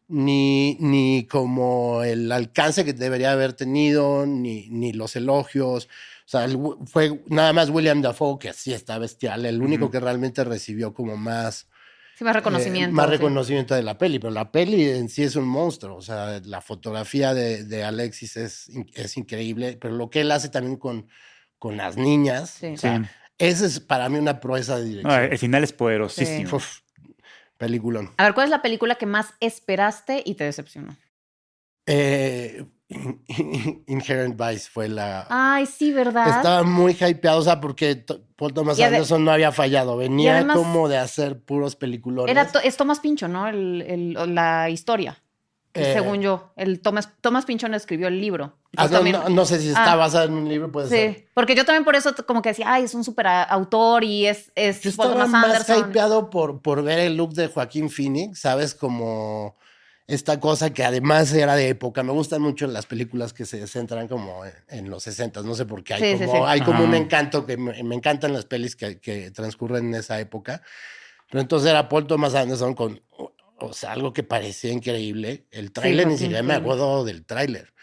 ni, 0.07 0.77
ni 0.79 1.25
como 1.27 2.03
el 2.03 2.31
alcance 2.31 2.85
que 2.85 2.93
debería 2.93 3.31
haber 3.31 3.53
tenido, 3.53 4.25
ni, 4.25 4.69
ni 4.69 4.93
los 4.93 5.15
elogios. 5.15 5.85
O 6.25 6.27
sea, 6.27 6.47
fue 6.85 7.21
nada 7.27 7.53
más 7.53 7.69
William 7.69 8.01
Dafoe, 8.01 8.39
que 8.39 8.53
sí 8.53 8.73
está 8.73 8.97
bestial, 8.97 9.45
el 9.45 9.61
único 9.61 9.91
que 9.91 9.99
realmente 9.99 10.43
recibió 10.43 10.93
como 10.93 11.17
más... 11.17 11.67
Sí, 12.17 12.23
más 12.23 12.35
reconocimiento. 12.35 12.91
Eh, 12.91 12.93
más 12.93 13.09
reconocimiento 13.09 13.75
de 13.75 13.83
la 13.83 13.97
peli, 13.97 14.19
pero 14.19 14.31
la 14.31 14.49
peli 14.49 14.89
en 14.89 15.09
sí 15.09 15.23
es 15.23 15.35
un 15.35 15.47
monstruo. 15.47 15.97
O 15.97 16.01
sea, 16.01 16.39
la 16.45 16.61
fotografía 16.61 17.33
de, 17.33 17.65
de 17.65 17.83
Alexis 17.83 18.37
es, 18.37 18.71
es, 18.93 19.17
increíble, 19.17 19.77
pero 19.79 19.95
lo 19.95 20.09
que 20.09 20.21
él 20.21 20.31
hace 20.31 20.47
también 20.47 20.77
con, 20.77 21.07
con 21.59 21.75
las 21.75 21.97
niñas, 21.97 22.51
sí. 22.51 22.73
esa 23.37 23.65
es 23.65 23.81
para 23.81 24.07
mí 24.07 24.17
una 24.17 24.39
proeza 24.39 24.77
de 24.77 24.85
dirección. 24.85 25.23
el 25.23 25.37
final 25.37 25.63
es 25.65 25.73
poderosísimo. 25.73 26.57
Peliculón. 27.57 28.11
A 28.17 28.23
ver, 28.23 28.33
¿cuál 28.33 28.45
es 28.45 28.51
la 28.51 28.61
película 28.61 28.95
que 28.95 29.05
más 29.05 29.33
esperaste 29.39 30.21
y 30.25 30.35
te 30.35 30.43
decepcionó? 30.43 30.95
Eh, 31.85 32.65
Inherent 33.87 34.39
Vice 34.39 34.69
fue 34.69 34.89
la. 34.89 35.25
Ay, 35.29 35.65
sí, 35.65 35.91
¿verdad? 35.91 36.37
Estaba 36.37 36.63
muy 36.63 36.93
hypeado, 36.93 37.39
o 37.39 37.41
sea, 37.41 37.59
porque 37.59 38.05
Paul 38.35 38.53
Thomas 38.53 38.79
Anderson 38.79 39.23
no 39.23 39.31
había 39.31 39.51
fallado. 39.51 39.97
Venía 39.97 40.45
como 40.47 40.87
de 40.87 40.97
hacer 40.97 41.39
puros 41.39 41.75
peliculones. 41.75 42.31
Era 42.31 42.49
es 42.63 42.77
Thomas 42.77 42.99
Pincho, 42.99 43.27
¿no? 43.27 43.47
El, 43.47 44.13
la 44.33 44.69
historia. 44.69 45.21
Eh, 45.76 45.93
según 45.93 46.21
yo, 46.21 46.53
el 46.55 46.80
Thomas, 46.80 47.09
Thomas 47.19 47.45
Pinchón 47.45 47.73
escribió 47.73 48.07
el 48.07 48.21
libro. 48.21 48.57
Ah, 48.78 48.88
no, 49.30 49.45
sé 49.45 49.59
si 49.59 49.67
está 49.67 49.93
ah, 49.93 49.95
basado 49.95 50.26
en 50.26 50.34
un 50.34 50.49
libro, 50.49 50.71
puede 50.71 50.88
sí, 50.88 50.95
ser. 50.95 51.28
porque 51.34 51.53
yo 51.53 51.65
también 51.65 51.84
por 51.84 51.95
eso 51.95 52.13
como 52.26 52.41
que 52.41 52.49
decía, 52.49 52.71
ay, 52.71 52.86
es 52.86 52.95
un 52.95 53.03
súper 53.03 53.28
autor 53.28 54.03
y 54.03 54.26
es, 54.26 54.51
es 54.55 54.82
yo 54.82 54.89
estaba 54.89 55.28
más 55.28 55.69
hypeado 55.69 56.30
por, 56.30 56.61
por 56.61 56.82
ver 56.82 56.99
el 56.99 57.17
look 57.17 57.34
de 57.34 57.47
Joaquín 57.47 57.89
Phoenix, 57.89 58.39
¿sabes? 58.39 58.73
Como 58.73 59.57
esta 60.07 60.39
cosa 60.39 60.71
que 60.71 60.84
además 60.84 61.34
era 61.34 61.55
de 61.55 61.69
época. 61.69 62.03
Me 62.03 62.11
gustan 62.11 62.41
mucho 62.41 62.67
las 62.67 62.86
películas 62.86 63.34
que 63.34 63.45
se 63.45 63.65
centran 63.67 64.07
como 64.07 64.43
en, 64.67 64.89
los 64.89 65.03
60, 65.03 65.41
no 65.41 65.55
sé 65.55 65.65
por 65.65 65.84
qué. 65.84 65.95
Hay 65.95 66.17
como, 66.17 66.47
Hay 66.47 66.61
como 66.61 66.84
un 66.84 66.93
encanto 66.93 67.45
que 67.45 67.57
me, 67.57 67.82
me, 67.84 67.95
encantan 67.95 68.34
las 68.34 68.45
pelis 68.45 68.76
que, 68.76 68.99
que 68.99 69.32
transcurren 69.32 69.88
en 69.88 69.95
esa 69.95 70.19
época. 70.19 70.61
Pero 71.30 71.41
entonces 71.41 71.69
era 71.69 71.89
Paul 71.89 72.07
Thomas 72.07 72.36
Anderson 72.36 72.76
con 72.76 73.01
o 73.59 73.73
sea, 73.73 73.91
algo 73.91 74.13
que 74.13 74.23
parecía 74.23 74.71
increíble. 74.71 75.47
El 75.51 75.71
tráiler, 75.71 76.07
ni 76.07 76.17
siquiera 76.17 76.43
me 76.43 76.53
acuerdo 76.53 77.05
del 77.05 77.25
tráiler. 77.25 77.73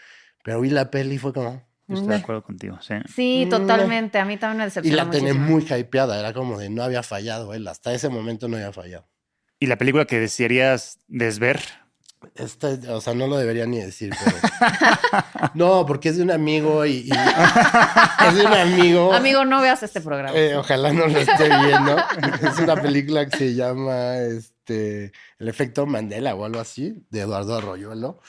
Pero 0.43 0.61
vi 0.61 0.69
la 0.69 0.91
peli 0.91 1.15
y 1.15 1.17
fue 1.17 1.33
como... 1.33 1.65
estoy 1.87 2.07
de 2.07 2.15
acuerdo 2.15 2.43
contigo, 2.43 2.79
sí. 2.81 2.95
Sí, 3.13 3.47
totalmente. 3.49 4.19
A 4.19 4.25
mí 4.25 4.37
también 4.37 4.59
me 4.59 4.63
decepcionó 4.65 4.95
Y 4.95 4.97
la 4.97 5.09
tenía 5.09 5.33
muy 5.33 5.63
hypeada. 5.63 6.19
Era 6.19 6.33
como 6.33 6.57
de 6.57 6.69
no 6.69 6.83
había 6.83 7.03
fallado 7.03 7.53
él. 7.53 7.67
Hasta 7.67 7.93
ese 7.93 8.09
momento 8.09 8.47
no 8.47 8.57
había 8.57 8.71
fallado. 8.71 9.07
¿Y 9.59 9.67
la 9.67 9.77
película 9.77 10.05
que 10.05 10.19
desearías 10.19 10.99
desver? 11.07 11.61
Este, 12.35 12.89
o 12.89 13.01
sea, 13.01 13.13
no 13.13 13.27
lo 13.27 13.37
debería 13.37 13.65
ni 13.65 13.79
decir, 13.79 14.13
pero... 14.23 14.37
no, 15.53 15.85
porque 15.85 16.09
es 16.09 16.17
de 16.17 16.23
un 16.23 16.31
amigo 16.31 16.85
y, 16.85 17.09
es 18.27 18.35
de 18.35 18.45
un 18.45 18.53
amigo. 18.53 19.13
Amigo, 19.13 19.45
no 19.45 19.61
veas 19.61 19.83
este 19.83 20.01
programa. 20.01 20.37
Eh, 20.37 20.55
ojalá 20.55 20.91
no 20.93 21.07
lo 21.07 21.19
esté 21.19 21.49
viendo. 21.49 21.97
es 22.41 22.59
una 22.59 22.75
película 22.75 23.27
que 23.27 23.37
se 23.37 23.55
llama 23.55 24.17
este, 24.17 25.11
El 25.39 25.47
efecto 25.47 25.85
Mandela 25.85 26.35
o 26.35 26.45
algo 26.45 26.59
así, 26.59 27.05
de 27.09 27.21
Eduardo 27.21 27.55
Arroyuelo. 27.55 28.19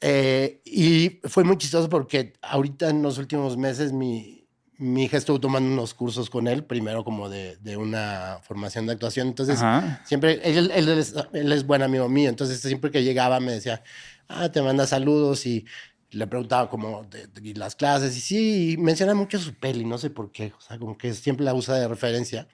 Eh, 0.00 0.62
y 0.64 1.20
fue 1.28 1.44
muy 1.44 1.58
chistoso 1.58 1.88
porque 1.88 2.32
ahorita 2.40 2.88
en 2.88 3.02
los 3.02 3.18
últimos 3.18 3.56
meses 3.56 3.92
mi, 3.92 4.39
mi 4.80 5.04
hija 5.04 5.18
estuvo 5.18 5.38
tomando 5.38 5.70
unos 5.70 5.92
cursos 5.92 6.30
con 6.30 6.48
él, 6.48 6.64
primero 6.64 7.04
como 7.04 7.28
de, 7.28 7.56
de 7.58 7.76
una 7.76 8.38
formación 8.42 8.86
de 8.86 8.92
actuación. 8.94 9.28
Entonces, 9.28 9.60
siempre, 10.04 10.40
él, 10.42 10.70
él, 10.74 10.88
es, 10.88 11.14
él, 11.34 11.52
es, 11.52 11.66
buen 11.66 11.82
amigo 11.82 12.08
mío. 12.08 12.30
Entonces, 12.30 12.60
siempre 12.60 12.90
que 12.90 13.04
llegaba 13.04 13.40
me 13.40 13.52
decía, 13.52 13.82
ah, 14.26 14.48
te 14.48 14.62
manda 14.62 14.86
saludos 14.86 15.44
y 15.44 15.66
le 16.12 16.26
preguntaba 16.26 16.70
como 16.70 17.04
de, 17.04 17.54
las 17.54 17.76
clases. 17.76 18.16
Y 18.16 18.20
sí, 18.20 18.76
menciona 18.78 19.14
mucho 19.14 19.38
su 19.38 19.52
peli, 19.52 19.84
no 19.84 19.98
sé 19.98 20.08
por 20.08 20.32
qué. 20.32 20.54
O 20.56 20.60
sea, 20.62 20.78
como 20.78 20.96
que 20.96 21.12
siempre 21.12 21.44
la 21.44 21.52
usa 21.52 21.74
de 21.74 21.86
referencia. 21.86 22.48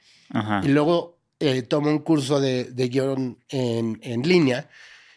Y 0.65 0.69
luego 0.69 1.21
eh, 1.39 1.63
tomo 1.63 1.91
un 1.91 2.01
curso 2.01 2.41
de, 2.41 2.65
de 2.65 2.89
guion 2.89 3.39
en, 3.49 4.01
en, 4.03 4.23
línea 4.23 4.69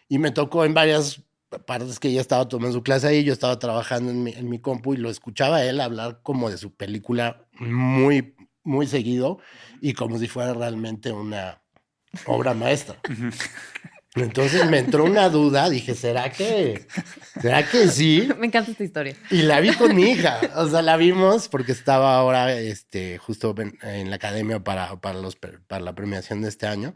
y 0.08 0.20
me 0.20 0.30
tocó 0.30 0.64
en 0.64 0.76
varias 0.76 1.22
partes 1.66 2.00
que 2.00 2.10
ella 2.10 2.22
estaba 2.22 2.48
tomando 2.48 2.74
su 2.74 2.84
clase 2.84 3.08
ahí, 3.08 3.24
yo 3.24 3.34
estaba 3.34 3.58
trabajando 3.60 4.12
en 4.12 4.24
mi, 4.24 4.32
en 4.32 4.50
mi 4.50 4.60
compu 4.60 4.94
y 4.94 4.98
lo 4.98 5.10
escuchaba 5.10 5.64
él 5.64 5.82
hablar 5.82 6.20
como 6.24 6.50
de 6.50 6.58
su 6.58 6.76
película 6.76 7.48
muy, 7.60 8.36
muy 8.64 8.88
seguido 8.88 9.40
y 9.82 9.94
como 9.94 10.18
si 10.20 10.28
fuera 10.28 10.54
realmente 10.54 11.12
una 11.12 11.62
obra 12.26 12.54
maestra. 12.54 13.00
Entonces 14.16 14.68
me 14.70 14.80
entró 14.80 15.06
una 15.06 15.30
duda, 15.30 15.70
dije, 15.70 15.94
¿será 15.94 16.32
que, 16.32 16.88
¿será 17.42 17.68
que 17.68 17.88
sí? 17.88 18.28
Me 18.40 18.48
encanta 18.48 18.72
esta 18.72 18.84
historia. 18.84 19.16
Y 19.30 19.44
la 19.44 19.60
vi 19.60 19.74
con 19.74 19.96
mi 19.96 20.04
hija, 20.04 20.40
o 20.56 20.68
sea, 20.68 20.82
la 20.82 20.98
vimos 20.98 21.48
porque 21.48 21.72
estaba 21.72 22.18
ahora 22.18 22.52
este, 22.54 23.20
justo 23.20 23.54
en, 23.58 24.10
la 24.10 24.16
academia 24.16 24.64
para, 24.64 25.00
para, 25.00 25.20
los, 25.20 25.36
para 25.36 25.80
la 25.80 25.94
premiación 25.94 26.42
de 26.42 26.50
este 26.50 26.66
año. 26.66 26.96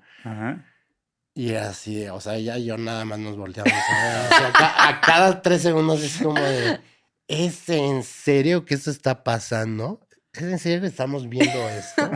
Y 1.36 1.55
así, 1.55 2.07
o 2.07 2.21
sea, 2.21 2.36
ella 2.36 2.57
y 2.57 2.65
yo 2.65 2.77
nada 2.77 3.05
más 3.05 3.17
nos 3.17 3.36
volteamos 3.36 3.73
a, 3.73 4.89
a, 4.89 5.01
cada 5.01 5.41
tres 5.41 5.63
segundos 5.63 6.03
es 6.03 6.17
como 6.21 6.39
de, 6.39 6.79
¿es 7.27 7.69
en 7.69 8.03
serio 8.03 8.65
que 8.65 8.75
esto 8.75 8.91
está 8.91 9.23
pasando? 9.23 9.99
¿Es 10.31 10.43
en 10.43 10.59
serio 10.59 10.81
que 10.81 10.88
estamos 10.88 11.27
viendo 11.27 11.69
esto? 11.69 12.11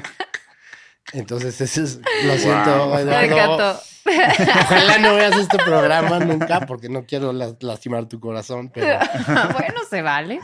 Entonces, 1.13 1.59
eso 1.61 1.83
es, 1.83 1.99
lo 2.25 2.37
siento, 2.37 2.99
Eduardo. 2.99 3.79
Ojalá 4.05 4.97
no 4.99 5.15
veas 5.15 5.35
este 5.37 5.57
programa 5.57 6.19
nunca 6.19 6.61
porque 6.61 6.89
no 6.89 7.05
quiero 7.05 7.33
lastimar 7.33 8.07
tu 8.07 8.19
corazón, 8.19 8.69
pero... 8.73 8.99
bueno, 9.27 9.81
se 9.89 10.01
vale. 10.01 10.39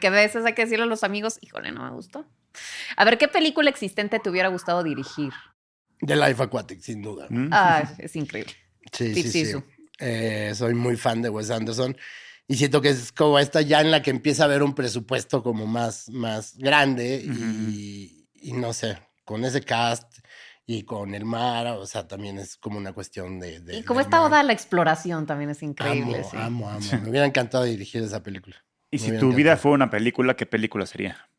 Que 0.00 0.06
a 0.06 0.10
veces 0.10 0.44
hay 0.44 0.54
que 0.54 0.64
decirle 0.64 0.84
a 0.84 0.88
los 0.88 1.04
amigos, 1.04 1.38
híjole, 1.42 1.72
no 1.72 1.84
me 1.84 1.90
gustó. 1.90 2.24
A 2.96 3.04
ver, 3.04 3.18
¿qué 3.18 3.28
película 3.28 3.70
existente 3.70 4.18
te 4.18 4.30
hubiera 4.30 4.48
gustado 4.48 4.82
dirigir? 4.82 5.32
The 6.06 6.16
Life 6.16 6.42
Aquatic, 6.42 6.80
sin 6.80 7.02
duda. 7.02 7.26
¿Mm? 7.30 7.48
Ah, 7.52 7.92
es 7.98 8.16
increíble. 8.16 8.52
Sí, 8.92 9.14
sí, 9.14 9.44
sí. 9.46 9.54
Eh, 9.98 10.52
soy 10.54 10.74
muy 10.74 10.96
fan 10.96 11.20
de 11.20 11.28
Wes 11.28 11.50
Anderson 11.50 11.96
y 12.48 12.56
siento 12.56 12.80
que 12.80 12.88
es 12.88 13.12
como 13.12 13.38
esta 13.38 13.60
ya 13.60 13.80
en 13.82 13.90
la 13.90 14.00
que 14.00 14.10
empieza 14.10 14.44
a 14.44 14.46
haber 14.46 14.62
un 14.62 14.74
presupuesto 14.74 15.42
como 15.42 15.66
más, 15.66 16.08
más 16.08 16.56
grande 16.56 17.22
y, 17.22 18.26
y 18.32 18.52
no 18.54 18.72
sé, 18.72 18.98
con 19.24 19.44
ese 19.44 19.60
cast 19.60 20.20
y 20.66 20.84
con 20.84 21.14
el 21.14 21.24
mar, 21.24 21.66
o 21.66 21.86
sea, 21.86 22.08
también 22.08 22.38
es 22.38 22.56
como 22.56 22.78
una 22.78 22.92
cuestión 22.92 23.40
de... 23.40 23.62
y 23.72 23.82
como 23.82 24.00
esta 24.00 24.22
oda 24.22 24.40
a 24.40 24.42
la 24.42 24.52
exploración 24.52 25.26
también 25.26 25.50
es 25.50 25.62
increíble. 25.62 26.24
Amo, 26.32 26.68
amo, 26.68 26.70
amo. 26.70 27.02
Me 27.02 27.10
hubiera 27.10 27.26
encantado 27.26 27.64
dirigir 27.64 28.02
esa 28.02 28.22
película. 28.22 28.56
Y 28.90 28.98
si 28.98 29.16
tu 29.18 29.32
vida 29.32 29.56
fue 29.56 29.72
una 29.72 29.90
película, 29.90 30.34
¿qué 30.34 30.46
película 30.46 30.86
sería? 30.86 31.29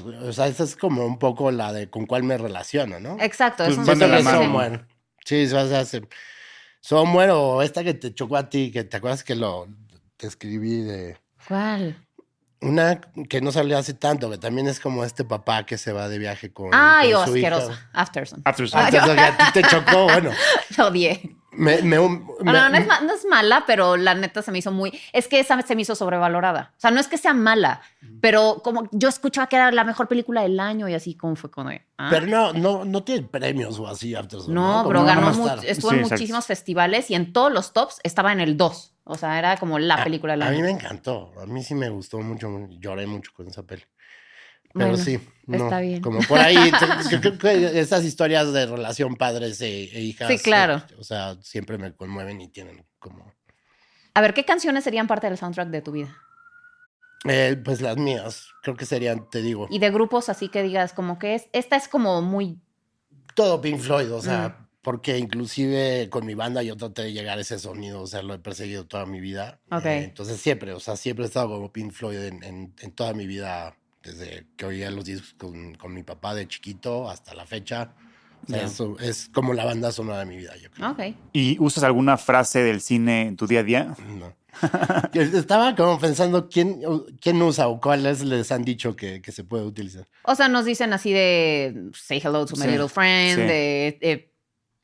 O 0.00 0.32
sea, 0.32 0.46
esa 0.46 0.64
es 0.64 0.76
como 0.76 1.04
un 1.04 1.18
poco 1.18 1.50
la 1.50 1.72
de 1.72 1.90
con 1.90 2.06
cuál 2.06 2.22
me 2.22 2.38
relaciono, 2.38 3.00
¿no? 3.00 3.16
Exacto, 3.20 3.64
es 3.64 3.76
un 3.76 3.84
Somewhere. 3.84 4.86
Sí, 5.24 5.44
o 5.44 5.68
sea, 5.68 5.84
Somewhere 6.80 7.32
o 7.32 7.62
esta 7.62 7.84
que 7.84 7.94
te 7.94 8.14
chocó 8.14 8.36
a 8.36 8.48
ti, 8.48 8.70
que 8.72 8.84
te 8.84 8.96
acuerdas 8.96 9.22
que 9.22 9.34
lo 9.34 9.68
te 10.16 10.26
escribí 10.26 10.82
de... 10.82 11.18
¿Cuál? 11.46 11.96
Una 12.60 13.00
que 13.28 13.40
no 13.40 13.50
salió 13.50 13.76
hace 13.76 13.92
tanto, 13.92 14.30
que 14.30 14.38
también 14.38 14.68
es 14.68 14.78
como 14.78 15.04
este 15.04 15.24
papá 15.24 15.66
que 15.66 15.76
se 15.78 15.92
va 15.92 16.08
de 16.08 16.18
viaje 16.18 16.52
con. 16.52 16.70
Ay, 16.72 17.10
con 17.12 17.24
asquerosa. 17.24 17.90
Afterson. 17.92 18.42
Afterson. 18.44 18.80
Afterson, 18.80 19.16
que 19.16 19.20
a 19.20 19.36
ti 19.36 19.44
te 19.52 19.62
chocó, 19.64 20.04
bueno. 20.04 20.30
Lo 20.78 20.86
odié. 20.86 21.36
Me, 21.54 21.82
me, 21.82 21.96
no, 21.96 22.08
no, 22.40 22.76
es, 22.76 22.86
no, 22.86 23.14
es, 23.14 23.26
mala, 23.26 23.64
pero 23.66 23.98
la 23.98 24.14
neta 24.14 24.40
se 24.40 24.50
me 24.50 24.58
hizo 24.58 24.72
muy. 24.72 24.98
Es 25.12 25.28
que 25.28 25.38
esa 25.38 25.60
se 25.60 25.76
me 25.76 25.82
hizo 25.82 25.94
sobrevalorada. 25.94 26.72
O 26.76 26.80
sea, 26.80 26.90
no 26.90 26.98
es 26.98 27.08
que 27.08 27.18
sea 27.18 27.34
mala, 27.34 27.82
pero 28.22 28.62
como 28.64 28.88
yo 28.90 29.08
escuchaba 29.08 29.48
que 29.48 29.56
era 29.56 29.70
la 29.70 29.84
mejor 29.84 30.08
película 30.08 30.42
del 30.42 30.58
año 30.58 30.88
y 30.88 30.94
así 30.94 31.14
como 31.14 31.36
fue 31.36 31.50
con. 31.50 31.68
Ah. 31.98 32.08
Pero 32.10 32.26
no, 32.26 32.54
no, 32.54 32.86
no 32.86 33.04
tiene 33.04 33.28
premios 33.28 33.78
o 33.78 33.86
así, 33.86 34.14
Afterson. 34.14 34.54
No, 34.54 34.84
pero 34.88 35.04
ganó. 35.04 35.30
estuvo 35.62 35.92
en 35.92 36.00
muchísimos 36.00 36.46
festivales 36.46 37.10
y 37.10 37.14
en 37.14 37.34
todos 37.34 37.52
los 37.52 37.74
tops 37.74 38.00
estaba 38.02 38.32
en 38.32 38.40
el 38.40 38.56
2. 38.56 38.94
O 39.04 39.16
sea, 39.16 39.38
era 39.38 39.56
como 39.56 39.78
la 39.78 40.02
película 40.02 40.32
del 40.32 40.42
año. 40.42 40.52
A 40.52 40.56
mí 40.56 40.62
me 40.62 40.70
encantó. 40.70 41.32
A 41.40 41.46
mí 41.46 41.62
sí 41.62 41.74
me 41.74 41.90
gustó 41.90 42.18
mucho. 42.20 42.48
Lloré 42.70 43.06
mucho 43.06 43.32
con 43.34 43.48
esa 43.48 43.62
peli. 43.64 43.82
Pero 44.74 44.96
sí, 44.96 45.20
está 45.50 45.80
bien. 45.80 46.00
Como 46.00 46.20
por 46.20 46.38
ahí, 46.38 46.56
creo 47.20 47.38
que 47.38 47.80
esas 47.80 48.04
historias 48.04 48.52
de 48.52 48.66
relación 48.66 49.16
padres 49.16 49.60
e, 49.60 49.84
e 49.84 50.00
hijas. 50.00 50.28
Sí, 50.28 50.38
claro. 50.38 50.82
o 50.98 51.04
sea, 51.04 51.36
siempre 51.42 51.78
me 51.78 51.94
conmueven 51.94 52.40
y 52.40 52.48
tienen 52.48 52.84
como. 52.98 53.32
A 54.14 54.20
ver, 54.20 54.34
¿qué 54.34 54.44
canciones 54.44 54.84
serían 54.84 55.06
parte 55.06 55.28
del 55.28 55.38
soundtrack 55.38 55.68
de 55.68 55.82
tu 55.82 55.92
vida? 55.92 56.16
Eh, 57.24 57.56
pues 57.64 57.80
las 57.80 57.96
mías, 57.96 58.48
creo 58.62 58.76
que 58.76 58.84
serían, 58.84 59.28
te 59.30 59.42
digo. 59.42 59.68
Y 59.70 59.78
de 59.78 59.90
grupos 59.90 60.28
así 60.28 60.48
que 60.48 60.62
digas, 60.62 60.92
como 60.92 61.18
que 61.18 61.34
es, 61.34 61.48
esta 61.52 61.76
es 61.76 61.88
como 61.88 62.20
muy. 62.20 62.60
Todo 63.34 63.60
Pink 63.60 63.78
Floyd, 63.78 64.12
o 64.12 64.20
sea, 64.20 64.48
mm. 64.48 64.68
porque 64.82 65.18
inclusive 65.18 66.08
con 66.10 66.26
mi 66.26 66.34
banda 66.34 66.62
yo 66.62 66.76
traté 66.76 67.02
de 67.02 67.12
llegar 67.12 67.38
a 67.38 67.40
ese 67.40 67.58
sonido, 67.58 68.02
o 68.02 68.06
sea, 68.06 68.22
lo 68.22 68.34
he 68.34 68.38
perseguido 68.38 68.86
toda 68.86 69.06
mi 69.06 69.20
vida. 69.20 69.60
Ok. 69.70 69.86
Eh, 69.86 70.04
entonces 70.04 70.40
siempre, 70.40 70.72
o 70.72 70.80
sea, 70.80 70.96
siempre 70.96 71.24
he 71.24 71.28
estado 71.28 71.48
como 71.48 71.72
Pink 71.72 71.92
Floyd 71.92 72.18
en, 72.18 72.74
en 72.78 72.92
toda 72.92 73.14
mi 73.14 73.26
vida 73.26 73.76
desde 74.02 74.46
que 74.56 74.66
oía 74.66 74.90
los 74.90 75.04
discos 75.04 75.34
con, 75.34 75.74
con 75.74 75.94
mi 75.94 76.02
papá 76.02 76.34
de 76.34 76.46
chiquito 76.48 77.08
hasta 77.08 77.34
la 77.34 77.46
fecha. 77.46 77.94
eso 78.48 78.96
es 78.98 79.28
como 79.32 79.54
la 79.54 79.64
banda 79.64 79.92
sonora 79.92 80.20
de 80.20 80.26
mi 80.26 80.36
vida, 80.36 80.56
yo 80.56 80.70
creo. 80.70 80.90
Okay. 80.90 81.16
¿Y 81.32 81.58
usas 81.60 81.84
alguna 81.84 82.16
frase 82.16 82.62
del 82.62 82.80
cine 82.80 83.28
en 83.28 83.36
tu 83.36 83.46
día 83.46 83.60
a 83.60 83.64
día? 83.64 83.96
No. 84.06 84.34
Estaba 85.14 85.74
como 85.74 85.98
pensando 85.98 86.48
quién, 86.48 86.82
quién 87.20 87.40
usa 87.40 87.68
o 87.68 87.80
cuáles 87.80 88.22
les 88.22 88.52
han 88.52 88.64
dicho 88.64 88.94
que, 88.94 89.22
que, 89.22 89.32
se 89.32 89.44
puede 89.44 89.64
utilizar. 89.64 90.06
O 90.24 90.34
sea, 90.34 90.48
nos 90.48 90.64
dicen 90.64 90.92
así 90.92 91.12
de 91.12 91.90
say 91.94 92.20
hello 92.22 92.44
to 92.44 92.56
my 92.56 92.66
little 92.66 92.88
friend, 92.88 93.38
de 93.38 93.98
eh, 94.00 94.31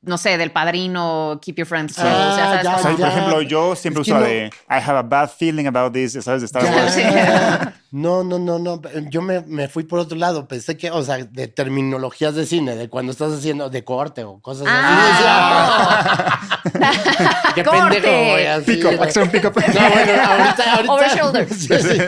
no 0.03 0.16
sé, 0.16 0.38
del 0.38 0.53
padrino, 0.53 1.40
Keep 1.42 1.57
Your 1.57 1.66
Friends 1.66 1.94
Close. 1.94 2.09
o 2.09 2.34
sea, 2.34 2.61
ah, 2.64 2.80
por 2.82 3.09
ejemplo, 3.09 3.42
yo 3.42 3.74
siempre 3.74 4.03
uso 4.03 4.18
de 4.20 4.46
I 4.70 4.74
have 4.74 4.99
a 4.99 5.03
bad 5.03 5.28
feeling 5.28 5.66
about 5.66 5.92
this, 5.92 6.12
¿sabes? 6.22 6.40
De 6.42 6.46
Star 6.46 6.64
Wars. 6.64 7.74
No, 7.90 8.22
no, 8.22 8.38
no, 8.38 8.59
no. 8.59 8.82
Yo 9.09 9.22
me, 9.22 9.40
me, 9.40 9.66
fui 9.66 9.82
por 9.82 9.99
otro 9.99 10.18
lado. 10.18 10.46
Pensé 10.46 10.76
que, 10.76 10.90
o 10.90 11.03
sea, 11.03 11.24
de 11.24 11.49
terminologías 11.49 12.34
de 12.34 12.44
cine, 12.44 12.76
de 12.76 12.90
cuando 12.90 13.12
estás 13.12 13.32
haciendo 13.32 13.70
de 13.70 13.82
corte 13.82 14.24
o 14.24 14.40
cosas 14.40 14.66
ah. 14.68 16.38
así. 16.74 17.55
Qué 17.55 17.64
pendejo, 17.64 18.64
Pick 18.66 18.84
up, 18.84 19.03
acción 19.03 19.30
pick 19.30 19.44
up. 19.46 19.55
No, 19.57 19.90
bueno, 19.90 20.22
ahorita, 20.22 20.74
ahorita. 20.74 20.92
Over 20.92 21.16
shoulder. 21.16 21.49
Sí, 21.49 21.68
sí. 21.80 21.99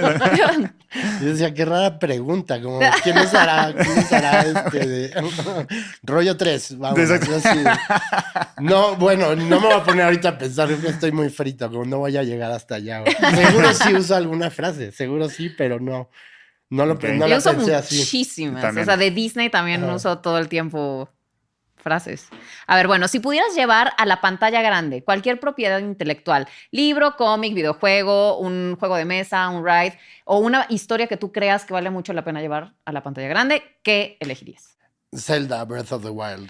Yo 0.93 1.29
decía, 1.29 1.55
qué 1.55 1.65
rara 1.65 1.99
pregunta, 1.99 2.61
como, 2.61 2.81
¿quién 3.05 3.17
usará, 3.19 3.73
quién 3.73 3.99
usará 3.99 4.41
este 4.67 4.87
de, 4.87 5.25
rollo 6.03 6.37
3? 6.37 6.79
Vamos, 6.79 7.11
así, 7.11 7.59
no, 8.59 8.97
bueno, 8.97 9.37
no 9.37 9.61
me 9.61 9.67
voy 9.67 9.77
a 9.77 9.85
poner 9.85 10.07
ahorita 10.07 10.31
a 10.31 10.39
pensar, 10.39 10.69
que 10.69 10.89
estoy 10.89 11.13
muy 11.13 11.31
frito, 11.31 11.71
como 11.71 11.85
no 11.85 11.99
voy 11.99 12.17
a 12.17 12.25
llegar 12.25 12.51
hasta 12.51 12.77
allá. 12.77 13.05
Seguro 13.05 13.73
sí 13.73 13.95
uso 13.95 14.17
alguna 14.17 14.51
frase, 14.51 14.91
seguro 14.91 15.29
sí, 15.29 15.51
pero 15.51 15.79
no, 15.79 16.11
no 16.71 16.87
lo 16.87 16.95
no 16.95 17.29
Yo 17.29 17.37
uso 17.37 17.55
muchísimas, 17.55 18.77
o 18.77 18.85
sea, 18.85 18.97
de 18.97 19.11
Disney 19.13 19.49
también 19.49 19.85
uso 19.85 20.19
todo 20.19 20.39
el 20.39 20.49
tiempo 20.49 21.09
frases. 21.81 22.29
A 22.67 22.77
ver, 22.77 22.87
bueno, 22.87 23.09
si 23.09 23.21
pudieras 23.21 23.55
llevar 23.55 23.93
a 23.97 24.07
la 24.07 24.21
pantalla 24.21 24.63
grande 24.63 25.03
cualquier 25.03 25.41
propiedad 25.41 25.79
intelectual, 25.79 26.47
libro, 26.71 27.17
cómic, 27.17 27.55
videojuego, 27.55 28.39
un 28.39 28.77
juego 28.79 28.97
de 28.97 29.05
mesa, 29.05 29.49
un 29.49 29.65
ride 29.65 29.99
o 30.25 30.39
una 30.39 30.67
historia 30.69 31.07
que 31.07 31.17
tú 31.17 31.33
creas 31.33 31.65
que 31.65 31.73
vale 31.73 31.91
mucho 31.91 32.13
la 32.13 32.25
pena 32.25 32.41
llevar 32.41 32.75
a 32.85 32.93
la 32.93 33.03
pantalla 33.03 33.29
grande, 33.29 33.63
¿qué 33.83 34.17
elegirías? 34.21 34.77
Zelda 35.13 35.65
Breath 35.65 35.91
of 35.91 36.03
the 36.03 36.11
Wild. 36.11 36.49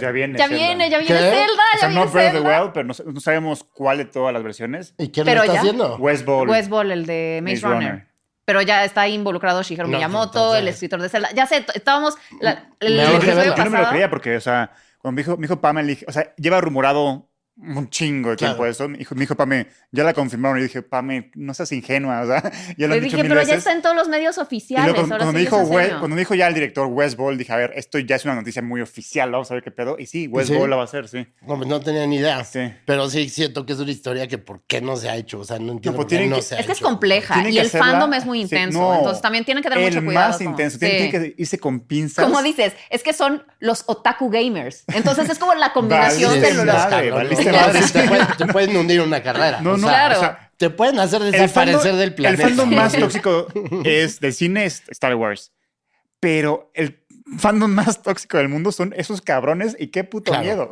ya 0.00 0.10
viene. 0.10 0.38
Ya 0.38 0.48
viene, 0.48 0.88
ya 0.88 0.98
viene 0.98 1.18
Zelda. 1.18 1.62
Ya 1.80 1.88
no 1.90 2.06
Breath 2.06 2.34
of 2.34 2.42
the 2.42 2.48
Wild, 2.48 2.72
pero 2.72 2.84
no, 2.84 3.20
sabemos 3.20 3.64
cuál 3.64 3.98
de 3.98 4.06
todas 4.06 4.32
las 4.32 4.42
versiones. 4.42 4.94
¿Y 4.98 5.10
quién 5.10 5.26
lo 5.26 5.42
está 5.42 5.60
haciendo? 5.60 5.96
West 5.96 6.24
Ball. 6.24 6.48
West 6.48 6.70
Ball, 6.70 6.90
el 6.90 7.04
de 7.04 7.40
Maze, 7.42 7.60
Runner 7.66 8.11
pero 8.44 8.62
ya 8.62 8.84
está 8.84 9.08
involucrado 9.08 9.62
Shigeru 9.62 9.88
Miyamoto, 9.88 10.56
el 10.56 10.68
escritor 10.68 11.00
de 11.00 11.08
Zelda. 11.08 11.30
Ya 11.34 11.46
sé, 11.46 11.64
estábamos... 11.74 12.16
La, 12.40 12.70
el, 12.80 12.96
yo 12.96 13.64
no 13.64 13.70
me 13.70 13.78
lo 13.78 13.88
creía 13.88 14.10
porque, 14.10 14.36
o 14.36 14.40
sea, 14.40 14.72
cuando 14.98 15.16
me 15.16 15.22
dijo, 15.22 15.36
me 15.36 15.42
dijo 15.42 15.60
Pamela, 15.60 15.94
o 16.06 16.12
sea, 16.12 16.34
lleva 16.36 16.60
rumorado 16.60 17.28
un 17.56 17.90
chingo 17.90 18.30
de 18.30 18.36
tiempo 18.36 18.64
eso. 18.64 18.88
Me 18.88 18.98
dijo, 18.98 19.14
me 19.14 19.20
dijo 19.20 19.34
Pame, 19.34 19.66
ya 19.90 20.04
la 20.04 20.14
confirmaron. 20.14 20.58
Y 20.58 20.62
dije, 20.62 20.82
Pame, 20.82 21.30
no 21.34 21.52
seas 21.54 21.70
ingenua. 21.72 22.22
O 22.22 22.26
sea, 22.26 22.42
ya 22.78 22.88
lo 22.88 22.94
Le 22.94 23.00
dije, 23.00 23.22
pero 23.22 23.42
ya 23.42 23.54
está 23.54 23.72
en 23.72 23.82
todos 23.82 23.94
los 23.94 24.08
medios 24.08 24.38
oficiales. 24.38 24.94
cuando, 24.94 25.32
me 25.32 25.40
dijo, 25.40 25.66
cuando 25.66 26.08
me 26.08 26.16
dijo 26.16 26.34
ya 26.34 26.48
el 26.48 26.54
director 26.54 26.86
West 26.86 27.16
Ball, 27.16 27.36
dije, 27.36 27.52
a 27.52 27.56
ver, 27.56 27.72
esto 27.76 27.98
ya 27.98 28.16
es 28.16 28.24
una 28.24 28.34
noticia 28.34 28.62
muy 28.62 28.80
oficial, 28.80 29.30
vamos 29.30 29.50
a 29.50 29.54
ver 29.54 29.62
qué 29.62 29.70
pedo. 29.70 29.96
Y 29.98 30.06
sí, 30.06 30.26
West 30.28 30.50
Ball 30.50 30.70
la 30.70 30.76
va 30.76 30.82
a 30.82 30.84
hacer, 30.86 31.08
sí. 31.08 31.26
No, 31.42 31.56
pues 31.56 31.68
no 31.68 31.80
tenía 31.80 32.06
ni 32.06 32.16
idea. 32.16 32.42
Sí. 32.44 32.72
Pero 32.86 33.08
sí 33.10 33.28
siento 33.28 33.66
que 33.66 33.74
es 33.74 33.78
una 33.78 33.90
historia 33.90 34.26
que 34.26 34.38
por 34.38 34.62
qué 34.66 34.80
no 34.80 34.96
se 34.96 35.08
ha 35.08 35.16
hecho. 35.16 35.40
O 35.40 35.44
sea, 35.44 35.58
no 35.58 35.72
entiendo 35.72 35.92
no, 35.92 35.96
pues 35.96 36.18
por 36.18 36.18
qué 36.18 36.26
no 36.26 36.40
se 36.40 36.56
ha 36.56 36.58
Es 36.58 36.66
que 36.66 36.72
es 36.72 36.80
compleja 36.80 37.48
y 37.48 37.58
el 37.58 37.68
fandom 37.68 38.12
es 38.14 38.24
muy 38.24 38.40
intenso. 38.40 38.94
entonces 38.94 39.22
también 39.22 39.44
tienen 39.44 39.62
que 39.62 39.68
tener 39.68 39.92
mucho 39.92 40.04
cuidado. 40.04 40.28
más 40.30 40.40
intenso. 40.40 40.78
Tienen 40.78 41.10
que 41.10 41.34
irse 41.36 41.58
con 41.58 41.80
pinzas. 41.80 42.24
Como 42.24 42.42
dices, 42.42 42.72
es 42.90 43.02
que 43.02 43.12
son 43.12 43.44
los 43.58 43.84
otaku 43.86 44.30
gamers. 44.30 44.84
Entonces 44.94 45.28
es 45.28 45.38
como 45.38 45.54
la 45.54 45.72
combinación 45.72 46.40
de 46.40 46.54
los 46.54 47.41
te 47.44 48.46
pueden 48.52 48.76
hundir 48.76 49.00
una 49.00 49.22
carrera. 49.22 49.60
No, 49.60 49.76
no, 49.76 49.86
claro. 49.86 50.36
te 50.56 50.70
pueden 50.70 50.98
hacer 50.98 51.22
desaparecer 51.22 51.94
del 51.96 52.14
planeta. 52.14 52.42
El 52.42 52.48
fandom 52.50 52.74
más 52.74 52.92
tóxico 52.98 53.46
es 53.84 54.20
del 54.20 54.32
cine 54.32 54.64
es 54.64 54.82
Star 54.88 55.14
Wars. 55.14 55.52
Pero 56.20 56.70
el 56.74 57.04
fandom 57.38 57.70
más 57.70 58.02
tóxico 58.02 58.38
del 58.38 58.48
mundo 58.48 58.72
son 58.72 58.94
esos 58.96 59.20
cabrones 59.20 59.76
y 59.78 59.88
qué 59.88 60.04
puto 60.04 60.38
miedo. 60.38 60.68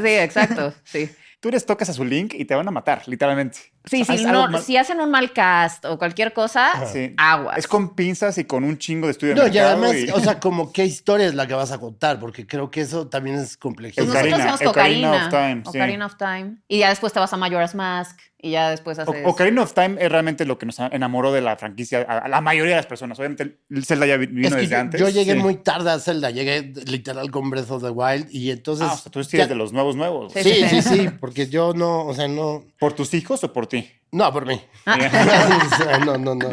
Sí, 0.00 0.08
exacto, 0.08 0.74
sí. 0.84 1.10
Tú 1.42 1.50
les 1.50 1.66
tocas 1.66 1.88
a 1.88 1.92
su 1.92 2.04
link 2.04 2.34
y 2.34 2.44
te 2.44 2.54
van 2.54 2.68
a 2.68 2.70
matar, 2.70 3.02
literalmente. 3.06 3.58
Sí, 3.84 4.04
sí, 4.04 4.24
no, 4.24 4.60
si 4.60 4.76
hacen 4.76 5.00
un 5.00 5.10
mal 5.10 5.32
cast 5.32 5.84
o 5.86 5.98
cualquier 5.98 6.32
cosa, 6.32 6.70
agua. 7.16 7.54
Es 7.56 7.66
con 7.66 7.96
pinzas 7.96 8.38
y 8.38 8.44
con 8.44 8.62
un 8.62 8.78
chingo 8.78 9.08
de 9.08 9.10
estudio. 9.10 9.34
No, 9.34 9.48
y 9.48 9.58
además, 9.58 9.96
o 10.14 10.20
sea, 10.20 10.38
como 10.38 10.72
qué 10.72 10.84
historia 10.84 11.26
es 11.26 11.34
la 11.34 11.48
que 11.48 11.54
vas 11.54 11.72
a 11.72 11.80
contar, 11.80 12.20
porque 12.20 12.46
creo 12.46 12.70
que 12.70 12.82
eso 12.82 13.08
también 13.08 13.40
es 13.40 13.56
complejo. 13.56 14.00
Nosotros 14.00 14.34
hacemos 14.34 14.62
Ocarina, 14.64 15.26
of 15.26 15.30
Time. 15.30 15.62
Ocarina 15.64 16.06
of 16.06 16.16
Time. 16.16 16.58
Y 16.68 16.78
ya 16.78 16.90
después 16.90 17.12
te 17.12 17.18
vas 17.18 17.32
a 17.32 17.36
Majora's 17.36 17.74
Mask 17.74 18.20
y 18.44 18.50
ya 18.50 18.70
después 18.70 18.98
haces... 18.98 19.22
Ocarina 19.24 19.62
of 19.62 19.72
Time 19.72 19.96
es 20.00 20.10
realmente 20.10 20.44
lo 20.44 20.58
que 20.58 20.66
nos 20.66 20.78
enamoró 20.80 21.32
de 21.32 21.40
la 21.40 21.56
franquicia 21.56 22.02
a 22.02 22.28
la 22.28 22.40
mayoría 22.40 22.72
de 22.72 22.76
las 22.76 22.86
personas. 22.86 23.16
Obviamente 23.18 23.58
Zelda 23.84 24.04
ya 24.04 24.16
vino 24.16 24.50
desde 24.50 24.76
antes. 24.76 25.00
Yo 25.00 25.08
llegué 25.08 25.36
muy 25.36 25.54
tarde 25.56 25.92
a 25.92 26.00
Zelda, 26.00 26.30
llegué 26.30 26.72
literal 26.86 27.30
con 27.30 27.48
Breath 27.50 27.70
of 27.70 27.84
the 27.84 27.90
Wild 27.90 28.26
y 28.32 28.50
entonces... 28.50 28.88
Ah, 28.90 28.94
o 28.94 28.96
sea, 28.96 29.12
tú 29.12 29.20
eres 29.20 29.48
de 29.48 29.54
los 29.54 29.72
nuevos 29.72 29.94
nuevos. 29.94 30.32
Sí 30.32 30.42
sí, 30.42 30.68
sí, 30.68 30.82
sí, 30.82 31.08
porque 31.20 31.46
yo 31.46 31.72
no, 31.72 32.04
o 32.04 32.14
sea, 32.14 32.26
no... 32.26 32.64
¿Por 32.80 32.94
tus 32.94 33.14
hijos 33.14 33.44
o 33.44 33.52
por 33.52 33.68
ti? 33.68 33.88
No, 34.10 34.32
por 34.32 34.44
mí. 34.44 34.60
Ah. 34.84 36.00
no, 36.04 36.18
no, 36.18 36.34
no. 36.34 36.48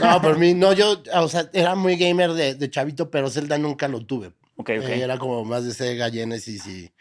No, 0.00 0.22
por 0.22 0.38
mí. 0.38 0.54
No, 0.54 0.72
yo, 0.72 1.02
o 1.14 1.28
sea, 1.28 1.50
era 1.52 1.74
muy 1.74 1.96
gamer 1.96 2.32
de, 2.32 2.54
de 2.54 2.70
chavito, 2.70 3.10
pero 3.10 3.28
Zelda 3.28 3.58
nunca 3.58 3.88
lo 3.88 4.06
tuve. 4.06 4.28
Ok, 4.56 4.70
ok. 4.78 4.88
Eh, 4.88 5.02
era 5.02 5.18
como 5.18 5.44
más 5.44 5.64
de 5.64 5.74
Sega, 5.74 6.10
Genesis 6.10 6.64
y 6.68 6.92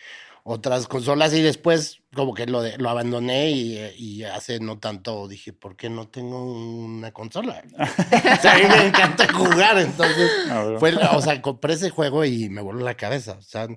otras 0.43 0.87
consolas 0.87 1.33
y 1.33 1.41
después 1.41 2.01
como 2.13 2.33
que 2.33 2.45
lo, 2.45 2.61
de, 2.61 2.77
lo 2.77 2.89
abandoné 2.89 3.51
y, 3.51 3.79
y, 3.97 4.23
hace 4.23 4.59
no 4.59 4.77
tanto 4.77 5.27
dije, 5.27 5.53
¿por 5.53 5.75
qué 5.77 5.89
no 5.89 6.09
tengo 6.09 6.43
una 6.43 7.11
consola? 7.11 7.63
o 7.79 8.41
sea, 8.41 8.53
a 8.53 8.57
mí 8.57 8.63
me 8.67 8.87
encanta 8.87 9.31
jugar, 9.31 9.79
entonces 9.79 10.29
ah, 10.49 10.75
fue, 10.79 10.93
o 10.95 11.21
sea, 11.21 11.41
compré 11.41 11.73
ese 11.73 11.89
juego 11.89 12.25
y 12.25 12.49
me 12.49 12.61
voló 12.61 12.83
la 12.83 12.95
cabeza, 12.95 13.37
o 13.39 13.41
sea, 13.41 13.67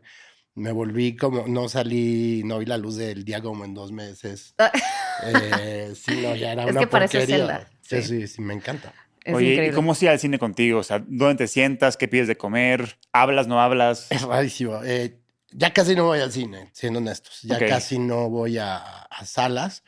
me 0.54 0.72
volví 0.72 1.16
como, 1.16 1.46
no 1.46 1.68
salí, 1.68 2.42
no 2.44 2.58
vi 2.58 2.66
la 2.66 2.78
luz 2.78 2.96
del 2.96 3.24
día 3.24 3.40
como 3.40 3.64
en 3.64 3.74
dos 3.74 3.92
meses. 3.92 4.54
eh, 5.24 5.92
sí, 5.94 6.20
no, 6.22 6.34
ya 6.34 6.52
era 6.52 6.64
es 6.64 6.70
una 6.70 6.80
que 6.80 6.86
porquería. 6.86 7.68
Sí. 7.82 8.02
sí, 8.02 8.26
sí, 8.26 8.42
me 8.42 8.54
encanta. 8.54 8.92
Oye, 9.32 9.68
¿y 9.68 9.70
cómo 9.72 9.94
se 9.94 10.06
el 10.06 10.18
cine 10.18 10.38
contigo? 10.38 10.80
O 10.80 10.82
sea, 10.82 11.04
¿dónde 11.06 11.34
te 11.36 11.48
sientas? 11.48 11.96
¿Qué 11.96 12.08
pides 12.08 12.28
de 12.28 12.36
comer? 12.36 12.96
¿Hablas, 13.12 13.46
no 13.46 13.60
hablas? 13.60 14.10
Es 14.10 14.22
rarísimo. 14.22 14.80
Eh, 14.84 15.18
ya 15.50 15.72
casi 15.72 15.94
no 15.94 16.04
voy 16.04 16.20
al 16.20 16.32
cine, 16.32 16.70
siendo 16.72 16.98
honestos. 16.98 17.42
Ya 17.42 17.58
casi 17.58 17.98
no 17.98 18.28
voy 18.28 18.58
a, 18.58 19.08
salas. 19.24 19.84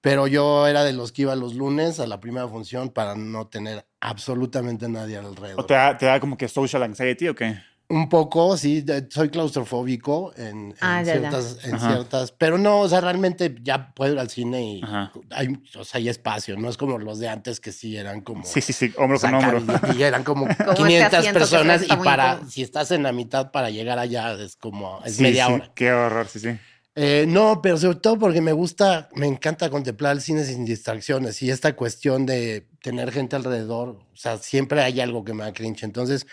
Pero 0.00 0.26
yo 0.26 0.66
era 0.66 0.82
de 0.82 0.94
los 0.94 1.12
que 1.12 1.22
iba 1.22 1.36
los 1.36 1.54
lunes 1.54 2.00
a 2.00 2.06
la 2.06 2.20
primera 2.20 2.48
función 2.48 2.88
para 2.88 3.14
no 3.14 3.48
tener 3.48 3.86
absolutamente 4.00 4.88
nadie 4.88 5.18
alrededor. 5.18 5.60
¿O 5.60 5.66
te 5.66 5.74
da, 5.74 5.98
te 5.98 6.06
da 6.06 6.20
como 6.20 6.38
que 6.38 6.48
social 6.48 6.82
anxiety 6.82 7.28
o 7.28 7.34
qué? 7.34 7.58
Un 7.90 8.08
poco, 8.08 8.56
sí, 8.56 8.84
soy 9.08 9.30
claustrofóbico 9.30 10.32
en, 10.36 10.76
ah, 10.80 11.02
ciertas, 11.02 11.58
en 11.64 11.80
ciertas, 11.80 12.30
pero 12.30 12.56
no, 12.56 12.78
o 12.82 12.88
sea, 12.88 13.00
realmente 13.00 13.52
ya 13.62 13.92
puedo 13.92 14.12
ir 14.12 14.18
al 14.20 14.30
cine 14.30 14.62
y 14.62 14.82
hay, 15.30 15.48
o 15.76 15.82
sea, 15.82 15.98
hay 15.98 16.08
espacio, 16.08 16.56
no 16.56 16.68
es 16.68 16.76
como 16.76 16.98
los 16.98 17.18
de 17.18 17.28
antes 17.28 17.58
que 17.58 17.72
sí 17.72 17.96
eran 17.96 18.20
como... 18.20 18.44
Sí, 18.44 18.60
sí, 18.60 18.72
sí, 18.72 18.92
hombro 18.96 19.18
con 19.18 19.34
hombro. 19.34 19.60
Y, 19.98 20.04
eran 20.04 20.22
como, 20.22 20.46
500 20.76 21.18
este 21.18 21.32
personas 21.32 21.82
y 21.82 21.88
para, 21.96 22.40
si 22.48 22.62
estás 22.62 22.92
en 22.92 23.02
la 23.02 23.10
mitad 23.10 23.50
para 23.50 23.70
llegar 23.70 23.98
allá 23.98 24.34
es 24.34 24.54
como, 24.54 25.02
es 25.04 25.18
media 25.20 25.48
hora. 25.48 25.72
Qué 25.74 25.90
horror, 25.92 26.28
sí, 26.28 26.38
sí. 26.38 26.50
Eh, 26.94 27.24
no, 27.26 27.60
pero 27.60 27.76
sobre 27.76 27.98
todo 27.98 28.20
porque 28.20 28.40
me 28.40 28.52
gusta, 28.52 29.08
me 29.14 29.26
encanta 29.26 29.68
contemplar 29.68 30.12
el 30.12 30.22
cine 30.22 30.44
sin 30.44 30.64
distracciones 30.64 31.42
y 31.42 31.50
esta 31.50 31.74
cuestión 31.74 32.24
de 32.24 32.68
tener 32.82 33.10
gente 33.10 33.34
alrededor, 33.34 33.88
o 34.12 34.16
sea, 34.16 34.38
siempre 34.38 34.80
hay 34.80 35.00
algo 35.00 35.24
que 35.24 35.34
me 35.34 35.42
da 35.42 35.52
cringe, 35.52 35.82
entonces 35.82 36.28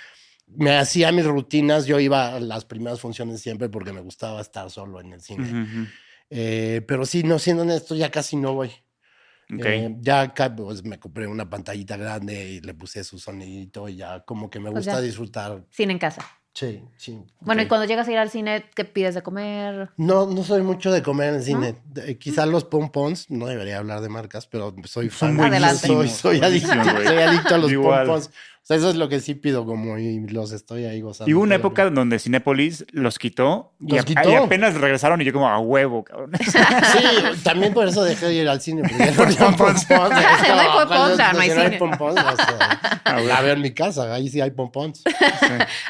me 0.47 0.77
hacía 0.77 1.11
mis 1.11 1.25
rutinas, 1.25 1.85
yo 1.85 1.99
iba 1.99 2.35
a 2.35 2.39
las 2.39 2.65
primeras 2.65 2.99
funciones 2.99 3.41
siempre 3.41 3.69
porque 3.69 3.93
me 3.93 4.01
gustaba 4.01 4.41
estar 4.41 4.69
solo 4.69 5.01
en 5.01 5.13
el 5.13 5.21
cine. 5.21 5.89
Eh, 6.29 6.81
pero 6.87 7.05
sí, 7.05 7.23
no 7.23 7.39
siendo 7.39 7.63
honesto, 7.63 7.95
ya 7.95 8.09
casi 8.11 8.35
no 8.35 8.53
voy. 8.53 8.71
Eh, 9.49 9.95
ya 9.99 10.33
pues, 10.55 10.83
me 10.83 10.99
compré 10.99 11.25
una 11.25 11.49
pantallita 11.49 11.95
grande 11.95 12.49
y 12.49 12.61
le 12.61 12.73
puse 12.73 13.03
su 13.03 13.17
sonidito 13.17 13.87
y 13.87 13.95
ya 13.97 14.21
como 14.21 14.49
que 14.49 14.59
me 14.59 14.71
pues 14.71 14.85
gusta 14.85 15.01
disfrutar. 15.01 15.63
Cine 15.69 15.93
en 15.93 15.99
casa. 15.99 16.25
Sí, 16.53 16.83
sí. 16.97 17.19
Bueno, 17.41 17.61
y 17.61 17.67
cuando 17.67 17.85
llegas 17.85 18.07
a 18.07 18.11
ir 18.11 18.17
al 18.17 18.31
cine, 18.31 18.65
¿qué 18.73 18.83
pides 18.83 19.13
de 19.13 19.21
comer? 19.21 19.91
No, 19.95 20.25
no 20.25 20.43
soy 20.43 20.63
mucho 20.63 20.91
de 20.91 21.03
comer 21.03 21.29
en 21.29 21.35
el 21.35 21.43
cine. 21.43 21.75
Eh, 21.97 22.17
quizás 22.17 22.47
los 22.47 22.63
pompons, 22.63 23.29
no 23.29 23.45
debería 23.45 23.77
hablar 23.77 24.01
de 24.01 24.09
marcas, 24.09 24.47
pero 24.47 24.75
soy 24.85 25.09
fan. 25.09 25.37
Soy, 25.77 26.09
soy, 26.09 26.41
adicto, 26.41 26.69
soy 26.83 27.05
adicto 27.05 27.53
a 27.53 27.57
los 27.59 27.71
pompons 27.71 28.31
sea, 28.67 28.77
eso 28.77 28.89
es 28.89 28.97
lo 28.97 29.07
que 29.07 29.21
sí 29.21 29.33
pido, 29.33 29.65
como 29.65 29.97
y 29.97 30.19
los 30.27 30.51
estoy 30.51 30.83
ahí 30.83 30.99
gozando. 30.99 31.31
Y 31.31 31.33
hubo 31.33 31.43
una 31.43 31.55
época 31.55 31.89
donde 31.89 32.19
Cinépolis 32.19 32.85
los 32.91 33.17
quitó, 33.17 33.73
y, 33.79 33.97
apenas 33.97 34.73
regresaron 34.73 35.21
y 35.21 35.23
yo 35.23 35.31
como 35.31 35.47
a 35.47 35.57
huevo, 35.59 36.03
cabrón. 36.03 36.31
Sí, 36.37 37.43
también 37.43 37.73
por 37.73 37.87
eso 37.87 38.03
dejé 38.03 38.25
de 38.25 38.35
ir 38.35 38.49
al 38.49 38.59
cine. 38.59 38.81
Porque 38.81 39.13
no 39.15 39.25
hay 39.25 39.35
pompons. 39.35 39.89
No 39.89 39.95
hay 39.95 40.67
pompons, 40.67 41.17
no 41.17 41.39
hay 41.39 41.49
cine. 41.49 41.77
pompons, 41.77 42.15
la 42.15 43.41
veo 43.41 43.53
en 43.53 43.61
mi 43.61 43.73
casa, 43.73 44.13
ahí 44.13 44.27
sí 44.27 44.41
hay 44.41 44.51
pompons. 44.51 45.01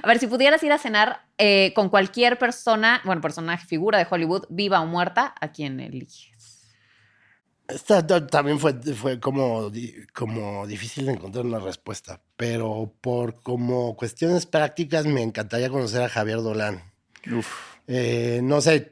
A 0.03 0.07
ver, 0.07 0.19
si 0.19 0.27
pudieras 0.27 0.61
ir 0.61 0.71
a 0.71 0.77
cenar 0.77 1.21
eh, 1.39 1.73
con 1.75 1.89
cualquier 1.89 2.37
persona, 2.37 3.01
bueno, 3.05 3.21
personaje, 3.21 3.65
figura 3.65 3.97
de 3.97 4.05
Hollywood, 4.07 4.45
viva 4.49 4.81
o 4.81 4.85
muerta, 4.85 5.33
¿a 5.41 5.51
quién 5.51 5.79
eliges? 5.79 6.36
Esta 7.67 8.05
también 8.27 8.59
fue, 8.59 8.73
fue 8.73 9.19
como, 9.19 9.71
como 10.13 10.65
difícil 10.67 11.05
de 11.05 11.13
encontrar 11.13 11.45
una 11.45 11.59
respuesta, 11.59 12.21
pero 12.37 12.93
por 13.01 13.41
como 13.41 13.95
cuestiones 13.97 14.45
prácticas 14.45 15.05
me 15.05 15.21
encantaría 15.21 15.69
conocer 15.69 16.01
a 16.01 16.09
Javier 16.09 16.37
Dolan. 16.37 16.81
Eh, 17.87 18.39
no 18.41 18.61
sé, 18.61 18.91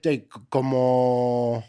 como, 0.49 1.63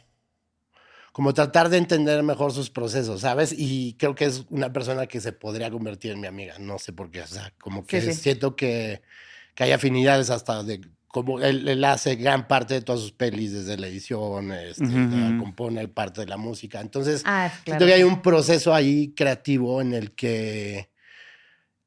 como 1.13 1.33
tratar 1.33 1.69
de 1.69 1.77
entender 1.77 2.23
mejor 2.25 2.53
sus 2.53 2.71
procesos, 2.71 3.21
¿sabes? 3.21 3.55
Y 3.57 3.95
creo 3.99 4.17
que 4.17 4.25
es 4.25 4.45
una 4.51 4.73
persona 4.73 5.07
que 5.07 5.21
se 5.21 5.33
podría 5.33 5.71
convertir 5.71 6.11
en 6.11 6.21
mi 6.21 6.27
amiga, 6.27 6.59
no 6.59 6.79
sé 6.79 6.93
por 6.93 7.11
qué, 7.11 7.23
o 7.23 7.27
sea, 7.27 7.53
como 7.61 7.87
que 7.87 8.13
siento 8.15 8.57
que, 8.57 9.03
que 9.55 9.65
hay 9.65 9.73
afinidades 9.73 10.31
hasta 10.31 10.65
de 10.65 10.81
como 11.09 11.41
él, 11.41 11.83
hace 11.85 12.17
gran 12.17 12.47
parte 12.47 12.75
de 12.75 12.83
todas 12.83 13.01
sus 13.01 13.13
pelis 13.13 13.53
desde 13.53 13.77
la 13.79 13.87
edición, 13.87 14.53
este, 14.53 14.85
compone 15.39 15.89
parte 15.89 16.21
de 16.23 16.27
la 16.27 16.37
música. 16.37 16.81
Entonces, 16.81 17.23
ah, 17.25 17.51
siento 17.65 17.87
que 17.87 17.95
hay 17.95 18.03
un 18.03 18.23
proceso 18.23 18.75
ahí 18.75 19.15
creativo 19.15 19.81
en 19.81 19.95
el 19.95 20.13
que 20.13 20.91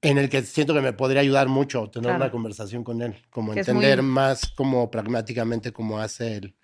en 0.02 0.18
el 0.18 0.30
que 0.30 0.42
siento 0.44 0.74
que 0.74 0.82
me 0.82 0.94
podría 0.94 1.22
ayudar 1.22 1.50
mucho 1.50 1.90
tener 1.90 2.16
una 2.16 2.32
conversación 2.32 2.84
con 2.84 3.02
él, 3.02 3.16
como 3.30 3.54
entender 3.54 4.02
más 4.02 4.50
como 4.56 4.90
pragmáticamente 4.90 5.74
cómo 5.74 6.00
hace 6.00 6.38
él 6.38 6.56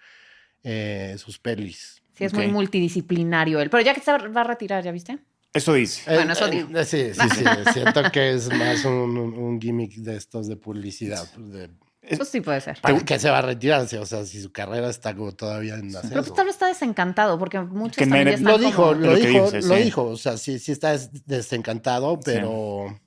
eh, 0.63 1.15
sus 1.17 1.37
pelis. 1.37 2.01
Sí, 2.13 2.23
es 2.23 2.33
muy 2.33 2.47
multidisciplinario 2.47 3.59
él. 3.59 3.69
Pero 3.69 3.83
ya 3.83 3.93
que 3.93 3.99
se 3.99 4.11
va 4.11 4.41
a 4.41 4.43
retirar, 4.45 4.83
¿ya 4.83 4.91
viste? 4.91 5.19
Eso 5.53 5.73
dice. 5.73 6.01
bueno, 6.13 6.33
eso 6.33 6.47
eh, 6.47 6.65
dice. 6.67 7.13
sí, 7.13 7.19
sí, 7.21 7.29
sí. 7.35 7.43
siento 7.73 8.03
que 8.11 8.31
es 8.31 8.49
más 8.53 8.83
un, 8.85 9.17
un, 9.17 9.61
gimmick 9.61 9.95
de 9.95 10.15
estos 10.15 10.47
de 10.47 10.55
publicidad, 10.55 11.31
de 11.35 11.69
eso 12.07 12.25
sí 12.25 12.41
puede 12.41 12.61
ser. 12.61 12.79
¿Para 12.81 12.99
qué 12.99 13.19
se 13.19 13.29
va 13.29 13.39
a 13.39 13.41
retirarse? 13.41 13.99
O 13.99 14.05
sea, 14.05 14.25
si 14.25 14.41
su 14.41 14.51
carrera 14.51 14.89
está 14.89 15.15
como 15.15 15.31
todavía 15.33 15.75
en 15.75 15.87
ascenso. 15.87 16.09
Pero 16.09 16.21
pues 16.23 16.33
tal 16.33 16.45
vez 16.45 16.55
está 16.55 16.67
desencantado, 16.67 17.37
porque 17.37 17.59
muchos 17.59 17.97
que 17.97 18.07
también 18.07 18.43
Lo 18.43 18.57
dijo, 18.57 18.93
lo, 18.93 19.15
dijo, 19.15 19.49
lo 19.51 19.75
dijo. 19.75 20.03
O 20.03 20.17
sea, 20.17 20.37
sí, 20.37 20.59
sí 20.59 20.71
está 20.71 20.97
desencantado, 21.25 22.19
pero... 22.19 22.99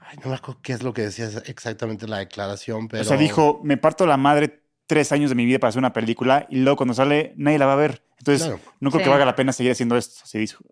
Ay, 0.00 0.18
no 0.24 0.30
me 0.30 0.36
acuerdo 0.36 0.60
qué 0.62 0.72
es 0.72 0.82
lo 0.82 0.92
que 0.92 1.02
decía 1.02 1.28
exactamente 1.46 2.08
la 2.08 2.18
declaración, 2.18 2.88
pero... 2.88 3.02
O 3.02 3.04
sea, 3.04 3.16
dijo, 3.16 3.60
me 3.62 3.76
parto 3.76 4.06
la 4.06 4.16
madre 4.16 4.64
tres 4.86 5.12
años 5.12 5.30
de 5.30 5.36
mi 5.36 5.44
vida 5.44 5.60
para 5.60 5.68
hacer 5.68 5.78
una 5.78 5.92
película 5.92 6.48
y 6.50 6.56
luego 6.56 6.76
cuando 6.76 6.94
sale 6.94 7.32
nadie 7.36 7.58
la 7.58 7.66
va 7.66 7.74
a 7.74 7.76
ver. 7.76 8.02
Entonces, 8.18 8.50
no 8.80 8.90
creo 8.90 9.04
que 9.04 9.08
valga 9.08 9.24
la 9.24 9.36
pena 9.36 9.52
seguir 9.52 9.70
haciendo 9.70 9.96
esto. 9.96 10.26
Se 10.26 10.38
dijo. 10.38 10.64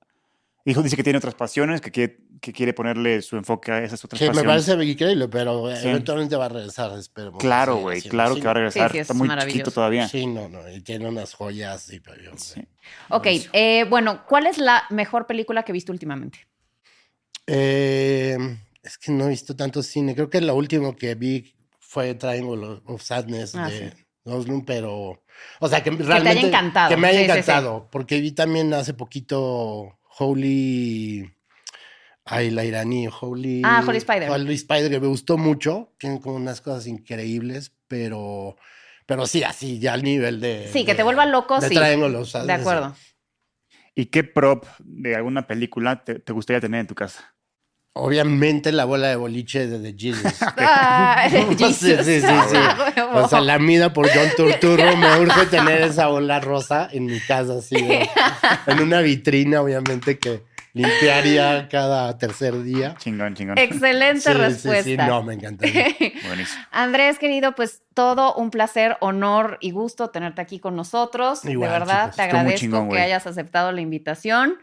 Dijo, 0.65 0.83
dice 0.83 0.97
que 0.97 1.05
tiene 1.05 1.19
otras 1.19 1.35
pasiones, 1.35 1.81
que 1.81 1.93
quiere, 1.93 2.19
que 2.41 2.53
quiere 2.53 2.73
ponerle 2.73 3.23
su 3.23 3.37
enfoque 3.37 3.73
a 3.73 3.79
esas 3.83 4.05
otras 4.05 4.19
pasiones. 4.19 4.39
Que 4.39 4.47
me 4.47 4.49
parece 4.49 4.85
increíble, 4.85 5.29
pero 5.29 5.71
eventualmente 5.71 6.37
va 6.37 6.47
a 6.47 6.49
regresar, 6.49 6.97
espero. 6.99 7.33
Claro, 7.33 7.77
güey, 7.77 8.03
claro 8.03 8.35
que 8.35 8.43
va 8.43 8.51
a 8.51 8.55
regresar. 8.55 8.97
Está 8.97 9.15
muy 9.15 9.29
chiquito 9.47 9.71
todavía. 9.71 10.09
Sí, 10.09 10.27
no, 10.27 10.49
no, 10.49 10.69
y 10.69 10.81
tiene 10.81 11.09
unas 11.09 11.35
joyas. 11.35 11.93
Y, 11.93 12.01
sí. 12.37 12.63
Ok, 13.11 13.27
eh, 13.53 13.85
bueno, 13.89 14.25
¿cuál 14.27 14.47
es 14.47 14.59
la 14.59 14.85
mejor 14.91 15.27
película 15.27 15.63
que 15.63 15.73
viste 15.73 15.93
últimamente? 15.93 16.47
Eh, 17.47 18.37
es 18.83 18.99
que 18.99 19.13
no 19.13 19.27
he 19.27 19.31
visto 19.31 19.57
tanto 19.57 19.83
cine. 19.83 20.15
Creo 20.15 20.31
que 20.31 20.41
lo 20.41 20.55
último 20.55 20.97
que 20.97 21.15
vi 21.15 21.55
fue 21.79 22.15
Triangle 22.15 22.81
of 22.85 23.03
Sadness 23.03 23.55
ah, 23.55 23.69
de 23.69 23.93
Oslum, 24.25 24.65
pero... 24.65 25.23
O 25.61 25.69
sea, 25.69 25.83
que, 25.83 25.91
realmente... 25.91 26.19
Que 26.19 26.23
te 26.23 26.29
haya 26.31 26.49
encantado. 26.49 26.89
Que 26.91 26.97
me 26.97 27.09
haya 27.09 27.23
encantado, 27.23 27.89
porque 27.91 28.21
vi 28.21 28.33
también 28.33 28.75
hace 28.75 28.93
poquito 28.93 29.99
Holy. 30.19 31.33
Ay, 32.31 32.51
la 32.51 32.65
iraní, 32.65 33.09
Holy. 33.09 33.63
Ah, 33.65 33.83
Holy 33.87 33.99
Spider. 33.99 34.31
Holy 34.31 34.55
Spider, 34.55 34.91
que 34.91 35.01
me 35.01 35.07
gustó 35.07 35.39
mucho. 35.39 35.93
Tienen 35.99 36.19
como 36.19 36.37
unas 36.37 36.61
cosas 36.61 36.87
increíbles, 36.87 37.73
pero. 37.89 38.57
Pero 39.07 39.27
sí, 39.27 39.43
así, 39.43 39.79
ya 39.79 39.95
al 39.95 40.03
nivel 40.03 40.41
de. 40.41 40.69
Sí, 40.71 40.85
que 40.85 40.95
te 40.95 41.03
vuelvan 41.03 41.33
loco, 41.33 41.59
de 41.59 41.69
sí. 41.69 41.75
Los, 41.75 42.33
de 42.33 42.53
acuerdo. 42.53 42.95
¿Y 43.95 44.07
qué 44.07 44.23
prop 44.23 44.65
de 44.85 45.17
alguna 45.17 45.47
película 45.47 46.05
te, 46.05 46.33
gustaría 46.33 46.61
tener 46.61 46.81
en 46.81 46.87
tu 46.87 46.95
casa? 46.95 47.35
Obviamente 47.95 48.71
la 48.71 48.85
bola 48.85 49.09
de 49.09 49.17
boliche 49.17 49.67
de 49.67 49.81
The 49.81 49.99
Jesus. 49.99 50.35
Ah, 50.59 51.27
sí, 51.31 51.73
sí, 51.73 51.97
sí, 52.05 52.21
sí. 52.21 52.57
O 53.15 53.27
sea, 53.27 53.41
la 53.41 53.59
mida 53.59 53.93
por 53.93 54.09
John 54.09 54.29
Turturro. 54.37 54.97
Me 54.97 55.19
urge 55.19 55.47
tener 55.47 55.83
esa 55.83 56.09
bola 56.09 56.39
rosa 56.39 56.89
en 56.93 57.07
mi 57.07 57.19
casa, 57.19 57.55
así, 57.59 57.77
en 58.67 58.81
una 58.81 59.01
vitrina, 59.01 59.63
obviamente, 59.63 60.19
que 60.19 60.43
limpiaría 60.73 61.69
cada 61.71 62.17
tercer 62.19 62.63
día. 62.63 62.95
Chingón, 62.99 63.35
chingón. 63.35 63.59
Excelente 63.59 64.33
respuesta. 64.35 64.83
Sí, 64.83 64.91
sí, 64.91 64.97
no, 64.97 65.23
me 65.23 65.35
encanta. 65.35 65.67
Buenísimo. 66.27 66.65
Andrés, 66.71 67.19
querido, 67.19 67.55
pues 67.55 67.83
todo 67.95 68.35
un 68.35 68.51
placer, 68.51 68.97
honor 69.01 69.59
y 69.61 69.71
gusto 69.71 70.11
tenerte 70.11 70.41
aquí 70.41 70.59
con 70.59 70.77
nosotros. 70.77 71.43
de 71.43 71.57
verdad, 71.57 72.13
te 72.15 72.23
agradezco 72.23 72.89
que 72.89 73.01
hayas 73.01 73.27
aceptado 73.27 73.73
la 73.73 73.81
invitación. 73.81 74.59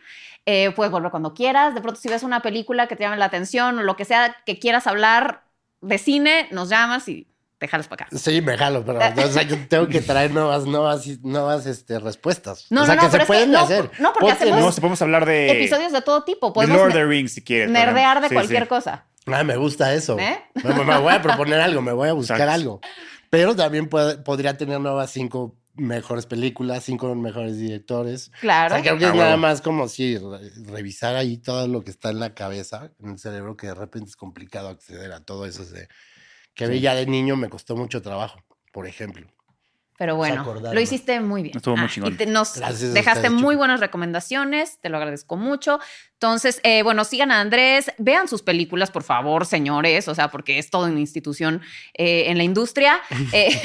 Eh, 0.45 0.71
puedes 0.75 0.91
volver 0.91 1.11
cuando 1.11 1.33
quieras. 1.33 1.73
De 1.73 1.81
pronto, 1.81 1.99
si 1.99 2.07
ves 2.07 2.23
una 2.23 2.41
película 2.41 2.87
que 2.87 2.95
te 2.95 3.03
llame 3.03 3.17
la 3.17 3.25
atención 3.25 3.79
o 3.79 3.83
lo 3.83 3.95
que 3.95 4.05
sea 4.05 4.35
que 4.45 4.59
quieras 4.59 4.85
hablar 4.87 5.43
de 5.81 5.97
cine, 5.97 6.47
nos 6.51 6.69
llamas 6.69 7.07
y 7.07 7.27
te 7.57 7.67
jalas 7.67 7.87
para 7.87 8.05
acá. 8.05 8.17
Sí, 8.17 8.41
me 8.41 8.57
jalo, 8.57 8.85
pero 8.85 8.99
yo 9.47 9.67
tengo 9.67 9.87
que 9.87 10.01
traer 10.01 10.31
nuevas, 10.31 10.65
nuevas, 10.65 11.07
nuevas 11.21 11.65
este, 11.65 11.99
respuestas. 11.99 12.67
No, 12.69 12.83
o 12.83 12.85
sea, 12.85 12.95
no, 12.95 13.01
que 13.01 13.17
se 13.17 13.25
pueden 13.25 13.55
hacer. 13.55 13.89
No, 13.99 14.13
porque 14.13 14.31
hacemos 14.31 14.59
no, 14.59 14.71
podemos 14.71 15.01
hablar 15.01 15.25
de 15.25 15.51
episodios 15.51 15.91
de 15.91 16.01
todo 16.01 16.23
tipo. 16.23 16.51
Podemos 16.51 16.77
Lord 16.77 16.89
of 16.89 16.93
the 16.93 17.05
Rings, 17.05 17.33
si 17.33 17.43
quieres. 17.43 17.69
Nerdear 17.69 18.21
de 18.21 18.29
cualquier 18.29 18.67
cosa. 18.67 19.05
Ah, 19.25 19.43
me 19.43 19.55
gusta 19.55 19.93
eso. 19.93 20.19
¿Eh? 20.19 20.39
Me, 20.63 20.99
voy 20.99 21.13
a 21.13 21.21
proponer 21.21 21.59
algo, 21.59 21.81
me 21.81 21.91
voy 21.93 22.09
a 22.09 22.13
buscar 22.13 22.47
algo. 22.47 22.79
Pero 23.29 23.55
también 23.55 23.89
podría 23.89 24.57
tener 24.57 24.79
nuevas 24.79 25.11
cinco 25.11 25.55
mejores 25.73 26.25
películas, 26.25 26.83
cinco 26.83 27.13
mejores 27.15 27.57
directores. 27.57 28.31
Claro. 28.39 28.75
O 28.75 28.77
sea, 28.77 28.83
creo 28.83 28.97
que 28.97 29.05
es 29.05 29.15
nada 29.15 29.37
más 29.37 29.61
como 29.61 29.87
si 29.87 30.17
revisar 30.67 31.15
ahí 31.15 31.37
todo 31.37 31.67
lo 31.67 31.83
que 31.83 31.91
está 31.91 32.11
en 32.11 32.19
la 32.19 32.33
cabeza, 32.33 32.91
en 33.03 33.11
el 33.11 33.19
cerebro, 33.19 33.57
que 33.57 33.67
de 33.67 33.75
repente 33.75 34.09
es 34.09 34.15
complicado 34.15 34.69
acceder 34.69 35.11
a 35.11 35.21
todo 35.21 35.45
eso. 35.45 35.63
Que 36.55 36.79
ya 36.79 36.95
de 36.95 37.05
niño 37.05 37.35
me 37.35 37.49
costó 37.49 37.75
mucho 37.75 38.01
trabajo, 38.01 38.39
por 38.71 38.87
ejemplo. 38.87 39.27
Pero 39.97 40.17
bueno, 40.17 40.55
lo 40.73 40.79
hiciste 40.81 41.21
muy 41.21 41.41
bien. 41.41 41.55
Estuvo 41.55 41.77
muy 41.77 41.85
ah, 41.85 41.89
chingón. 41.89 42.17
Y 42.19 42.25
nos 42.25 42.55
dejaste 42.93 43.29
muy 43.29 43.55
buenas 43.55 43.79
recomendaciones, 43.79 44.77
te 44.81 44.89
lo 44.89 44.97
agradezco 44.97 45.37
mucho. 45.37 45.79
Entonces, 46.13 46.59
eh, 46.63 46.83
bueno, 46.83 47.05
sigan 47.05 47.31
a 47.31 47.39
Andrés, 47.39 47.91
vean 47.97 48.27
sus 48.27 48.41
películas, 48.41 48.91
por 48.91 49.03
favor, 49.03 49.45
señores, 49.45 50.09
o 50.09 50.15
sea, 50.15 50.29
porque 50.29 50.59
es 50.59 50.69
toda 50.69 50.89
una 50.89 50.99
institución 50.99 51.61
eh, 51.93 52.25
en 52.27 52.37
la 52.37 52.43
industria. 52.43 52.99
Eh, 53.31 53.59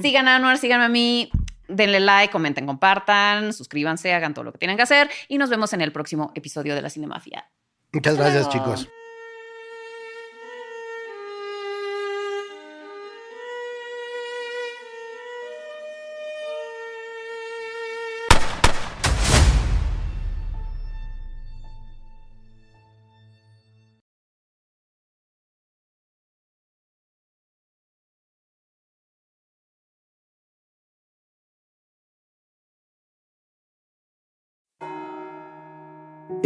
sigan 0.00 0.26
a 0.28 0.36
Anuar, 0.36 0.58
síganme 0.58 0.84
a 0.84 0.88
mí, 0.88 1.30
denle 1.68 2.00
like, 2.00 2.32
comenten, 2.32 2.66
compartan, 2.66 3.52
suscríbanse, 3.52 4.12
hagan 4.12 4.34
todo 4.34 4.44
lo 4.44 4.52
que 4.52 4.58
tienen 4.58 4.76
que 4.76 4.82
hacer 4.82 5.08
y 5.28 5.38
nos 5.38 5.50
vemos 5.50 5.72
en 5.72 5.82
el 5.82 5.92
próximo 5.92 6.32
episodio 6.34 6.74
de 6.74 6.82
La 6.82 6.90
Cinemafia. 6.90 7.48
Muchas 7.92 8.16
gracias, 8.16 8.48
chicos. 8.48 8.88